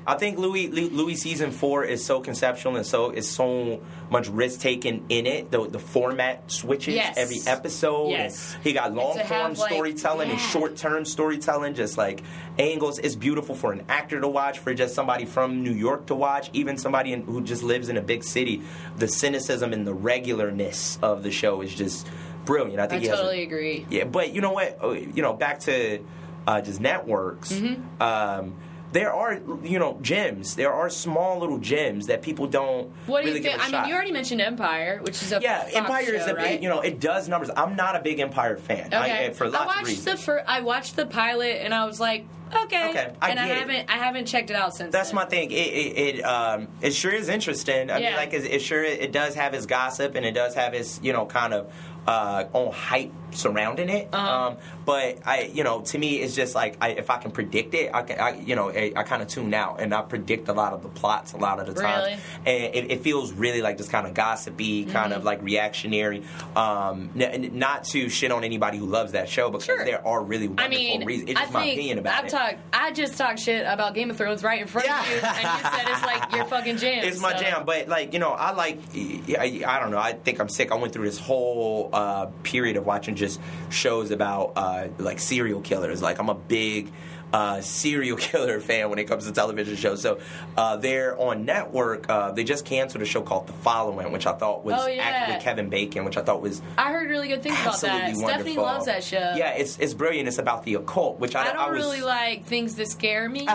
I 0.09 0.17
think 0.17 0.37
Louie 0.39 0.67
Louie 0.67 1.15
season 1.15 1.51
four 1.51 1.83
is 1.83 2.03
so 2.03 2.19
conceptual 2.19 2.75
and 2.75 2.85
so 2.85 3.11
is 3.11 3.29
so 3.29 3.79
much 4.09 4.27
risk 4.27 4.59
taken 4.59 5.05
in 5.09 5.25
it. 5.27 5.51
The 5.51 5.67
the 5.69 5.77
format 5.79 6.51
switches 6.51 6.95
Yes. 6.95 7.15
every 7.17 7.39
episode. 7.45 8.09
Yes. 8.09 8.57
He 8.63 8.73
got 8.73 8.93
long 8.93 9.19
form 9.19 9.53
like- 9.53 9.71
storytelling 9.71 10.31
and 10.31 10.39
short 10.39 10.75
term 10.75 11.05
storytelling, 11.05 11.75
just 11.75 11.97
like 11.97 12.23
angles. 12.57 12.97
It's 12.99 13.15
beautiful 13.15 13.53
for 13.55 13.71
an 13.71 13.83
actor 13.87 14.19
to 14.19 14.27
watch, 14.27 14.57
for 14.59 14.73
just 14.73 14.95
somebody 14.95 15.25
from 15.25 15.63
New 15.63 15.73
York 15.87 16.07
to 16.07 16.15
watch, 16.15 16.49
even 16.53 16.77
somebody 16.77 17.13
in, 17.13 17.21
who 17.23 17.41
just 17.41 17.61
lives 17.63 17.87
in 17.89 17.95
a 17.97 18.01
big 18.01 18.23
city. 18.23 18.61
The 18.97 19.07
cynicism 19.07 19.73
and 19.73 19.85
the 19.85 19.93
regularness 19.95 20.97
of 21.03 21.23
the 21.23 21.31
show 21.31 21.61
is 21.61 21.73
just 21.73 22.07
brilliant. 22.45 22.79
I 22.79 22.85
I 22.85 22.87
think 22.87 23.01
he 23.03 23.07
has 23.09 23.19
a- 23.19 23.21
totally 23.21 23.43
agree. 23.43 23.85
yeah, 23.89 24.05
but 24.05 24.33
you 24.33 24.41
know 24.41 24.51
what? 24.53 24.77
Oh, 24.81 24.93
You 24.93 25.21
know, 25.21 25.33
back 25.33 25.59
to 25.61 25.99
uh, 26.47 26.61
just 26.61 26.79
networks. 26.81 27.51
Mm-hmm. 27.53 28.01
Um, 28.01 28.55
there 28.91 29.13
are, 29.13 29.39
you 29.63 29.77
know, 29.77 29.99
gems. 30.01 30.55
There 30.55 30.73
are 30.73 30.89
small 30.89 31.39
little 31.39 31.59
gems 31.59 32.07
that 32.07 32.21
people 32.21 32.47
don't 32.47 32.89
What 33.05 33.21
do 33.21 33.27
really 33.27 33.39
you 33.39 33.43
think? 33.43 33.59
I 33.61 33.69
shot. 33.69 33.81
mean, 33.83 33.89
you 33.89 33.95
already 33.95 34.11
mentioned 34.11 34.41
Empire, 34.41 34.99
which 35.03 35.21
is 35.21 35.31
a 35.31 35.39
yeah, 35.41 35.61
Fox 35.63 35.75
Empire 35.75 36.05
show, 36.05 36.11
is 36.13 36.25
a 36.27 36.33
right? 36.35 36.43
big, 36.53 36.63
you 36.63 36.69
know, 36.69 36.81
it 36.81 36.99
does 36.99 37.29
numbers. 37.29 37.51
I'm 37.55 37.75
not 37.75 37.95
a 37.95 37.99
big 38.01 38.19
Empire 38.19 38.57
fan. 38.57 38.93
I- 38.93 39.09
Okay. 39.09 39.33
for 39.33 39.47
lots 39.49 39.63
I 39.63 39.65
watched 39.67 39.81
of 39.81 39.87
reasons. 39.87 40.05
the 40.05 40.17
fir- 40.17 40.43
I 40.47 40.61
watched 40.61 40.95
the 40.95 41.05
pilot 41.05 41.61
and 41.63 41.73
I 41.73 41.85
was 41.85 41.99
like, 41.99 42.25
okay. 42.63 42.89
Okay, 42.89 43.13
I 43.21 43.29
and 43.29 43.39
I 43.39 43.47
get 43.47 43.57
it. 43.57 43.59
haven't 43.59 43.89
I 43.91 43.97
haven't 44.03 44.25
checked 44.25 44.49
it 44.49 44.55
out 44.55 44.75
since. 44.75 44.91
That's 44.91 45.09
then. 45.09 45.15
my 45.17 45.25
thing. 45.25 45.51
It 45.51 45.55
it, 45.55 46.17
it 46.17 46.21
um 46.23 46.67
it 46.81 46.93
sure 46.95 47.11
is 47.11 47.29
interesting. 47.29 47.91
I 47.91 47.99
Yeah. 47.99 48.07
mean, 48.09 48.15
like 48.17 48.33
it, 48.33 48.45
it 48.45 48.61
sure 48.63 48.83
it 48.83 49.11
does 49.11 49.35
have 49.35 49.53
its 49.53 49.67
gossip 49.67 50.15
and 50.15 50.25
it 50.25 50.31
does 50.31 50.55
have 50.55 50.73
its 50.73 50.99
you 51.03 51.13
know 51.13 51.27
kind 51.27 51.53
of 51.53 51.71
uh 52.07 52.45
own 52.55 52.71
hype 52.71 53.11
surrounding 53.31 53.89
it. 53.89 54.09
Uh-huh. 54.11 54.47
Um, 54.49 54.57
but 54.85 55.19
I 55.25 55.51
you 55.53 55.63
know 55.63 55.81
to 55.81 55.97
me 55.97 56.17
it's 56.17 56.35
just 56.35 56.55
like 56.55 56.77
I, 56.81 56.89
if 56.89 57.09
I 57.09 57.17
can 57.17 57.31
predict 57.31 57.73
it, 57.73 57.91
I 57.93 58.01
can 58.03 58.19
I, 58.19 58.39
you 58.39 58.55
know 58.55 58.69
I, 58.69 58.91
I 58.95 59.03
kind 59.03 59.21
of 59.21 59.27
tune 59.27 59.53
out 59.53 59.79
and 59.81 59.93
I 59.93 60.01
predict 60.01 60.47
a 60.49 60.53
lot 60.53 60.73
of 60.73 60.83
the 60.83 60.89
plots 60.89 61.33
a 61.33 61.37
lot 61.37 61.59
of 61.59 61.67
the 61.67 61.79
times, 61.79 62.05
Really? 62.45 62.65
and 62.73 62.75
it, 62.75 62.91
it 62.91 63.01
feels 63.01 63.31
really 63.33 63.61
like 63.61 63.77
just 63.77 63.91
kind 63.91 64.07
of 64.07 64.13
gossipy, 64.13 64.85
kind 64.85 65.11
Mm-hmm. 65.11 65.19
of 65.19 65.23
like 65.23 65.41
reactionary. 65.41 66.23
Um, 66.55 67.09
n- 67.19 67.51
not 67.53 67.83
to 67.85 68.09
shit 68.09 68.31
on 68.31 68.43
anybody 68.43 68.77
who 68.77 68.85
loves 68.85 69.13
that 69.13 69.29
show 69.29 69.49
because 69.49 69.65
Sure. 69.65 69.85
there 69.85 70.05
are 70.05 70.21
really 70.23 70.47
wonderful 70.47 70.65
I 70.65 70.77
mean, 70.77 71.05
reasons. 71.05 71.29
It's 71.31 71.39
I 71.39 71.49
my 71.51 71.65
opinion 71.65 71.99
about 71.99 72.19
I've 72.19 72.25
it. 72.25 72.29
talked. 72.29 72.55
I 72.73 72.91
just 72.91 73.17
talked 73.17 73.39
shit 73.39 73.65
about 73.65 73.93
Game 73.95 74.09
of 74.09 74.17
Thrones 74.17 74.43
right 74.43 74.61
in 74.61 74.67
front 74.67 74.87
Yeah. 74.87 75.01
of 75.01 75.07
you, 75.09 75.15
and 75.15 75.63
you 75.63 75.69
said 75.69 75.87
it's 75.87 76.01
like 76.03 76.31
your 76.35 76.45
fucking 76.53 76.77
jam. 76.77 77.03
It's 77.03 77.19
my 77.21 77.33
so- 77.33 77.39
jam, 77.43 77.65
but 77.65 77.87
like 77.87 78.13
you 78.13 78.19
know, 78.19 78.31
I 78.31 78.51
like. 78.51 78.79
I, 78.95 79.63
I 79.67 79.79
don't 79.79 79.91
know. 79.91 79.97
I 79.99 80.13
think 80.13 80.39
I'm 80.39 80.49
sick. 80.49 80.71
I 80.71 80.75
went 80.75 80.93
through 80.93 81.05
this 81.05 81.19
whole 81.19 81.89
uh, 81.93 82.27
period 82.43 82.77
of 82.77 82.85
watching 82.85 83.15
just 83.19 83.39
shows 83.69 84.11
about 84.11 84.53
uh, 84.55 84.87
like 84.97 85.19
serial 85.19 85.61
killers. 85.61 86.01
Like 86.01 86.19
I'm 86.19 86.29
a 86.29 86.35
big 86.35 86.91
uh, 87.31 87.61
serial 87.61 88.17
killer 88.27 88.59
fan 88.59 88.89
when 88.89 88.97
it 88.97 89.03
comes 89.03 89.27
to 89.27 89.31
television 89.31 89.75
shows. 89.75 90.01
So 90.01 90.17
uh, 90.57 90.77
they're 90.77 91.15
on 91.19 91.45
network. 91.45 92.09
Uh, 92.09 92.31
they 92.31 92.43
just 92.43 92.65
canceled 92.65 93.03
a 93.03 93.05
show 93.05 93.21
called 93.21 93.45
The 93.45 93.53
Following, 93.53 94.11
which 94.11 94.25
I 94.25 94.33
thought 94.33 94.65
was 94.65 94.73
Oh, 94.79 94.87
yeah. 94.87 95.35
with 95.35 95.43
Kevin 95.43 95.69
Bacon, 95.69 96.05
which 96.05 96.17
I 96.17 96.23
thought 96.23 96.41
was 96.41 96.59
I 96.75 96.91
heard 96.91 97.07
really 97.07 97.27
good 97.27 97.43
things 97.43 97.55
about 97.61 97.79
that. 97.81 98.01
wonderful. 98.15 98.27
Stephanie 98.29 98.57
loves 98.57 98.85
that 98.87 99.03
show. 99.03 99.33
Yeah, 99.37 99.51
it's 99.51 99.77
it's 99.77 99.93
brilliant. 99.93 100.27
It's 100.27 100.39
about 100.39 100.63
the 100.63 100.73
occult, 100.73 101.19
which 101.19 101.35
I, 101.35 101.51
I 101.51 101.53
don't 101.53 101.73
was, 101.75 101.85
really 101.85 102.01
like 102.01 102.45
things 102.45 102.73
that 102.77 102.87
scare 102.87 103.29
me, 103.29 103.47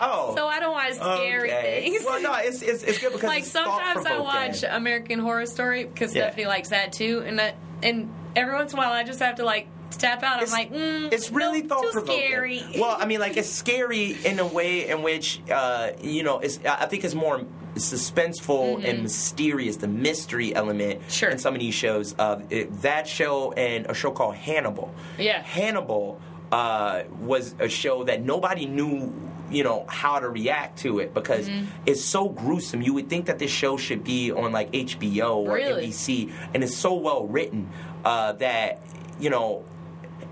Oh, 0.00 0.32
so 0.34 0.46
I 0.46 0.58
don't 0.60 0.72
watch 0.72 0.94
scary 0.94 1.50
okay. 1.52 1.82
things. 1.90 2.04
Well, 2.04 2.20
no, 2.22 2.34
it's 2.34 2.62
it's, 2.62 2.82
it's 2.82 2.98
good 2.98 3.12
because 3.12 3.28
like 3.28 3.44
sometimes 3.44 4.04
I 4.06 4.18
watch 4.18 4.64
American 4.68 5.18
Horror 5.20 5.46
Story 5.46 5.84
because 5.84 6.14
Yeah. 6.14 6.22
Stephanie 6.24 6.46
likes 6.46 6.70
that 6.70 6.92
too, 6.92 7.22
and 7.24 7.38
that, 7.38 7.54
and 7.82 8.12
every 8.36 8.54
once 8.54 8.72
in 8.72 8.78
a 8.78 8.82
while 8.82 8.92
I 8.92 9.02
just 9.04 9.20
have 9.20 9.36
to 9.36 9.44
like 9.44 9.66
step 9.90 10.22
out. 10.22 10.38
I'm 10.38 10.42
It's- 10.44 10.52
like, 10.52 10.72
mm, 10.72 11.12
it's 11.12 11.30
really 11.30 11.62
no, 11.62 11.68
thought 11.68 11.92
provoking. 11.92 12.18
scary. 12.26 12.62
Well, 12.78 12.96
I 12.98 13.06
mean, 13.06 13.20
like 13.20 13.36
it's 13.36 13.48
scary 13.62 14.16
in 14.24 14.38
a 14.38 14.46
way 14.46 14.88
in 14.88 15.02
which 15.02 15.40
uh, 15.50 15.90
you 16.00 16.22
know, 16.22 16.38
it's. 16.40 16.58
I 16.64 16.86
think 16.86 17.04
it's 17.04 17.14
more 17.14 17.42
suspenseful 17.76 18.84
and 18.84 19.02
mysterious. 19.02 19.76
The 19.76 19.88
mystery 19.88 20.54
element 20.54 21.00
Mm-hmm. 21.00 21.08
Sure. 21.10 21.30
in 21.30 21.38
some 21.38 21.54
of 21.54 21.60
these 21.60 21.74
shows. 21.74 22.14
Uh, 22.18 22.40
it, 22.50 22.82
that 22.82 23.06
show 23.06 23.52
and 23.52 23.86
a 23.86 23.94
show 23.94 24.10
called 24.10 24.34
Hannibal. 24.36 24.94
Yeah. 25.18 25.42
Hannibal 25.42 26.20
uh, 26.50 27.02
was 27.20 27.54
a 27.58 27.68
show 27.68 28.04
that 28.04 28.22
nobody 28.22 28.66
knew. 28.66 29.12
You 29.50 29.64
know 29.64 29.84
how 29.86 30.18
to 30.18 30.30
react 30.30 30.78
to 30.78 31.00
it 31.00 31.12
because 31.12 31.46
Mm-hmm. 31.46 31.66
it's 31.84 32.02
so 32.02 32.26
gruesome. 32.30 32.80
You 32.80 32.94
would 32.94 33.10
think 33.10 33.26
that 33.26 33.38
this 33.38 33.50
show 33.50 33.76
should 33.76 34.02
be 34.02 34.32
on 34.32 34.50
like 34.50 34.72
HBO 34.72 35.36
or 35.46 35.56
Really? 35.56 35.88
NBC, 35.88 36.32
and 36.54 36.64
it's 36.64 36.74
so 36.74 36.94
well 36.94 37.26
written 37.26 37.68
uh, 38.04 38.32
that 38.32 38.82
you 39.20 39.30
know 39.30 39.64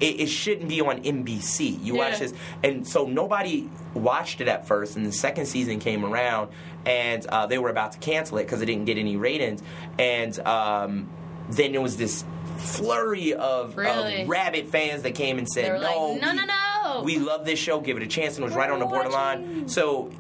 it, 0.00 0.20
it 0.20 0.26
shouldn't 0.28 0.68
be 0.68 0.80
on 0.80 1.02
NBC. 1.02 1.82
You 1.82 1.96
Yeah. 1.96 2.10
watch 2.10 2.18
this, 2.20 2.32
and 2.62 2.86
so 2.86 3.06
nobody 3.06 3.68
watched 3.94 4.40
it 4.40 4.48
at 4.48 4.66
first. 4.66 4.96
And 4.96 5.04
the 5.04 5.12
second 5.12 5.46
season 5.46 5.78
came 5.78 6.04
around, 6.04 6.50
and 6.86 7.26
uh, 7.26 7.46
they 7.46 7.58
were 7.58 7.68
about 7.70 7.92
to 7.92 7.98
cancel 7.98 8.38
it 8.38 8.44
because 8.44 8.62
it 8.62 8.66
didn't 8.66 8.86
get 8.86 8.96
any 8.98 9.16
ratings. 9.16 9.62
And 9.98 10.38
um, 10.40 11.08
then 11.50 11.72
there 11.72 11.80
was 11.82 11.96
this 11.96 12.24
flurry 12.56 13.34
of, 13.34 13.76
Really? 13.76 14.22
of 14.22 14.28
rabid 14.28 14.68
fans 14.68 15.02
that 15.02 15.14
came 15.14 15.38
and 15.38 15.48
said, 15.48 15.80
"No, 15.80 16.08
like, 16.12 16.22
no, 16.22 16.32
no, 16.32 16.44
no. 16.44 17.02
we 17.04 17.18
love 17.18 17.44
this 17.44 17.58
show. 17.58 17.80
Give 17.80 17.96
it 17.96 18.02
a 18.02 18.06
chance." 18.06 18.36
And 18.36 18.44
it 18.44 18.46
was 18.48 18.54
right 18.56 18.70
on 18.70 18.78
the 18.78 18.86
borderline. 18.86 19.42
watching. 19.42 19.68
So. 19.68 20.10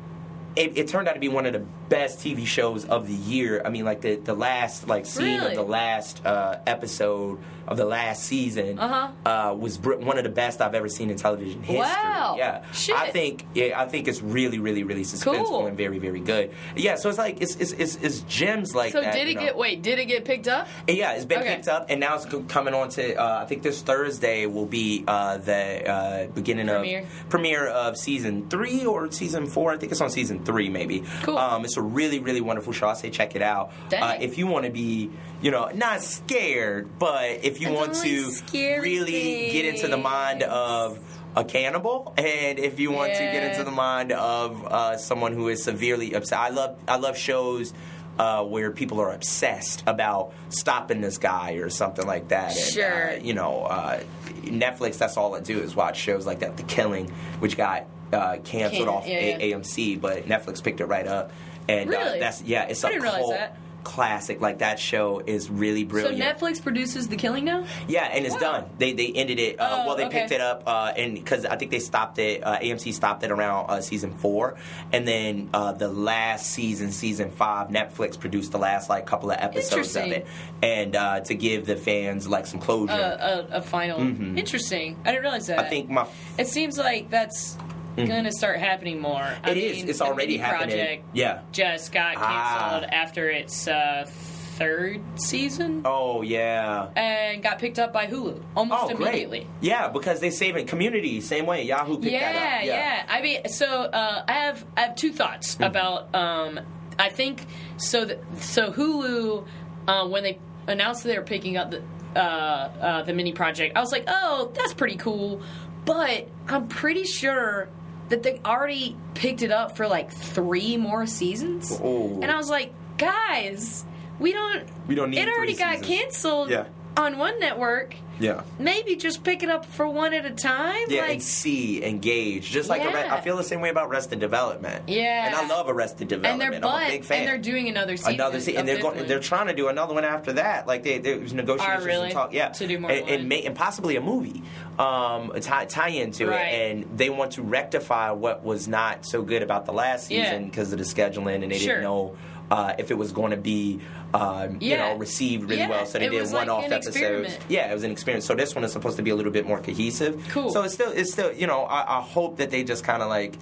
It, 0.60 0.76
it 0.76 0.88
turned 0.88 1.08
out 1.08 1.14
to 1.14 1.20
be 1.20 1.28
one 1.28 1.46
of 1.46 1.52
the 1.54 1.64
best 1.88 2.18
TV 2.20 2.46
shows 2.46 2.84
of 2.84 3.06
the 3.08 3.14
year. 3.14 3.62
I 3.64 3.70
mean, 3.70 3.84
like 3.86 4.02
the, 4.02 4.16
the 4.16 4.34
last 4.34 4.86
like 4.88 5.06
scene 5.06 5.38
Really? 5.40 5.46
of 5.46 5.54
the 5.54 5.62
last 5.62 6.24
uh, 6.26 6.58
episode 6.66 7.38
of 7.70 7.76
the 7.76 7.84
last 7.84 8.24
season 8.24 8.78
Uh-huh. 8.78 9.08
uh, 9.24 9.54
was 9.54 9.78
br- 9.78 9.94
one 9.94 10.18
of 10.18 10.24
the 10.24 10.30
best 10.30 10.60
I've 10.60 10.74
ever 10.74 10.88
seen 10.88 11.08
in 11.08 11.16
television 11.16 11.62
history. 11.62 11.78
Wow. 11.78 12.34
Yeah, 12.36 12.64
Shit. 12.72 12.96
I 12.96 13.10
think 13.10 13.46
yeah, 13.54 13.80
I 13.80 13.86
think 13.86 14.08
it's 14.08 14.20
really, 14.20 14.58
really, 14.58 14.82
really 14.82 15.02
suspenseful 15.04 15.44
Cool. 15.46 15.66
and 15.66 15.76
very, 15.76 15.98
very 15.98 16.20
good. 16.20 16.50
Yeah, 16.76 16.96
so 16.96 17.08
it's 17.08 17.18
like 17.18 17.40
it's 17.40 17.54
it's, 17.56 17.72
it's, 17.72 17.94
it's 17.96 18.20
gems 18.22 18.74
like 18.74 18.92
So 18.92 19.00
that. 19.00 19.14
did 19.14 19.28
it 19.28 19.34
know. 19.36 19.40
get 19.40 19.56
wait? 19.56 19.82
Did 19.82 19.98
it 20.00 20.06
get 20.06 20.24
picked 20.24 20.48
up? 20.48 20.66
And 20.88 20.96
yeah, 20.96 21.12
it's 21.12 21.24
been 21.24 21.38
Okay. 21.40 21.54
picked 21.56 21.68
up, 21.68 21.86
and 21.88 22.00
now 22.00 22.16
it's 22.16 22.26
coming 22.48 22.74
on 22.74 22.88
to. 22.90 23.14
Uh, 23.14 23.40
I 23.42 23.46
think 23.46 23.62
this 23.62 23.80
Thursday 23.82 24.46
will 24.46 24.66
be 24.66 25.04
uh, 25.06 25.38
the 25.38 25.88
uh, 25.88 26.26
beginning 26.28 26.66
Premiere. 26.66 27.00
of 27.02 27.28
premiere 27.30 27.66
of 27.68 27.96
season 27.96 28.48
three 28.50 28.84
or 28.84 29.10
season 29.12 29.46
four. 29.46 29.72
I 29.72 29.76
think 29.76 29.92
it's 29.92 30.00
on 30.00 30.10
season 30.10 30.44
three, 30.44 30.68
maybe. 30.68 31.04
Cool. 31.22 31.38
Um, 31.38 31.64
it's 31.64 31.76
a 31.76 31.82
really, 31.82 32.18
really 32.18 32.40
wonderful 32.40 32.72
show. 32.72 32.88
I 32.88 32.94
say 32.94 33.10
check 33.10 33.36
it 33.36 33.42
out. 33.42 33.70
Uh, 33.96 34.16
if 34.20 34.38
you 34.38 34.46
want 34.48 34.64
to 34.66 34.70
be, 34.72 35.10
you 35.40 35.50
know, 35.50 35.70
not 35.74 36.02
scared, 36.02 36.98
but 36.98 37.44
if 37.44 37.60
you 37.60 37.68
I 37.68 37.72
want 37.72 37.94
to 37.94 38.32
really 38.52 39.50
get 39.52 39.64
into 39.64 39.88
the 39.88 39.96
mind 39.96 40.42
of 40.42 40.98
a 41.36 41.44
cannibal, 41.44 42.12
and 42.18 42.58
if 42.58 42.80
you 42.80 42.90
want 42.90 43.12
to 43.14 43.18
get 43.20 43.50
into 43.52 43.64
the 43.64 43.70
mind 43.70 44.12
of 44.12 44.64
uh, 44.66 44.96
someone 44.96 45.32
who 45.32 45.48
is 45.48 45.62
severely 45.62 46.12
upset, 46.14 46.38
I 46.38 46.48
love 46.50 46.78
I 46.86 46.96
love 46.96 47.16
shows. 47.16 47.72
Uh, 48.18 48.44
where 48.44 48.70
people 48.70 49.00
are 49.00 49.12
obsessed 49.14 49.82
about 49.86 50.34
stopping 50.50 51.00
this 51.00 51.16
guy 51.16 51.52
or 51.52 51.70
something 51.70 52.06
like 52.06 52.28
that. 52.28 52.50
And, 52.50 52.58
Sure. 52.74 53.10
Uh, 53.12 53.14
you 53.14 53.32
know, 53.32 53.62
uh, 53.62 54.02
Netflix. 54.42 54.98
That's 54.98 55.16
all 55.16 55.34
I 55.34 55.40
do 55.40 55.58
is 55.60 55.74
watch 55.74 55.98
shows 55.98 56.26
like 56.26 56.40
that. 56.40 56.58
The 56.58 56.64
Killing, 56.64 57.08
which 57.38 57.56
got 57.56 57.86
uh, 58.12 58.36
canceled 58.44 58.88
Can- 58.88 58.94
off 58.94 59.06
yeah, 59.06 59.14
A- 59.38 59.48
yeah. 59.48 59.56
AMC, 59.56 59.98
but 60.02 60.26
Netflix 60.26 60.62
picked 60.62 60.80
it 60.82 60.86
right 60.86 61.06
up. 61.06 61.30
And 61.66 61.88
uh, 61.88 61.96
Really? 61.98 62.18
that's 62.18 62.42
yeah, 62.42 62.64
it's 62.64 62.84
I 62.84 62.88
a 62.88 62.92
didn't 62.92 63.04
realize 63.04 63.28
that. 63.30 63.56
Classic. 63.84 64.40
Like 64.40 64.58
that 64.58 64.78
show 64.78 65.18
is 65.20 65.50
really 65.50 65.84
brilliant. 65.84 66.18
So 66.18 66.46
Netflix 66.46 66.62
produces 66.62 67.08
The 67.08 67.16
Killing 67.16 67.44
now. 67.44 67.64
Yeah, 67.88 68.04
and 68.04 68.24
it's 68.24 68.34
Wow. 68.34 68.40
done. 68.40 68.64
They 68.78 68.92
they 68.92 69.08
ended 69.08 69.38
it. 69.38 69.58
Uh, 69.60 69.68
Oh, 69.70 69.86
well, 69.86 69.96
they 69.96 70.06
okay. 70.06 70.20
picked 70.20 70.32
it 70.32 70.40
up, 70.40 70.62
uh, 70.66 70.92
and 70.96 71.14
because 71.14 71.44
I 71.46 71.56
think 71.56 71.70
they 71.70 71.78
stopped 71.78 72.18
it. 72.18 72.42
Uh, 72.44 72.58
AMC 72.58 72.92
stopped 72.92 73.22
it 73.22 73.30
around 73.30 73.70
uh, 73.70 73.80
season 73.80 74.12
four, 74.14 74.56
and 74.92 75.06
then 75.06 75.48
uh, 75.54 75.72
the 75.72 75.88
last 75.88 76.46
season, 76.50 76.92
season 76.92 77.30
five, 77.30 77.68
Netflix 77.68 78.18
produced 78.18 78.52
the 78.52 78.58
last 78.58 78.88
like 78.90 79.06
couple 79.06 79.30
of 79.30 79.38
episodes 79.40 79.94
of 79.96 80.06
it, 80.06 80.26
and 80.62 80.96
uh, 80.96 81.20
to 81.20 81.34
give 81.34 81.66
the 81.66 81.76
fans 81.76 82.28
like 82.28 82.46
some 82.46 82.60
closure. 82.60 82.92
A, 82.92 83.46
a 83.56 83.62
final. 83.62 84.00
Interesting. 84.00 84.96
I 85.04 85.10
didn't 85.12 85.22
realize 85.22 85.46
that. 85.46 85.58
Mm-hmm. 85.58 85.66
I 85.66 85.68
think 85.70 85.88
my 85.90 86.06
it 86.38 86.48
seems 86.48 86.76
like 86.78 87.10
that's 87.10 87.56
gonna 87.96 88.32
start 88.32 88.58
happening 88.58 89.00
more. 89.00 89.22
I 89.44 89.50
It 89.50 89.56
is. 89.56 89.76
mean, 89.78 89.88
It's 89.88 89.98
the 89.98 90.04
already 90.04 90.32
Mini 90.34 90.38
happening. 90.38 90.76
Project 90.76 91.04
Yeah. 91.12 91.40
just 91.52 91.92
got 91.92 92.14
Ah. 92.16 92.70
canceled 92.70 92.90
after 92.92 93.28
its 93.30 93.68
uh, 93.68 94.04
third 94.08 95.00
season 95.14 95.82
oh 95.86 96.20
yeah. 96.22 96.88
and 96.94 97.42
got 97.42 97.58
picked 97.58 97.78
up 97.78 97.92
by 97.94 98.06
Hulu 98.06 98.42
almost 98.54 98.84
Oh, 98.84 98.88
immediately. 98.90 99.40
great. 99.40 99.48
Yeah, 99.62 99.88
because 99.88 100.20
they 100.20 100.30
save 100.30 100.56
it. 100.56 100.66
Community, 100.68 101.20
same 101.22 101.46
way. 101.46 101.62
Yahoo 101.62 101.98
picked 101.98 102.12
yeah, 102.12 102.32
that 102.32 102.58
up. 102.60 102.64
yeah, 102.66 102.74
yeah. 102.74 103.02
I 103.08 103.22
mean, 103.22 103.48
so 103.48 103.66
uh, 103.66 104.22
I 104.28 104.32
have 104.32 104.64
I 104.76 104.80
have 104.82 104.94
two 104.96 105.12
thoughts 105.12 105.56
Hmm. 105.56 105.62
about. 105.64 106.14
Um, 106.14 106.60
I 106.98 107.08
think 107.08 107.46
so. 107.78 108.06
So 108.40 108.70
Hulu, 108.72 109.46
uh, 109.88 110.06
when 110.08 110.22
they 110.22 110.38
announced 110.66 111.04
they 111.04 111.16
were 111.16 111.24
picking 111.24 111.56
up 111.56 111.70
the 111.70 111.82
uh, 112.14 112.18
uh, 112.20 113.02
the 113.04 113.14
Mindy 113.14 113.32
Project, 113.32 113.76
I 113.76 113.80
was 113.80 113.92
like, 113.92 114.04
oh, 114.08 114.50
that's 114.54 114.74
pretty 114.74 114.96
cool. 114.96 115.40
But 115.86 116.28
I'm 116.48 116.68
pretty 116.68 117.04
sure 117.04 117.68
that 118.10 118.22
they 118.22 118.40
already 118.44 118.96
picked 119.14 119.42
it 119.42 119.50
up 119.50 119.76
for 119.76 119.88
like 119.88 120.12
three 120.12 120.76
more 120.76 121.06
seasons, 121.06 121.80
Ooh. 121.80 122.18
and 122.22 122.30
I 122.30 122.36
was 122.36 122.50
like, 122.50 122.72
guys, 122.98 123.84
we 124.18 124.32
don't. 124.32 124.64
We 124.86 124.94
don't 124.94 125.10
need 125.10 125.18
It 125.20 125.28
already 125.28 125.54
got 125.54 125.78
seasons. 125.78 125.86
canceled. 125.86 126.50
Yeah. 126.50 126.66
On 127.00 127.16
one 127.16 127.40
network, 127.40 127.94
Yeah. 128.18 128.42
maybe 128.58 128.94
just 128.94 129.24
pick 129.24 129.42
it 129.42 129.48
up 129.48 129.64
for 129.64 129.88
one 129.88 130.12
at 130.12 130.26
a 130.26 130.30
time. 130.30 130.82
Yeah, 130.88 131.00
like, 131.02 131.10
and 131.12 131.22
see, 131.22 131.82
engage. 131.82 132.50
Just 132.50 132.68
like 132.68 132.82
Yeah. 132.82 133.08
I 133.14 133.22
feel 133.22 133.38
the 133.38 133.42
same 133.42 133.62
way 133.62 133.70
about 133.70 133.88
Arrested 133.88 134.20
Development. 134.20 134.82
Yeah. 134.86 135.26
and 135.26 135.34
I 135.34 135.46
love 135.48 135.70
Arrested 135.70 136.08
Development. 136.08 136.32
and 136.32 136.40
they're 136.42 136.54
I'm 136.58 136.60
but 136.60 136.88
a 136.88 136.90
big 136.90 137.04
fan. 137.04 137.20
and 137.20 137.28
they're 137.28 137.38
doing 137.38 137.68
another 137.70 137.96
season. 137.96 138.14
another 138.16 138.38
season, 138.38 138.56
and 138.60 138.68
they're 138.68 138.82
going. 138.82 138.98
one. 138.98 139.06
They're 139.06 139.18
trying 139.18 139.46
to 139.46 139.54
do 139.54 139.68
another 139.68 139.94
one 139.94 140.04
after 140.04 140.34
that. 140.34 140.66
Like 140.66 140.82
they, 140.82 140.98
there 140.98 141.18
was 141.18 141.32
negotiations 141.32 141.82
Oh, 141.82 141.86
really? 141.86 142.04
and 142.06 142.12
talk. 142.12 142.34
Yeah, 142.34 142.48
To 142.50 142.66
do 142.66 142.78
more 142.78 142.90
and, 142.90 143.08
and, 143.08 143.20
one? 143.22 143.28
ma- 143.28 143.46
and 143.46 143.54
possibly 143.56 143.96
a 143.96 144.02
movie, 144.02 144.42
um, 144.78 145.32
tie, 145.40 145.64
tie 145.64 145.88
into 145.88 146.26
Right. 146.28 146.52
it, 146.52 146.70
and 146.72 146.98
they 146.98 147.08
want 147.08 147.32
to 147.32 147.42
rectify 147.42 148.10
what 148.10 148.44
was 148.44 148.68
not 148.68 149.06
so 149.06 149.22
good 149.22 149.42
about 149.42 149.64
the 149.64 149.72
last 149.72 150.08
season 150.08 150.44
because 150.44 150.70
of 150.72 150.78
the 150.78 150.84
scheduling, 150.84 151.42
and 151.42 151.50
they 151.50 151.58
Sure. 151.58 151.76
didn't 151.76 151.84
know. 151.84 152.16
Uh, 152.50 152.74
if 152.78 152.90
it 152.90 152.98
was 152.98 153.12
going 153.12 153.30
to 153.30 153.36
be, 153.36 153.78
um, 154.12 154.58
you 154.60 154.76
know, 154.76 154.96
received 154.96 155.44
really 155.48 155.58
Yeah, 155.62 155.68
well, 155.68 155.86
so 155.86 156.00
they 156.00 156.06
it 156.06 156.10
did 156.10 156.24
like 156.32 156.48
one-off 156.48 156.64
episodes. 156.64 156.96
experiment. 156.96 157.38
Yeah, 157.48 157.70
it 157.70 157.74
was 157.74 157.84
an 157.84 157.92
experience. 157.92 158.24
So 158.24 158.34
this 158.34 158.56
one 158.56 158.64
is 158.64 158.72
supposed 158.72 158.96
to 158.96 159.04
be 159.04 159.10
a 159.10 159.14
little 159.14 159.30
bit 159.30 159.46
more 159.46 159.60
cohesive. 159.60 160.20
Cool. 160.30 160.50
So 160.50 160.62
it's 160.64 160.74
still, 160.74 160.90
it's 160.90 161.12
still, 161.12 161.32
you 161.32 161.46
know, 161.46 161.62
I, 161.62 161.98
I 161.98 162.00
hope 162.00 162.38
that 162.38 162.50
they 162.50 162.64
just 162.64 162.82
kind 162.82 163.02
of 163.04 163.08
like 163.08 163.36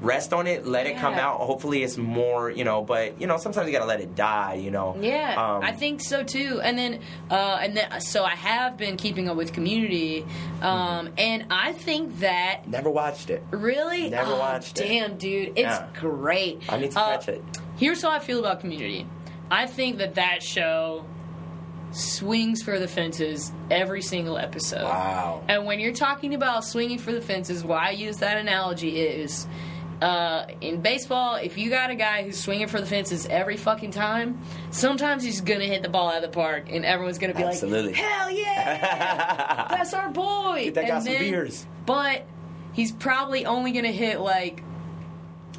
rest 0.00 0.32
on 0.32 0.46
it, 0.46 0.64
let 0.66 0.86
it 0.86 0.96
come 0.96 1.14
out. 1.14 1.38
Hopefully, 1.40 1.82
it's 1.82 1.96
more, 1.96 2.50
you 2.50 2.62
know. 2.64 2.82
But 2.82 3.20
you 3.20 3.26
know, 3.26 3.36
sometimes 3.36 3.66
you 3.66 3.72
gotta 3.72 3.84
let 3.86 4.00
it 4.00 4.14
die, 4.14 4.54
you 4.54 4.70
know. 4.70 4.96
Yeah, 5.00 5.34
Um, 5.56 5.62
I 5.64 5.72
think 5.72 6.00
so 6.00 6.22
too. 6.24 6.60
And 6.62 6.76
then, 6.78 7.00
uh, 7.30 7.58
and 7.60 7.76
then, 7.76 8.00
so 8.00 8.24
I 8.24 8.34
have 8.36 8.76
been 8.76 8.96
keeping 8.96 9.28
up 9.28 9.36
with 9.36 9.52
Community, 9.52 10.24
um, 10.60 11.10
and 11.18 11.46
I 11.50 11.72
think 11.72 12.18
that 12.20 12.68
Never 12.68 12.90
watched 12.90 13.30
it. 13.30 13.42
really, 13.50 14.10
Never 14.10 14.32
oh, 14.34 14.38
watched 14.38 14.78
it. 14.80 14.84
Damn, 14.88 15.18
dude, 15.18 15.48
it's 15.50 15.60
Yeah. 15.60 15.86
great. 15.98 16.62
I 16.68 16.78
need 16.78 16.90
to 16.92 17.00
Uh, 17.00 17.10
catch 17.12 17.28
it. 17.28 17.44
Here's 17.82 18.00
how 18.00 18.10
I 18.10 18.20
feel 18.20 18.38
about 18.38 18.60
Community. 18.60 19.08
I 19.50 19.66
think 19.66 19.98
that 19.98 20.14
that 20.14 20.40
show 20.40 21.04
swings 21.90 22.62
for 22.62 22.78
the 22.78 22.86
fences 22.86 23.50
every 23.72 24.02
single 24.02 24.38
episode. 24.38 24.84
Wow. 24.84 25.42
And 25.48 25.66
when 25.66 25.80
you're 25.80 25.92
talking 25.92 26.32
about 26.34 26.64
swinging 26.64 26.98
for 26.98 27.10
the 27.10 27.20
fences, 27.20 27.64
why 27.64 27.88
I 27.88 27.90
use 27.90 28.18
that 28.18 28.38
analogy 28.38 29.00
is 29.00 29.48
uh, 30.00 30.46
in 30.60 30.80
baseball, 30.80 31.34
if 31.34 31.58
you 31.58 31.70
got 31.70 31.90
a 31.90 31.96
guy 31.96 32.22
who's 32.22 32.38
swinging 32.38 32.68
for 32.68 32.80
the 32.80 32.86
fences 32.86 33.26
every 33.26 33.56
fucking 33.56 33.90
time, 33.90 34.40
sometimes 34.70 35.24
he's 35.24 35.40
gonna 35.40 35.64
hit 35.64 35.82
the 35.82 35.88
ball 35.88 36.08
out 36.08 36.16
of 36.18 36.22
the 36.22 36.28
park, 36.28 36.68
and 36.70 36.84
everyone's 36.84 37.18
gonna 37.18 37.34
be 37.34 37.42
Absolutely. 37.42 37.94
like, 37.94 38.00
"Hell 38.00 38.30
yeah, 38.30 39.66
that's 39.70 39.92
our 39.92 40.08
boy!" 40.10 40.66
Get 40.66 40.74
that 40.74 40.86
guy 40.86 41.00
some 41.00 41.18
beers. 41.18 41.66
But 41.84 42.26
he's 42.74 42.92
probably 42.92 43.44
only 43.44 43.72
gonna 43.72 43.90
hit 43.90 44.20
like 44.20 44.62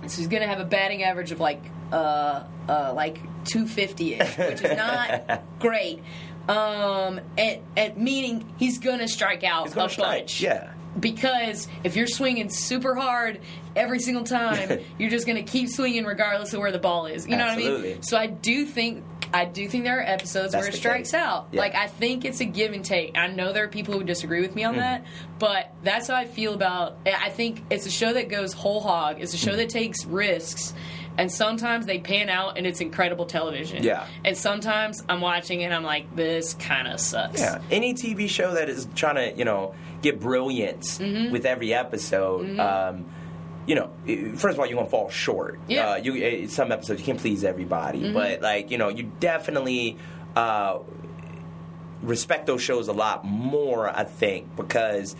so 0.07 0.17
he's 0.17 0.27
gonna 0.27 0.47
have 0.47 0.59
a 0.59 0.65
batting 0.65 1.03
average 1.03 1.31
of 1.31 1.39
like 1.41 1.61
uh 1.93 2.43
uh 2.67 2.93
like 2.95 3.19
250 3.45 4.15
ish, 4.15 4.37
which 4.37 4.61
is 4.61 4.77
not 4.77 5.43
great. 5.59 6.01
Um, 6.47 7.21
and, 7.37 7.61
and 7.77 7.97
meaning 7.97 8.53
he's 8.57 8.79
gonna 8.79 9.07
strike 9.07 9.43
out 9.43 9.71
gonna 9.73 9.87
a 9.87 9.89
strike. 9.89 10.19
bunch. 10.21 10.41
Yeah. 10.41 10.71
Because 10.99 11.67
if 11.83 11.95
you're 11.95 12.05
swinging 12.07 12.49
super 12.49 12.95
hard 12.95 13.39
every 13.75 13.99
single 13.99 14.23
time, 14.23 14.79
you're 14.99 15.09
just 15.09 15.25
gonna 15.25 15.43
keep 15.43 15.69
swinging 15.69 16.03
regardless 16.05 16.53
of 16.53 16.59
where 16.59 16.71
the 16.71 16.79
ball 16.79 17.05
is. 17.05 17.27
You 17.27 17.37
know 17.37 17.45
what 17.45 17.53
I 17.53 17.57
mean? 17.57 18.01
So 18.03 18.17
I 18.17 18.27
do 18.27 18.65
think. 18.65 19.03
I 19.35 19.45
do 19.45 19.67
think 19.67 19.83
there 19.83 19.97
are 19.97 20.03
episodes 20.03 20.51
That's 20.51 20.65
where 20.65 20.69
it 20.69 20.77
strikes 20.77 21.09
case. 21.09 21.19
out. 21.19 21.47
Yeah. 21.51 21.61
Like 21.61 21.73
I 21.73 21.87
think 21.87 22.23
it's 22.23 22.39
a 22.39 22.45
give 22.45 22.71
and 22.73 22.85
take. 22.85 23.17
I 23.17 23.25
know 23.27 23.51
there 23.51 23.63
are 23.63 23.67
people 23.67 23.95
who 23.95 24.03
disagree 24.03 24.41
with 24.41 24.51
Mm. 24.51 24.55
me 24.55 24.63
on 24.65 24.75
that, 24.75 25.05
but 25.39 25.73
that's 25.83 26.07
how 26.07 26.13
I 26.15 26.25
feel 26.25 26.53
about. 26.53 26.97
I 27.07 27.29
think 27.29 27.63
it's 27.71 27.87
a 27.87 27.89
show 27.89 28.13
that 28.13 28.29
goes 28.29 28.53
whole 28.53 28.79
hog. 28.81 29.19
It's 29.21 29.33
a 29.33 29.37
Mm. 29.37 29.43
show 29.45 29.55
that 29.55 29.69
takes 29.69 30.05
risks, 30.05 30.75
and 31.17 31.31
sometimes 31.31 31.85
they 31.85 31.99
pan 31.99 32.29
out 32.29 32.57
and 32.57 32.65
it's 32.65 32.81
incredible 32.81 33.25
television. 33.25 33.83
Yeah. 33.83 34.07
And 34.25 34.35
sometimes 34.37 35.03
I'm 35.07 35.21
watching 35.21 35.61
it 35.61 35.65
and 35.65 35.73
I'm 35.73 35.83
like, 35.83 36.15
this 36.15 36.53
kind 36.55 36.87
of 36.87 36.99
sucks. 36.99 37.39
Yeah, 37.39 37.61
any 37.69 37.93
TV 37.93 38.27
show 38.29 38.53
that 38.55 38.69
is 38.69 38.87
trying 38.95 39.15
to, 39.15 39.37
you 39.37 39.45
know, 39.45 39.75
get 40.01 40.19
brilliance 40.19 40.97
Mm-hmm. 40.99 41.31
with 41.31 41.45
every 41.45 41.73
episode, 41.73 42.59
um, 42.59 43.05
you 43.65 43.75
know, 43.75 43.91
first 44.35 44.55
of 44.55 44.59
all, 44.59 44.65
you're 44.65 44.75
gonna 44.77 44.89
fall 44.89 45.09
short. 45.09 45.59
Yeah. 45.67 45.91
Uh, 45.91 45.95
you 45.95 46.15
eh, 46.15 46.47
some 46.47 46.71
episodes 46.71 46.99
you 46.99 47.05
can't 47.05 47.19
please 47.19 47.43
everybody, 47.43 48.01
Mm-hmm. 48.01 48.13
but 48.13 48.41
like 48.41 48.71
you 48.71 48.77
know, 48.77 48.89
you 48.89 49.11
definitely 49.21 49.97
uh, 50.35 50.79
respect 52.01 52.45
those 52.47 52.61
shows 52.61 52.87
a 52.87 52.93
lot 52.93 53.25
more. 53.25 53.89
I 53.89 54.03
think 54.03 54.55
because. 54.55 55.15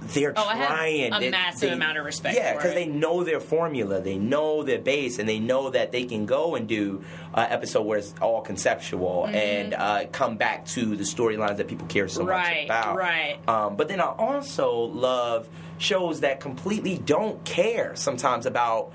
They're 0.00 0.32
Oh, 0.36 0.42
trying 0.50 1.12
a 1.12 1.20
They- 1.20 1.30
massive 1.30 1.68
they- 1.70 1.74
amount 1.74 1.98
of 1.98 2.04
respect 2.04 2.36
Yeah, 2.36 2.54
because 2.54 2.72
they 2.74 2.86
know 2.86 3.24
their 3.24 3.40
formula, 3.40 4.00
they 4.00 4.16
know 4.16 4.62
their 4.62 4.78
base, 4.78 5.18
and 5.18 5.28
they 5.28 5.38
know 5.38 5.70
that 5.70 5.92
they 5.92 6.04
can 6.04 6.24
go 6.24 6.54
and 6.54 6.66
do 6.68 7.02
an 7.34 7.46
episode 7.50 7.82
where 7.82 7.98
it's 7.98 8.14
all 8.22 8.40
conceptual 8.40 9.26
and 9.26 9.74
uh, 9.74 10.04
come 10.12 10.36
back 10.36 10.64
to 10.66 10.96
the 10.96 11.04
storylines 11.04 11.56
that 11.58 11.68
people 11.68 11.86
care 11.88 12.08
so 12.08 12.20
Mm-hmm. 12.20 12.30
Right, 12.30 12.68
much 12.68 12.78
about. 12.84 12.96
right. 12.96 13.38
Um, 13.48 13.76
but 13.76 13.88
then 13.88 14.00
I 14.00 14.06
also 14.06 14.72
love 14.72 15.48
shows 15.78 16.20
that 16.20 16.40
completely 16.40 16.98
don't 16.98 17.44
care 17.44 17.92
sometimes 17.94 18.46
about 18.46 18.92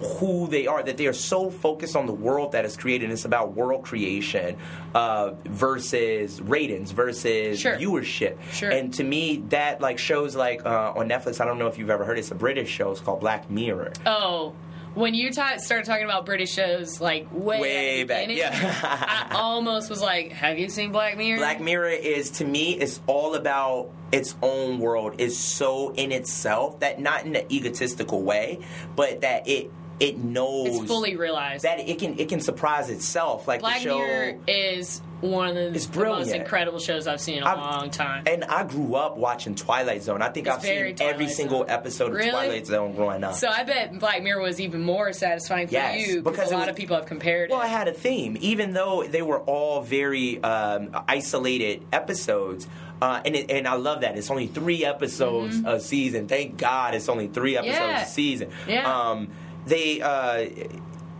who 0.00 0.46
they 0.48 0.66
are 0.66 0.82
that 0.82 0.96
they 0.96 1.06
are 1.06 1.12
so 1.12 1.50
focused 1.50 1.94
on 1.94 2.06
the 2.06 2.12
world 2.12 2.52
that 2.52 2.64
is 2.64 2.76
created 2.76 3.10
it's 3.10 3.24
about 3.26 3.52
world 3.54 3.82
creation 3.84 4.56
uh, 4.94 5.32
versus 5.44 6.40
ratings 6.40 6.90
versus 6.90 7.60
Sure. 7.60 7.76
viewership 7.76 8.36
Sure. 8.52 8.70
and 8.70 8.92
to 8.94 9.04
me 9.04 9.42
that 9.50 9.80
like 9.80 9.98
shows 9.98 10.34
like 10.34 10.64
uh, 10.64 10.92
on 10.96 11.08
netflix 11.08 11.40
i 11.40 11.44
don't 11.44 11.58
know 11.58 11.66
if 11.66 11.78
you've 11.78 11.90
ever 11.90 12.04
heard 12.04 12.18
it's 12.18 12.30
a 12.30 12.34
british 12.34 12.68
show 12.70 12.90
it's 12.92 13.00
called 13.00 13.20
black 13.20 13.50
mirror 13.50 13.92
Oh, 14.06 14.54
when 14.94 15.14
you 15.14 15.30
ta- 15.32 15.58
started 15.58 15.86
talking 15.86 16.04
about 16.04 16.26
British 16.26 16.50
shows, 16.52 17.00
like 17.00 17.28
way, 17.32 17.60
Way 17.60 18.04
back, 18.04 18.26
yeah. 18.28 19.28
I 19.30 19.36
almost 19.36 19.88
was 19.88 20.02
like, 20.02 20.32
"Have 20.32 20.58
you 20.58 20.68
seen 20.68 20.90
Black 20.90 21.16
Mirror?" 21.16 21.38
Black 21.38 21.60
Mirror 21.60 21.90
is 21.90 22.28
to 22.32 22.44
me 22.44 22.72
it's 22.72 23.00
all 23.06 23.36
about 23.36 23.90
its 24.10 24.34
own 24.42 24.80
world. 24.80 25.14
It's 25.18 25.38
so 25.38 25.92
in 25.94 26.10
itself 26.10 26.80
that 26.80 26.98
not 27.00 27.24
in 27.24 27.36
an 27.36 27.46
egotistical 27.52 28.22
way, 28.22 28.58
but 28.96 29.20
that 29.20 29.46
it 29.48 29.70
it 30.00 30.18
knows 30.18 30.68
It's 30.78 30.86
fully 30.86 31.14
realized. 31.16 31.64
that 31.64 31.78
it 31.80 31.98
can 31.98 32.18
it 32.18 32.28
can 32.28 32.40
surprise 32.40 32.88
itself. 32.90 33.46
Like 33.46 33.60
Black 33.60 33.76
the 33.76 33.82
show 33.82 33.98
Mirror 33.98 34.38
is 34.48 35.02
one 35.20 35.48
of 35.58 35.74
the, 35.74 35.78
the 35.78 36.04
most 36.06 36.32
incredible 36.32 36.78
shows 36.78 37.06
I've 37.06 37.20
seen 37.20 37.36
in 37.36 37.42
a 37.42 37.46
I've- 37.46 37.60
long 37.60 37.90
time. 37.90 38.24
And 38.26 38.42
I 38.44 38.64
grew 38.64 38.94
up 38.94 39.18
watching 39.18 39.54
Twilight 39.54 40.02
Zone. 40.02 40.22
I 40.22 40.30
think 40.30 40.46
It's 40.46 40.56
I've 40.56 40.62
seen 40.62 40.72
every 40.72 40.94
Twilight 40.94 41.30
single 41.30 41.58
Zone. 41.60 41.68
episode 41.70 42.06
of 42.06 42.14
Really? 42.14 42.30
Twilight 42.30 42.66
Zone 42.66 42.94
growing 42.94 43.22
up. 43.22 43.34
So 43.34 43.48
I 43.48 43.62
bet 43.64 43.98
Black 43.98 44.22
Mirror 44.22 44.40
was 44.40 44.58
even 44.60 44.80
more 44.80 45.12
satisfying 45.12 45.66
for 45.68 45.74
Yes, 45.74 46.08
you 46.08 46.22
because 46.22 46.50
a 46.50 46.54
lot 46.54 46.60
was- 46.60 46.68
of 46.70 46.76
people 46.76 46.96
have 46.96 47.04
compared 47.04 47.50
it. 47.50 47.52
Well, 47.52 47.60
it. 47.60 47.64
I 47.64 47.68
had 47.68 47.86
a 47.86 47.92
theme, 47.92 48.38
even 48.40 48.72
though 48.72 49.04
they 49.04 49.20
were 49.20 49.40
all 49.40 49.82
very 49.82 50.42
um, 50.42 50.96
isolated 51.06 51.82
episodes. 51.92 52.66
Uh, 53.02 53.20
and 53.24 53.34
it, 53.36 53.50
and 53.50 53.66
I 53.68 53.74
love 53.74 54.02
that 54.02 54.16
it's 54.18 54.30
only 54.30 54.46
three 54.46 54.84
episodes 54.84 55.60
a 55.64 55.80
season. 55.80 56.28
Thank 56.28 56.56
God 56.58 56.94
it's 56.94 57.08
only 57.08 57.28
three 57.28 57.56
episodes 57.56 57.78
Mm-hmm. 57.78 57.90
Yeah. 57.90 58.02
a 58.02 58.06
season. 58.06 58.50
Yeah. 58.68 59.08
Um, 59.10 59.28
they 59.66 60.00
uh, 60.00 60.46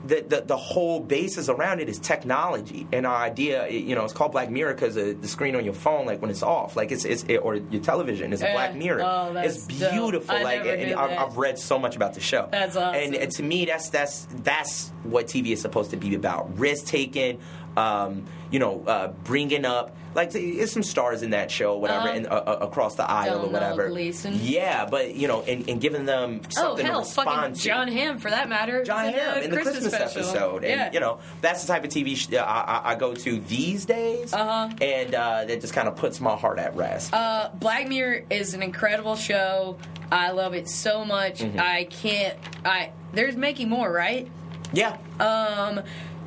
the, 0.04 0.24
the 0.26 0.40
the 0.46 0.56
whole 0.56 1.00
basis 1.00 1.48
around 1.48 1.80
it 1.80 1.88
is 1.88 1.98
technology, 1.98 2.86
and 2.92 3.06
our 3.06 3.16
idea, 3.16 3.68
you 3.68 3.94
know, 3.94 4.04
it's 4.04 4.14
called 4.14 4.32
Black 4.32 4.50
Mirror 4.50 4.74
because 4.74 4.94
the 4.94 5.16
screen 5.28 5.54
on 5.56 5.64
your 5.64 5.74
phone, 5.74 6.06
like 6.06 6.22
when 6.22 6.30
it's 6.30 6.42
off, 6.42 6.74
like 6.76 6.90
it's 6.90 7.04
it's 7.04 7.24
it, 7.24 7.38
or 7.38 7.56
your 7.56 7.82
television, 7.82 8.32
is 8.32 8.42
a. 8.42 8.50
Black 8.52 8.74
Mirror. 8.74 9.02
Oh, 9.02 9.36
it's 9.36 9.66
beautiful. 9.66 10.34
I 10.34 10.42
like, 10.42 10.66
and 10.66 10.92
that. 10.92 10.98
I've 10.98 11.36
read 11.36 11.58
so 11.58 11.78
much 11.78 11.96
about 11.96 12.14
the 12.14 12.20
show. 12.20 12.48
That's 12.50 12.76
awesome. 12.76 13.00
And, 13.00 13.14
and 13.14 13.32
to 13.32 13.42
me, 13.42 13.66
that's 13.66 13.90
that's 13.90 14.26
that's 14.42 14.90
what 15.02 15.26
TV 15.26 15.48
is 15.52 15.60
supposed 15.60 15.90
to 15.90 15.96
be 15.96 16.14
about: 16.14 16.58
risk 16.58 16.86
taking, 16.86 17.38
um, 17.76 18.24
you 18.50 18.58
know, 18.58 18.82
uh, 18.86 19.08
bringing 19.24 19.64
up. 19.64 19.96
Like 20.12 20.32
there's 20.32 20.72
some 20.72 20.82
stars 20.82 21.22
in 21.22 21.30
that 21.30 21.52
show, 21.52 21.76
whatever, 21.76 22.08
Uh-huh. 22.08 22.16
and 22.16 22.26
uh, 22.26 22.30
uh, 22.30 22.58
across 22.62 22.96
the 22.96 23.08
aisle 23.08 23.44
or 23.46 23.48
whatever. 23.48 23.88
Gleeson. 23.90 24.40
Yeah, 24.42 24.84
but 24.84 25.14
you 25.14 25.28
know, 25.28 25.42
and, 25.42 25.68
and 25.70 25.80
giving 25.80 26.04
them 26.04 26.40
oh 26.44 26.48
something 26.50 26.84
hell, 26.84 26.96
to 26.96 27.06
respond 27.06 27.28
fucking 27.28 27.54
to. 27.54 27.60
Jon 27.60 27.86
Hamm 27.86 28.18
for 28.18 28.28
that 28.28 28.48
matter. 28.48 28.82
Jon 28.82 29.06
was 29.06 29.14
Hamm 29.14 29.42
in 29.44 29.50
the 29.50 29.56
Christmas, 29.60 29.86
special. 29.94 30.22
episode, 30.22 30.64
and 30.64 30.80
yeah. 30.80 30.92
you 30.92 30.98
know 30.98 31.20
that's 31.42 31.62
the 31.64 31.68
type 31.72 31.84
of 31.84 31.90
TV 31.90 32.16
sh- 32.16 32.34
I, 32.34 32.38
I, 32.42 32.90
I 32.90 32.94
go 32.96 33.14
to 33.14 33.38
these 33.42 33.84
days, 33.84 34.32
Uh-huh. 34.32 34.70
and 34.80 35.14
uh, 35.14 35.44
that 35.44 35.60
just 35.60 35.74
kind 35.74 35.86
of 35.86 35.94
puts 35.94 36.20
my 36.20 36.34
heart 36.34 36.58
at 36.58 36.74
rest. 36.74 37.14
Uh, 37.14 37.50
Black 37.54 37.86
Mirror 37.86 38.24
is 38.30 38.52
an 38.54 38.64
incredible 38.64 39.14
show. 39.14 39.78
I 40.10 40.32
love 40.32 40.54
it 40.54 40.68
so 40.68 41.04
much. 41.04 41.38
Mm-hmm. 41.38 41.60
I 41.60 41.84
can't. 41.84 42.36
I 42.64 42.90
there's 43.12 43.36
making 43.36 43.68
more, 43.68 43.88
right? 43.92 44.28
yeah, 44.72 44.96
Um, 45.20 45.82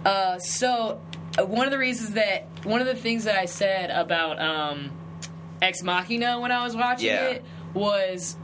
uh, 0.05 0.39
so 0.39 1.01
uh, 1.12 1.12
one 1.39 1.65
of 1.65 1.71
the 1.71 1.77
reasons 1.77 2.11
that 2.11 2.45
one 2.63 2.81
of 2.81 2.87
the 2.87 2.95
things 2.95 3.23
that 3.25 3.35
I 3.37 3.45
said 3.45 3.89
about 3.89 4.39
um, 4.39 4.91
Ex 5.61 5.81
Machina 5.83 6.39
when 6.39 6.51
I 6.51 6.63
was 6.63 6.75
watching 6.75 7.07
Yeah. 7.07 7.25
it 7.29 7.45
was 7.73 8.37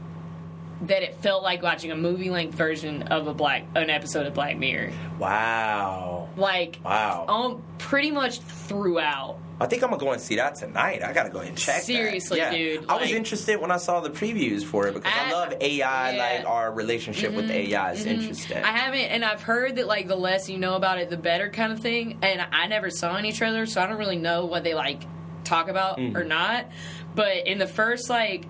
that 0.82 1.02
it 1.02 1.14
felt 1.16 1.42
like 1.42 1.62
watching 1.62 1.90
a 1.90 1.94
movie 1.96 2.30
length 2.30 2.54
version 2.54 3.02
of 3.04 3.26
a 3.26 3.34
black 3.34 3.64
an 3.74 3.90
episode 3.90 4.26
of 4.26 4.32
Black 4.34 4.56
Mirror. 4.56 4.92
wow, 5.18 6.28
Like, 6.36 6.78
wow. 6.84 7.26
um, 7.28 7.62
pretty 7.78 8.10
much 8.10 8.40
throughout. 8.40 9.38
I 9.60 9.66
think 9.66 9.82
I'm 9.82 9.90
gonna 9.90 10.00
go 10.00 10.10
and 10.12 10.20
see 10.22 10.36
that 10.36 10.54
tonight. 10.54 11.02
I 11.04 11.12
gotta 11.12 11.28
go 11.28 11.40
and 11.40 11.56
check. 11.56 11.76
that. 11.76 11.84
Seriously, 11.84 12.38
Yeah. 12.38 12.50
dude, 12.50 12.86
I 12.88 12.96
was 12.96 13.10
interested 13.12 13.60
when 13.60 13.70
I 13.70 13.76
saw 13.76 14.00
the 14.00 14.08
previews 14.08 14.64
for 14.64 14.86
it 14.86 14.94
because 14.94 15.12
I, 15.14 15.28
I- 15.28 15.32
love 15.32 15.54
AI. 15.60 16.10
yeah. 16.12 16.18
Like 16.38 16.46
our 16.48 16.72
relationship 16.72 17.34
with 17.34 17.50
AI 17.50 17.92
is 17.92 18.06
interesting. 18.06 18.56
I 18.64 18.68
haven't, 18.76 19.00
and 19.00 19.24
I've 19.24 19.42
heard 19.42 19.76
that 19.76 19.86
like 19.86 20.08
the 20.08 20.16
less 20.16 20.48
you 20.48 20.56
know 20.58 20.76
about 20.76 20.98
it, 20.98 21.10
the 21.10 21.16
better 21.18 21.50
kind 21.50 21.72
of 21.72 21.80
thing. 21.80 22.18
And 22.22 22.40
I 22.52 22.66
never 22.68 22.88
saw 22.90 23.16
any 23.16 23.32
trailers, 23.32 23.74
so 23.74 23.82
I 23.82 23.86
don't 23.86 23.98
really 23.98 24.16
know 24.18 24.46
what 24.46 24.64
they 24.64 24.72
like 24.74 25.02
talk 25.44 25.68
about 25.68 25.98
Mm. 25.98 26.16
or 26.16 26.24
not. 26.24 26.66
But 27.14 27.46
in 27.46 27.58
the 27.58 27.66
first 27.66 28.08
like 28.08 28.46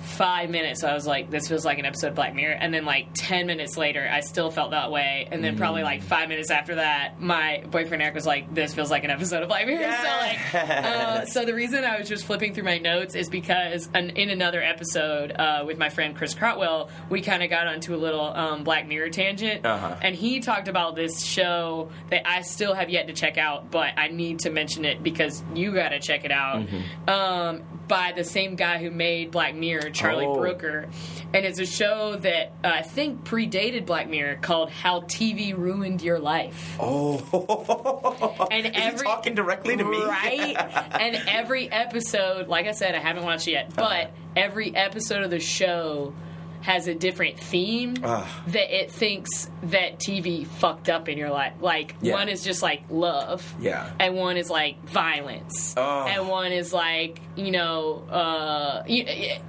five 0.00 0.50
minutes, 0.50 0.84
I 0.84 0.94
was 0.94 1.06
like, 1.06 1.30
"This 1.30 1.48
feels 1.48 1.64
like 1.64 1.78
an 1.78 1.84
episode 1.84 2.08
of 2.08 2.14
Black 2.14 2.34
Mirror." 2.34 2.54
And 2.54 2.72
then 2.72 2.84
like 2.84 3.08
ten 3.14 3.46
minutes 3.46 3.76
later, 3.76 4.08
I 4.10 4.20
still 4.20 4.50
felt 4.50 4.70
that 4.70 4.90
way. 4.90 5.28
And 5.30 5.42
then 5.44 5.56
probably 5.56 5.82
Mm. 5.82 5.84
like 5.84 6.02
five 6.02 6.28
minutes 6.28 6.50
after 6.50 6.76
that, 6.76 7.20
my 7.20 7.62
boyfriend 7.70 8.02
Eric 8.02 8.14
was 8.14 8.26
like, 8.26 8.52
"This 8.54 8.74
feels 8.74 8.90
like 8.90 9.04
an 9.04 9.10
episode 9.10 9.42
of 9.42 9.48
Black 9.48 9.66
Mirror." 9.66 9.92
So 9.92 10.08
like, 10.18 10.54
uh, 10.54 11.24
so 11.26 11.44
the 11.44 11.54
reason 11.54 11.84
I 11.84 11.98
was 11.98 12.08
just 12.08 12.24
flipping 12.24 12.54
through 12.54 12.64
my 12.64 12.78
notes 12.78 13.14
is 13.14 13.28
because 13.28 13.88
an, 13.94 14.10
in 14.10 14.30
another 14.30 14.62
episode 14.62 15.32
uh, 15.32 15.64
with 15.66 15.78
my 15.78 15.88
friend 15.88 16.16
Chris 16.16 16.34
Crotwell, 16.34 16.88
we 17.10 17.20
kind 17.20 17.42
of 17.42 17.50
got 17.50 17.66
onto 17.66 17.94
a 17.94 17.98
little 17.98 18.20
um, 18.26 18.64
Black 18.64 18.86
Mirror 18.86 19.10
tangent, 19.10 19.64
Uh-huh. 19.66 19.96
and 20.02 20.14
he 20.14 20.40
talked 20.40 20.68
about 20.68 20.94
this 20.96 21.22
show 21.22 21.90
that 22.10 22.28
I 22.28 22.42
still 22.42 22.74
have 22.74 22.90
yet 22.90 23.06
to 23.08 23.12
check 23.12 23.38
out, 23.38 23.70
but 23.70 23.90
I 23.96 24.08
need 24.08 24.40
to 24.40 24.50
mention 24.50 24.84
it 24.84 25.02
because 25.02 25.42
you 25.54 25.72
got 25.72 25.90
to 25.90 26.00
check 26.00 26.24
it 26.24 26.30
out. 26.30 26.66
Mm-hmm. 26.66 27.08
Um, 27.10 27.62
by 27.88 28.12
the 28.14 28.22
same 28.24 28.54
guy 28.54 28.78
who 28.78 28.90
made 28.90 29.30
Black 29.30 29.54
Mirror, 29.54 29.90
Charlie 29.90 30.26
Oh. 30.26 30.38
Brooker, 30.38 30.86
and 31.34 31.44
it's 31.46 31.58
a 31.58 31.66
show 31.66 32.16
that 32.16 32.52
uh, 32.62 32.68
I 32.68 32.82
think 32.82 33.24
predated 33.24 33.86
Black 33.86 34.08
Mirror 34.08 34.36
called 34.42 34.70
"How 34.70 35.00
TV 35.00 35.56
Ruined 35.56 36.02
Your 36.02 36.18
Life." 36.18 36.76
oh, 36.80 38.46
And 38.50 38.66
is 38.66 38.72
every 38.74 39.06
talking 39.06 39.34
directly 39.34 39.76
to 39.76 39.84
me? 39.84 39.98
right? 40.04 40.54
and 41.00 41.16
every 41.28 41.70
episode, 41.70 42.48
like 42.48 42.66
I 42.66 42.72
said, 42.72 42.94
I 42.94 42.98
haven't 43.00 43.24
watched 43.24 43.48
it 43.48 43.52
yet, 43.52 43.74
but 43.74 44.12
every 44.36 44.74
episode 44.76 45.22
of 45.22 45.30
the 45.30 45.40
show 45.40 46.14
has 46.60 46.88
a 46.88 46.94
different 46.94 47.38
theme 47.38 47.94
Ugh. 48.02 48.26
that 48.48 48.74
it 48.76 48.90
thinks 48.90 49.50
that 49.64 49.98
TV 49.98 50.46
fucked 50.46 50.88
up 50.88 51.08
in 51.08 51.16
your 51.18 51.30
life. 51.30 51.54
Like 51.60 51.94
Yeah. 52.00 52.14
one 52.14 52.28
is 52.28 52.42
just 52.44 52.62
like 52.62 52.82
love, 52.90 53.54
Yeah. 53.60 53.90
and 53.98 54.14
one 54.16 54.36
is 54.36 54.50
like 54.50 54.82
violence, 54.88 55.74
Ugh. 55.76 56.08
and 56.10 56.28
one 56.28 56.52
is 56.52 56.72
like 56.72 57.20
you 57.36 57.52
know, 57.52 58.02
uh, 58.10 58.82
you, 58.88 59.04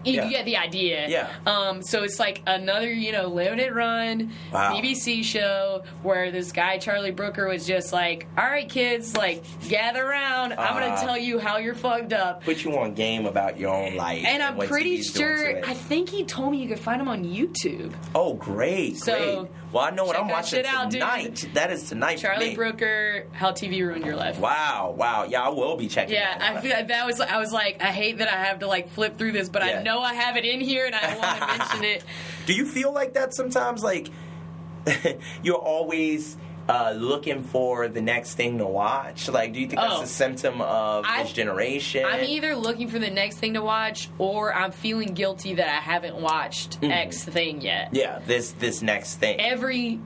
you, 0.05 0.21
you 0.21 0.29
get 0.29 0.45
the 0.45 0.57
idea. 0.57 1.07
Yeah. 1.09 1.27
Um, 1.47 1.81
so 1.81 2.03
it's 2.03 2.19
like 2.19 2.43
another 2.45 2.91
you 2.93 3.11
know 3.11 3.27
limited 3.27 3.73
run 3.73 4.31
Wow. 4.53 4.73
BBC 4.73 5.23
show 5.23 5.83
where 6.03 6.31
this 6.31 6.51
guy 6.51 6.77
Charlie 6.77 7.09
Brooker 7.11 7.47
was 7.47 7.65
just 7.65 7.91
like, 7.91 8.27
"All 8.37 8.45
right, 8.45 8.69
kids, 8.69 9.17
like 9.17 9.43
gather 9.67 10.05
around. 10.05 10.53
I'm 10.53 10.59
Uh, 10.77 10.79
gonna 10.79 11.01
tell 11.01 11.17
you 11.17 11.39
how 11.39 11.57
you're 11.57 11.73
fucked 11.75 12.13
up." 12.13 12.43
Put 12.43 12.63
you 12.63 12.77
on 12.77 12.93
game 12.93 13.25
about 13.25 13.59
your 13.59 13.73
own 13.73 13.95
life, 13.95 14.23
And 14.25 14.43
I'm 14.43 14.57
pretty 14.59 14.97
TV's 14.99 15.11
sure. 15.15 15.57
I 15.65 15.73
think 15.73 16.09
he 16.09 16.23
told 16.25 16.51
me 16.51 16.61
you 16.61 16.67
could 16.67 16.79
find 16.79 16.98
him 17.01 17.07
on 17.07 17.23
YouTube. 17.23 17.93
Oh, 18.15 18.33
great, 18.33 18.97
So, 18.97 19.13
great. 19.43 19.51
Well, 19.71 19.83
I 19.83 19.91
know 19.91 20.03
what 20.05 20.17
I'm 20.17 20.27
watching 20.27 20.59
shit 20.59 20.65
out, 20.65 20.89
dude. 20.89 21.01
tonight. 21.01 21.49
That 21.53 21.71
is 21.71 21.87
tonight 21.89 22.17
Charlie. 22.17 22.55
Brooker, 22.55 23.27
How 23.33 23.51
TV 23.51 23.81
Ruined 23.85 24.03
Your 24.05 24.15
Life. 24.15 24.39
Wow, 24.39 24.95
wow. 24.97 25.25
Yeah, 25.25 25.43
I 25.43 25.49
will 25.49 25.75
be 25.77 25.87
checking. 25.87 26.15
Yeah, 26.15 26.37
that 26.37 26.57
I 26.57 26.61
feel 26.61 26.87
that 26.87 27.05
was. 27.05 27.19
I 27.21 27.37
was 27.37 27.51
like, 27.51 27.81
I 27.81 27.87
hate 27.91 28.17
that 28.17 28.27
I 28.27 28.45
have 28.45 28.59
to 28.59 28.67
like 28.67 28.89
flip 28.89 29.17
through 29.17 29.33
this, 29.33 29.47
but 29.49 29.63
Yeah. 29.65 29.79
I 29.79 29.83
know 29.83 29.99
I 30.01 30.13
have 30.15 30.37
it 30.37 30.45
in 30.45 30.59
here, 30.61 30.85
and 30.87 30.95
I 30.95 31.15
want 31.17 31.39
to 31.39 31.47
mention 31.57 31.83
it. 31.83 32.03
Do 32.47 32.53
you 32.53 32.65
feel 32.65 32.91
like 32.91 33.13
that 33.13 33.33
sometimes? 33.33 33.83
Like 33.83 34.09
you're 35.43 35.55
always 35.55 36.37
uh, 36.69 36.91
looking 36.95 37.43
for 37.43 37.87
the 37.87 38.01
next 38.01 38.35
thing 38.35 38.59
to 38.59 38.65
watch. 38.65 39.27
Like, 39.27 39.53
do 39.53 39.59
you 39.59 39.67
think 39.67 39.81
Oh. 39.83 39.99
that's 39.99 40.11
a 40.11 40.13
symptom 40.13 40.61
of 40.61 41.03
I- 41.07 41.23
this 41.23 41.33
generation? 41.33 42.05
I'm 42.05 42.23
either 42.23 42.55
looking 42.55 42.87
for 42.87 42.99
the 42.99 43.09
next 43.09 43.37
thing 43.37 43.55
to 43.55 43.61
watch, 43.61 44.07
or 44.19 44.53
I'm 44.53 44.71
feeling 44.71 45.13
guilty 45.15 45.55
that 45.55 45.67
I 45.67 45.81
haven't 45.81 46.15
watched 46.15 46.77
X 46.83 47.23
thing 47.25 47.61
yet. 47.61 47.89
yeah, 47.91 48.19
this 48.27 48.51
this 48.51 48.81
next 48.83 49.15
thing. 49.15 49.39
Every 49.41 49.99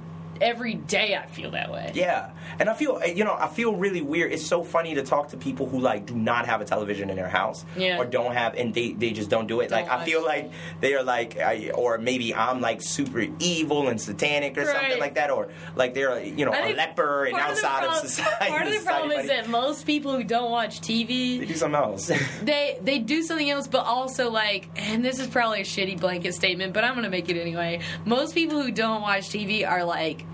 every 0.44 0.76
day, 0.76 1.16
I 1.16 1.26
feel 1.26 1.52
that 1.52 1.72
way. 1.72 1.92
Yeah, 1.96 2.30
and 2.60 2.70
I 2.70 2.74
feel 2.74 3.04
you 3.06 3.24
know 3.24 3.36
I 3.40 3.48
feel 3.48 3.76
really 3.76 4.02
weird. 4.02 4.32
It's 4.32 4.46
so 4.46 4.64
funny 4.64 4.96
to 4.96 5.04
talk 5.04 5.30
to 5.30 5.38
people 5.38 5.68
who 5.68 5.80
like 5.80 6.06
do 6.06 6.16
not 6.16 6.46
have 6.46 6.62
a 6.62 6.66
television 6.66 7.10
in 7.10 7.16
their 7.16 7.30
house, 7.30 7.66
Yeah. 7.78 7.98
or 7.98 8.06
don't 8.06 8.34
have, 8.34 8.56
and 8.56 8.74
they, 8.74 8.92
they 8.92 9.12
just 9.12 9.30
don't 9.30 9.48
do 9.48 9.62
it. 9.62 9.72
like 9.72 9.88
Don't 9.88 10.02
I 10.02 10.06
feel 10.06 10.20
watch. 10.22 10.28
like 10.28 10.52
they 10.82 10.94
are 10.96 11.04
like, 11.04 11.40
I, 11.40 11.72
or 11.74 11.98
maybe 11.98 12.36
I'm 12.36 12.62
like 12.62 12.82
super 12.82 13.26
evil 13.40 13.88
and 13.88 14.00
satanic 14.00 14.58
or 14.58 14.66
something 14.66 15.00
like 15.00 15.16
that, 15.16 15.32
or 15.32 15.50
like 15.76 15.94
they're 15.94 16.22
you 16.24 16.46
know 16.46 16.52
a 16.52 16.74
leper 16.76 17.26
and 17.26 17.38
part 17.38 17.52
of 17.52 17.58
outside 17.58 17.86
of, 17.86 17.96
society. 17.96 18.46
Part 18.52 18.68
of 18.68 18.74
the 18.74 18.80
problem 18.86 19.12
is 19.20 19.28
that 19.28 19.50
most 19.50 19.86
people 19.86 20.16
who 20.16 20.24
don't 20.24 20.52
watch 20.52 20.82
TV 20.82 21.40
they 21.40 21.46
do 21.46 21.56
something 21.56 21.80
else. 21.80 22.12
they 22.44 22.78
they 22.82 23.00
do 23.00 23.24
something 23.24 23.50
else, 23.50 23.68
but 23.68 23.86
also 23.86 24.30
like, 24.30 24.70
and 24.76 25.04
this 25.04 25.20
is 25.20 25.28
probably 25.28 25.62
a 25.62 25.64
shitty 25.64 26.00
blanket 26.00 26.34
statement, 26.36 26.74
but 26.74 26.84
I'm 26.84 26.96
gonna 26.96 27.10
make 27.10 27.30
it 27.30 27.40
anyway. 27.40 27.80
Most 28.06 28.36
people 28.36 28.62
who 28.62 28.72
don't 28.72 29.02
watch 29.02 29.30
TV 29.30 29.68
are 29.70 29.84
like 29.86 30.26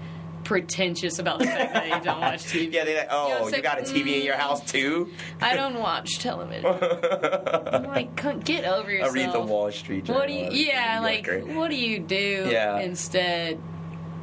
pretentious 0.49 1.19
about 1.19 1.37
the 1.37 1.45
fact 1.45 1.73
that 1.75 1.83
they 1.83 1.89
don't 2.03 2.19
watch 2.21 2.43
TV. 2.45 2.73
yeah, 2.73 2.83
they're 2.83 2.97
like, 2.97 3.07
oh, 3.11 3.27
You 3.27 3.33
know 3.35 3.45
you 3.45 3.49
saying? 3.51 3.61
got 3.63 3.77
a 3.77 3.83
TV 3.83 4.17
in 4.19 4.25
your 4.25 4.33
mm, 4.33 4.39
house 4.39 4.65
too? 4.71 5.11
I 5.39 5.55
don't 5.55 5.75
watch 5.75 6.17
television. 6.17 6.65
I'm 7.71 7.83
like, 7.83 8.43
get 8.45 8.65
over 8.65 8.89
yourself. 8.91 9.11
I 9.11 9.25
read 9.25 9.31
the 9.31 9.41
Wall 9.41 9.71
Street 9.71 10.05
Journal. 10.05 10.21
What 10.23 10.27
do 10.27 10.33
you? 10.33 10.49
Yeah, 10.49 11.01
like 11.03 11.27
what 11.55 11.69
do 11.69 11.75
you 11.75 11.99
do 11.99 12.47
Yeah. 12.49 12.79
instead? 12.79 13.61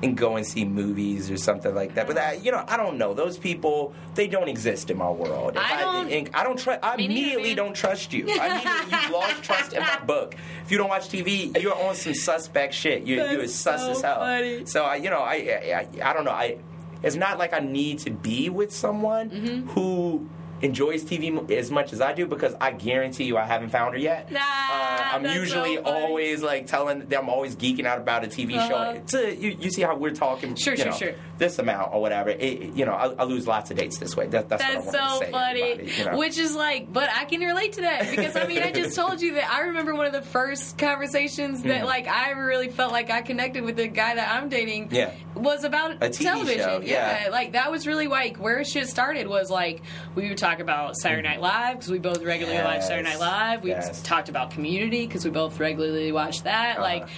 And 0.03 0.15
go 0.17 0.37
and 0.37 0.47
see 0.47 0.65
movies 0.65 1.31
or 1.31 1.39
something 1.39 1.75
like 1.75 1.95
that. 1.95 2.07
But 2.07 2.17
that, 2.17 2.45
you 2.45 2.53
know, 2.53 2.63
I 2.69 2.77
don't 2.77 2.99
know. 2.99 3.15
Those 3.15 3.39
people, 3.39 3.95
they 4.15 4.27
don't 4.27 4.49
exist 4.49 4.91
in 4.91 4.99
my 4.99 5.11
world. 5.11 5.57
If 5.57 5.63
I 5.63 5.81
don't- 5.81 6.11
and 6.13 6.31
I 6.35 6.45
don't 6.45 6.59
trust. 6.59 6.81
I 6.83 6.95
immediately 6.97 7.55
don't 7.55 7.75
trust 7.75 8.13
you. 8.13 8.27
I 8.29 8.47
immediately, 8.61 8.99
you've 9.03 9.11
lost 9.11 9.43
trust 9.43 9.73
in 9.73 9.81
my 9.81 9.99
book. 10.07 10.35
If 10.65 10.71
you 10.71 10.77
don't 10.79 10.91
watch 10.91 11.09
TV, 11.09 11.59
you're 11.63 11.75
on 11.75 11.95
some 11.95 12.13
suspect 12.15 12.75
shit. 12.75 13.05
You, 13.05 13.17
you're 13.17 13.39
That's 13.39 13.55
sus 13.55 13.81
so 13.83 13.91
as 13.93 14.03
hell. 14.03 14.19
funny. 14.19 14.67
So 14.67 14.85
I, 14.85 14.97
you 14.97 15.09
know, 15.09 15.21
I, 15.21 15.35
I, 15.35 15.89
I 16.11 16.13
don't 16.13 16.25
know. 16.25 16.31
I, 16.31 16.59
it's 17.03 17.17
not 17.17 17.39
like 17.39 17.55
I 17.55 17.61
need 17.61 17.99
to 18.01 18.11
be 18.11 18.51
with 18.51 18.73
someone 18.73 19.31
Mm-hmm. 19.31 19.69
who 19.71 20.29
enjoys 20.63 21.05
TV 21.05 21.51
as 21.51 21.71
much 21.71 21.93
as 21.93 22.01
I 22.01 22.13
do 22.15 22.27
because 22.27 22.55
I 22.61 22.73
guarantee 22.73 23.25
you 23.25 23.37
I 23.37 23.45
haven't 23.45 23.71
found 23.71 23.95
her 23.95 23.99
yet. 24.01 24.31
Nah, 24.33 24.41
Uh, 24.41 25.03
I'm 25.13 25.25
usually 25.27 25.77
so 25.77 25.83
always 25.85 26.43
like 26.43 26.67
telling 26.67 27.01
them 27.07 27.25
I'm 27.25 27.29
always 27.29 27.57
geeking 27.57 27.85
out 27.87 27.99
about 27.99 28.25
a 28.25 28.29
TV 28.29 28.57
Uh-huh. 28.57 29.01
show. 29.07 29.19
You, 29.29 29.51
you 29.61 29.71
see 29.71 29.83
how 29.83 29.95
we're 29.97 30.11
talking, 30.15 30.55
Sure, 30.55 30.73
you 30.75 30.79
sure, 30.83 30.91
know, 30.93 30.97
sure. 30.97 31.15
This 31.39 31.59
amount 31.59 31.93
or 31.93 32.01
whatever. 32.01 32.31
It, 32.31 32.75
you 32.75 32.87
know, 32.87 32.93
I, 32.95 33.13
I 33.19 33.25
lose 33.25 33.47
lots 33.47 33.71
of 33.71 33.77
dates 33.77 33.99
this 33.99 34.17
way. 34.17 34.27
That, 34.29 34.49
that's 34.49 34.63
That's 34.63 34.91
so 34.91 35.21
funny. 35.31 35.61
everybody, 35.63 35.93
you 35.99 36.05
know. 36.07 36.17
Which 36.17 36.39
is 36.39 36.55
like, 36.55 36.91
but 36.93 37.11
I 37.15 37.27
can 37.27 37.41
relate 37.41 37.75
to 37.75 37.83
that 37.83 38.11
because 38.11 38.35
I 38.37 38.47
mean, 38.47 38.63
I 38.63 38.73
just 38.73 38.97
told 39.03 39.21
you 39.21 39.35
that 39.35 39.51
I 39.51 39.61
remember 39.63 39.95
one 39.95 40.07
of 40.07 40.13
the 40.13 40.23
first 40.23 40.79
conversations 40.79 41.63
that 41.65 41.83
Mhm. 41.83 41.87
like 41.87 42.09
I 42.09 42.31
really 42.31 42.69
felt 42.71 42.93
like 42.93 43.11
I 43.11 43.21
connected 43.21 43.65
with 43.65 43.77
the 43.77 43.89
guy 43.89 44.15
that 44.15 44.29
I'm 44.35 44.49
dating. 44.49 44.89
Yeah. 44.93 45.11
Was 45.35 45.65
about 45.65 45.93
A 46.03 46.09
TV 46.09 46.25
television. 46.25 46.59
show, 46.65 46.81
yeah. 46.83 47.29
Like 47.31 47.53
that 47.53 47.71
was 47.71 47.87
really 47.87 48.07
like 48.07 48.39
where 48.39 48.65
shit 48.65 48.89
started 48.89 49.27
was 49.29 49.51
like 49.51 49.83
we 50.15 50.29
would 50.31 50.39
talk 50.47 50.61
about 50.61 50.97
Saturday 50.97 51.23
Night 51.27 51.41
Live 51.41 51.77
because 51.79 51.91
we 51.91 51.99
both 51.99 52.23
regularly 52.23 52.63
watch 52.63 52.83
Saturday 52.83 53.09
Night 53.09 53.19
Live. 53.21 53.63
We 53.63 53.71
Yes. 53.71 54.01
talked 54.03 54.29
about 54.29 54.51
Community 54.53 55.07
because 55.07 55.25
we 55.25 55.31
both 55.31 55.59
regularly 55.59 56.13
watch 56.13 56.43
that. 56.45 56.75
Uh-huh. 56.79 56.83
Like, 56.83 57.09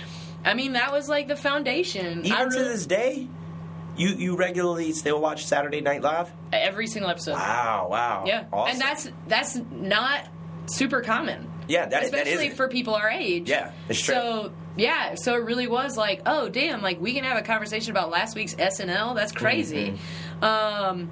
I 0.44 0.54
mean, 0.54 0.72
that 0.72 0.92
was 0.92 1.08
like 1.08 1.28
the 1.28 1.36
foundation. 1.36 2.24
Even 2.24 2.50
to 2.50 2.58
this 2.64 2.86
day, 2.86 3.28
you 3.96 4.08
you 4.10 4.36
regularly 4.36 4.92
still 4.92 5.20
watch 5.20 5.44
Saturday 5.44 5.80
Night 5.80 6.02
Live? 6.02 6.30
every 6.52 6.86
single 6.86 7.10
episode. 7.10 7.32
Wow, 7.34 7.88
wow. 7.90 8.24
Yeah, 8.26 8.44
Awesome. 8.52 8.72
and 8.72 8.80
that's 8.80 9.10
that's 9.26 9.60
not 9.70 10.26
super 10.66 11.02
common. 11.02 11.50
yeah, 11.68 11.86
that, 11.86 12.04
especially 12.04 12.48
for 12.50 12.68
people 12.68 12.94
our 12.94 13.10
age. 13.10 13.50
Yeah, 13.50 13.72
it's 13.88 14.00
true. 14.00 14.14
So 14.14 14.52
yeah, 14.76 15.16
so 15.16 15.34
it 15.34 15.42
really 15.44 15.66
was 15.66 15.96
like, 15.98 16.22
oh 16.24 16.48
damn, 16.48 16.80
like 16.80 16.98
we 17.00 17.12
can 17.12 17.24
have 17.24 17.36
a 17.36 17.42
conversation 17.42 17.90
about 17.90 18.08
last 18.10 18.34
week's 18.36 18.54
SNL. 18.54 19.14
That's 19.14 19.32
crazy. 19.32 19.98
Mm-hmm. 20.40 20.44
Um, 20.44 21.10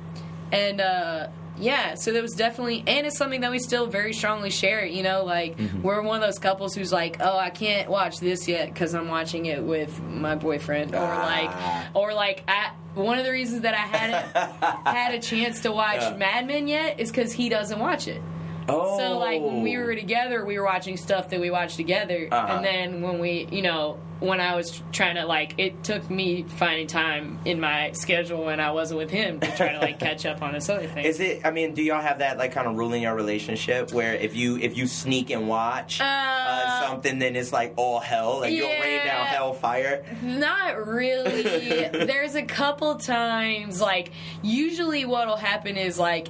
and 0.53 0.81
uh, 0.81 1.27
yeah, 1.59 1.95
so 1.95 2.13
there 2.13 2.23
was 2.23 2.33
definitely, 2.35 2.85
and 2.87 3.07
it's 3.07 3.17
something 3.17 3.41
that 3.43 3.51
we 3.51 3.59
still 3.59 3.87
very 3.87 4.13
strongly 4.13 4.51
share. 4.51 4.85
You 4.85 5.03
know, 5.03 5.25
like 5.25 5.57
Mm-hmm. 5.57 5.83
we're 5.83 6.03
one 6.03 6.21
of 6.23 6.27
those 6.27 6.39
couples 6.39 6.75
who's 6.75 6.93
like, 6.93 7.17
oh, 7.21 7.37
I 7.39 7.51
can't 7.51 7.89
watch 7.91 8.19
this 8.21 8.47
yet 8.49 8.73
because 8.73 8.95
I'm 8.95 9.09
watching 9.09 9.47
it 9.47 9.63
with 9.63 10.01
my 10.03 10.35
boyfriend, 10.35 10.95
or 10.95 10.99
Ah. 10.99 11.25
like, 11.27 11.97
or 11.97 12.13
like 12.15 12.43
I. 12.49 12.71
One 12.95 13.19
of 13.19 13.27
the 13.27 13.31
reasons 13.31 13.61
that 13.61 13.75
I 13.75 13.77
hadn't 13.77 14.87
had 14.87 15.15
a 15.15 15.19
chance 15.19 15.61
to 15.61 15.71
watch 15.73 16.01
Yeah. 16.01 16.17
Mad 16.17 16.47
Men 16.47 16.67
yet 16.67 16.99
is 16.99 17.11
because 17.11 17.31
he 17.31 17.51
doesn't 17.51 17.79
watch 17.79 18.09
it. 18.09 18.23
Oh. 18.69 18.99
So 18.99 19.19
like 19.19 19.41
when 19.43 19.63
we 19.63 19.77
were 19.77 19.95
together, 19.95 20.45
we 20.45 20.59
were 20.59 20.65
watching 20.65 20.97
stuff 20.97 21.31
that 21.31 21.41
we 21.41 21.51
watched 21.51 21.77
together, 21.77 22.29
Uh-huh. 22.31 22.55
and 22.57 22.65
then 22.65 23.03
when 23.03 23.19
we, 23.19 23.49
you 23.51 23.63
know, 23.63 23.99
when 24.19 24.41
I 24.41 24.57
was 24.57 24.83
trying 24.93 25.17
to 25.17 25.27
like, 25.27 25.57
it 25.59 25.85
took 25.85 26.09
me 26.09 26.45
finding 26.57 26.87
time 26.87 27.39
in 27.45 27.61
my 27.61 27.93
schedule 27.93 28.47
when 28.47 28.61
I 28.61 28.71
wasn't 28.71 28.97
with 28.97 29.11
him 29.11 29.41
to 29.41 29.57
try 29.59 29.73
to 29.73 29.79
like 29.79 29.99
catch 30.07 30.25
up 30.25 30.41
on 30.41 30.55
this 30.55 30.71
other 30.71 30.87
thing. 30.87 31.05
Is 31.05 31.21
it? 31.21 31.43
I 31.45 31.51
mean, 31.51 31.75
do 31.75 31.83
y'all 31.83 32.01
have 32.01 32.21
that 32.21 32.39
like 32.39 32.53
kind 32.53 32.67
of 32.67 32.77
rule 32.77 32.95
in 32.95 33.03
your 33.03 33.15
relationship 33.15 33.93
where 33.93 34.15
if 34.15 34.35
you 34.35 34.57
if 34.57 34.75
you 34.75 34.87
sneak 34.87 35.29
and 35.31 35.47
watch 35.49 36.01
uh, 36.01 36.05
Uh, 36.05 36.89
something, 36.89 37.19
then 37.19 37.37
it's 37.37 37.53
like 37.53 37.75
all 37.77 38.01
hell, 38.01 38.41
like 38.41 38.55
you'll 38.55 38.69
rain 38.69 38.99
down 39.01 39.07
yeah. 39.07 39.25
hellfire. 39.27 40.03
Not 40.23 40.87
really. 40.87 41.43
There's 42.07 42.37
a 42.37 42.43
couple 42.43 42.95
times, 42.97 43.83
like, 43.83 44.13
usually 44.43 45.05
what'll 45.05 45.37
happen 45.37 45.77
is, 45.77 45.99
like, 45.99 46.29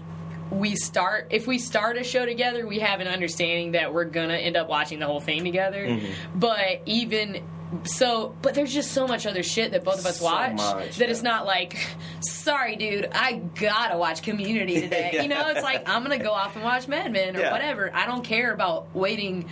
we 0.50 0.76
start, 0.76 1.28
if 1.30 1.46
we 1.46 1.58
start 1.58 1.96
a 1.96 2.04
show 2.04 2.24
together, 2.26 2.66
we 2.66 2.78
have 2.80 3.00
an 3.00 3.08
understanding 3.08 3.72
that 3.72 3.92
we're 3.92 4.04
gonna 4.04 4.34
end 4.36 4.56
up 4.56 4.68
watching 4.68 4.98
the 4.98 5.06
whole 5.06 5.20
thing 5.20 5.44
together. 5.44 5.86
Mm-hmm. 5.86 6.38
But 6.38 6.82
even 6.86 7.42
so, 7.82 8.34
but 8.42 8.54
there's 8.54 8.72
just 8.72 8.92
so 8.92 9.08
much 9.08 9.26
other 9.26 9.42
shit 9.42 9.72
that 9.72 9.82
both 9.82 9.98
of 9.98 10.06
us 10.06 10.18
So 10.20 10.24
watch 10.26 10.54
much, 10.54 10.98
that 10.98 11.10
it's 11.10 11.22
not 11.22 11.46
like, 11.46 11.76
sorry, 12.20 12.76
dude, 12.76 13.08
I 13.12 13.32
gotta 13.34 13.98
watch 13.98 14.22
Community 14.22 14.80
today. 14.80 15.10
Yeah. 15.14 15.22
You 15.22 15.28
know, 15.28 15.48
it's 15.48 15.62
like, 15.64 15.88
I'm 15.88 16.02
gonna 16.02 16.18
go 16.18 16.30
off 16.30 16.54
and 16.54 16.64
watch 16.64 16.86
Mad 16.86 17.10
Men 17.12 17.36
or 17.36 17.40
Yeah. 17.40 17.50
whatever. 17.52 17.90
I 17.92 18.06
don't 18.06 18.22
care 18.24 18.52
about 18.52 18.94
waiting. 18.94 19.48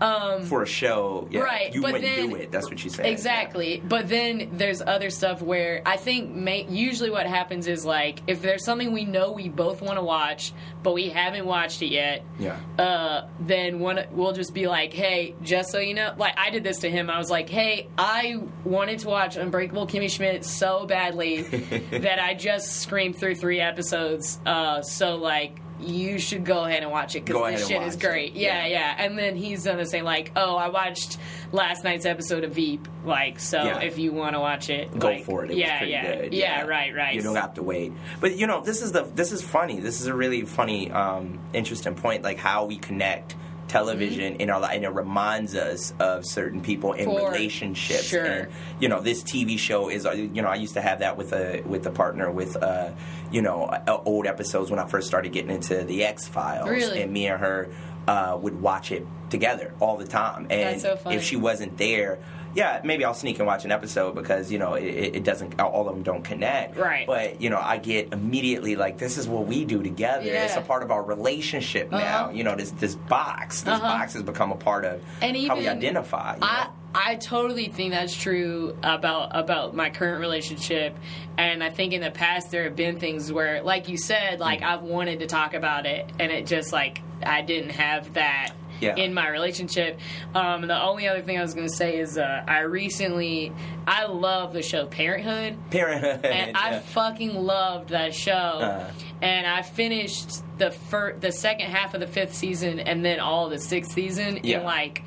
Um, 0.00 0.42
For 0.44 0.62
a 0.62 0.66
show, 0.66 1.28
yeah, 1.30 1.40
Right, 1.40 1.74
You 1.74 1.82
but 1.82 1.92
wouldn't 1.92 2.16
then- 2.16 2.30
do 2.30 2.36
it. 2.36 2.50
That's 2.50 2.68
what 2.70 2.82
you 2.82 2.90
said. 2.90 3.06
Exactly. 3.06 3.82
But 3.86 4.08
then 4.08 4.50
there's 4.52 4.80
other 4.80 5.10
stuff 5.10 5.42
where 5.42 5.82
I 5.84 5.96
think 5.96 6.34
ma- 6.34 6.64
usually 6.68 7.10
what 7.10 7.26
happens 7.26 7.66
is 7.66 7.84
like 7.84 8.20
if 8.26 8.40
there's 8.40 8.64
something 8.64 8.92
we 8.92 9.04
know 9.04 9.32
we 9.32 9.48
both 9.48 9.82
want 9.82 9.98
to 9.98 10.02
watch, 10.02 10.52
but 10.82 10.94
we 10.94 11.10
haven't 11.10 11.44
watched 11.44 11.82
it 11.82 11.88
yet. 11.88 12.24
Yeah. 12.38 12.56
Uh, 12.78 13.28
then 13.40 13.78
one 13.80 14.00
we'll 14.12 14.32
just 14.32 14.54
be 14.54 14.66
like, 14.66 14.92
hey, 14.94 15.34
just 15.42 15.70
so 15.70 15.78
you 15.78 15.92
know, 15.94 16.14
like 16.16 16.34
I 16.38 16.48
did 16.50 16.64
this 16.64 16.78
to 16.78 16.90
him. 16.90 17.10
I 17.10 17.18
was 17.18 17.30
like, 17.30 17.48
hey, 17.50 17.88
I 17.98 18.40
wanted 18.64 19.00
to 19.00 19.08
watch 19.08 19.36
Unbreakable 19.36 19.86
Kimmy 19.86 20.10
Schmidt 20.10 20.44
so 20.44 20.86
badly 20.86 21.42
that 21.90 22.18
I 22.18 22.34
just 22.34 22.80
screamed 22.80 23.16
through 23.16 23.34
three 23.34 23.60
episodes. 23.60 24.40
Uh, 24.46 24.80
so 24.82 25.16
like. 25.16 25.58
You 25.80 26.18
should 26.18 26.44
go 26.44 26.64
ahead 26.64 26.82
and 26.82 26.90
watch 26.92 27.16
it 27.16 27.24
because 27.24 27.52
this 27.60 27.68
shit 27.68 27.82
is 27.82 27.96
great. 27.96 28.34
Yeah, 28.34 28.66
Yeah. 28.66 28.94
yeah. 28.96 29.04
And 29.04 29.18
then 29.18 29.36
he's 29.36 29.64
gonna 29.64 29.86
say 29.86 30.02
like, 30.02 30.32
oh, 30.36 30.56
I 30.56 30.68
watched 30.68 31.18
last 31.52 31.84
night's 31.84 32.06
episode 32.06 32.44
of 32.44 32.52
Veep. 32.54 32.86
Like, 33.04 33.38
so 33.40 33.62
Yeah. 33.62 33.80
if 33.80 33.98
you 33.98 34.12
want 34.12 34.34
to 34.34 34.40
watch 34.40 34.70
it, 34.70 34.96
Go 34.98 35.08
like, 35.08 35.24
for 35.24 35.44
it. 35.44 35.50
It 35.52 35.56
yeah, 35.58 35.82
yeah, 35.84 36.16
good. 36.22 36.34
yeah, 36.34 36.62
right, 36.64 36.94
right. 36.94 37.14
You 37.14 37.22
don't 37.22 37.36
have 37.36 37.54
to 37.54 37.62
wait. 37.62 37.92
But 38.20 38.36
you 38.36 38.46
know, 38.46 38.60
this 38.62 38.82
is 38.82 38.92
the 38.92 39.02
this 39.14 39.32
is 39.32 39.42
funny. 39.42 39.80
This 39.80 40.00
is 40.00 40.06
a 40.06 40.14
really 40.14 40.42
funny, 40.42 40.90
um, 40.90 41.38
interesting 41.52 41.94
point. 41.94 42.22
Like 42.22 42.38
how 42.38 42.64
we 42.66 42.76
connect 42.76 43.36
television 43.68 44.34
in 44.36 44.50
our 44.50 44.58
life, 44.58 44.74
and 44.74 44.84
it 44.84 44.88
reminds 44.88 45.54
us 45.54 45.94
of 46.00 46.26
certain 46.26 46.60
people 46.60 46.92
in 46.92 47.08
Mm-hmm. 47.08 47.18
For 47.18 47.30
relationships. 47.32 48.04
sure. 48.08 48.24
And 48.24 48.48
you 48.80 48.88
know, 48.88 49.00
this 49.00 49.22
TV 49.22 49.58
show 49.58 49.88
is. 49.88 50.06
uh, 50.06 50.10
You 50.12 50.42
know, 50.42 50.48
I 50.48 50.56
used 50.56 50.74
to 50.74 50.80
have 50.80 50.98
that 50.98 51.16
with 51.16 51.32
a 51.32 51.62
with 51.64 51.86
a 51.86 51.90
partner 51.90 52.30
with. 52.30 52.56
Uh, 52.56 52.90
you 53.30 53.42
know, 53.42 53.64
uh, 53.64 54.02
old 54.04 54.26
episodes 54.26 54.70
when 54.70 54.80
I 54.80 54.86
first 54.86 55.06
started 55.06 55.32
getting 55.32 55.50
into 55.50 55.84
the 55.84 56.04
X 56.04 56.26
Files, 56.28 56.68
Really? 56.68 57.02
and 57.02 57.12
me 57.12 57.26
and 57.26 57.40
her 57.40 57.68
uh, 58.08 58.38
would 58.40 58.60
watch 58.60 58.92
it 58.92 59.06
together 59.30 59.72
all 59.80 59.96
the 59.96 60.06
time. 60.06 60.46
And 60.50 60.62
That's 60.74 60.82
so 60.82 60.96
funny. 60.96 61.16
if 61.16 61.22
she 61.22 61.36
wasn't 61.36 61.76
there, 61.78 62.18
yeah, 62.52 62.80
maybe 62.82 63.04
I'll 63.04 63.14
sneak 63.14 63.38
and 63.38 63.46
watch 63.46 63.64
an 63.64 63.70
episode 63.70 64.16
because 64.16 64.50
you 64.50 64.58
know 64.58 64.74
it, 64.74 64.84
it 65.16 65.22
doesn't. 65.24 65.60
All 65.60 65.88
of 65.88 65.94
them 65.94 66.02
don't 66.02 66.24
connect. 66.24 66.76
Right. 66.76 67.06
But 67.06 67.40
you 67.40 67.48
know, 67.48 67.60
I 67.62 67.76
get 67.78 68.12
immediately 68.12 68.74
like 68.74 68.98
this 68.98 69.18
is 69.18 69.28
what 69.28 69.46
we 69.46 69.64
do 69.64 69.84
together. 69.84 70.24
Yeah. 70.26 70.46
It's 70.46 70.56
a 70.56 70.60
part 70.60 70.82
of 70.82 70.90
our 70.90 71.02
relationship 71.04 71.92
now. 71.92 72.24
Uh-huh. 72.24 72.32
You 72.32 72.42
know, 72.42 72.56
this 72.56 72.72
this 72.72 72.96
box, 72.96 73.60
this 73.60 73.74
Uh-huh. 73.74 73.86
box 73.86 74.14
has 74.14 74.24
become 74.24 74.50
a 74.50 74.56
part 74.56 74.84
of 74.84 75.00
And 75.22 75.36
how 75.46 75.56
we 75.56 75.68
identify. 75.68 76.34
You 76.36 76.42
I 76.42 76.64
know? 76.64 76.70
I 76.70 76.79
totally 77.20 77.68
think 77.68 77.92
that's 77.92 78.14
true 78.14 78.76
about 78.82 79.30
about 79.36 79.74
my 79.74 79.90
current 79.90 80.20
relationship, 80.20 80.96
and 81.38 81.62
I 81.62 81.70
think 81.70 81.92
in 81.92 82.00
the 82.00 82.10
past 82.10 82.50
there 82.50 82.64
have 82.64 82.76
been 82.76 82.98
things 82.98 83.32
where, 83.32 83.62
like 83.62 83.88
you 83.88 83.96
said, 83.96 84.40
like. 84.40 84.62
I've 84.62 84.82
wanted 84.82 85.20
to 85.20 85.26
talk 85.26 85.54
about 85.54 85.86
it, 85.86 86.10
and 86.18 86.30
it 86.30 86.46
just 86.46 86.72
like 86.72 87.00
I 87.22 87.42
didn't 87.42 87.70
have 87.70 88.14
that. 88.14 88.52
Yeah. 88.80 88.96
In 88.96 89.12
my 89.12 89.28
relationship, 89.28 90.00
um, 90.34 90.62
the 90.66 90.82
only 90.82 91.06
other 91.06 91.20
thing 91.20 91.36
I 91.36 91.42
was 91.42 91.52
going 91.52 91.66
to 91.68 91.74
say 91.74 91.98
is 91.98 92.16
uh, 92.16 92.42
I 92.48 92.60
recently 92.60 93.52
I 93.86 94.06
love 94.06 94.54
the 94.54 94.62
show 94.62 94.86
Parenthood, 94.86 95.58
Parenthood. 95.70 96.24
and 96.24 96.56
I 96.56 96.78
fucking 96.78 97.34
loved 97.34 97.90
that 97.90 98.14
show. 98.14 98.32
Uh-huh. 98.32 98.90
And 99.20 99.46
I 99.46 99.60
finished 99.60 100.30
the 100.56 100.70
fir- 100.70 101.18
the 101.18 101.30
second 101.30 101.66
half 101.70 101.92
of 101.92 102.00
the 102.00 102.06
fifth 102.06 102.34
season, 102.34 102.80
and 102.80 103.04
then 103.04 103.20
all 103.20 103.50
the 103.50 103.58
sixth 103.58 103.92
season 103.92 104.40
Yeah. 104.42 104.60
in 104.60 104.64
like 104.64 105.02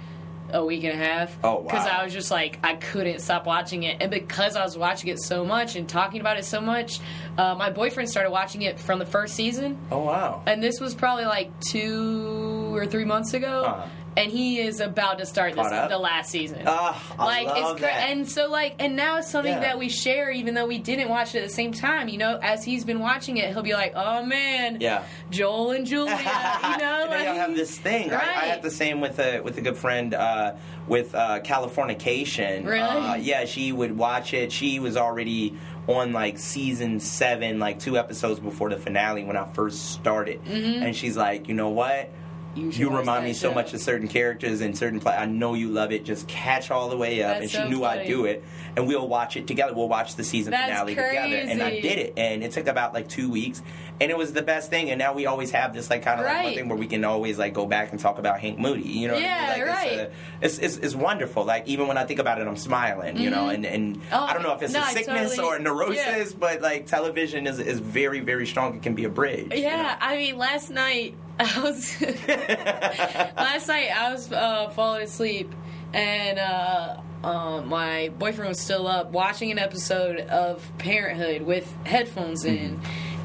a 0.53 0.63
week 0.63 0.83
and 0.83 0.93
a 0.93 1.03
half. 1.03 1.37
Oh, 1.43 1.55
wow. 1.55 1.61
Because 1.63 1.87
I 1.87 2.03
was 2.03 2.13
just 2.13 2.31
like 2.31 2.59
I 2.63 2.75
couldn't 2.75 3.19
stop 3.19 3.45
watching 3.45 3.83
it, 3.83 3.97
and 4.01 4.09
because 4.09 4.55
I 4.55 4.63
was 4.63 4.77
watching 4.77 5.09
it 5.09 5.19
so 5.19 5.43
much 5.43 5.75
and 5.75 5.89
talking 5.89 6.21
about 6.21 6.37
it 6.37 6.45
so 6.45 6.61
much, 6.61 6.99
uh, 7.37 7.55
my 7.55 7.69
boyfriend 7.69 8.09
started 8.09 8.31
watching 8.31 8.61
it 8.61 8.79
from 8.79 8.99
the 8.99 9.05
first 9.05 9.35
season, 9.35 9.77
oh 9.91 9.99
wow. 9.99 10.43
and 10.45 10.63
this 10.63 10.79
was 10.79 10.95
probably 10.95 11.25
like 11.25 11.51
two 11.59 12.62
or 12.75 12.85
three 12.85 13.05
months 13.05 13.33
ago. 13.33 13.63
Uh-huh. 13.65 13.87
And 14.15 14.31
he 14.31 14.59
is 14.59 14.79
about 14.79 15.17
to 15.17 15.25
start 15.25 15.55
this, 15.55 15.67
the 15.67 15.97
last 15.97 16.29
season 16.29 16.61
Ah, 16.67 17.03
I 17.17 17.25
like 17.25 17.47
it's 17.57 17.79
cra- 17.81 17.89
and 17.93 18.29
so 18.29 18.47
like 18.47 18.75
and 18.77 18.95
now 18.95 19.17
it's 19.17 19.27
something 19.31 19.51
Yeah. 19.51 19.61
that 19.61 19.79
we 19.79 19.89
share 19.89 20.29
even 20.29 20.53
though 20.53 20.67
we 20.67 20.77
didn't 20.77 21.09
watch 21.09 21.33
it 21.33 21.39
at 21.39 21.47
the 21.47 21.53
same 21.53 21.71
time 21.73 22.09
you 22.09 22.19
know 22.19 22.37
as 22.39 22.63
he's 22.63 22.85
been 22.85 22.99
watching 22.99 23.37
it 23.37 23.51
he'll 23.51 23.63
be 23.63 23.73
like 23.73 23.93
oh 23.95 24.23
man 24.23 24.77
Yeah. 24.79 25.03
joel 25.31 25.71
and 25.71 25.83
julia 25.87 26.13
you 26.15 26.77
know 26.77 27.07
like 27.09 27.25
y'all 27.25 27.33
have 27.33 27.55
this 27.55 27.75
thing. 27.79 28.11
I, 28.11 28.13
I 28.13 28.17
Right. 28.19 28.35
have 28.51 28.61
the 28.61 28.69
same 28.69 29.01
with 29.01 29.17
a 29.17 29.39
with 29.39 29.57
a 29.57 29.61
good 29.61 29.77
friend 29.77 30.13
uh, 30.13 30.53
with 30.87 31.15
uh, 31.15 31.39
Californication. 31.39 32.65
Really? 32.67 32.79
Uh, 32.81 33.15
yeah, 33.15 33.45
she 33.45 33.71
would 33.71 33.97
watch 33.97 34.35
it. 34.35 34.51
She 34.51 34.79
was 34.79 34.95
already 34.97 35.57
on 35.87 36.13
like 36.13 36.37
season 36.37 36.99
seven, 36.99 37.59
like 37.59 37.79
two 37.79 37.97
episodes 37.97 38.39
before 38.39 38.69
the 38.69 38.77
finale 38.77 39.23
when 39.23 39.37
I 39.37 39.45
first 39.53 39.91
started, 39.91 40.43
Mm-hmm. 40.45 40.83
and 40.83 40.95
she's 40.95 41.17
like, 41.17 41.47
you 41.47 41.53
know 41.55 41.69
what? 41.69 42.09
You 42.55 42.69
you 42.69 42.89
remind 42.95 43.25
me 43.25 43.33
so 43.33 43.53
much 43.53 43.73
of 43.73 43.79
certain 43.81 44.07
characters 44.07 44.61
and 44.61 44.77
certain 44.77 44.99
play. 44.99 45.13
I 45.15 45.25
know 45.25 45.53
you 45.55 45.69
love 45.69 45.91
it. 45.91 46.05
Just 46.05 46.27
catch 46.27 46.69
all 46.71 46.89
the 46.89 46.97
way 46.97 47.21
up, 47.23 47.33
That's 47.39 47.41
and 47.41 47.51
she 47.51 47.57
so 47.57 47.67
knew 47.67 47.83
I'd 47.83 48.05
do 48.07 48.25
it, 48.25 48.43
and 48.75 48.87
we'll 48.87 49.07
watch 49.07 49.35
it 49.37 49.47
together. 49.47 49.73
We'll 49.73 49.89
watch 49.89 50.15
the 50.15 50.23
season 50.23 50.51
That's 50.51 50.69
finale 50.71 50.95
together, 50.95 51.35
and 51.51 51.61
I 51.63 51.79
did 51.81 51.99
it, 51.99 52.13
and 52.17 52.43
it 52.43 52.51
took 52.51 52.67
about 52.67 52.93
like 52.93 53.07
two 53.09 53.29
weeks, 53.29 53.61
and 53.99 54.11
it 54.11 54.17
was 54.17 54.33
the 54.33 54.41
best 54.43 54.69
thing. 54.69 54.89
And 54.91 54.99
now 54.99 55.13
we 55.13 55.25
always 55.25 55.51
have 55.51 55.73
this 55.73 55.89
like 55.89 56.03
kind 56.03 56.19
of 56.19 56.25
like 56.27 56.43
one 56.43 56.53
thing 56.53 56.67
where 56.69 56.77
we 56.77 56.87
can 56.87 57.03
always 57.05 57.39
like 57.39 57.53
go 57.53 57.65
back 57.65 57.91
and 57.91 57.99
talk 57.99 58.19
about 58.19 58.39
Hank 58.39 58.59
Moody. 58.59 58.83
You 58.83 59.07
know, 59.07 59.13
what 59.15 59.23
Yeah, 59.23 59.47
I 59.53 59.57
mean? 59.57 59.67
like, 59.67 59.75
right. 59.75 59.91
It's, 59.93 60.03
uh, 60.03 60.11
it's, 60.41 60.57
it's 60.59 60.77
it's 60.77 60.95
wonderful. 60.95 61.45
Like 61.45 61.67
even 61.67 61.87
when 61.87 61.97
I 61.97 62.05
think 62.05 62.19
about 62.19 62.39
it, 62.39 62.47
I'm 62.47 62.57
smiling. 62.57 63.17
You 63.17 63.29
know, 63.31 63.49
and 63.49 63.65
and 63.65 63.99
Oh, 64.11 64.19
I 64.25 64.33
don't 64.33 64.43
know 64.43 64.53
if 64.53 64.61
it's 64.61 64.73
no, 64.73 64.81
a 64.81 64.85
sickness 64.89 65.35
totally- 65.35 65.47
or 65.47 65.55
a 65.55 65.59
neurosis, 65.59 66.33
but 66.33 66.61
like 66.61 66.85
television 66.85 67.47
is 67.47 67.59
is 67.59 67.79
very 67.79 68.19
very 68.19 68.45
strong. 68.45 68.75
It 68.75 68.83
can 68.83 68.93
be 68.93 69.05
a 69.05 69.09
bridge. 69.09 69.47
you 69.53 69.63
Yeah, 69.63 69.81
know? 69.81 69.95
I 70.01 70.17
mean, 70.17 70.37
last 70.37 70.69
night 70.69 71.15
I 71.39 71.61
was 71.61 72.01
last 72.27 73.67
night 73.67 73.89
I 73.89 74.11
was 74.11 74.31
uh, 74.31 74.69
falling 74.69 75.03
asleep, 75.03 75.53
and 75.93 76.37
uh, 76.37 76.97
um, 77.23 77.69
my 77.69 78.11
boyfriend 78.19 78.49
was 78.49 78.59
still 78.59 78.87
up 78.87 79.11
watching 79.11 79.51
an 79.51 79.57
episode 79.57 80.19
of 80.19 80.63
Parenthood 80.77 81.41
with 81.41 81.71
headphones 81.85 82.45
in, 82.45 82.79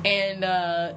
and 0.06 0.42
uh, 0.42 0.94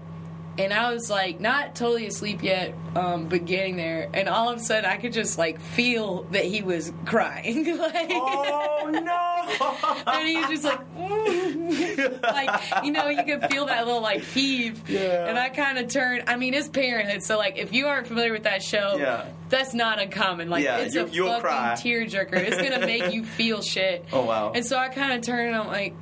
and 0.58 0.74
I 0.74 0.94
was 0.94 1.10
like 1.10 1.40
not 1.40 1.76
totally 1.76 2.08
asleep 2.08 2.44
yet, 2.44 2.74
um, 2.96 3.28
but 3.30 3.46
getting 3.46 3.78
there, 3.78 4.10
and 4.14 4.28
all 4.28 4.50
of 4.50 4.58
a 4.58 4.62
sudden 4.62 4.86
I 4.86 4.98
could 4.98 5.14
just 5.14 5.38
like 5.38 5.60
feel 5.62 6.24
that 6.32 6.44
he 6.46 6.62
was 6.62 6.92
crying, 7.06 7.66
like. 7.78 8.10
Oh 8.12 8.90
no! 8.92 10.04
and 10.12 10.28
he 10.28 10.38
was 10.38 10.50
just 10.50 10.64
like, 10.64 10.80
like 12.24 12.84
you 12.84 12.92
know, 12.92 13.08
you 13.10 13.24
can 13.24 13.48
feel 13.50 13.66
that 13.68 13.86
little 13.86 14.02
like 14.02 14.22
heave. 14.24 14.88
Yeah. 14.90 15.28
And 15.28 15.38
I 15.40 15.50
kind 15.50 15.78
of 15.78 15.88
turned. 15.88 16.24
I 16.28 16.36
mean, 16.36 16.54
it's 16.54 16.68
Parenthood, 16.68 17.24
so 17.24 17.38
like 17.38 17.58
if 17.58 17.74
you 17.74 17.88
aren't 17.88 18.08
familiar 18.08 18.34
with 18.34 18.44
that 18.44 18.62
show, 18.64 18.96
Yeah. 18.98 19.26
that's 19.50 19.74
not 19.74 20.00
uncommon. 20.00 20.50
Like 20.50 20.64
Yeah, 20.64 20.78
it's 20.78 20.96
you- 20.96 21.02
a 21.02 21.08
fucking 21.08 21.42
cry. 21.42 21.74
tearjerker. 21.78 22.34
It's 22.34 22.58
gonna 22.62 22.86
make 22.86 23.14
you 23.14 23.24
feel 23.26 23.62
shit. 23.62 24.06
Oh, 24.12 24.26
wow. 24.26 24.52
And 24.54 24.66
so 24.66 24.78
I 24.78 24.90
kind 24.90 25.14
of 25.14 25.22
turned 25.22 25.48
and 25.48 25.56
I'm 25.56 25.68
like, 25.68 25.94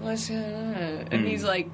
what's 0.00 0.28
going 0.28 0.42
on? 0.42 0.74
And 0.74 1.08
Mm. 1.10 1.28
he's 1.28 1.44
like. 1.44 1.68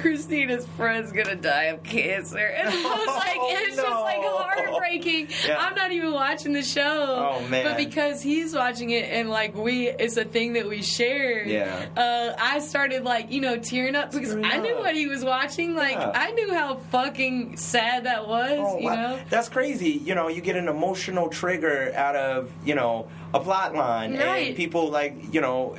Christina's 0.00 0.66
friend's 0.76 1.12
gonna 1.12 1.36
die 1.36 1.64
of 1.64 1.82
cancer, 1.82 2.38
and 2.38 2.68
I 2.68 2.72
was 2.72 3.06
like, 3.06 3.36
Oh, 3.40 3.48
it's 3.58 3.76
just 3.76 3.88
like 3.88 4.18
heartbreaking. 4.20 5.28
Yeah. 5.46 5.58
I'm 5.58 5.74
not 5.74 5.92
even 5.92 6.12
watching 6.12 6.52
the 6.52 6.62
show, 6.62 7.40
Oh, 7.40 7.46
man. 7.48 7.64
but 7.64 7.76
because 7.76 8.22
he's 8.22 8.54
watching 8.54 8.90
it 8.90 9.04
and 9.10 9.30
like 9.30 9.54
we, 9.54 9.88
it's 9.88 10.16
a 10.16 10.24
thing 10.24 10.54
that 10.54 10.68
we 10.68 10.82
share. 10.82 11.44
Yeah. 11.46 11.86
Uh, 11.96 12.34
I 12.38 12.58
started 12.60 13.04
like 13.04 13.30
you 13.30 13.40
know 13.40 13.58
tearing 13.58 13.96
up 13.96 14.10
because 14.12 14.30
Tearing 14.30 14.44
I 14.44 14.58
knew 14.58 14.74
up. 14.74 14.80
what 14.80 14.94
he 14.94 15.06
was 15.06 15.24
watching. 15.24 15.74
Like 15.74 15.92
Yeah. 15.92 16.12
I 16.14 16.30
knew 16.32 16.52
how 16.54 16.76
fucking 16.90 17.56
sad 17.56 18.04
that 18.04 18.26
was. 18.28 18.58
Oh, 18.60 18.78
you 18.78 18.86
wow. 18.86 18.94
know. 18.94 19.20
That's 19.28 19.48
crazy. 19.48 19.90
You 19.90 20.14
know, 20.14 20.28
you 20.28 20.40
get 20.40 20.56
an 20.56 20.68
emotional 20.68 21.28
trigger 21.28 21.92
out 21.94 22.16
of, 22.16 22.50
you 22.64 22.74
know, 22.74 23.08
a 23.32 23.40
plot 23.40 23.74
line 23.74 24.16
Right. 24.16 24.48
and 24.48 24.56
people 24.56 24.90
like, 24.90 25.32
you 25.32 25.40
know, 25.40 25.76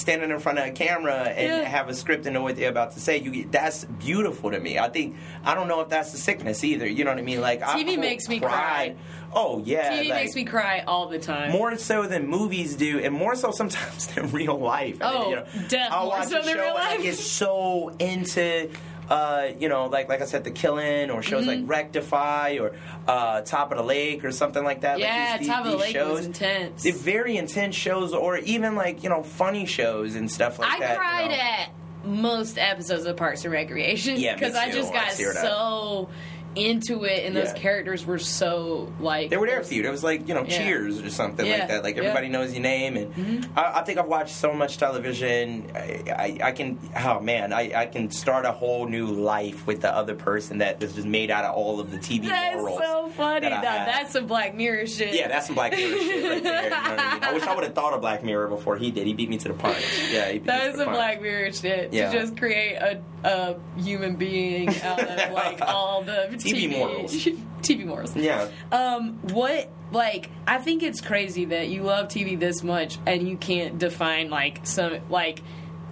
standing 0.00 0.30
in 0.30 0.38
front 0.38 0.58
of 0.58 0.66
a 0.66 0.70
camera 0.70 1.24
and 1.24 1.62
Yeah. 1.62 1.68
have 1.68 1.88
a 1.88 1.94
script 1.94 2.26
and 2.26 2.34
know 2.34 2.42
what 2.42 2.56
they're 2.56 2.70
about 2.70 2.92
to 2.92 3.00
say. 3.00 3.18
You 3.18 3.46
that's 3.50 3.84
beautiful 3.84 4.50
to 4.50 4.60
me. 4.60 4.78
I 4.78 4.88
think 4.88 5.16
I 5.44 5.54
don't 5.54 5.68
know 5.68 5.80
if 5.80 5.88
that's 5.88 6.12
a 6.14 6.18
sickness 6.18 6.64
either. 6.64 6.86
You 6.86 7.04
know 7.04 7.10
what 7.10 7.18
I 7.18 7.22
mean? 7.22 7.40
Like 7.40 7.60
TV 7.62 7.94
cr- 7.94 8.00
makes 8.00 8.28
me 8.28 8.40
cry. 8.40 8.94
Oh 9.34 9.60
yeah, 9.64 9.92
TV 9.92 10.08
like, 10.10 10.24
makes 10.24 10.34
me 10.34 10.44
cry 10.44 10.82
all 10.86 11.08
the 11.08 11.18
time. 11.18 11.52
more 11.52 11.76
so 11.76 12.06
than 12.06 12.26
movies 12.26 12.76
do, 12.76 12.98
and 13.00 13.14
more 13.14 13.34
so 13.34 13.50
sometimes 13.50 14.06
than 14.14 14.30
real 14.32 14.58
life. 14.58 15.02
I 15.02 15.12
mean, 15.12 15.22
Oh, 15.22 15.28
you 15.30 15.36
know, 15.36 15.86
I'll 15.90 16.08
watch 16.08 16.28
so 16.28 16.38
a 16.38 16.42
than 16.42 16.54
show 16.54 16.62
real 16.62 16.76
and 16.76 17.00
I 17.00 17.02
get 17.02 17.16
so 17.16 17.90
into. 17.98 18.70
Uh, 19.08 19.52
you 19.58 19.68
know, 19.68 19.86
like 19.86 20.08
like 20.08 20.20
I 20.20 20.26
said, 20.26 20.44
The 20.44 20.50
Killing 20.50 21.10
or 21.10 21.22
shows 21.22 21.46
Mm-hmm. 21.46 21.60
like 21.62 21.68
Rectify 21.70 22.58
or 22.60 22.72
uh, 23.06 23.40
Top 23.40 23.70
of 23.72 23.78
the 23.78 23.84
Lake 23.84 24.24
or 24.24 24.32
something 24.32 24.62
like 24.62 24.82
that. 24.82 24.98
Yeah, 24.98 25.30
like 25.32 25.40
these, 25.40 25.48
these, 25.48 25.56
Top 25.56 25.64
of 25.66 25.72
the 25.72 25.78
Lake 25.78 25.92
shows, 25.94 26.16
was 26.18 26.26
intense. 26.26 26.82
They're 26.82 26.92
very 26.92 27.36
intense 27.36 27.74
shows, 27.74 28.12
or 28.12 28.36
even 28.38 28.74
like 28.74 29.02
you 29.02 29.08
know 29.08 29.22
funny 29.22 29.64
shows 29.66 30.14
and 30.14 30.30
stuff 30.30 30.58
like 30.58 30.70
I 30.76 30.78
that. 30.80 30.90
I 30.92 30.94
cried 30.96 31.30
know. 31.30 31.34
at 31.36 31.70
most 32.04 32.58
episodes 32.58 33.04
of 33.06 33.16
Parks 33.16 33.44
and 33.44 33.52
Recreation 33.52 34.18
Yeah, 34.20 34.34
because 34.34 34.54
I 34.56 34.66
too. 34.70 34.76
just 34.76 34.92
I 34.92 34.94
got 34.94 35.12
so 35.12 36.08
into 36.54 37.04
it, 37.04 37.24
and 37.26 37.36
those 37.36 37.48
Yeah. 37.48 37.60
characters 37.60 38.04
were 38.04 38.18
so 38.18 38.92
like 39.00 39.30
They 39.30 39.36
were 39.36 39.46
there 39.46 39.62
for 39.62 39.72
you. 39.74 39.84
It 39.86 39.90
was 39.90 40.02
like 40.02 40.26
you 40.28 40.34
know, 40.34 40.44
Yeah. 40.46 40.58
Cheers 40.58 41.00
or 41.00 41.10
something 41.10 41.46
Yeah. 41.46 41.58
like 41.58 41.68
that. 41.68 41.82
Like 41.84 41.94
Yeah. 41.96 42.00
Mm-hmm. 42.02 42.08
everybody 42.16 42.28
knows 42.28 42.52
your 42.52 42.62
name, 42.62 42.96
and 42.96 43.48
I, 43.56 43.80
I 43.80 43.82
think 43.84 43.98
I've 43.98 44.06
watched 44.06 44.34
so 44.34 44.52
much 44.52 44.76
television. 44.78 45.70
I, 45.74 46.02
I, 46.10 46.38
I 46.48 46.52
can, 46.52 46.78
oh 46.96 47.20
man, 47.20 47.52
I, 47.52 47.72
I 47.82 47.86
can 47.86 48.10
start 48.10 48.44
a 48.44 48.52
whole 48.52 48.86
new 48.86 49.06
life 49.06 49.66
with 49.66 49.80
the 49.82 49.94
other 49.94 50.14
person 50.14 50.58
that 50.58 50.82
is 50.82 50.94
just 50.94 51.06
made 51.06 51.30
out 51.30 51.44
of 51.44 51.54
all 51.54 51.80
of 51.80 51.90
the 51.90 51.98
TV 51.98 52.28
That's 52.28 52.56
morals. 52.56 52.78
so 52.80 53.08
funny. 53.16 53.40
that 53.48 53.52
I 53.52 53.62
Now, 53.62 53.70
have. 53.70 53.86
that's 53.86 54.12
some 54.12 54.26
Black 54.26 54.54
Mirror 54.54 54.86
shit. 54.86 55.14
yeah, 55.14 55.28
that's 55.28 55.46
some 55.46 55.54
Black 55.54 55.72
Mirror 55.72 55.96
shit 55.98 56.24
right 56.30 56.42
there. 56.42 56.64
You 56.64 56.70
know 56.70 56.76
what 56.76 56.98
I 56.98 57.14
mean? 57.14 57.24
I 57.24 57.32
wish 57.34 57.42
I 57.42 57.54
would 57.54 57.64
have 57.64 57.74
thought 57.74 57.92
of 57.92 58.00
Black 58.00 58.24
Mirror 58.24 58.48
before 58.48 58.76
he 58.76 58.90
did. 58.90 59.06
He 59.06 59.12
beat 59.12 59.28
me 59.28 59.36
to 59.38 59.48
the 59.48 59.54
punch. 59.54 59.84
Yeah, 60.12 60.26
he 60.26 60.32
beat 60.34 60.42
me 60.42 60.46
That 60.46 60.62
to 60.64 60.70
is 60.70 60.76
the 60.78 60.84
punch. 60.84 60.96
Black 60.96 61.22
Mirror 61.22 61.52
shit 61.52 61.92
Yeah. 61.92 62.10
to 62.10 62.18
just 62.20 62.36
create 62.36 62.74
a, 62.76 63.00
a 63.24 63.56
human 63.80 64.16
being 64.16 64.68
out 64.82 65.00
of 65.00 65.32
like 65.32 65.60
all 65.66 66.02
the 66.02 66.28
TV 66.38 66.70
morals. 66.70 67.12
TV 67.62 67.84
morals. 67.84 68.14
Yeah. 68.16 68.48
Um, 68.72 69.18
what 69.32 69.70
like 69.90 70.30
I 70.46 70.58
think 70.58 70.82
it's 70.82 71.00
crazy 71.00 71.46
that 71.46 71.68
you 71.68 71.82
love 71.82 72.08
TV 72.08 72.38
this 72.38 72.62
much 72.62 72.98
and 73.06 73.28
you 73.28 73.36
can't 73.36 73.78
define 73.78 74.30
like 74.30 74.66
some 74.66 74.98
like 75.10 75.40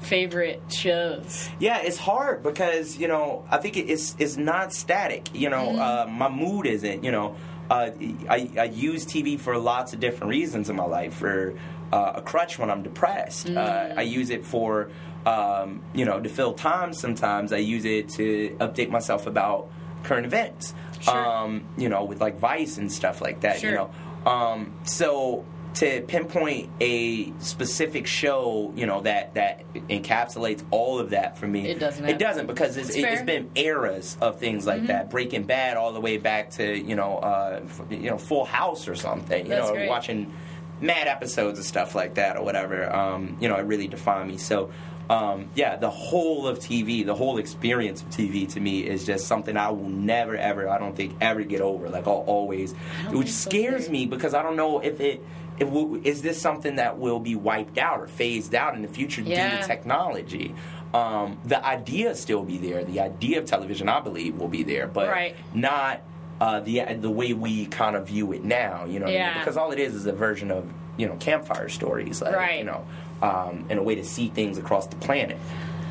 favorite 0.01 0.63
shows. 0.69 1.49
Yeah, 1.59 1.79
it's 1.79 1.99
hard 1.99 2.43
because 2.43 2.97
you 2.97 3.09
know 3.09 3.45
I 3.51 3.59
think 3.59 3.77
it's 3.77 4.17
it's 4.19 4.37
not 4.37 4.73
static. 4.73 5.29
You 5.35 5.51
know, 5.51 5.79
uh, 5.79 6.07
my 6.09 6.29
mood 6.29 6.67
isn't. 6.67 7.05
You 7.05 7.13
know, 7.13 7.37
uh, 7.71 7.91
I 8.29 8.51
I 8.59 8.65
use 8.65 9.05
TV 9.07 9.39
for 9.39 9.57
lots 9.59 9.93
of 9.93 10.01
different 10.01 10.31
reasons 10.31 10.71
in 10.71 10.77
my 10.77 10.85
life. 10.85 11.15
For 11.15 11.55
uh, 11.93 12.15
a 12.17 12.23
crutch 12.23 12.59
when 12.59 12.71
I'm 12.71 12.83
depressed. 12.83 13.51
Uh, 13.51 13.95
I 13.97 14.03
use 14.03 14.31
it 14.31 14.45
for 14.45 14.91
um, 15.25 15.83
you 15.95 16.05
know 16.05 16.21
to 16.21 16.29
fill 16.29 16.55
time. 16.55 16.93
Sometimes 16.93 17.53
I 17.53 17.59
use 17.59 17.85
it 17.85 18.09
to 18.11 18.57
update 18.61 18.91
myself 18.91 19.27
about 19.27 19.71
current 20.07 20.27
events. 20.27 20.75
Sure. 21.01 21.15
Um, 21.15 21.65
you 21.77 21.89
know, 21.89 22.05
with 22.05 22.21
like 22.21 22.39
Vice 22.39 22.79
and 22.79 22.91
stuff 22.91 23.21
like 23.21 23.41
that. 23.41 23.61
Sure. 23.61 23.71
You 23.71 23.77
know, 23.77 23.91
um, 24.31 24.75
so 24.85 25.45
to 25.75 26.01
pinpoint 26.09 26.71
a 26.81 27.33
specific 27.39 28.07
show, 28.07 28.73
you 28.75 28.87
know, 28.87 29.03
that 29.03 29.35
that 29.35 29.63
encapsulates 29.75 30.65
all 30.71 30.99
of 30.99 31.11
that 31.11 31.37
for 31.37 31.47
me. 31.47 31.69
It 31.69 31.79
doesn't 31.79 32.05
It 32.07 32.19
doesn't 32.19 32.47
because 32.47 32.79
it's, 32.79 32.89
That's 32.89 32.99
it, 32.99 33.03
fair. 33.03 33.13
it's 33.13 33.23
been 33.23 33.51
eras 33.55 34.17
of 34.23 34.39
things 34.41 34.67
like 34.67 34.87
that. 34.87 35.11
Breaking 35.11 35.45
Bad 35.45 35.77
all 35.77 35.93
the 35.93 36.01
way 36.01 36.17
back 36.17 36.51
to 36.53 36.65
you 36.77 36.97
know, 36.97 37.19
uh, 37.19 37.61
f- 37.63 37.83
you 37.91 38.09
know, 38.09 38.17
Full 38.17 38.47
House 38.47 38.89
or 38.89 38.95
something. 38.95 39.45
You 39.45 39.51
That's 39.51 39.69
know, 39.69 39.75
great. 39.75 39.89
watching 39.91 40.33
mad 40.81 41.09
episodes 41.09 41.59
and 41.59 41.67
stuff 41.67 41.95
like 41.95 42.15
that 42.15 42.39
or 42.39 42.43
whatever. 42.43 42.91
Um, 42.91 43.37
you 43.41 43.49
know, 43.49 43.57
it 43.57 43.67
really 43.67 43.89
defined 43.89 44.29
me. 44.29 44.39
So. 44.39 44.71
Um, 45.09 45.51
yeah, 45.55 45.77
the 45.77 45.91
whole 45.91 46.49
of 46.49 46.59
TV, 46.59 47.07
the 47.07 47.15
whole 47.15 47.39
experience 47.39 48.03
of 48.03 48.09
TV 48.09 48.49
to 48.55 48.61
me 48.61 48.81
is 48.87 49.07
just 49.07 49.27
something 49.29 49.57
I 49.57 49.71
will 49.71 49.89
never, 49.89 50.37
ever, 50.37 50.69
I 50.69 50.79
don't 50.79 50.97
think, 50.97 51.17
ever 51.21 51.43
get 51.45 51.61
over. 51.61 51.89
Like 51.89 52.07
I'll 52.09 52.25
always, 52.27 52.73
which 53.11 53.31
so 53.31 53.51
scares 53.51 53.85
either. 53.85 53.93
me 53.93 54.07
because 54.07 54.35
I 54.35 54.43
don't 54.43 54.57
know 54.57 54.81
if 54.81 55.01
it, 55.01 55.23
if 55.59 55.69
is 56.05 56.23
this 56.23 56.41
something 56.41 56.77
that 56.77 56.99
will 56.99 57.21
be 57.21 57.37
wiped 57.37 57.79
out 57.79 58.01
or 58.01 58.09
phased 58.09 58.55
out 58.55 58.75
in 58.75 58.83
the 58.83 58.89
future 58.89 59.23
due 59.23 59.31
to 59.33 59.59
technology. 59.67 60.55
Um, 60.93 61.39
the 61.45 61.65
idea 61.65 62.15
still 62.15 62.43
be 62.43 62.59
there. 62.59 62.83
The 62.85 63.01
idea 63.01 63.39
of 63.39 63.45
television, 63.45 63.89
I 63.89 64.01
believe, 64.01 64.37
will 64.37 64.49
be 64.49 64.63
there, 64.63 64.87
but 64.87 65.09
Right. 65.09 65.37
not 65.55 66.01
uh, 66.41 66.61
the 66.61 66.83
the 67.01 67.11
way 67.11 67.33
we 67.33 67.67
kind 67.67 67.97
of 67.97 68.09
view 68.09 68.33
it 68.33 68.45
now. 68.45 68.85
You 68.87 68.99
know, 69.01 69.07
what 69.07 69.15
I 69.15 69.19
mean? 69.31 69.39
Because 69.39 69.57
all 69.57 69.71
it 69.73 69.79
is 69.79 69.95
is 69.95 70.07
a 70.07 70.13
version 70.13 70.51
of 70.51 70.71
you 70.97 71.07
know 71.07 71.17
campfire 71.17 71.69
stories, 71.69 72.23
like 72.23 72.35
Right. 72.35 72.59
you 72.59 72.65
know, 72.65 72.87
um, 73.23 73.67
and 73.71 73.79
a 73.79 73.83
way 73.83 73.95
to 73.95 74.05
see 74.05 74.29
things 74.29 74.59
across 74.59 74.87
the 74.87 74.97
planet. 74.97 75.39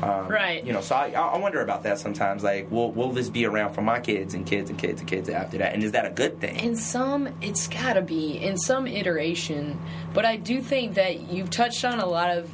Um, 0.02 0.28
Right. 0.28 0.62
You 0.64 0.74
know, 0.74 0.82
so 0.82 0.94
I, 0.94 1.10
I 1.12 1.38
wonder 1.38 1.62
about 1.62 1.82
that 1.84 1.98
sometimes. 1.98 2.44
Like, 2.44 2.70
will 2.70 2.92
will 2.92 3.12
this 3.12 3.30
be 3.30 3.46
around 3.46 3.72
for 3.72 3.80
my 3.80 3.98
kids 3.98 4.34
and 4.34 4.44
kids 4.46 4.68
and 4.68 4.78
kids 4.78 5.00
and 5.00 5.08
kids 5.08 5.28
after 5.30 5.56
that? 5.58 5.72
And 5.72 5.82
is 5.82 5.92
that 5.92 6.04
a 6.04 6.10
good 6.10 6.38
thing? 6.38 6.56
In 6.60 6.76
some, 6.76 7.28
it's 7.40 7.66
gotta 7.66 8.02
be 8.02 8.32
in 8.36 8.58
some 8.58 8.86
iteration, 8.86 9.80
but 10.12 10.26
I 10.26 10.36
do 10.36 10.60
think 10.60 10.94
that 10.96 11.32
you've 11.32 11.48
touched 11.50 11.84
on 11.84 11.98
a 12.00 12.06
lot 12.06 12.36
of. 12.36 12.50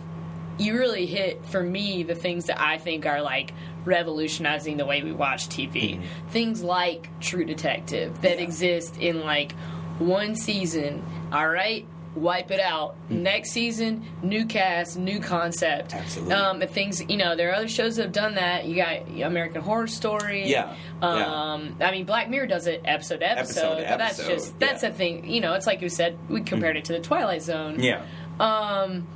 You 0.59 0.75
really 0.79 1.07
hit 1.07 1.45
for 1.47 1.63
me 1.63 2.03
the 2.05 2.15
things 2.15 2.45
that 2.45 2.61
I 2.61 2.79
think 2.79 3.07
are 3.07 3.23
like 3.23 3.53
revolutionizing 3.85 4.77
the 4.77 4.87
way 4.87 5.03
we 5.03 5.11
watch 5.13 5.49
TV. 5.49 6.01
Things 6.31 6.63
like 6.63 7.09
True 7.21 7.45
Detective 7.45 8.21
that 8.23 8.37
Yeah. 8.39 8.45
exist 8.45 8.97
in 8.99 9.21
like 9.25 9.53
one 9.99 10.35
season. 10.37 11.03
All 11.33 11.49
right, 11.49 11.87
wipe 12.15 12.51
it 12.51 12.61
out. 12.61 12.97
Next 13.11 13.53
season, 13.53 14.05
new 14.23 14.45
cast, 14.45 14.99
new 14.99 15.21
concept. 15.21 15.95
Absolutely. 15.95 16.35
Um, 16.35 16.61
things 16.61 17.03
you 17.09 17.17
know, 17.17 17.37
there 17.37 17.51
are 17.51 17.55
other 17.55 17.69
shows 17.69 17.97
that 17.97 18.05
have 18.05 18.13
done 18.13 18.35
that. 18.35 18.67
You 18.67 18.77
got 18.77 19.09
American 19.09 19.63
Horror 19.63 19.87
Story. 19.87 20.49
Yeah, 20.49 20.75
yeah. 21.01 21.53
Um, 21.53 21.77
I 21.81 21.91
mean, 21.91 22.05
Black 22.05 22.29
Mirror 22.29 22.47
does 22.47 22.67
it 22.67 22.83
episode 22.85 23.19
to 23.19 23.31
episode, 23.31 23.61
Episode 23.61 23.77
to 23.77 23.83
that's 23.99 24.19
episode, 24.19 24.33
just 24.33 24.59
that's 24.59 24.83
yeah. 24.83 24.89
a 24.89 24.93
thing. 24.93 25.29
You 25.29 25.41
know, 25.41 25.55
it's 25.55 25.67
like 25.67 25.83
you 25.83 25.89
said, 25.89 26.19
we 26.29 26.43
compared 26.43 26.77
it 26.77 26.87
to 26.87 26.93
the 26.93 27.01
Twilight 27.01 27.43
Zone. 27.43 27.81
yeah. 27.81 28.05
Um, 28.41 29.07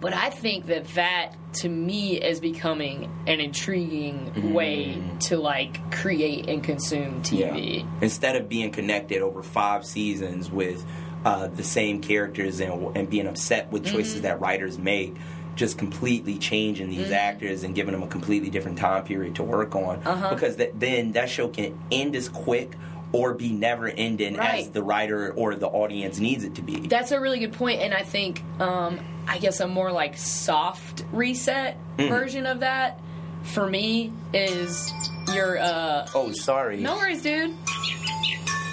but 0.00 0.12
I 0.12 0.28
think 0.28 0.66
that 0.66 0.86
that 0.94 1.32
to 1.54 1.68
me 1.68 2.20
is 2.20 2.40
becoming 2.40 3.10
an 3.26 3.40
intriguing 3.40 4.52
way 4.52 5.00
to 5.20 5.38
like 5.38 5.92
create 5.92 6.48
and 6.48 6.62
consume 6.62 7.22
TV. 7.22 7.86
Instead 8.02 8.36
of 8.36 8.48
being 8.48 8.70
connected 8.70 9.22
over 9.22 9.42
five 9.42 9.86
seasons 9.86 10.50
with 10.50 10.84
uh, 11.24 11.48
the 11.48 11.64
same 11.64 12.00
characters 12.00 12.60
and, 12.60 12.96
and 12.96 13.08
being 13.10 13.26
upset 13.26 13.70
with 13.72 13.84
choices 13.84 14.14
Mm-hmm. 14.14 14.22
that 14.22 14.40
writers 14.40 14.78
make, 14.78 15.14
just 15.56 15.78
completely 15.78 16.36
changing 16.38 16.90
these 16.90 17.04
Mm-hmm. 17.06 17.12
actors 17.14 17.64
and 17.64 17.74
giving 17.74 17.92
them 17.92 18.02
a 18.02 18.06
completely 18.08 18.50
different 18.50 18.76
time 18.78 19.04
period 19.04 19.34
to 19.36 19.42
work 19.42 19.74
on. 19.74 20.02
Uh-huh. 20.04 20.30
Because 20.34 20.56
that, 20.56 20.78
then 20.78 21.12
that 21.12 21.30
show 21.30 21.48
can 21.48 21.78
end 21.90 22.14
as 22.16 22.28
quick 22.28 22.72
or 23.12 23.32
be 23.32 23.52
never 23.52 23.86
ending 23.88 24.36
as 24.40 24.70
the 24.70 24.82
writer 24.82 25.32
or 25.34 25.54
the 25.54 25.68
audience 25.68 26.18
needs 26.18 26.42
it 26.42 26.56
to 26.56 26.62
be. 26.62 26.80
That's 26.88 27.12
a 27.12 27.20
really 27.20 27.38
good 27.38 27.52
point, 27.52 27.80
and 27.80 27.94
I 27.94 28.02
think 28.02 28.42
um, 28.60 28.98
I 29.28 29.38
guess 29.38 29.60
a 29.60 29.68
more 29.68 29.92
like 29.92 30.16
soft 30.16 31.04
reset 31.12 31.76
Mm-hmm. 31.96 32.08
version 32.12 32.44
of 32.46 32.58
that 32.60 32.98
for 33.44 33.70
me 33.70 34.12
is 34.32 34.92
your. 35.32 35.58
Uh, 35.58 36.08
oh, 36.12 36.32
sorry. 36.32 36.78
no 36.80 36.96
worries, 36.96 37.22
dude. 37.22 37.54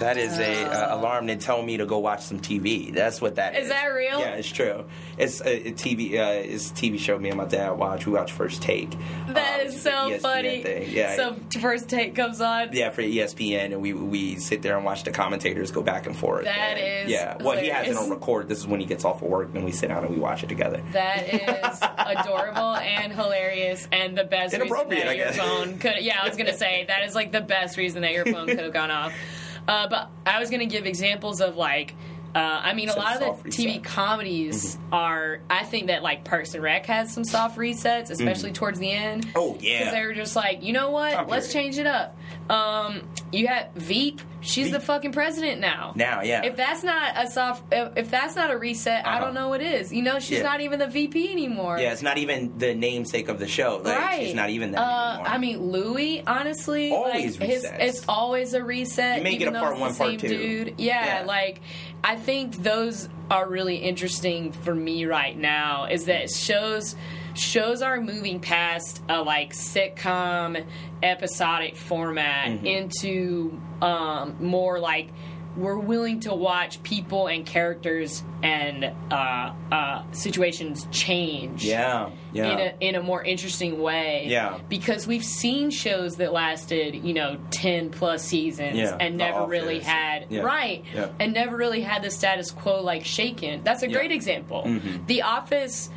That 0.02 0.18
is 0.18 0.38
a 0.40 0.64
uh, 0.66 0.96
alarm 0.98 1.28
to 1.28 1.36
tell 1.36 1.62
me 1.62 1.78
to 1.78 1.86
go 1.86 2.00
watch 2.00 2.22
some 2.24 2.40
TV. 2.40 2.94
That's 2.94 3.22
what 3.22 3.36
that 3.36 3.56
is. 3.56 3.64
Is 3.66 3.70
that 3.70 3.86
real? 3.86 4.20
Yeah, 4.20 4.34
it's 4.36 4.52
true. 4.52 4.86
It's 5.18 5.42
a, 5.42 5.68
a 5.70 5.72
TV. 5.72 6.14
Uh, 6.20 6.42
it's 6.44 6.72
a 6.72 6.74
TV 6.74 7.00
show 7.00 7.18
me 7.20 7.30
and 7.30 7.38
my 7.38 7.46
dad 7.46 7.72
watch. 7.72 8.06
We 8.08 8.14
watch 8.14 8.32
First 8.32 8.62
Take. 8.64 8.90
That 9.30 9.62
Um, 9.62 9.68
is 9.68 9.82
so 9.82 10.18
funny. 10.20 10.64
thing. 10.64 10.90
Yeah. 10.92 11.16
So 11.16 11.36
first 11.60 11.88
take 11.88 12.16
comes 12.16 12.42
on. 12.42 12.74
yeah, 12.74 12.90
for 12.90 13.02
ESPN, 13.04 13.66
and 13.74 13.82
we 13.82 13.94
we 13.94 14.38
sit 14.38 14.62
there 14.64 14.76
and 14.76 14.84
watch 14.84 15.04
the 15.04 15.12
commentators 15.12 15.72
go 15.72 15.82
back 15.84 16.08
and 16.08 16.18
forth. 16.18 16.46
That 16.46 16.78
and, 16.78 17.06
is 17.08 17.12
yeah. 17.12 17.38
Well, 17.40 17.58
he 17.58 17.68
has 17.68 17.86
it 17.88 17.90
hilarious. 17.92 17.98
on 18.00 18.10
record. 18.10 18.48
This 18.50 18.58
is 18.60 18.68
when 18.68 18.80
he 18.80 18.86
gets 18.88 19.06
off 19.06 19.22
of 19.22 19.30
work, 19.30 19.50
and 19.54 19.64
we 19.64 19.72
sit 19.72 19.88
down 19.90 20.04
and 20.04 20.14
we 20.14 20.20
watch 20.20 20.44
it 20.44 20.50
together. 20.50 20.82
That 20.94 21.28
is 21.32 21.80
adorable 21.82 22.76
and 22.76 23.14
hilarious, 23.14 23.88
and 23.92 24.18
the 24.18 24.24
best 24.24 24.54
reason 24.54 24.62
Inappropriate, 24.68 25.04
that 25.06 25.12
I 25.12 25.14
your 25.14 25.26
guess. 25.28 25.38
phone 25.38 25.78
could. 25.78 25.98
Yeah, 26.02 26.20
I 26.22 26.28
was 26.28 26.38
gonna 26.38 26.58
say 26.58 26.86
that 26.88 27.04
is 27.04 27.14
like 27.14 27.32
the 27.32 27.42
best 27.42 27.78
reason 27.78 28.02
that 28.02 28.14
your 28.14 28.26
phone 28.26 28.48
could 28.48 28.60
have 28.60 28.74
gone 28.74 28.90
off. 28.92 29.14
Uh, 29.68 29.88
but 29.88 30.10
I 30.26 30.40
was 30.40 30.50
gonna 30.50 30.66
give 30.66 30.86
examples 30.86 31.42
of 31.42 31.58
like. 31.58 31.96
Uh, 32.34 32.40
I 32.64 32.74
mean, 32.74 32.90
a 32.90 32.96
lot 32.96 33.22
of 33.22 33.44
the 33.44 33.50
TV 33.50 33.66
reset. 33.66 33.84
comedies 33.84 34.76
Mm-hmm. 34.76 34.94
are. 34.94 35.40
I 35.50 35.64
think 35.64 35.88
that 35.88 36.02
like 36.04 36.24
Parks 36.24 36.54
and 36.54 36.64
Rec 36.64 36.86
has 36.86 37.12
some 37.14 37.24
soft 37.24 37.58
resets, 37.58 38.10
especially 38.10 38.52
towards 38.54 38.80
the 38.80 38.92
end. 38.92 39.26
Mm-hmm. 39.28 39.38
Oh, 39.38 39.58
yeah. 39.60 39.80
because 39.80 39.94
they 39.94 40.06
were 40.06 40.14
just 40.14 40.36
like, 40.36 40.64
you 40.64 40.74
know 40.74 40.92
what? 40.92 41.14
Time 41.14 41.28
Let's 41.28 41.52
period. 41.52 41.64
change 41.74 41.78
it 41.80 41.88
up. 41.88 42.18
Um, 42.50 43.08
you 43.32 43.48
have 43.48 43.72
Veep. 43.76 44.22
She's 44.44 44.66
Veep. 44.66 44.74
the 44.74 44.80
fucking 44.80 45.12
president 45.12 45.62
now. 45.62 45.94
Now, 45.96 46.22
yeah. 46.24 46.44
If 46.44 46.56
that's 46.56 46.84
not 46.84 47.14
a 47.16 47.30
soft, 47.30 47.64
if, 47.72 47.96
if 47.98 48.12
that's 48.12 48.36
not 48.36 48.50
a 48.52 48.58
reset, 48.58 49.06
I 49.06 49.12
Uh-huh. 49.18 49.26
don't 49.26 49.34
know 49.36 49.50
what 49.50 49.62
is. 49.62 49.94
You 49.94 50.02
know, 50.02 50.20
she's 50.20 50.40
Yeah. 50.40 50.44
not 50.44 50.62
even 50.62 50.80
the 50.80 50.88
VP 50.88 51.32
anymore. 51.32 51.78
yeah, 51.80 51.92
it's 51.94 52.02
not 52.02 52.18
even 52.18 52.58
the 52.58 52.74
namesake 52.74 53.30
of 53.30 53.40
the 53.40 53.48
show. 53.48 53.82
Like, 53.84 53.98
right. 53.98 54.22
She's 54.26 54.34
not 54.34 54.50
even 54.50 54.72
that 54.72 54.82
Uh, 54.82 55.10
anymore. 55.14 55.28
I 55.28 55.38
mean, 55.38 55.72
Louie, 55.72 56.24
honestly, 56.26 56.92
Always 56.92 57.40
like 57.40 57.50
his, 57.50 57.64
resets. 57.66 57.80
it's 57.80 58.06
always 58.10 58.54
a 58.54 58.64
reset. 58.64 59.18
You 59.20 59.24
may 59.24 59.30
even 59.32 59.40
get 59.40 59.48
a 59.50 59.52
though 59.52 59.60
part 59.60 59.72
it's 59.74 59.82
one, 59.82 59.92
the 59.94 59.98
part 59.98 60.10
same 60.10 60.20
two. 60.20 60.28
dude. 60.66 60.74
Yeah, 60.80 61.20
Yeah. 61.20 61.26
like 61.26 61.62
I 62.04 62.16
think 62.16 62.64
those 62.64 63.08
are 63.30 63.48
really 63.48 63.78
interesting 63.78 64.52
for 64.52 64.74
me 64.74 65.06
right 65.06 65.38
now. 65.38 65.86
Is 65.86 66.06
that 66.06 66.30
shows 66.32 66.96
shows 67.34 67.82
are 67.82 68.02
moving 68.02 68.40
past 68.40 69.02
a 69.08 69.22
like 69.22 69.54
sitcom 69.54 70.66
episodic 71.04 71.76
format 71.78 72.50
Mm-hmm. 72.50 72.66
into 72.66 73.62
um, 73.82 74.36
more 74.40 74.80
like 74.80 75.10
we're 75.58 75.78
willing 75.78 76.22
to 76.22 76.34
watch 76.34 76.82
people 76.82 77.28
and 77.28 77.46
characters 77.46 78.24
and 78.42 78.86
uh, 79.12 79.54
uh, 79.72 80.04
situations 80.12 80.88
change 80.92 81.66
yeah, 81.66 82.10
yeah. 82.32 82.52
in 82.52 82.60
a 82.60 82.88
in 82.90 82.96
a 82.96 83.04
more 83.04 83.22
interesting 83.24 83.82
way. 83.82 84.26
Yeah. 84.28 84.60
Because 84.70 85.06
we've 85.08 85.26
seen 85.26 85.70
shows 85.70 86.16
that 86.18 86.32
lasted, 86.32 86.96
you 86.96 87.14
know, 87.14 87.38
ten 87.52 87.90
plus 87.90 88.24
seasons 88.24 88.78
Yeah, 88.78 88.96
and 89.00 89.18
never 89.18 89.46
really 89.46 89.80
had 89.80 90.28
Yeah. 90.30 90.42
right. 90.42 90.84
Yeah. 90.94 91.10
And 91.20 91.34
never 91.34 91.56
really 91.58 91.82
had 91.82 92.02
the 92.04 92.12
status 92.12 92.52
quo 92.52 92.82
like 92.82 93.06
shaken. 93.06 93.62
That's 93.64 93.84
a 93.84 93.88
great 93.88 94.12
example. 94.12 94.64
Mhm. 94.66 95.06
The 95.08 95.24
Office 95.24 95.90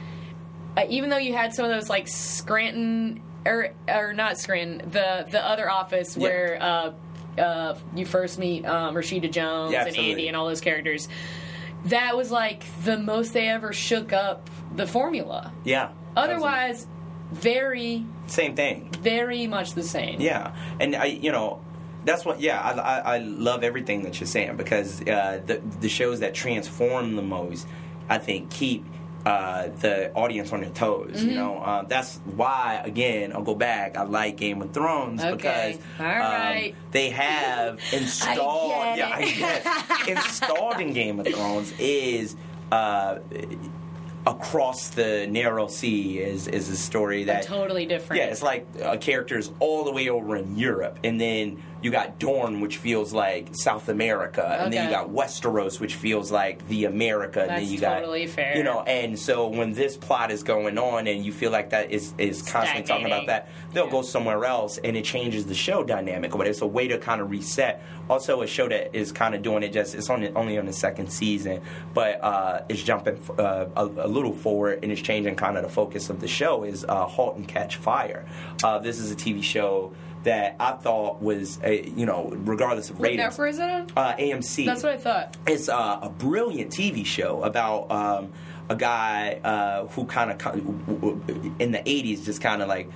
uh, 0.76 0.84
even 0.88 1.10
though 1.10 1.18
you 1.18 1.32
had 1.32 1.54
some 1.54 1.64
of 1.64 1.70
those 1.70 1.88
like 1.88 2.08
Scranton 2.08 3.22
or 3.46 3.70
or 3.88 4.12
not 4.12 4.38
Scranton, 4.38 4.90
the 4.90 5.26
the 5.30 5.44
other 5.44 5.70
office 5.70 6.16
where 6.16 6.60
uh, 7.38 7.74
you 7.94 8.06
first 8.06 8.38
meet 8.38 8.64
um, 8.64 8.94
Rashida 8.94 9.30
Jones 9.30 9.72
Yeah, 9.72 9.86
and. 9.86 9.96
Andy 9.96 10.28
and 10.28 10.36
all 10.36 10.46
those 10.46 10.60
characters. 10.60 11.08
That 11.86 12.16
was 12.16 12.30
like 12.30 12.64
the 12.84 12.98
most 12.98 13.32
they 13.34 13.48
ever 13.48 13.72
shook 13.72 14.12
up 14.12 14.48
the 14.74 14.86
formula. 14.86 15.52
yeah. 15.64 15.90
Otherwise, 16.16 16.86
very, 17.32 18.06
same 18.26 18.54
thing. 18.54 18.88
very 19.00 19.46
much 19.48 19.72
the 19.72 19.82
same. 19.82 20.20
Yeah, 20.20 20.54
and 20.78 20.94
I, 20.94 21.06
you 21.06 21.32
know, 21.32 21.60
that's 22.04 22.24
what. 22.24 22.40
Yeah, 22.40 22.60
I, 22.60 22.70
I, 22.72 22.98
I 23.16 23.18
love 23.18 23.64
everything 23.64 24.02
that 24.02 24.20
you're 24.20 24.28
saying 24.28 24.56
because 24.56 25.00
uh, 25.02 25.40
the 25.44 25.60
the 25.80 25.88
shows 25.88 26.20
that 26.20 26.32
transform 26.34 27.16
the 27.16 27.22
most, 27.22 27.66
I 28.08 28.18
think, 28.18 28.50
keep. 28.50 28.84
Uh, 29.26 29.68
the 29.80 30.12
audience 30.12 30.52
on 30.52 30.60
their 30.60 30.68
toes, 30.68 31.12
Mm-hmm. 31.16 31.28
you 31.30 31.34
know. 31.36 31.56
Uh, 31.56 31.82
that's 31.84 32.18
why, 32.36 32.82
again, 32.84 33.32
I'll 33.32 33.42
go 33.42 33.54
back. 33.54 33.96
I 33.96 34.02
like 34.02 34.36
Game 34.36 34.60
of 34.60 34.72
Thrones 34.74 35.24
Okay. 35.24 35.78
because 35.78 35.78
All 35.98 36.66
um, 36.68 36.72
they 36.90 37.08
have 37.08 37.80
installed. 37.92 38.96
get 38.96 38.98
yeah. 38.98 39.12
I 39.16 40.04
guess 40.04 40.08
installed 40.08 40.78
in 40.80 40.92
Game 40.92 41.20
of 41.20 41.26
Thrones 41.26 41.72
is 41.78 42.36
uh, 42.70 43.20
across 44.26 44.88
the 44.90 45.26
narrow 45.26 45.68
sea 45.68 46.18
is 46.18 46.46
is 46.48 46.68
a 46.70 46.76
story 46.76 47.24
that 47.24 47.42
totally 47.44 47.84
different. 47.86 48.20
yeah, 48.22 48.28
it's 48.28 48.42
like 48.42 48.66
uh, 48.82 48.96
characters 48.96 49.50
all 49.60 49.84
the 49.84 49.92
way 49.92 50.08
over 50.08 50.36
in 50.36 50.56
Europe, 50.56 50.98
and 51.04 51.20
then 51.20 51.62
you 51.84 51.90
got 51.90 52.18
Dorne, 52.18 52.60
which 52.60 52.78
feels 52.78 53.12
like 53.12 53.48
South 53.52 53.90
America, 53.90 54.58
and 54.60 54.72
then 54.72 54.84
you 54.86 54.90
got 54.90 55.10
Westeros, 55.10 55.78
which 55.78 55.96
feels 55.96 56.32
like 56.32 56.66
the 56.68 56.86
America. 56.86 57.42
and 57.42 57.50
That's 57.50 57.62
then 57.64 57.72
you 57.72 57.78
got 57.78 57.98
totally 58.00 58.26
fair. 58.26 58.56
You 58.56 58.62
know, 58.64 58.80
and 58.80 59.18
so 59.18 59.48
when 59.48 59.74
this 59.74 59.94
plot 59.96 60.30
is 60.30 60.42
going 60.42 60.78
on, 60.78 61.06
and 61.06 61.22
you 61.22 61.30
feel 61.30 61.50
like 61.50 61.70
that 61.70 61.90
is 61.90 62.14
is 62.16 62.40
constantly 62.40 62.84
talking 62.84 63.04
about 63.06 63.26
that, 63.26 63.48
they'll 63.74 63.84
Yeah. 63.84 63.90
go 63.90 64.02
somewhere 64.02 64.44
else, 64.46 64.78
and 64.78 64.96
it 64.96 65.04
changes 65.04 65.44
the 65.44 65.54
show 65.54 65.84
dynamic. 65.84 66.30
But 66.32 66.46
it's 66.46 66.62
a 66.62 66.66
way 66.66 66.88
to 66.88 66.96
kind 66.96 67.20
of 67.20 67.30
reset. 67.30 67.82
Also, 68.08 68.40
a 68.40 68.46
show 68.46 68.66
that 68.68 68.94
is 68.96 69.12
kind 69.12 69.34
of 69.34 69.42
doing 69.42 69.62
it 69.62 69.72
just 69.74 69.94
it's 69.94 70.08
only 70.08 70.30
only 70.34 70.58
on 70.58 70.64
the 70.64 70.72
second 70.72 71.12
season, 71.12 71.60
but 71.92 72.18
uh, 72.24 72.62
it's 72.70 72.82
jumping 72.82 73.18
uh, 73.38 73.66
a, 73.76 73.84
a 73.84 74.08
little 74.08 74.32
forward 74.32 74.80
and 74.82 74.90
it's 74.90 75.02
changing 75.02 75.36
kind 75.36 75.58
of 75.58 75.62
the 75.62 75.68
focus 75.68 76.08
of 76.08 76.20
the 76.20 76.28
show 76.28 76.64
is 76.64 76.84
uh, 76.88 77.04
*Halt 77.04 77.36
and 77.36 77.46
Catch 77.46 77.76
Fire*. 77.76 78.24
Uh, 78.62 78.78
this 78.78 78.98
is 78.98 79.10
a 79.12 79.14
TV 79.14 79.42
show 79.42 79.92
that 80.24 80.56
I 80.60 80.72
thought 80.72 81.22
was 81.22 81.58
a, 81.62 81.86
you 81.88 82.04
know 82.06 82.30
regardless 82.44 82.90
of 82.90 82.98
What 82.98 83.04
ratings. 83.10 83.18
network 83.38 83.50
is 83.50 83.58
it 83.58 83.70
on? 83.70 83.86
Uh, 83.96 84.16
AMC. 84.16 84.66
That's 84.66 84.82
what 84.82 84.92
I 84.92 84.96
thought. 84.96 85.36
It's 85.46 85.68
uh, 85.68 85.98
a 86.02 86.08
brilliant 86.10 86.70
TV 86.72 87.06
show 87.06 87.42
about 87.44 87.90
um, 87.90 88.32
a 88.68 88.76
guy 88.76 89.40
uh, 89.44 89.86
who 89.88 90.04
kind 90.06 90.30
of 90.30 91.60
in 91.60 91.72
the 91.72 91.78
'80s 91.78 92.24
just 92.24 92.40
kind 92.40 92.60
of 92.62 92.68
like 92.68 92.90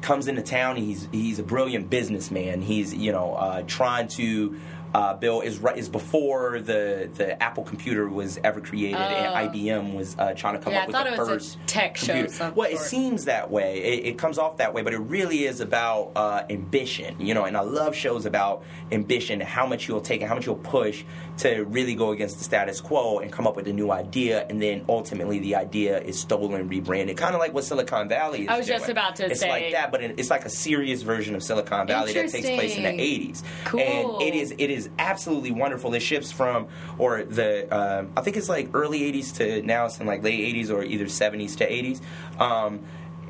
comes 0.00 0.28
into 0.28 0.42
town. 0.42 0.76
He's 0.76 1.08
he's 1.12 1.38
a 1.38 1.42
brilliant 1.42 1.90
businessman. 1.90 2.62
He's 2.62 2.92
you 2.94 3.12
know 3.12 3.34
uh, 3.34 3.62
trying 3.66 4.08
to. 4.08 4.58
Uh, 4.92 5.14
build 5.14 5.44
is 5.44 5.58
right 5.58 5.76
is 5.76 5.88
before 5.88 6.60
the 6.60 7.08
the 7.14 7.40
Apple 7.42 7.62
computer 7.62 8.08
was 8.08 8.38
ever 8.42 8.60
created 8.60 8.96
and 9.00 9.52
IBM 9.52 9.94
was 9.94 10.16
uh, 10.18 10.34
trying 10.34 10.54
to 10.54 10.60
come 10.60 10.70
Oh. 10.70 10.76
Yeah, 10.76 10.82
up 10.82 10.94
I 10.94 11.04
with 11.04 11.04
the 11.04 11.14
it 11.14 11.18
was 11.18 11.28
a 11.28 11.32
first 11.32 11.58
tech 11.66 11.94
computer. 11.94 12.52
Well, 12.54 12.70
it 12.70 12.78
seems 12.78 13.24
that 13.26 13.50
way. 13.50 13.82
It, 13.82 14.06
it 14.06 14.18
comes 14.18 14.38
off 14.38 14.56
that 14.58 14.72
way, 14.74 14.82
but 14.82 14.92
it 14.92 14.98
really 14.98 15.44
is 15.46 15.60
about 15.60 16.12
uh, 16.16 16.42
ambition, 16.50 17.20
you 17.20 17.34
know. 17.34 17.44
And 17.44 17.56
I 17.56 17.60
love 17.60 17.94
shows 17.94 18.26
about 18.26 18.62
ambition, 18.92 19.40
how 19.40 19.66
much 19.66 19.88
you'll 19.88 20.00
take 20.00 20.20
and 20.20 20.28
how 20.28 20.34
much 20.34 20.46
you'll 20.46 20.56
push 20.56 21.04
to 21.40 21.64
really 21.64 21.94
go 21.94 22.10
against 22.12 22.38
the 22.38 22.44
status 22.44 22.80
quo 22.80 23.18
and 23.18 23.30
come 23.32 23.46
up 23.46 23.56
with 23.56 23.66
a 23.68 23.72
new 23.72 23.90
idea, 23.90 24.46
and 24.48 24.60
then 24.60 24.84
ultimately 24.88 25.38
the 25.38 25.56
idea 25.56 26.00
is 26.00 26.18
stolen, 26.18 26.68
rebranded, 26.68 27.16
kind 27.16 27.34
of 27.34 27.40
like 27.40 27.52
what 27.54 27.64
Silicon 27.64 28.08
Valley 28.08 28.42
is. 28.42 28.48
I 28.48 28.56
was 28.58 28.66
just 28.66 28.88
about 28.88 29.16
to 29.16 29.26
it's 29.30 29.40
say- 29.40 29.46
it's 29.46 29.62
like 29.64 29.72
that, 29.72 29.90
but 29.92 30.02
it's 30.02 30.30
like 30.30 30.44
a 30.44 30.50
serious 30.50 31.02
version 31.02 31.34
of 31.34 31.42
Silicon 31.42 31.86
Valley 31.86 32.12
that 32.12 32.28
takes 32.30 32.48
place 32.48 32.76
in 32.76 32.82
the 32.82 32.90
'80s, 32.90 33.42
Cool. 33.64 33.80
and 33.80 34.22
it 34.22 34.34
is 34.34 34.52
it 34.58 34.70
is 34.70 34.88
absolutely 34.98 35.50
wonderful. 35.50 35.92
It 35.94 36.00
shifts 36.00 36.30
from 36.32 36.68
or 36.98 37.24
the 37.24 37.68
um, 37.74 38.10
I 38.16 38.20
think 38.22 38.36
it's 38.36 38.48
like 38.48 38.70
early 38.74 39.00
'80s 39.12 39.36
to 39.36 39.62
now 39.62 39.86
it's 39.86 39.98
in 40.00 40.06
like 40.06 40.22
late 40.22 40.54
'80s 40.54 40.70
or 40.70 40.82
either 40.82 41.06
'70s 41.06 41.56
to 41.56 41.68
'80s. 41.68 42.00
Um, 42.40 42.80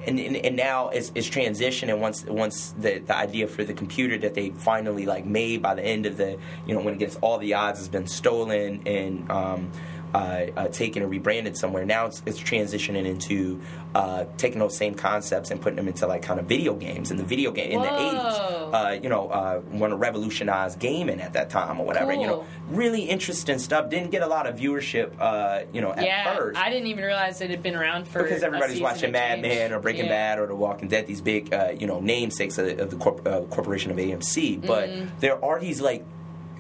and, 0.07 0.19
and, 0.19 0.37
and 0.37 0.57
now 0.57 0.89
it's, 0.89 1.13
it's 1.15 1.27
transition 1.27 1.91
and 1.91 2.01
once 2.01 2.25
once 2.25 2.75
the, 2.79 2.99
the 2.99 3.17
idea 3.17 3.47
for 3.47 3.65
the 3.65 3.75
computer 3.75 4.17
that 4.19 4.35
they 4.35 4.51
finally 4.51 5.07
like 5.07 5.27
made 5.27 5.63
by 5.63 5.75
the 5.75 5.85
end 5.85 6.07
of 6.07 6.17
the 6.17 6.39
you 6.67 6.75
know 6.75 6.81
when 6.81 6.95
it 6.95 6.99
gets 6.99 7.17
all 7.17 7.39
the 7.39 7.55
odds 7.55 7.79
has 7.79 7.89
been 7.89 8.07
stolen 8.07 8.83
and 8.87 9.31
um, 9.31 9.71
uh, 10.15 10.19
uh, 10.57 10.69
taken 10.69 11.03
and 11.03 11.11
rebranded 11.11 11.57
somewhere. 11.57 11.85
Now 11.85 12.07
it's, 12.07 12.23
it's 12.27 12.41
transitioning 12.41 13.07
into 13.07 13.61
uh, 13.95 14.25
taking 14.37 14.59
those 14.59 14.77
same 14.77 14.95
concepts 14.95 15.51
and 15.51 15.61
putting 15.61 15.77
them 15.77 15.89
into 15.89 16.07
like 16.07 16.23
kind 16.23 16.41
of 16.41 16.47
video 16.47 16.75
games. 16.75 17.11
In 17.11 17.17
the 17.17 17.23
video 17.25 17.51
game 17.53 17.73
in 17.73 17.81
the 17.81 17.89
80s, 17.89 18.75
uh, 18.75 19.01
you 19.03 19.09
know, 19.09 19.29
uh, 19.29 19.61
want 19.71 19.93
to 19.93 19.97
revolutionize 19.97 20.77
gaming 20.77 21.21
at 21.21 21.33
that 21.35 21.51
time 21.51 21.81
or 21.81 21.87
whatever. 21.87 22.13
You 22.13 22.27
know, 22.27 22.47
really 22.71 23.03
interesting 23.03 23.59
stuff. 23.59 23.89
Didn't 23.91 24.11
get 24.11 24.23
a 24.23 24.27
lot 24.27 24.47
of 24.47 24.57
viewership, 24.57 25.13
uh, 25.21 25.65
you 25.73 25.81
know, 25.81 25.93
at 25.93 26.05
yeah, 26.05 26.35
first 26.37 26.59
I 26.59 26.71
didn't 26.71 26.89
even 26.89 27.05
realize 27.05 27.41
it 27.41 27.51
had 27.51 27.63
been 27.63 27.77
around 27.77 28.07
for 28.09 28.23
because 28.23 28.43
everybody's 28.43 28.81
watching 28.81 29.13
Mad. 29.13 29.41
Men 29.43 29.73
or 29.73 29.79
Breaking 29.81 30.07
Yeah. 30.07 30.11
Bad 30.35 30.39
or 30.41 30.47
The 30.47 30.55
Walking 30.57 30.89
Dead, 30.89 31.07
these 31.07 31.21
big, 31.21 31.53
uh, 31.55 31.73
you 31.79 31.87
know, 31.87 32.01
namesakes 32.01 32.59
of, 32.59 32.79
of 32.79 32.91
the 32.91 32.97
corp- 32.97 33.27
uh, 33.27 33.43
corporation 33.43 33.91
of 33.91 33.97
AMC. 33.97 34.67
But 34.67 34.89
Mm-hmm. 34.91 35.19
there 35.21 35.45
are 35.45 35.61
these 35.61 35.81
like 35.81 36.05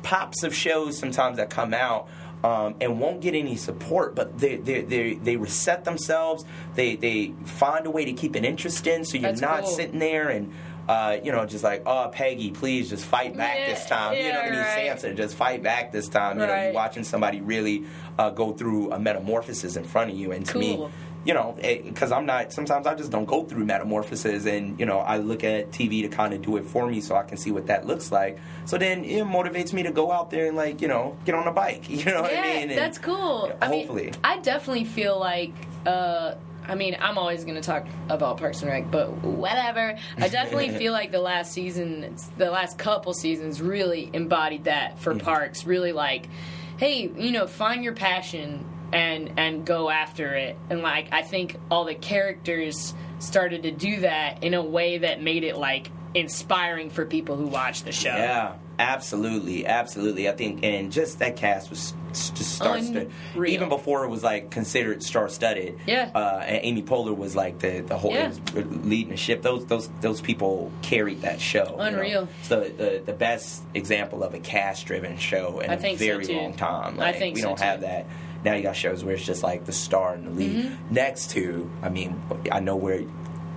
pops 0.02 0.42
of 0.42 0.54
shows 0.54 0.96
sometimes 0.98 1.36
that 1.38 1.50
come 1.50 1.74
out. 1.74 2.08
Um, 2.42 2.74
and 2.80 2.98
won't 2.98 3.20
get 3.20 3.34
any 3.34 3.56
support, 3.56 4.14
but 4.14 4.38
they 4.38 4.56
they, 4.56 4.80
they 4.80 5.12
they 5.14 5.36
reset 5.36 5.84
themselves. 5.84 6.46
They 6.74 6.96
they 6.96 7.34
find 7.44 7.84
a 7.86 7.90
way 7.90 8.06
to 8.06 8.14
keep 8.14 8.34
it 8.34 8.46
interesting, 8.46 9.04
so 9.04 9.18
you're 9.18 9.28
That's 9.30 9.42
not 9.42 9.60
cool. 9.64 9.70
sitting 9.72 9.98
there 9.98 10.30
and 10.30 10.50
uh, 10.88 11.18
you 11.22 11.32
know 11.32 11.44
just 11.44 11.62
like 11.62 11.82
oh 11.84 12.08
Peggy, 12.10 12.50
please 12.50 12.88
just 12.88 13.04
fight 13.04 13.36
back 13.36 13.56
Yeah, 13.58 13.74
this 13.74 13.84
time. 13.84 14.16
you 14.16 14.32
know 14.32 14.38
what 14.38 14.46
I 14.46 14.50
mean? 14.52 14.54
yeah, 14.54 14.88
right. 14.90 14.98
Sansa, 14.98 15.14
just 15.14 15.34
fight 15.36 15.62
back 15.62 15.92
this 15.92 16.08
time. 16.08 16.40
You 16.40 16.46
know, 16.46 16.62
you're 16.62 16.72
watching 16.72 17.04
somebody 17.04 17.42
really 17.42 17.84
uh, 18.18 18.30
go 18.30 18.52
through 18.52 18.90
a 18.90 18.98
metamorphosis 18.98 19.76
in 19.76 19.84
front 19.84 20.10
of 20.10 20.16
you, 20.16 20.32
and 20.32 20.46
to 20.46 20.58
me, 20.58 20.76
Cool. 20.76 20.90
You 21.24 21.34
know, 21.34 21.56
because 21.60 22.12
I'm 22.12 22.24
not. 22.26 22.52
Sometimes 22.52 22.86
I 22.86 22.94
just 22.94 23.10
don't 23.10 23.26
go 23.26 23.44
through 23.44 23.64
metamorphoses, 23.66 24.46
and 24.46 24.78
you 24.80 24.86
know, 24.86 24.98
I 24.98 25.18
look 25.18 25.44
at 25.44 25.70
TV 25.70 26.02
to 26.02 26.08
kind 26.08 26.32
of 26.32 26.42
do 26.42 26.56
it 26.56 26.64
for 26.64 26.86
me, 26.86 27.00
so 27.00 27.14
I 27.14 27.22
can 27.24 27.36
see 27.36 27.50
what 27.50 27.66
that 27.66 27.86
looks 27.86 28.10
like. 28.10 28.38
So 28.64 28.78
then 28.78 29.04
it 29.04 29.24
motivates 29.24 29.72
me 29.72 29.82
to 29.82 29.92
go 29.92 30.10
out 30.10 30.30
there 30.30 30.46
and 30.46 30.56
like, 30.56 30.80
you 30.80 30.88
know, 30.88 31.16
get 31.24 31.34
on 31.34 31.46
a 31.46 31.52
bike. 31.52 31.88
You 31.90 32.04
know 32.06 32.22
what 32.22 32.32
I 32.32 32.42
mean? 32.42 32.70
And 32.70 32.78
that's 32.78 32.98
cool. 32.98 33.52
I 33.60 33.66
hopefully. 33.66 34.04
mean, 34.04 34.14
I 34.24 34.38
definitely 34.38 34.84
feel 34.84 35.18
like. 35.18 35.52
Uh, 35.86 36.34
I 36.68 36.74
mean, 36.76 36.96
I'm 37.00 37.18
always 37.18 37.42
going 37.44 37.56
to 37.56 37.62
talk 37.62 37.86
about 38.08 38.36
Parks 38.36 38.62
and 38.62 38.70
Rec, 38.70 38.90
but 38.90 39.10
whatever. 39.24 39.98
I 40.18 40.28
definitely 40.28 40.68
feel 40.78 40.92
like 40.92 41.10
the 41.10 41.18
last 41.20 41.52
season, 41.52 42.14
the 42.36 42.50
last 42.50 42.78
couple 42.78 43.12
seasons, 43.12 43.60
really 43.60 44.08
embodied 44.12 44.64
that 44.64 44.98
for 45.00 45.12
Mm-hmm. 45.14 45.24
Parks. 45.24 45.64
Really, 45.66 45.92
like, 45.92 46.28
hey, 46.76 47.10
you 47.16 47.32
know, 47.32 47.46
find 47.48 47.82
your 47.82 47.94
passion 47.94 48.64
and 48.92 49.38
and 49.38 49.64
go 49.64 49.90
after 49.90 50.34
it. 50.34 50.56
And 50.68 50.82
like, 50.82 51.08
I 51.12 51.22
think 51.22 51.56
all 51.70 51.84
the 51.84 51.94
characters 51.94 52.94
started 53.18 53.64
to 53.64 53.70
do 53.70 54.00
that 54.00 54.42
in 54.44 54.54
a 54.54 54.62
way 54.62 54.98
that 54.98 55.22
made 55.22 55.44
it 55.44 55.56
like 55.56 55.90
inspiring 56.14 56.90
for 56.90 57.04
people 57.06 57.36
who 57.36 57.46
watch 57.46 57.84
the 57.84 57.92
show. 57.92 58.08
Yeah, 58.08 58.54
absolutely, 58.78 59.66
absolutely. 59.66 60.28
I 60.28 60.32
think, 60.32 60.64
and 60.64 60.90
just 60.90 61.18
that 61.20 61.36
cast 61.36 61.70
was 61.70 61.94
just 62.12 62.56
star 62.56 62.80
studded. 62.80 63.12
Even 63.46 63.68
before 63.68 64.04
it 64.04 64.08
was 64.08 64.24
like 64.24 64.50
considered 64.50 65.00
star 65.02 65.28
studded. 65.28 65.78
Yeah. 65.86 66.10
Uh, 66.12 66.42
and 66.44 66.58
Amy 66.64 66.82
Poehler 66.82 67.16
was 67.16 67.36
like 67.36 67.60
the 67.60 67.80
the 67.80 67.96
whole 67.96 68.12
Yeah. 68.12 68.32
leading 68.54 69.10
the 69.10 69.16
ship. 69.16 69.42
Those 69.42 69.64
those 69.66 69.88
those 70.00 70.20
people 70.20 70.72
carried 70.82 71.22
that 71.22 71.40
show. 71.40 71.64
you 71.70 71.76
know? 71.76 71.82
Unreal. 71.82 72.28
It's 72.40 72.48
the, 72.48 73.02
the 73.06 73.12
best 73.12 73.62
example 73.74 74.24
of 74.24 74.34
a 74.34 74.40
cast 74.40 74.86
driven 74.86 75.16
show 75.18 75.60
in 75.60 75.70
I 75.70 75.74
a 75.74 75.80
so, 75.80 75.94
very 75.96 76.26
too. 76.26 76.32
long 76.36 76.54
time. 76.54 76.98
I 76.98 77.12
think 77.12 77.36
we 77.36 77.42
so, 77.42 77.48
don't 77.50 77.58
too. 77.58 77.64
have 77.64 77.80
that. 77.82 78.06
Now 78.44 78.54
you 78.54 78.62
got 78.62 78.76
shows 78.76 79.04
where 79.04 79.14
it's 79.14 79.24
just 79.24 79.42
like 79.42 79.66
the 79.66 79.72
star 79.72 80.14
and 80.14 80.26
the 80.26 80.30
lead. 80.30 80.64
Mm-hmm. 80.64 80.94
Next 80.94 81.30
to, 81.32 81.70
I 81.82 81.88
mean, 81.88 82.20
I 82.50 82.60
know 82.60 82.76
we're 82.76 83.06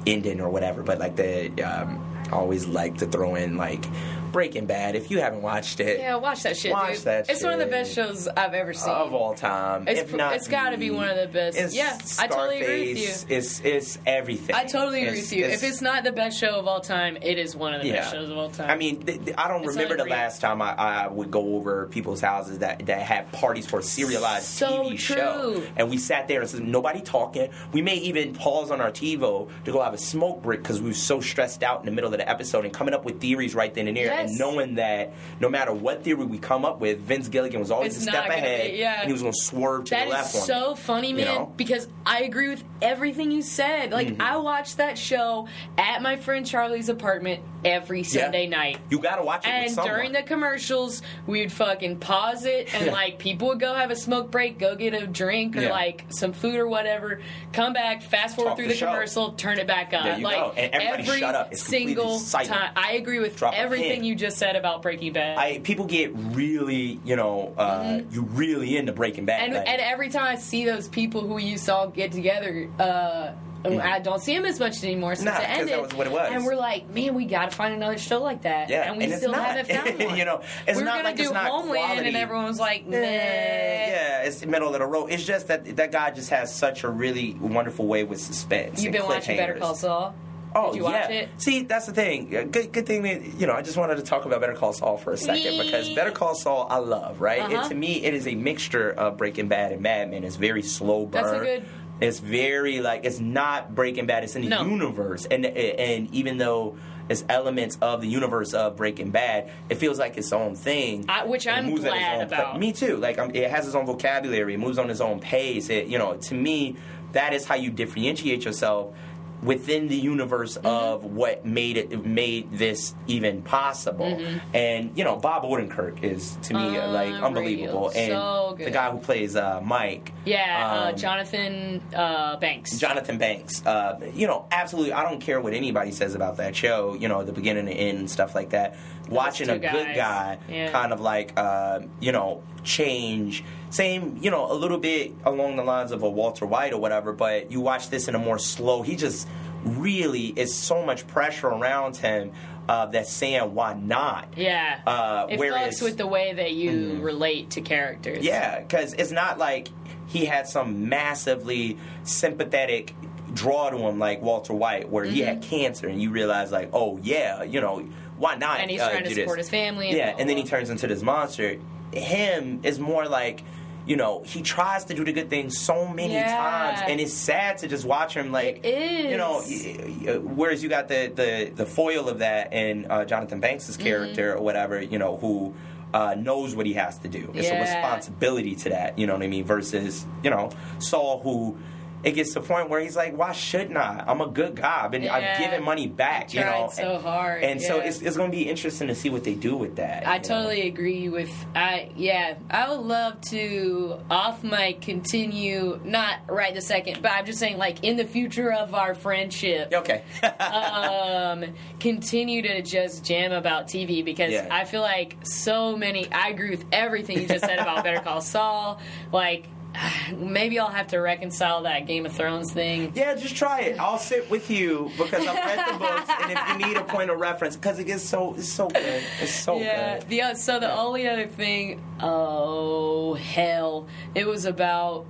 ending 0.05 0.41
or 0.41 0.49
whatever, 0.49 0.83
but 0.83 0.99
like 0.99 1.15
the 1.15 1.49
um, 1.63 2.03
I 2.27 2.35
always 2.35 2.67
like 2.67 2.97
to 2.97 3.05
throw 3.05 3.35
in 3.35 3.57
like 3.57 3.85
Breaking 4.33 4.65
Bad. 4.65 4.95
If 4.95 5.09
you 5.09 5.19
haven't 5.21 5.41
watched 5.41 5.79
it, 5.79 5.99
Yeah, 5.99 6.15
watch 6.17 6.43
that 6.43 6.57
shit, 6.57 6.71
Watch 6.73 6.95
dude. 6.95 7.03
that 7.05 7.29
it's 7.29 7.43
one 7.43 7.53
of 7.53 7.59
the 7.59 7.67
best 7.67 7.93
shows 7.93 8.27
I've 8.27 8.53
ever 8.53 8.73
seen. 8.73 8.91
of 8.93 9.13
all 9.13 9.33
time, 9.33 9.87
It's 9.87 10.01
if 10.01 10.13
not, 10.13 10.35
it's 10.35 10.47
gotta 10.49 10.77
be 10.77 10.91
one 10.91 11.07
of 11.07 11.15
the 11.15 11.27
best. 11.27 11.57
It's 11.57 11.73
Yeah, 11.75 11.97
I 12.19 12.27
totally 12.27 12.61
agree 12.61 12.93
with 12.93 12.97
you. 13.29 13.35
It's 13.37 13.61
it's 13.61 13.99
everything. 14.05 14.55
I 14.55 14.65
totally 14.65 15.03
agree 15.05 15.19
It's- 15.19 15.29
with 15.31 15.39
you. 15.39 15.45
if 15.45 15.63
it's 15.63 15.81
not 15.81 16.03
the 16.03 16.11
best 16.11 16.37
show 16.39 16.59
of 16.59 16.67
all 16.67 16.81
time, 16.81 17.17
it 17.21 17.37
is 17.37 17.55
one 17.55 17.73
of 17.73 17.81
the 17.83 17.91
best 17.91 18.11
shows 18.11 18.29
of 18.29 18.37
all 18.37 18.49
time. 18.49 18.69
I 18.69 18.75
mean, 18.75 19.01
th- 19.05 19.23
th- 19.23 19.37
I 19.37 19.47
don't 19.47 19.63
It's 19.63 19.75
remember 19.75 19.95
the 19.97 20.05
last 20.09 20.41
time 20.41 20.61
I, 20.61 20.73
I 20.73 21.07
would 21.07 21.31
go 21.31 21.55
over 21.55 21.85
people's 21.87 22.19
houses 22.21 22.59
that, 22.59 22.85
that 22.87 23.01
had 23.01 23.31
parties 23.31 23.65
for 23.67 23.79
a 23.79 23.83
serialized 23.83 24.45
So 24.45 24.83
TV 24.89 24.97
show, 24.99 25.63
and 25.77 25.89
we 25.89 25.97
sat 25.97 26.27
there 26.27 26.41
and 26.41 26.49
said 26.49 26.61
nobody 26.61 27.01
talking. 27.01 27.49
We 27.71 27.81
may 27.83 27.95
even 27.97 28.33
pause 28.33 28.71
on 28.71 28.81
our 28.81 28.91
TiVo 28.91 29.49
to 29.65 29.71
go 29.71 29.81
have 29.81 29.93
a 29.93 29.97
smoke 29.97 30.41
break 30.41 30.61
because 30.63 30.81
we 30.81 30.89
were 30.89 30.93
so 30.93 31.21
stressed 31.21 31.61
out 31.63 31.79
in 31.81 31.85
the 31.85 31.91
middle 31.91 32.11
of 32.11 32.17
the 32.17 32.27
episode 32.27 32.65
and 32.65 32.73
coming 32.73 32.93
up 32.93 33.05
with 33.05 33.21
theories 33.21 33.53
right 33.53 33.73
then 33.73 33.87
and 33.87 33.95
there, 33.95 34.05
Yes. 34.05 34.22
And 34.29 34.39
knowing 34.39 34.75
that 34.75 35.13
no 35.39 35.49
matter 35.49 35.73
what 35.73 36.03
theory 36.03 36.25
we 36.25 36.37
come 36.37 36.65
up 36.65 36.79
with, 36.79 36.99
Vince 36.99 37.27
Gilligan 37.29 37.59
was 37.59 37.71
always 37.71 37.95
It's 37.95 38.05
a 38.07 38.09
step 38.09 38.27
ahead, 38.27 38.71
be- 38.71 38.77
yeah. 38.77 38.99
and 39.01 39.07
he 39.07 39.13
was 39.13 39.21
going 39.21 39.33
to 39.33 39.41
swerve 39.41 39.85
to 39.85 39.89
That 39.91 40.05
the 40.05 40.11
left 40.11 40.35
is 40.35 40.41
on 40.41 40.47
so 40.47 40.75
funny, 40.75 41.09
You 41.09 41.15
man. 41.17 41.25
know? 41.25 41.53
Because 41.57 41.87
I 42.05 42.23
agree 42.23 42.49
with 42.49 42.63
everything 42.81 43.31
you 43.31 43.41
said. 43.41 43.91
Like 43.91 44.07
Mm-hmm. 44.07 44.21
I 44.21 44.37
watched 44.37 44.77
that 44.77 44.97
show 44.97 45.47
at 45.77 46.01
my 46.01 46.15
friend 46.17 46.45
Charlie's 46.45 46.89
apartment 46.89 47.41
every 47.65 48.03
Sunday 48.03 48.47
night. 48.47 48.77
You 48.89 48.99
got 48.99 49.17
to 49.17 49.23
watch 49.23 49.45
it 49.45 49.49
And 49.49 49.75
during 49.75 50.11
the 50.11 50.23
commercials, 50.23 51.01
we'd 51.27 51.51
fucking 51.51 51.99
pause 51.99 52.45
it, 52.45 52.73
and 52.73 52.87
Yeah. 52.87 52.91
like 52.91 53.19
people 53.19 53.49
would 53.49 53.59
go 53.59 53.73
have 53.73 53.91
a 53.91 53.95
smoke 53.95 54.31
break, 54.31 54.57
go 54.59 54.75
get 54.75 54.93
a 54.93 55.07
drink 55.07 55.55
or 55.57 55.61
Yeah. 55.61 55.71
like 55.71 56.05
some 56.09 56.33
food 56.33 56.55
or 56.55 56.67
whatever, 56.67 57.21
come 57.51 57.73
back, 57.73 58.01
fast 58.03 58.35
forward 58.35 58.51
Talk 58.51 58.57
through 58.57 58.67
the 58.67 58.73
the, 58.75 58.93
commercial, 58.93 59.31
turn 59.33 59.59
it 59.59 59.67
back 59.67 59.93
you 60.19 60.23
like 60.25 60.35
go. 60.37 60.51
And 60.57 60.73
every 60.73 61.19
shut 61.19 61.35
up. 61.35 61.51
It's 61.51 61.61
single 61.63 62.19
time. 62.19 62.71
I 62.75 62.93
agree 62.93 63.19
with 63.19 63.35
Drop 63.35 63.53
everything 63.57 64.03
you 64.03 64.15
just 64.15 64.37
said 64.37 64.55
about 64.55 64.81
Breaking 64.81 65.13
Bad. 65.13 65.37
I, 65.37 65.59
people 65.59 65.85
get 65.85 66.11
really, 66.13 66.99
you 67.05 67.15
know, 67.15 67.53
uh, 67.57 68.01
you 68.11 68.23
really 68.23 68.77
into 68.77 68.93
Breaking 68.93 69.25
Bad. 69.25 69.41
Mm-hmm. 69.49 69.55
and 69.57 69.67
and 69.73 69.81
every 69.81 70.09
time 70.09 70.23
I 70.23 70.35
see 70.35 70.65
those 70.65 70.87
people 70.87 71.21
who 71.21 71.37
to 71.65 71.73
all 71.73 71.87
get 71.87 72.11
together, 72.11 72.69
uh, 72.79 73.31
I 73.65 73.99
don't 73.99 74.21
see 74.21 74.35
him 74.35 74.45
as 74.45 74.59
much 74.59 74.83
anymore 74.83 75.15
since 75.15 75.25
Nah, 75.25 75.39
it 75.39 75.49
ended. 75.49 75.69
that 75.69 75.81
was 75.81 75.93
what 75.93 76.07
it 76.07 76.13
was. 76.13 76.29
And 76.31 76.45
we're 76.45 76.55
like, 76.55 76.89
man, 76.89 77.13
we 77.15 77.25
got 77.25 77.49
to 77.51 77.55
find 77.55 77.73
another 77.73 77.97
show 77.97 78.21
like 78.21 78.41
that. 78.43 78.69
Yeah, 78.69 78.89
and 78.89 78.97
we 78.97 79.05
and 79.05 79.13
still 79.13 79.31
not. 79.31 79.45
haven't 79.45 79.67
found 79.69 79.99
one. 80.09 80.17
You 80.17 80.25
know, 80.25 80.41
it's 80.67 80.77
we 80.77 80.83
were 80.83 80.85
not 80.85 80.95
gonna 80.97 81.03
like 81.09 81.15
do 81.17 81.23
it's 81.23 81.31
not 81.31 81.45
Homeland, 81.45 81.85
quality. 81.85 82.07
and 82.07 82.17
everyone 82.17 82.45
was 82.45 82.59
like, 82.59 82.85
nah. 82.87 82.97
yeah, 82.97 84.23
it's 84.23 84.39
the 84.41 84.47
middle 84.47 84.73
of 84.73 84.79
the 84.79 84.85
road. 84.85 85.07
It's 85.11 85.25
just 85.25 85.47
that 85.47 85.75
that 85.77 85.91
guy 85.91 86.11
just 86.11 86.29
has 86.29 86.53
such 86.53 86.83
a 86.83 86.89
really 86.89 87.33
wonderful 87.35 87.85
way 87.87 88.03
with 88.03 88.19
suspense. 88.21 88.83
You've 88.83 88.93
been 88.93 89.05
watching 89.05 89.37
Better. 89.37 89.53
Call 89.55 89.75
Saul. 89.75 90.15
Oh 90.55 90.67
Did 90.71 90.77
you 90.77 90.83
watch 90.83 90.93
yeah. 90.93 91.15
it? 91.15 91.29
See, 91.37 91.63
that's 91.63 91.87
the 91.87 91.93
thing. 91.93 92.35
Uh, 92.37 92.43
Good, 92.43 92.71
good 92.71 92.85
thing 92.85 93.01
that 93.03 93.39
you 93.39 93.47
know. 93.47 93.53
I 93.53 93.63
just 93.63 93.75
wanted 93.75 93.95
to 93.95 94.03
talk 94.03 94.25
about 94.25 94.39
Better 94.39 94.53
Call 94.53 94.71
Saul 94.71 94.97
for 94.97 95.11
a 95.11 95.17
second 95.17 95.57
because 95.63 95.89
Better 95.95 96.11
Call 96.11 96.35
Saul, 96.35 96.67
I 96.69 96.77
love. 96.77 97.21
Right? 97.21 97.39
Uh-huh. 97.41 97.65
It, 97.65 97.69
to 97.69 97.73
me, 97.75 98.03
it 98.03 98.13
is 98.13 98.27
a 98.27 98.35
mixture 98.35 98.91
of 98.91 99.17
Breaking 99.17 99.47
Bad 99.47 99.71
and 99.71 99.81
Mad 99.81 100.11
Men. 100.11 100.23
It's 100.23 100.35
very 100.35 100.61
slow 100.61 101.07
burn. 101.07 101.23
That's 101.23 101.33
a 101.33 101.39
good- 101.39 101.65
It's 102.03 102.19
very 102.19 102.81
like 102.81 103.05
it's 103.05 103.19
not 103.19 103.73
Breaking 103.73 104.05
Bad. 104.05 104.23
It's 104.23 104.35
in 104.35 104.43
the 104.43 104.49
No. 104.49 104.65
universe, 104.65 105.25
and 105.25 105.45
and 105.45 106.13
even 106.13 106.37
though. 106.37 106.75
It's 107.09 107.25
elements 107.27 107.77
of 107.81 107.99
the 107.99 108.07
universe 108.07 108.53
of 108.53 108.77
Breaking 108.77 109.11
Bad. 109.11 109.49
It 109.67 109.75
feels 109.75 109.99
like 109.99 110.17
its 110.17 110.31
own 110.31 110.55
thing, 110.55 111.03
I- 111.09 111.25
which 111.25 111.45
I'm 111.45 111.65
moves 111.65 111.83
at 111.83 111.91
its 111.91 111.99
glad 111.99 112.21
about. 112.27 112.57
Me 112.57 112.71
too. 112.71 112.95
Like 112.95 113.19
um, 113.19 113.31
it 113.35 113.51
has 113.51 113.65
its 113.67 113.75
own 113.75 113.85
vocabulary. 113.85 114.53
It 114.53 114.57
moves 114.61 114.77
on 114.77 114.89
its 114.89 115.01
own 115.01 115.19
pace. 115.19 115.69
It, 115.69 115.87
you 115.87 115.97
know, 115.97 116.13
to 116.15 116.33
me, 116.33 116.77
that 117.11 117.33
is 117.33 117.43
how 117.45 117.55
you 117.55 117.71
differentiate 117.71 118.45
yourself 118.45 118.95
within 119.43 119.87
the 119.87 119.95
universe 119.97 120.57
Mm-hmm. 120.57 120.67
of 120.67 121.03
what 121.05 121.45
made 121.45 121.77
it 121.77 122.05
made 122.05 122.51
this 122.51 122.93
even 123.07 123.41
possible. 123.41 124.05
Mm-hmm. 124.05 124.55
And 124.55 124.97
you 124.97 125.03
know, 125.03 125.15
Bob 125.17 125.43
Odenkirk 125.43 126.03
is 126.03 126.37
to 126.43 126.53
me 126.53 126.59
like 126.79 127.07
Unreal. 127.09 127.23
unbelievable. 127.25 127.87
And 127.95 128.11
So 128.11 128.55
the 128.57 128.71
guy 128.71 128.91
who 128.91 128.99
plays 128.99 129.35
uh, 129.35 129.59
Mike, 129.63 130.11
Yeah, 130.25 130.83
uh, 130.85 130.89
um, 130.91 130.95
Jonathan 130.97 131.81
uh, 131.95 132.37
Banks. 132.37 132.77
Jonathan 132.77 133.17
Banks. 133.17 133.65
Uh, 133.65 133.99
you 134.13 134.27
know, 134.27 134.45
absolutely. 134.51 134.93
I 134.93 135.03
don't 135.03 135.19
care 135.19 135.41
what 135.41 135.53
anybody 135.53 135.91
says 135.91 136.15
about 136.15 136.37
that 136.37 136.55
show. 136.55 136.93
You 136.93 137.07
know, 137.07 137.23
the 137.23 137.31
beginning 137.33 137.67
and 137.67 137.77
end 137.77 138.09
stuff 138.09 138.35
like 138.35 138.51
that. 138.51 138.75
Watching 139.09 139.47
two 139.47 139.53
a 139.53 139.59
good 139.59 139.95
guy, 139.95 140.37
Yeah. 140.49 140.71
kind 140.71 140.93
of 140.93 141.01
like 141.01 141.33
uh, 141.37 141.81
you 141.99 142.11
know, 142.11 142.41
change. 142.63 143.43
Same, 143.73 144.17
you 144.21 144.29
know, 144.29 144.51
a 144.51 144.53
little 144.53 144.77
bit 144.77 145.13
along 145.25 145.55
the 145.55 145.63
lines 145.63 145.91
of 145.91 146.03
a 146.03 146.09
Walter 146.09 146.45
White 146.45 146.73
or 146.73 146.77
whatever. 146.79 147.11
But 147.11 147.51
you 147.51 147.59
watch 147.59 147.89
this 147.89 148.07
in 148.07 148.13
a 148.13 148.19
more 148.19 148.37
slow. 148.37 148.83
He 148.83 148.95
just 148.95 149.27
really 149.65 150.27
is 150.27 150.53
so 150.53 150.85
much 150.85 151.07
pressure 151.07 151.47
around 151.47 151.97
him 151.97 152.31
uh, 152.69 152.85
that's 152.85 153.11
saying 153.11 153.53
why 153.55 153.73
not. 153.73 154.27
yeah, 154.37 154.79
Uh, 154.85 155.25
it 155.29 155.39
whereas- 155.39 155.81
with 155.81 155.97
the 155.97 156.05
way 156.07 156.33
that 156.33 156.51
you 156.53 156.71
Mm-hmm. 156.71 157.01
relate 157.01 157.49
to 157.51 157.61
characters. 157.61 158.23
Yeah, 158.23 158.59
because 158.59 158.93
it's 158.93 159.11
not 159.11 159.37
like 159.39 159.69
he 160.07 160.25
had 160.25 160.47
some 160.47 160.87
massively 160.87 161.77
sympathetic 162.03 162.93
draw 163.33 163.69
to 163.71 163.77
him 163.77 163.97
like 163.99 164.21
Walter 164.21 164.53
White, 164.53 164.89
where 164.89 165.03
he 165.03 165.21
had 165.21 165.41
cancer, 165.41 165.87
and 165.87 165.99
you 166.01 166.11
realize 166.11 166.51
like, 166.51 166.69
oh 166.73 166.99
yeah, 167.01 167.41
you 167.43 167.59
know, 167.59 167.79
why 168.17 168.35
not? 168.35 168.51
Mm-hmm. 168.51 168.61
and 168.61 168.71
he's 168.71 168.81
uh, 168.81 168.91
trying 168.91 169.03
to 169.05 169.09
support 169.15 169.37
this? 169.39 169.47
his 169.47 169.49
family. 169.49 169.89
Yeah, 169.95 170.11
blah, 170.11 170.19
and 170.19 170.29
then 170.29 170.37
he 170.37 170.43
turns 170.43 170.69
into 170.69 170.85
this 170.87 171.01
monster. 171.01 171.57
Him 171.91 172.59
is 172.63 172.79
more 172.79 173.07
like. 173.07 173.43
You 173.85 173.97
know, 173.97 174.23
he 174.25 174.41
tries 174.41 174.85
to 174.85 174.93
do 174.93 175.03
the 175.03 175.11
good 175.11 175.29
things 175.29 175.57
so 175.59 175.87
many 175.87 176.13
Yeah. 176.13 176.37
times, 176.37 176.79
and 176.87 177.01
it's 177.01 177.13
sad 177.13 177.57
to 177.59 177.67
just 177.67 177.83
watch 177.85 178.13
him. 178.15 178.31
Like, 178.31 178.65
you 178.65 179.17
know, 179.17 179.41
y- 179.45 180.17
whereas 180.23 180.63
you 180.63 180.69
got 180.69 180.87
the 180.87 181.11
the, 181.13 181.51
the 181.53 181.65
foil 181.65 182.07
of 182.07 182.19
that 182.19 182.53
in 182.53 182.85
uh, 182.89 183.03
Jonathan 183.05 183.39
Banks' 183.41 183.69
Mm-hmm. 183.71 183.83
character 183.83 184.35
or 184.37 184.41
whatever, 184.41 184.81
you 184.81 184.97
know, 184.99 185.17
who 185.17 185.53
uh, 185.93 186.15
knows 186.17 186.55
what 186.55 186.65
he 186.65 186.73
has 186.73 186.97
to 186.99 187.07
do. 187.09 187.31
It's 187.35 187.49
a 187.51 187.59
responsibility 187.59 188.55
to 188.55 188.69
that. 188.69 188.97
You 188.97 189.05
know 189.05 189.13
what 189.13 189.23
I 189.23 189.27
mean? 189.27 189.43
Versus 189.45 190.05
you 190.23 190.29
know 190.29 190.49
Saul 190.79 191.19
who. 191.19 191.57
It 192.03 192.11
gets 192.11 192.33
to 192.33 192.41
the 192.41 192.45
point 192.45 192.69
where 192.69 192.79
he's 192.81 192.95
like, 192.95 193.15
"Why 193.17 193.31
shouldn't 193.31 193.77
I? 193.77 194.03
I'm 194.05 194.19
a 194.21 194.27
good 194.27 194.55
guy. 194.55 194.81
I've 194.83 194.91
been, 194.91 195.03
Yeah. 195.03 195.15
I've 195.15 195.39
given 195.39 195.63
money 195.63 195.87
back. 195.87 196.33
You 196.33 196.41
know, 196.41 196.69
so 196.73 196.99
hard, 196.99 197.43
And 197.43 197.61
so 197.61 197.79
it's, 197.79 198.01
it's 198.01 198.17
going 198.17 198.29
to 198.29 198.35
be 198.37 198.49
interesting 198.49 198.87
to 198.89 198.95
see 198.95 199.09
what 199.09 199.23
they 199.23 199.35
do 199.35 199.55
with 199.55 199.77
that. 199.77 200.05
I 200.07 200.15
you 200.15 200.21
know? 200.21 200.27
totally 200.27 200.67
agree 200.67 201.09
with 201.09 201.31
I 201.55 201.89
yeah 201.95 202.35
I 202.49 202.69
would 202.69 202.81
love 202.85 203.21
to 203.31 203.99
off 204.09 204.43
mic 204.43 204.81
continue 204.81 205.79
not 205.83 206.19
right 206.27 206.53
the 206.53 206.61
second 206.61 207.01
but 207.01 207.11
I'm 207.11 207.25
just 207.25 207.39
saying 207.39 207.57
like 207.57 207.83
in 207.83 207.95
the 207.97 208.05
future 208.05 208.51
of 208.51 208.73
our 208.75 208.95
friendship 208.95 209.71
Okay. 209.73 210.03
um 210.67 211.45
continue 211.79 212.41
to 212.41 212.61
just 212.61 213.03
jam 213.05 213.31
about 213.31 213.67
TV 213.67 214.03
because 214.03 214.31
Yeah. 214.31 214.47
I 214.51 214.65
feel 214.65 214.81
like 214.81 215.17
so 215.23 215.75
many 215.77 216.11
I 216.11 216.29
agree 216.29 216.49
with 216.49 216.65
everything 216.71 217.19
you 217.21 217.27
just 217.27 217.45
said 217.45 217.59
about 217.59 217.83
Better 217.83 217.99
Call 218.01 218.21
Saul 218.21 218.79
like 219.11 219.45
maybe 220.15 220.59
I'll 220.59 220.69
have 220.69 220.87
to 220.87 220.99
reconcile 220.99 221.63
that 221.63 221.87
Game 221.87 222.05
of 222.05 222.13
Thrones 222.13 222.51
thing 222.53 222.91
Yeah, 222.95 223.15
just 223.15 223.35
try 223.35 223.61
it. 223.61 223.79
I'll 223.79 223.97
sit 223.97 224.29
with 224.29 224.49
you 224.49 224.91
because 224.97 225.25
I've 225.25 225.35
read 225.35 225.73
the 225.73 225.77
books, 225.79 226.09
and 226.21 226.31
if 226.31 226.49
you 226.61 226.67
need 226.67 226.77
a 226.77 226.83
point 226.83 227.09
of 227.09 227.19
reference, 227.19 227.55
because 227.55 227.79
it 227.79 227.85
gets 227.85 228.03
so 228.03 228.35
it's 228.35 228.47
so 228.51 228.67
good, 228.67 229.03
it's 229.21 229.33
so 229.33 229.57
Yeah. 229.59 229.99
good. 229.99 230.09
The 230.09 230.21
o- 230.23 230.33
so 230.35 230.59
the 230.59 230.71
only 230.73 231.07
other 231.07 231.27
thing, 231.27 231.81
oh 231.99 233.13
hell, 233.15 233.87
it 234.15 234.27
was 234.27 234.45
about 234.45 235.05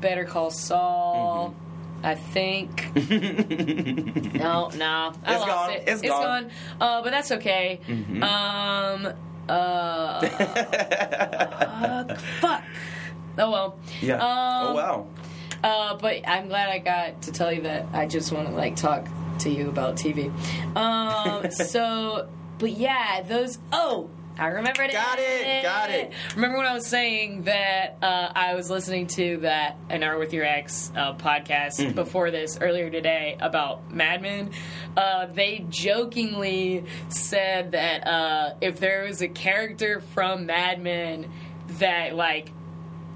Better 0.00 0.24
Call 0.24 0.50
Saul. 0.50 1.48
Mm-hmm. 1.50 1.60
I 2.06 2.16
think. 2.16 2.94
no, 4.34 4.68
no, 4.76 4.84
I 5.24 5.32
It's 5.34 5.40
lost 5.40 5.46
gone. 5.46 5.70
it. 5.72 5.84
It's 5.86 6.02
gone. 6.02 6.22
gone. 6.22 6.50
Uh, 6.78 7.02
but 7.02 7.10
that's 7.12 7.30
okay. 7.32 7.80
Mm-hmm. 7.88 8.22
Um. 8.22 9.14
Uh. 9.48 10.20
fuck. 12.10 12.18
Fuck. 12.18 12.62
Oh 13.38 13.50
well. 13.50 13.78
Yeah. 14.00 14.18
oh 14.20 14.68
Um, 14.68 14.74
wow. 14.76 15.06
Uh, 15.62 15.96
but 15.96 16.28
I'm 16.28 16.48
glad 16.48 16.68
I 16.68 16.78
got 16.78 17.22
to 17.22 17.32
tell 17.32 17.50
you 17.52 17.62
that 17.62 17.86
I 17.92 18.06
just 18.06 18.32
want 18.32 18.48
to 18.48 18.54
like 18.54 18.76
talk 18.76 19.08
to 19.40 19.50
you 19.50 19.68
about 19.68 19.96
TV. 19.96 20.30
Um, 20.76 21.50
so, 21.50 22.28
but 22.58 22.70
yeah, 22.72 23.22
those. 23.22 23.58
Oh, 23.72 24.10
I 24.38 24.48
remembered 24.48 24.86
it. 24.90 24.92
Got 24.92 25.18
it, 25.20 25.62
got 25.62 25.90
it. 25.90 26.12
Remember 26.34 26.58
when 26.58 26.66
I 26.66 26.74
was 26.74 26.86
saying 26.88 27.42
that 27.44 27.96
uh, 28.02 28.32
I 28.34 28.54
was 28.56 28.68
listening 28.68 29.06
to 29.08 29.38
that 29.38 29.76
An 29.88 30.02
Hour 30.02 30.18
with 30.18 30.32
Your 30.32 30.44
Ex 30.44 30.90
uh, 30.96 31.14
podcast 31.14 31.78
Mm-hmm. 31.78 31.92
before 31.94 32.30
this 32.32 32.58
earlier 32.60 32.90
today 32.90 33.36
about 33.40 33.90
Mad 33.92 34.22
Men? 34.22 34.50
Uh, 34.96 35.26
they 35.26 35.64
jokingly 35.70 36.84
said 37.08 37.72
that 37.72 38.06
uh, 38.06 38.54
if 38.60 38.80
there 38.80 39.04
was 39.04 39.22
a 39.22 39.28
character 39.28 40.00
from 40.14 40.46
Mad 40.46 40.82
Men 40.82 41.30
that 41.78 42.14
like 42.14 42.50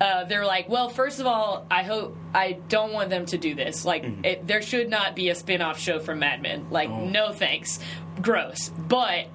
uh, 0.01 0.25
they're 0.25 0.45
like, 0.47 0.69
well, 0.69 0.89
first 0.89 1.19
of 1.21 1.27
all, 1.27 1.67
I 1.71 1.83
hope 1.83 2.17
I 2.35 2.53
don't 2.69 2.93
want 2.93 3.11
them 3.11 3.27
to 3.27 3.39
do 3.39 3.55
this. 3.55 3.85
Like, 3.85 4.05
Mm-hmm. 4.05 4.25
it, 4.25 4.47
there 4.47 4.63
should 4.63 4.89
not 4.89 5.17
be 5.17 5.29
a 5.31 5.35
spin-off 5.35 5.79
show 5.79 5.99
from 5.99 6.21
Mad 6.21 6.41
Men. 6.43 6.67
Like, 6.71 6.89
Oh. 6.89 7.05
no 7.07 7.33
thanks, 7.33 7.81
gross. 8.23 8.69
But 8.71 9.27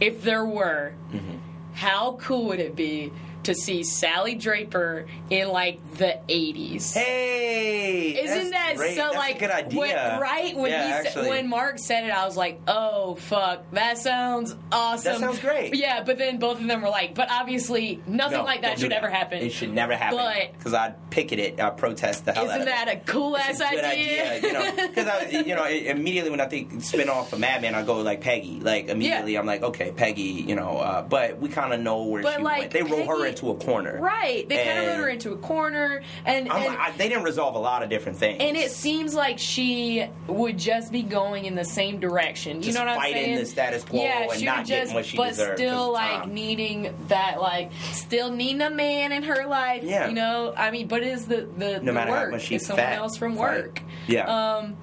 if 0.00 0.22
there 0.22 0.44
were, 0.44 0.94
Mm-hmm. 1.12 1.36
how 1.74 2.18
cool 2.20 2.46
would 2.48 2.60
it 2.60 2.76
be 2.76 3.12
to 3.44 3.54
see 3.54 3.82
Sally 3.82 4.34
Draper 4.34 5.06
in 5.30 5.48
like 5.48 5.80
the 5.98 6.18
'80s? 6.28 6.94
Hey, 6.94 8.22
Isn't 8.24 8.50
that 8.50 8.76
great. 8.76 8.96
so? 8.96 9.02
That's 9.04 9.16
like, 9.16 9.36
a 9.36 9.38
good 9.38 9.50
idea? 9.50 9.78
When, 9.80 9.94
right 10.20 10.56
when 10.56 10.70
yeah, 10.70 11.02
he 11.02 11.28
when 11.28 11.48
Mark 11.48 11.78
said 11.78 12.04
it, 12.04 12.10
I 12.10 12.24
was 12.26 12.36
like, 12.36 12.60
"Oh 12.68 13.14
fuck, 13.16 13.64
that 13.72 13.98
sounds 13.98 14.54
awesome." 14.70 15.12
That 15.12 15.20
sounds 15.20 15.38
great. 15.40 15.74
Yeah, 15.74 16.02
but 16.04 16.18
then 16.18 16.38
both 16.38 16.60
of 16.60 16.66
them 16.66 16.82
were 16.82 16.88
like, 16.88 17.14
"But 17.14 17.30
obviously, 17.30 18.00
nothing 18.06 18.38
No, 18.38 18.44
like 18.44 18.62
that 18.62 18.78
should 18.78 18.92
ever 18.92 19.10
happen." 19.10 19.38
It 19.42 19.52
should 19.52 19.72
never 19.72 19.94
happen. 19.94 20.18
But- 20.18 20.52
because 20.58 20.74
I'd 20.74 21.10
picket 21.10 21.38
it. 21.38 21.60
I'd 21.60 21.76
protest 21.76 22.24
the 22.24 22.32
hell 22.32 22.44
out 22.44 22.50
Isn't 22.50 22.62
of 22.62 22.68
it. 22.68 22.70
that 22.70 22.88
a 22.88 22.96
cool 23.10 23.36
ass 23.36 23.50
It's 23.50 23.60
a 23.60 23.70
good 23.70 23.84
idea, 23.84 24.40
you 24.40 24.52
know. 24.52 24.86
Because 24.88 25.06
I, 25.06 25.28
you 25.46 25.54
know, 25.54 25.66
immediately 25.66 26.30
when 26.30 26.40
I 26.40 26.46
think 26.46 26.82
spin 26.82 27.08
off 27.08 27.32
of 27.32 27.40
Mad 27.40 27.62
Men, 27.62 27.74
I 27.74 27.82
go 27.82 28.00
like 28.00 28.20
Peggy. 28.20 28.60
Like 28.60 28.88
immediately, 28.88 29.36
I'm 29.36 29.46
like, 29.46 29.62
okay, 29.62 29.92
Peggy. 29.92 30.22
You 30.22 30.54
know, 30.54 30.78
uh, 30.78 31.02
but 31.02 31.38
we 31.38 31.48
kind 31.48 31.72
of 31.72 31.80
know 31.80 32.04
where 32.04 32.22
But, 32.22 32.36
she 32.38 32.42
like, 32.42 32.58
went. 32.60 32.70
They 32.72 32.82
roll 32.82 33.06
her 33.06 33.18
Peggy- 33.24 33.31
into 33.32 33.50
a 33.50 33.54
corner, 33.56 33.98
Right. 34.00 34.48
They 34.48 34.64
kind 34.64 34.78
of 34.78 34.86
wrote 34.86 34.96
her 35.04 35.08
into 35.08 35.32
a 35.32 35.36
corner, 35.36 36.02
and 36.24 36.48
and, 36.48 36.48
like, 36.48 36.78
I, 36.78 36.90
they 36.92 37.08
didn't 37.08 37.24
resolve 37.24 37.54
a 37.54 37.58
lot 37.58 37.82
of 37.82 37.88
different 37.90 38.18
things. 38.18 38.40
and 38.40 38.56
it 38.56 38.70
seems 38.70 39.14
like 39.14 39.38
she 39.38 40.06
would 40.28 40.58
just 40.58 40.92
be 40.92 41.02
going 41.02 41.44
in 41.44 41.54
the 41.54 41.64
same 41.64 41.98
direction. 42.00 42.58
You 42.58 42.62
Just 42.64 42.78
know 42.78 42.84
what 42.84 42.96
I'm 42.96 43.00
saying? 43.02 43.14
fighting 43.14 43.34
the 43.36 43.46
status 43.46 43.84
quo 43.84 44.00
yeah, 44.02 44.28
and 44.32 44.42
not 44.44 44.58
would 44.58 44.66
getting 44.66 44.84
just, 44.84 44.94
what 44.94 45.06
she 45.06 45.16
but 45.16 45.28
deserved 45.30 45.48
'cause 45.50 45.58
still 45.58 45.92
like 45.92 46.28
needing 46.28 46.94
that, 47.08 47.40
like 47.40 47.70
still 47.92 48.30
needing 48.30 48.62
a 48.62 48.70
man 48.70 49.12
in 49.12 49.22
her 49.24 49.46
life. 49.46 49.82
Yeah. 49.82 50.08
You 50.08 50.14
know, 50.14 50.54
I 50.56 50.70
mean, 50.70 50.86
but 50.88 51.02
it 51.02 51.08
is 51.08 51.26
the 51.26 51.48
the, 51.56 51.72
No 51.74 51.78
the 51.80 51.92
matter 51.92 52.12
how 52.12 52.20
work? 52.22 52.32
much 52.32 52.42
she's 52.42 52.60
It's 52.62 52.66
someone 52.68 52.84
fat, 52.86 52.96
else 52.98 53.16
from 53.16 53.36
work. 53.36 53.82
Yeah. 54.06 54.24
Um, 54.56 54.76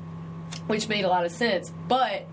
which 0.67 0.87
made 0.89 1.05
a 1.05 1.09
lot 1.09 1.25
of 1.25 1.31
sense, 1.31 1.71
but. 1.87 2.25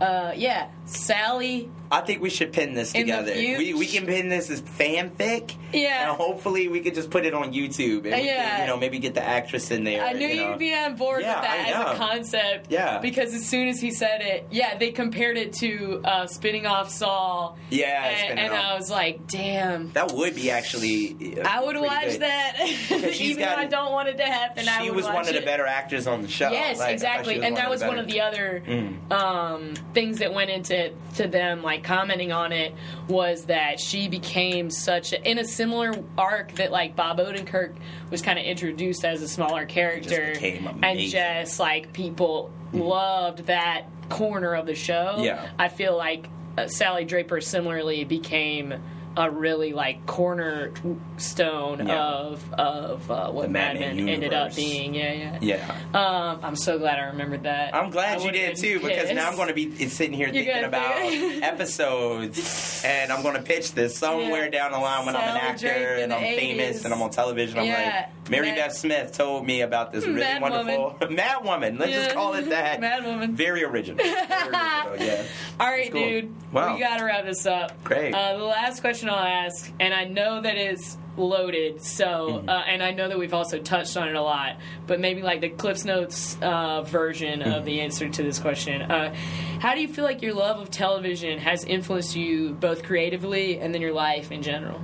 Uh, 0.00 0.32
yeah, 0.34 0.66
Sally. 0.84 1.70
I 1.90 2.00
think 2.00 2.22
we 2.22 2.30
should 2.30 2.54
pin 2.54 2.72
this 2.72 2.94
In 2.94 3.02
together. 3.02 3.32
We, 3.34 3.74
we 3.74 3.86
can 3.86 4.06
pin 4.06 4.30
this 4.30 4.48
as 4.48 4.62
fanfic. 4.62 5.54
Yeah. 5.74 6.08
And 6.08 6.16
hopefully 6.16 6.66
we 6.68 6.80
could 6.80 6.94
just 6.94 7.10
put 7.10 7.26
it 7.26 7.34
on 7.34 7.52
YouTube 7.52 8.06
and 8.10 8.24
Yeah. 8.24 8.48
can, 8.48 8.60
you 8.62 8.66
know, 8.68 8.76
maybe 8.78 8.98
get 8.98 9.12
the 9.12 9.22
actress 9.22 9.70
in 9.70 9.84
there. 9.84 10.02
I 10.02 10.14
knew 10.14 10.26
you 10.26 10.36
know. 10.36 10.50
you'd 10.50 10.58
be 10.58 10.74
on 10.74 10.96
board 10.96 11.20
Yeah, 11.20 11.34
with 11.40 11.42
that 11.50 11.68
as 11.68 11.94
a 11.94 11.98
concept. 11.98 12.70
Yeah. 12.70 12.98
Because 12.98 13.34
as 13.34 13.44
soon 13.46 13.68
as 13.68 13.78
he 13.78 13.90
said 13.90 14.22
it, 14.22 14.46
yeah, 14.50 14.78
they 14.78 14.90
compared 14.90 15.36
it 15.36 15.52
to 15.54 16.00
uh, 16.02 16.26
spinning 16.26 16.64
off 16.66 16.88
Saul. 16.90 17.58
Yeah, 17.68 18.02
and, 18.08 18.38
and. 18.38 18.54
I 18.54 18.74
was 18.74 18.90
like, 18.90 19.26
damn. 19.26 19.92
That 19.92 20.12
would 20.12 20.34
be 20.34 20.50
actually. 20.50 21.38
uh, 21.42 21.46
I 21.46 21.62
would 21.62 21.76
watch 21.78 22.04
good. 22.12 22.22
that, 22.22 22.56
even 23.20 23.42
though 23.42 23.54
I 23.54 23.66
don't 23.66 23.92
want 23.92 24.08
it 24.08 24.16
to 24.16 24.24
happen. 24.24 24.66
I 24.66 24.82
She 24.84 24.90
was 24.90 25.04
one 25.04 25.28
of 25.28 25.34
the 25.34 25.42
better 25.42 25.66
actors 25.66 26.06
on 26.06 26.22
the 26.22 26.28
show. 26.28 26.50
Yes, 26.50 26.78
Like, 26.78 26.94
exactly, 26.94 27.42
and 27.42 27.56
that 27.58 27.68
was 27.68 27.82
one 27.82 27.98
of 27.98 28.06
the 28.06 28.22
other 28.22 28.62
Mm. 28.66 29.12
um, 29.12 29.74
things 29.92 30.18
that 30.20 30.32
went 30.32 30.48
into 30.50 30.71
to 31.16 31.26
them 31.26 31.62
like 31.62 31.84
commenting 31.84 32.32
on 32.32 32.52
it 32.52 32.74
was 33.08 33.44
that 33.46 33.78
she 33.78 34.08
became 34.08 34.70
such 34.70 35.12
a, 35.12 35.30
in 35.30 35.38
a 35.38 35.44
similar 35.44 35.92
arc 36.16 36.52
that 36.52 36.70
like 36.70 36.96
Bob 36.96 37.18
Odenkirk 37.18 37.74
was 38.10 38.22
kind 38.22 38.38
of 38.38 38.44
introduced 38.44 39.04
as 39.04 39.22
a 39.22 39.28
smaller 39.28 39.66
character, 39.66 40.32
became 40.32 40.80
and 40.82 40.98
just 40.98 41.60
like 41.60 41.92
people 41.92 42.50
loved 42.72 43.46
that 43.46 43.84
corner 44.08 44.54
of 44.54 44.66
the 44.66 44.74
show. 44.74 45.16
Yeah. 45.18 45.50
I 45.58 45.68
feel 45.68 45.96
like 45.96 46.28
uh, 46.56 46.68
Sally 46.68 47.04
Draper 47.04 47.40
similarly 47.40 48.04
became. 48.04 48.74
A 49.14 49.30
really 49.30 49.72
like 49.74 50.06
cornerstone 50.06 51.86
Yeah. 51.86 52.02
of 52.02 52.54
of 52.54 53.10
uh, 53.10 53.30
what 53.30 53.50
Mad 53.50 53.78
Mad 53.78 53.96
Men 53.96 54.08
ended 54.08 54.32
up 54.32 54.54
being. 54.56 54.94
Yeah, 54.94 55.12
yeah. 55.12 55.38
Yeah. 55.42 55.76
Um, 55.98 56.40
I'm 56.42 56.56
so 56.56 56.78
glad 56.78 56.98
I 56.98 57.04
remembered 57.08 57.42
that. 57.42 57.74
I'm 57.74 57.90
glad 57.90 58.20
I 58.20 58.24
you 58.24 58.32
did 58.32 58.56
too 58.56 58.80
because 58.80 59.12
now 59.12 59.28
I'm 59.28 59.36
going 59.36 59.48
to 59.48 59.54
be 59.54 59.88
sitting 59.88 60.14
here 60.14 60.28
You're 60.28 60.44
thinking 60.44 60.64
about 60.64 60.96
episodes, 61.42 62.82
and 62.84 63.12
I'm 63.12 63.22
going 63.22 63.36
to 63.36 63.42
pitch 63.42 63.72
this 63.72 63.96
somewhere 63.96 64.44
Yeah. 64.44 64.50
down 64.50 64.72
the 64.72 64.78
line 64.78 65.06
when 65.06 65.16
I'm 65.16 65.22
an 65.22 65.36
actor 65.36 65.66
and 65.68 66.12
I'm 66.12 66.20
famous 66.36 66.84
and 66.84 66.92
I'm 66.94 67.02
on 67.02 67.10
television. 67.10 67.58
I'm 67.58 67.66
Yeah. 67.66 68.06
like, 68.22 68.30
Mary 68.30 68.48
Mad- 68.48 68.56
Beth 68.56 68.76
Smith 68.76 69.12
told 69.12 69.44
me 69.46 69.62
about 69.62 69.92
this 69.92 70.04
really 70.06 70.20
Mad 70.20 70.40
wonderful 70.42 70.96
Mad 71.10 71.44
Woman. 71.44 71.76
Let's 71.78 71.92
just 71.92 72.14
call 72.14 72.34
it 72.34 72.48
that. 72.50 72.80
Mad 72.80 73.04
Woman. 73.04 73.34
Very 73.34 73.64
original. 73.64 73.96
Very 74.04 74.14
original. 74.16 74.96
Yeah. 74.98 75.24
All 75.60 75.66
right, 75.68 75.90
cool. 75.92 76.00
dude. 76.08 76.52
Wow. 76.52 76.74
We 76.74 76.80
gotta 76.80 77.04
wrap 77.04 77.24
this 77.24 77.44
up. 77.46 77.82
Great. 77.84 78.14
Uh, 78.14 78.36
the 78.38 78.44
last 78.44 78.80
question 78.80 79.01
I'll 79.10 79.24
ask, 79.46 79.72
and 79.80 79.92
I 79.94 80.04
know 80.04 80.40
that 80.40 80.56
it's 80.56 80.96
loaded, 81.16 81.82
so 81.82 82.04
Mm-hmm. 82.28 82.48
uh, 82.48 82.52
and 82.66 82.82
I 82.82 82.92
know 82.92 83.08
that 83.08 83.18
we've 83.18 83.34
also 83.34 83.58
touched 83.58 83.96
on 83.96 84.08
it 84.08 84.14
a 84.14 84.22
lot, 84.22 84.56
but 84.86 84.98
maybe 85.00 85.20
like 85.22 85.40
the 85.42 85.50
Cliff's 85.50 85.84
Notes 85.84 86.38
uh, 86.40 86.82
version 86.82 87.40
Mm-hmm. 87.40 87.52
of 87.52 87.64
the 87.64 87.80
answer 87.82 88.08
to 88.08 88.22
this 88.22 88.38
question. 88.38 88.82
Uh, 88.82 89.14
how 89.60 89.74
do 89.74 89.80
you 89.80 89.88
feel 89.88 90.04
like 90.04 90.22
your 90.22 90.34
love 90.34 90.60
of 90.60 90.70
television 90.70 91.38
has 91.38 91.64
influenced 91.64 92.16
you 92.16 92.54
both 92.54 92.82
creatively 92.82 93.58
and 93.58 93.74
then 93.74 93.80
your 93.82 93.92
life 93.92 94.32
in 94.32 94.42
general? 94.42 94.80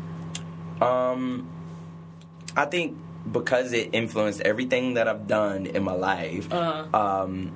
Um, 0.80 1.48
I 2.56 2.66
think 2.66 2.96
because 3.30 3.72
it 3.72 3.90
influenced 3.92 4.40
everything 4.42 4.94
that 4.94 5.08
I've 5.08 5.26
done 5.26 5.66
in 5.66 5.82
my 5.82 5.92
life, 5.92 6.52
Uh-huh. 6.52 6.96
um, 6.98 7.52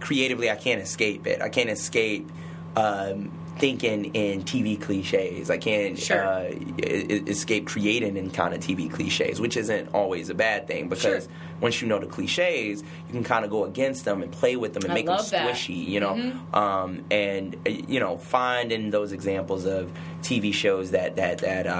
creatively, 0.00 0.50
I 0.50 0.56
can't 0.56 0.80
escape 0.80 1.26
it. 1.26 1.40
I 1.40 1.48
can't 1.48 1.70
escape 1.70 2.28
um, 2.76 3.30
thinking 3.58 4.06
in 4.16 4.42
TV 4.42 4.80
cliches. 4.80 5.48
I 5.48 5.58
can't 5.58 5.96
Sure. 5.96 6.24
uh, 6.24 6.50
escape 6.82 7.66
creating 7.66 8.16
in 8.16 8.30
kind 8.30 8.52
of 8.52 8.60
TV 8.60 8.90
cliches, 8.90 9.40
which 9.40 9.56
isn't 9.56 9.94
always 9.94 10.28
a 10.28 10.34
bad 10.34 10.66
thing 10.66 10.88
because 10.88 11.24
Sure. 11.24 11.32
once 11.60 11.80
you 11.80 11.86
know 11.86 12.00
the 12.00 12.06
cliches, 12.06 12.82
you 12.82 13.12
can 13.12 13.22
kind 13.22 13.44
of 13.44 13.52
go 13.52 13.64
against 13.64 14.04
them 14.04 14.22
and 14.22 14.32
play 14.32 14.56
with 14.56 14.74
them 14.74 14.82
and 14.82 14.90
I 14.92 14.94
make 14.96 15.06
them 15.06 15.16
love 15.16 15.30
that. 15.30 15.48
squishy, 15.54 15.86
you 15.86 16.00
know. 16.00 16.32
Um, 16.52 17.04
and 17.12 17.54
uh, 17.64 17.70
you 17.70 18.00
know, 18.00 18.16
finding 18.16 18.90
those 18.90 19.12
examples 19.12 19.66
of 19.66 19.92
TV 20.22 20.52
shows 20.52 20.90
that 20.90 21.14
that 21.16 21.38
that 21.38 21.66
uh, 21.68 21.70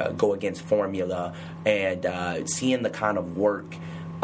uh, 0.00 0.12
go 0.12 0.34
against 0.34 0.62
formula 0.62 1.34
and 1.66 2.06
uh, 2.06 2.46
seeing 2.46 2.82
the 2.84 2.90
kind 2.90 3.18
of 3.18 3.36
work 3.36 3.74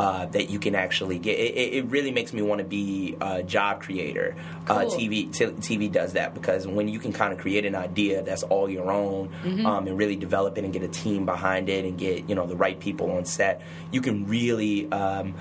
uh, 0.00 0.24
that 0.34 0.48
you 0.48 0.58
can 0.58 0.74
actually 0.74 1.18
get. 1.18 1.38
It, 1.38 1.74
it 1.78 1.84
really 1.94 2.10
makes 2.10 2.32
me 2.32 2.40
want 2.42 2.60
to 2.60 2.64
be 2.80 3.16
a 3.20 3.42
job 3.42 3.82
creator. 3.82 4.34
Uh, 4.66 4.84
TV 4.86 5.30
t- 5.30 5.44
TV 5.68 5.92
does 5.92 6.14
that 6.14 6.32
because 6.32 6.66
when 6.66 6.88
you 6.88 6.98
can 6.98 7.12
kind 7.12 7.32
of 7.34 7.38
create 7.38 7.64
an 7.66 7.74
idea 7.74 8.22
that's 8.22 8.44
all 8.44 8.66
your 8.70 8.90
own 8.90 9.28
Mm-hmm. 9.44 9.66
um, 9.66 9.86
and 9.86 9.98
really 9.98 10.16
develop 10.16 10.56
it 10.58 10.64
and 10.64 10.72
get 10.72 10.82
a 10.82 10.88
team 10.88 11.26
behind 11.26 11.68
it 11.68 11.84
and 11.84 11.98
get 11.98 12.28
you 12.28 12.34
know 12.34 12.46
the 12.46 12.56
right 12.56 12.78
people 12.80 13.10
on 13.12 13.24
set, 13.26 13.60
you 13.90 14.00
can 14.00 14.26
really 14.26 14.90
um, 14.90 15.34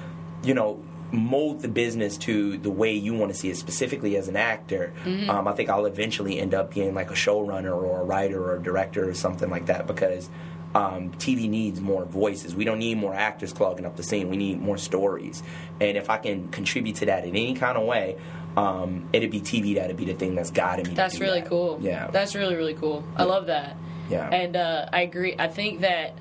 you 0.43 0.53
know 0.53 0.79
mold 1.11 1.61
the 1.61 1.67
business 1.67 2.17
to 2.17 2.57
the 2.59 2.69
way 2.69 2.93
you 2.93 3.13
want 3.15 3.31
to 3.33 3.37
see 3.37 3.49
it 3.49 3.57
specifically 3.57 4.15
as 4.15 4.27
an 4.27 4.35
actor 4.35 4.93
Mm-hmm. 5.05 5.27
um, 5.29 5.47
i 5.47 5.53
think 5.53 5.67
i'll 5.69 5.87
eventually 5.87 6.37
end 6.39 6.53
up 6.53 6.71
being 6.75 6.93
like 6.93 7.09
a 7.09 7.15
showrunner 7.15 7.73
or 7.75 8.01
a 8.01 8.03
writer 8.03 8.39
or 8.43 8.55
a 8.57 8.61
director 8.61 9.09
or 9.09 9.15
something 9.15 9.49
like 9.49 9.65
that 9.71 9.87
because 9.87 10.29
um, 10.75 11.11
tv 11.13 11.49
needs 11.49 11.81
more 11.81 12.05
voices 12.05 12.55
we 12.55 12.63
don't 12.63 12.79
need 12.79 12.97
more 12.97 13.13
actors 13.13 13.53
clogging 13.53 13.85
up 13.85 13.95
the 13.95 14.03
scene 14.03 14.29
we 14.29 14.37
need 14.37 14.59
more 14.61 14.77
stories 14.77 15.41
and 15.81 15.97
if 15.97 16.09
i 16.09 16.17
can 16.17 16.47
contribute 16.49 16.95
to 16.95 17.05
that 17.07 17.23
in 17.23 17.31
any 17.31 17.55
kind 17.55 17.77
of 17.77 17.85
way 17.85 18.15
um, 18.57 19.07
it'd 19.13 19.31
be 19.31 19.41
tv 19.41 19.75
that'd 19.75 19.95
be 19.97 20.05
the 20.05 20.13
thing 20.13 20.35
that's 20.35 20.51
guiding 20.51 20.87
me. 20.87 20.93
That's 20.93 21.19
really 21.19 21.41
that. 21.41 21.49
cool. 21.49 21.79
yeah 21.81 22.09
That's 22.11 22.35
really, 22.35 22.55
really 22.55 22.73
cool. 22.73 23.03
I 23.15 23.23
love 23.23 23.45
that. 23.45 23.77
Yeah. 24.09 24.27
And 24.27 24.55
uh, 24.55 24.89
I 24.91 25.01
agree. 25.01 25.35
I 25.37 25.47
think 25.47 25.81
that 25.81 26.17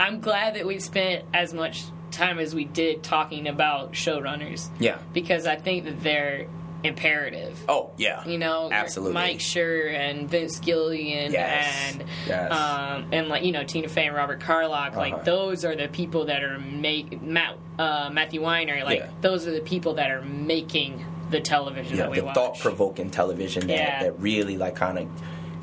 I'm 0.00 0.20
glad 0.20 0.54
that 0.54 0.66
we've 0.66 0.82
spent 0.82 1.24
as 1.34 1.52
much 1.52 1.84
time 2.10 2.38
as 2.38 2.54
we 2.54 2.64
did 2.64 3.02
talking 3.02 3.46
about 3.46 3.92
showrunners. 3.92 4.68
Yeah. 4.78 4.98
Because 5.12 5.46
I 5.46 5.56
think 5.56 5.84
that 5.84 6.02
they're 6.02 6.48
imperative. 6.84 7.58
oh 7.68 7.90
yeah 7.96 8.24
You 8.26 8.38
know, 8.38 8.68
absolutely 8.70 9.14
Mike 9.14 9.38
Schur 9.38 9.92
and 9.92 10.28
Vince 10.28 10.58
Gilligan 10.60 11.32
Yes. 11.32 11.92
and 11.94 12.04
Yes. 12.26 12.52
um, 12.52 13.08
and 13.12 13.28
like 13.28 13.42
you 13.44 13.52
know 13.52 13.64
Tina 13.64 13.88
Fey 13.88 14.06
and 14.06 14.14
Robert 14.16 14.40
Carlock, 14.40 14.92
Uh-huh. 14.92 15.00
like 15.00 15.24
those 15.24 15.64
are 15.64 15.74
the 15.74 15.88
people 15.88 16.26
that 16.26 16.42
are 16.44 16.58
make 16.58 17.20
Matt 17.22 17.56
uh, 17.78 18.10
Matthew 18.12 18.42
Weiner, 18.42 18.84
like 18.84 19.00
Yeah. 19.00 19.08
those 19.20 19.46
are 19.46 19.52
the 19.52 19.60
people 19.60 19.94
that 19.94 20.10
are 20.10 20.22
making 20.22 21.04
the 21.30 21.40
television 21.40 21.96
yeah, 21.96 22.02
that 22.04 22.10
we 22.10 22.18
the 22.20 22.26
watch. 22.26 22.34
thought 22.34 22.58
provoking 22.58 23.10
television 23.10 23.66
that, 23.66 24.00
that 24.02 24.20
really 24.20 24.56
like 24.56 24.76
kind 24.76 24.98
of 24.98 25.08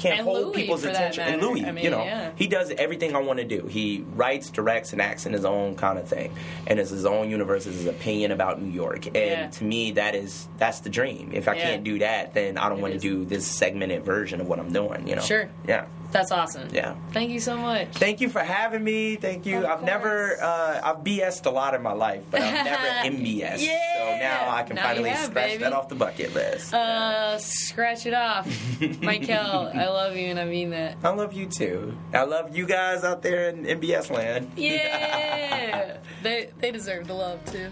can 0.01 0.13
And 0.13 0.21
hold 0.21 0.47
Louis, 0.47 0.53
people's 0.55 0.83
attention. 0.83 1.23
And. 1.23 1.41
Louis, 1.41 1.63
I 1.63 1.71
mean, 1.71 1.83
you 1.83 1.91
know, 1.91 2.03
yeah. 2.03 2.31
he 2.35 2.47
does 2.47 2.71
everything 2.71 3.15
I 3.15 3.19
want 3.19 3.39
to 3.39 3.45
do. 3.45 3.67
He 3.67 4.03
writes, 4.15 4.49
directs, 4.49 4.93
and 4.93 5.01
acts 5.01 5.25
in 5.25 5.33
his 5.33 5.45
own 5.45 5.75
kind 5.75 5.99
of 5.99 6.07
thing, 6.07 6.33
and 6.67 6.79
it's 6.79 6.89
his 6.89 7.05
own 7.05 7.29
universe, 7.29 7.67
it's 7.67 7.77
his 7.77 7.85
opinion 7.85 8.31
about 8.31 8.61
New 8.61 8.71
York. 8.71 9.05
And 9.07 9.15
Yeah. 9.15 9.47
to 9.47 9.63
me, 9.63 9.91
that 9.91 10.15
is 10.15 10.47
that's 10.57 10.79
the 10.79 10.89
dream. 10.89 11.31
If 11.33 11.47
I 11.47 11.55
Yeah. 11.55 11.63
can't 11.63 11.83
do 11.83 11.99
that, 11.99 12.33
then 12.33 12.57
I 12.57 12.69
don't 12.69 12.81
want 12.81 12.93
to 12.93 12.99
do 12.99 13.25
this 13.25 13.45
segmented 13.45 14.03
version 14.03 14.41
of 14.41 14.47
what 14.47 14.59
I'm 14.59 14.71
doing. 14.73 15.07
You 15.07 15.15
know? 15.17 15.21
Sure. 15.21 15.49
Yeah. 15.67 15.85
That's 16.11 16.31
awesome. 16.31 16.67
Yeah. 16.73 16.95
Thank 17.11 17.31
you 17.31 17.39
so 17.39 17.57
much. 17.57 17.87
Thank 17.95 18.19
you 18.21 18.27
for 18.29 18.39
having 18.39 18.83
me. 18.83 19.15
Thank 19.15 19.45
you. 19.45 19.59
Of 19.59 19.65
I've 19.65 19.83
never, 19.83 20.41
uh, 20.43 20.81
I've 20.83 20.97
BS'd 21.03 21.45
a 21.45 21.51
lot 21.51 21.73
in 21.73 21.81
my 21.81 21.93
life, 21.93 22.23
but 22.29 22.41
I've 22.41 22.65
never 22.65 22.87
MBS. 23.17 23.57
So 23.59 23.63
Yeah. 23.63 24.17
now 24.19 24.49
I 24.55 24.63
can 24.63 24.75
Now 24.75 24.83
finally 24.83 25.09
have, 25.09 25.25
scratch 25.25 25.49
baby. 25.51 25.63
that 25.63 25.73
off 25.73 25.87
the 25.89 25.95
bucket 25.95 26.33
list. 26.33 26.73
Uh, 26.73 27.37
scratch 27.37 28.05
it 28.05 28.13
off, 28.13 28.45
Mykele. 28.79 29.75
I 29.75 29.87
love 29.89 30.15
you, 30.15 30.27
and 30.27 30.39
I 30.39 30.45
mean 30.45 30.71
that. 30.71 30.97
I 31.03 31.09
love 31.09 31.33
you 31.33 31.45
too. 31.47 31.97
I 32.13 32.23
love 32.23 32.55
you 32.55 32.65
guys 32.65 33.03
out 33.03 33.21
there 33.21 33.49
in 33.49 33.63
MBS 33.65 34.09
land. 34.11 34.51
Yeah, 34.57 35.97
they 36.23 36.49
they 36.59 36.71
deserve 36.71 37.07
the 37.07 37.13
love 37.13 37.43
too. 37.45 37.69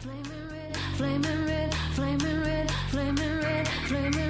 Flaming 0.00 0.48
red, 0.50 0.76
flaming 0.96 1.46
red, 1.46 1.74
flaming 1.94 2.40
red, 2.42 2.70
flaming 2.90 3.38
red, 3.40 3.68
flaming. 3.68 4.29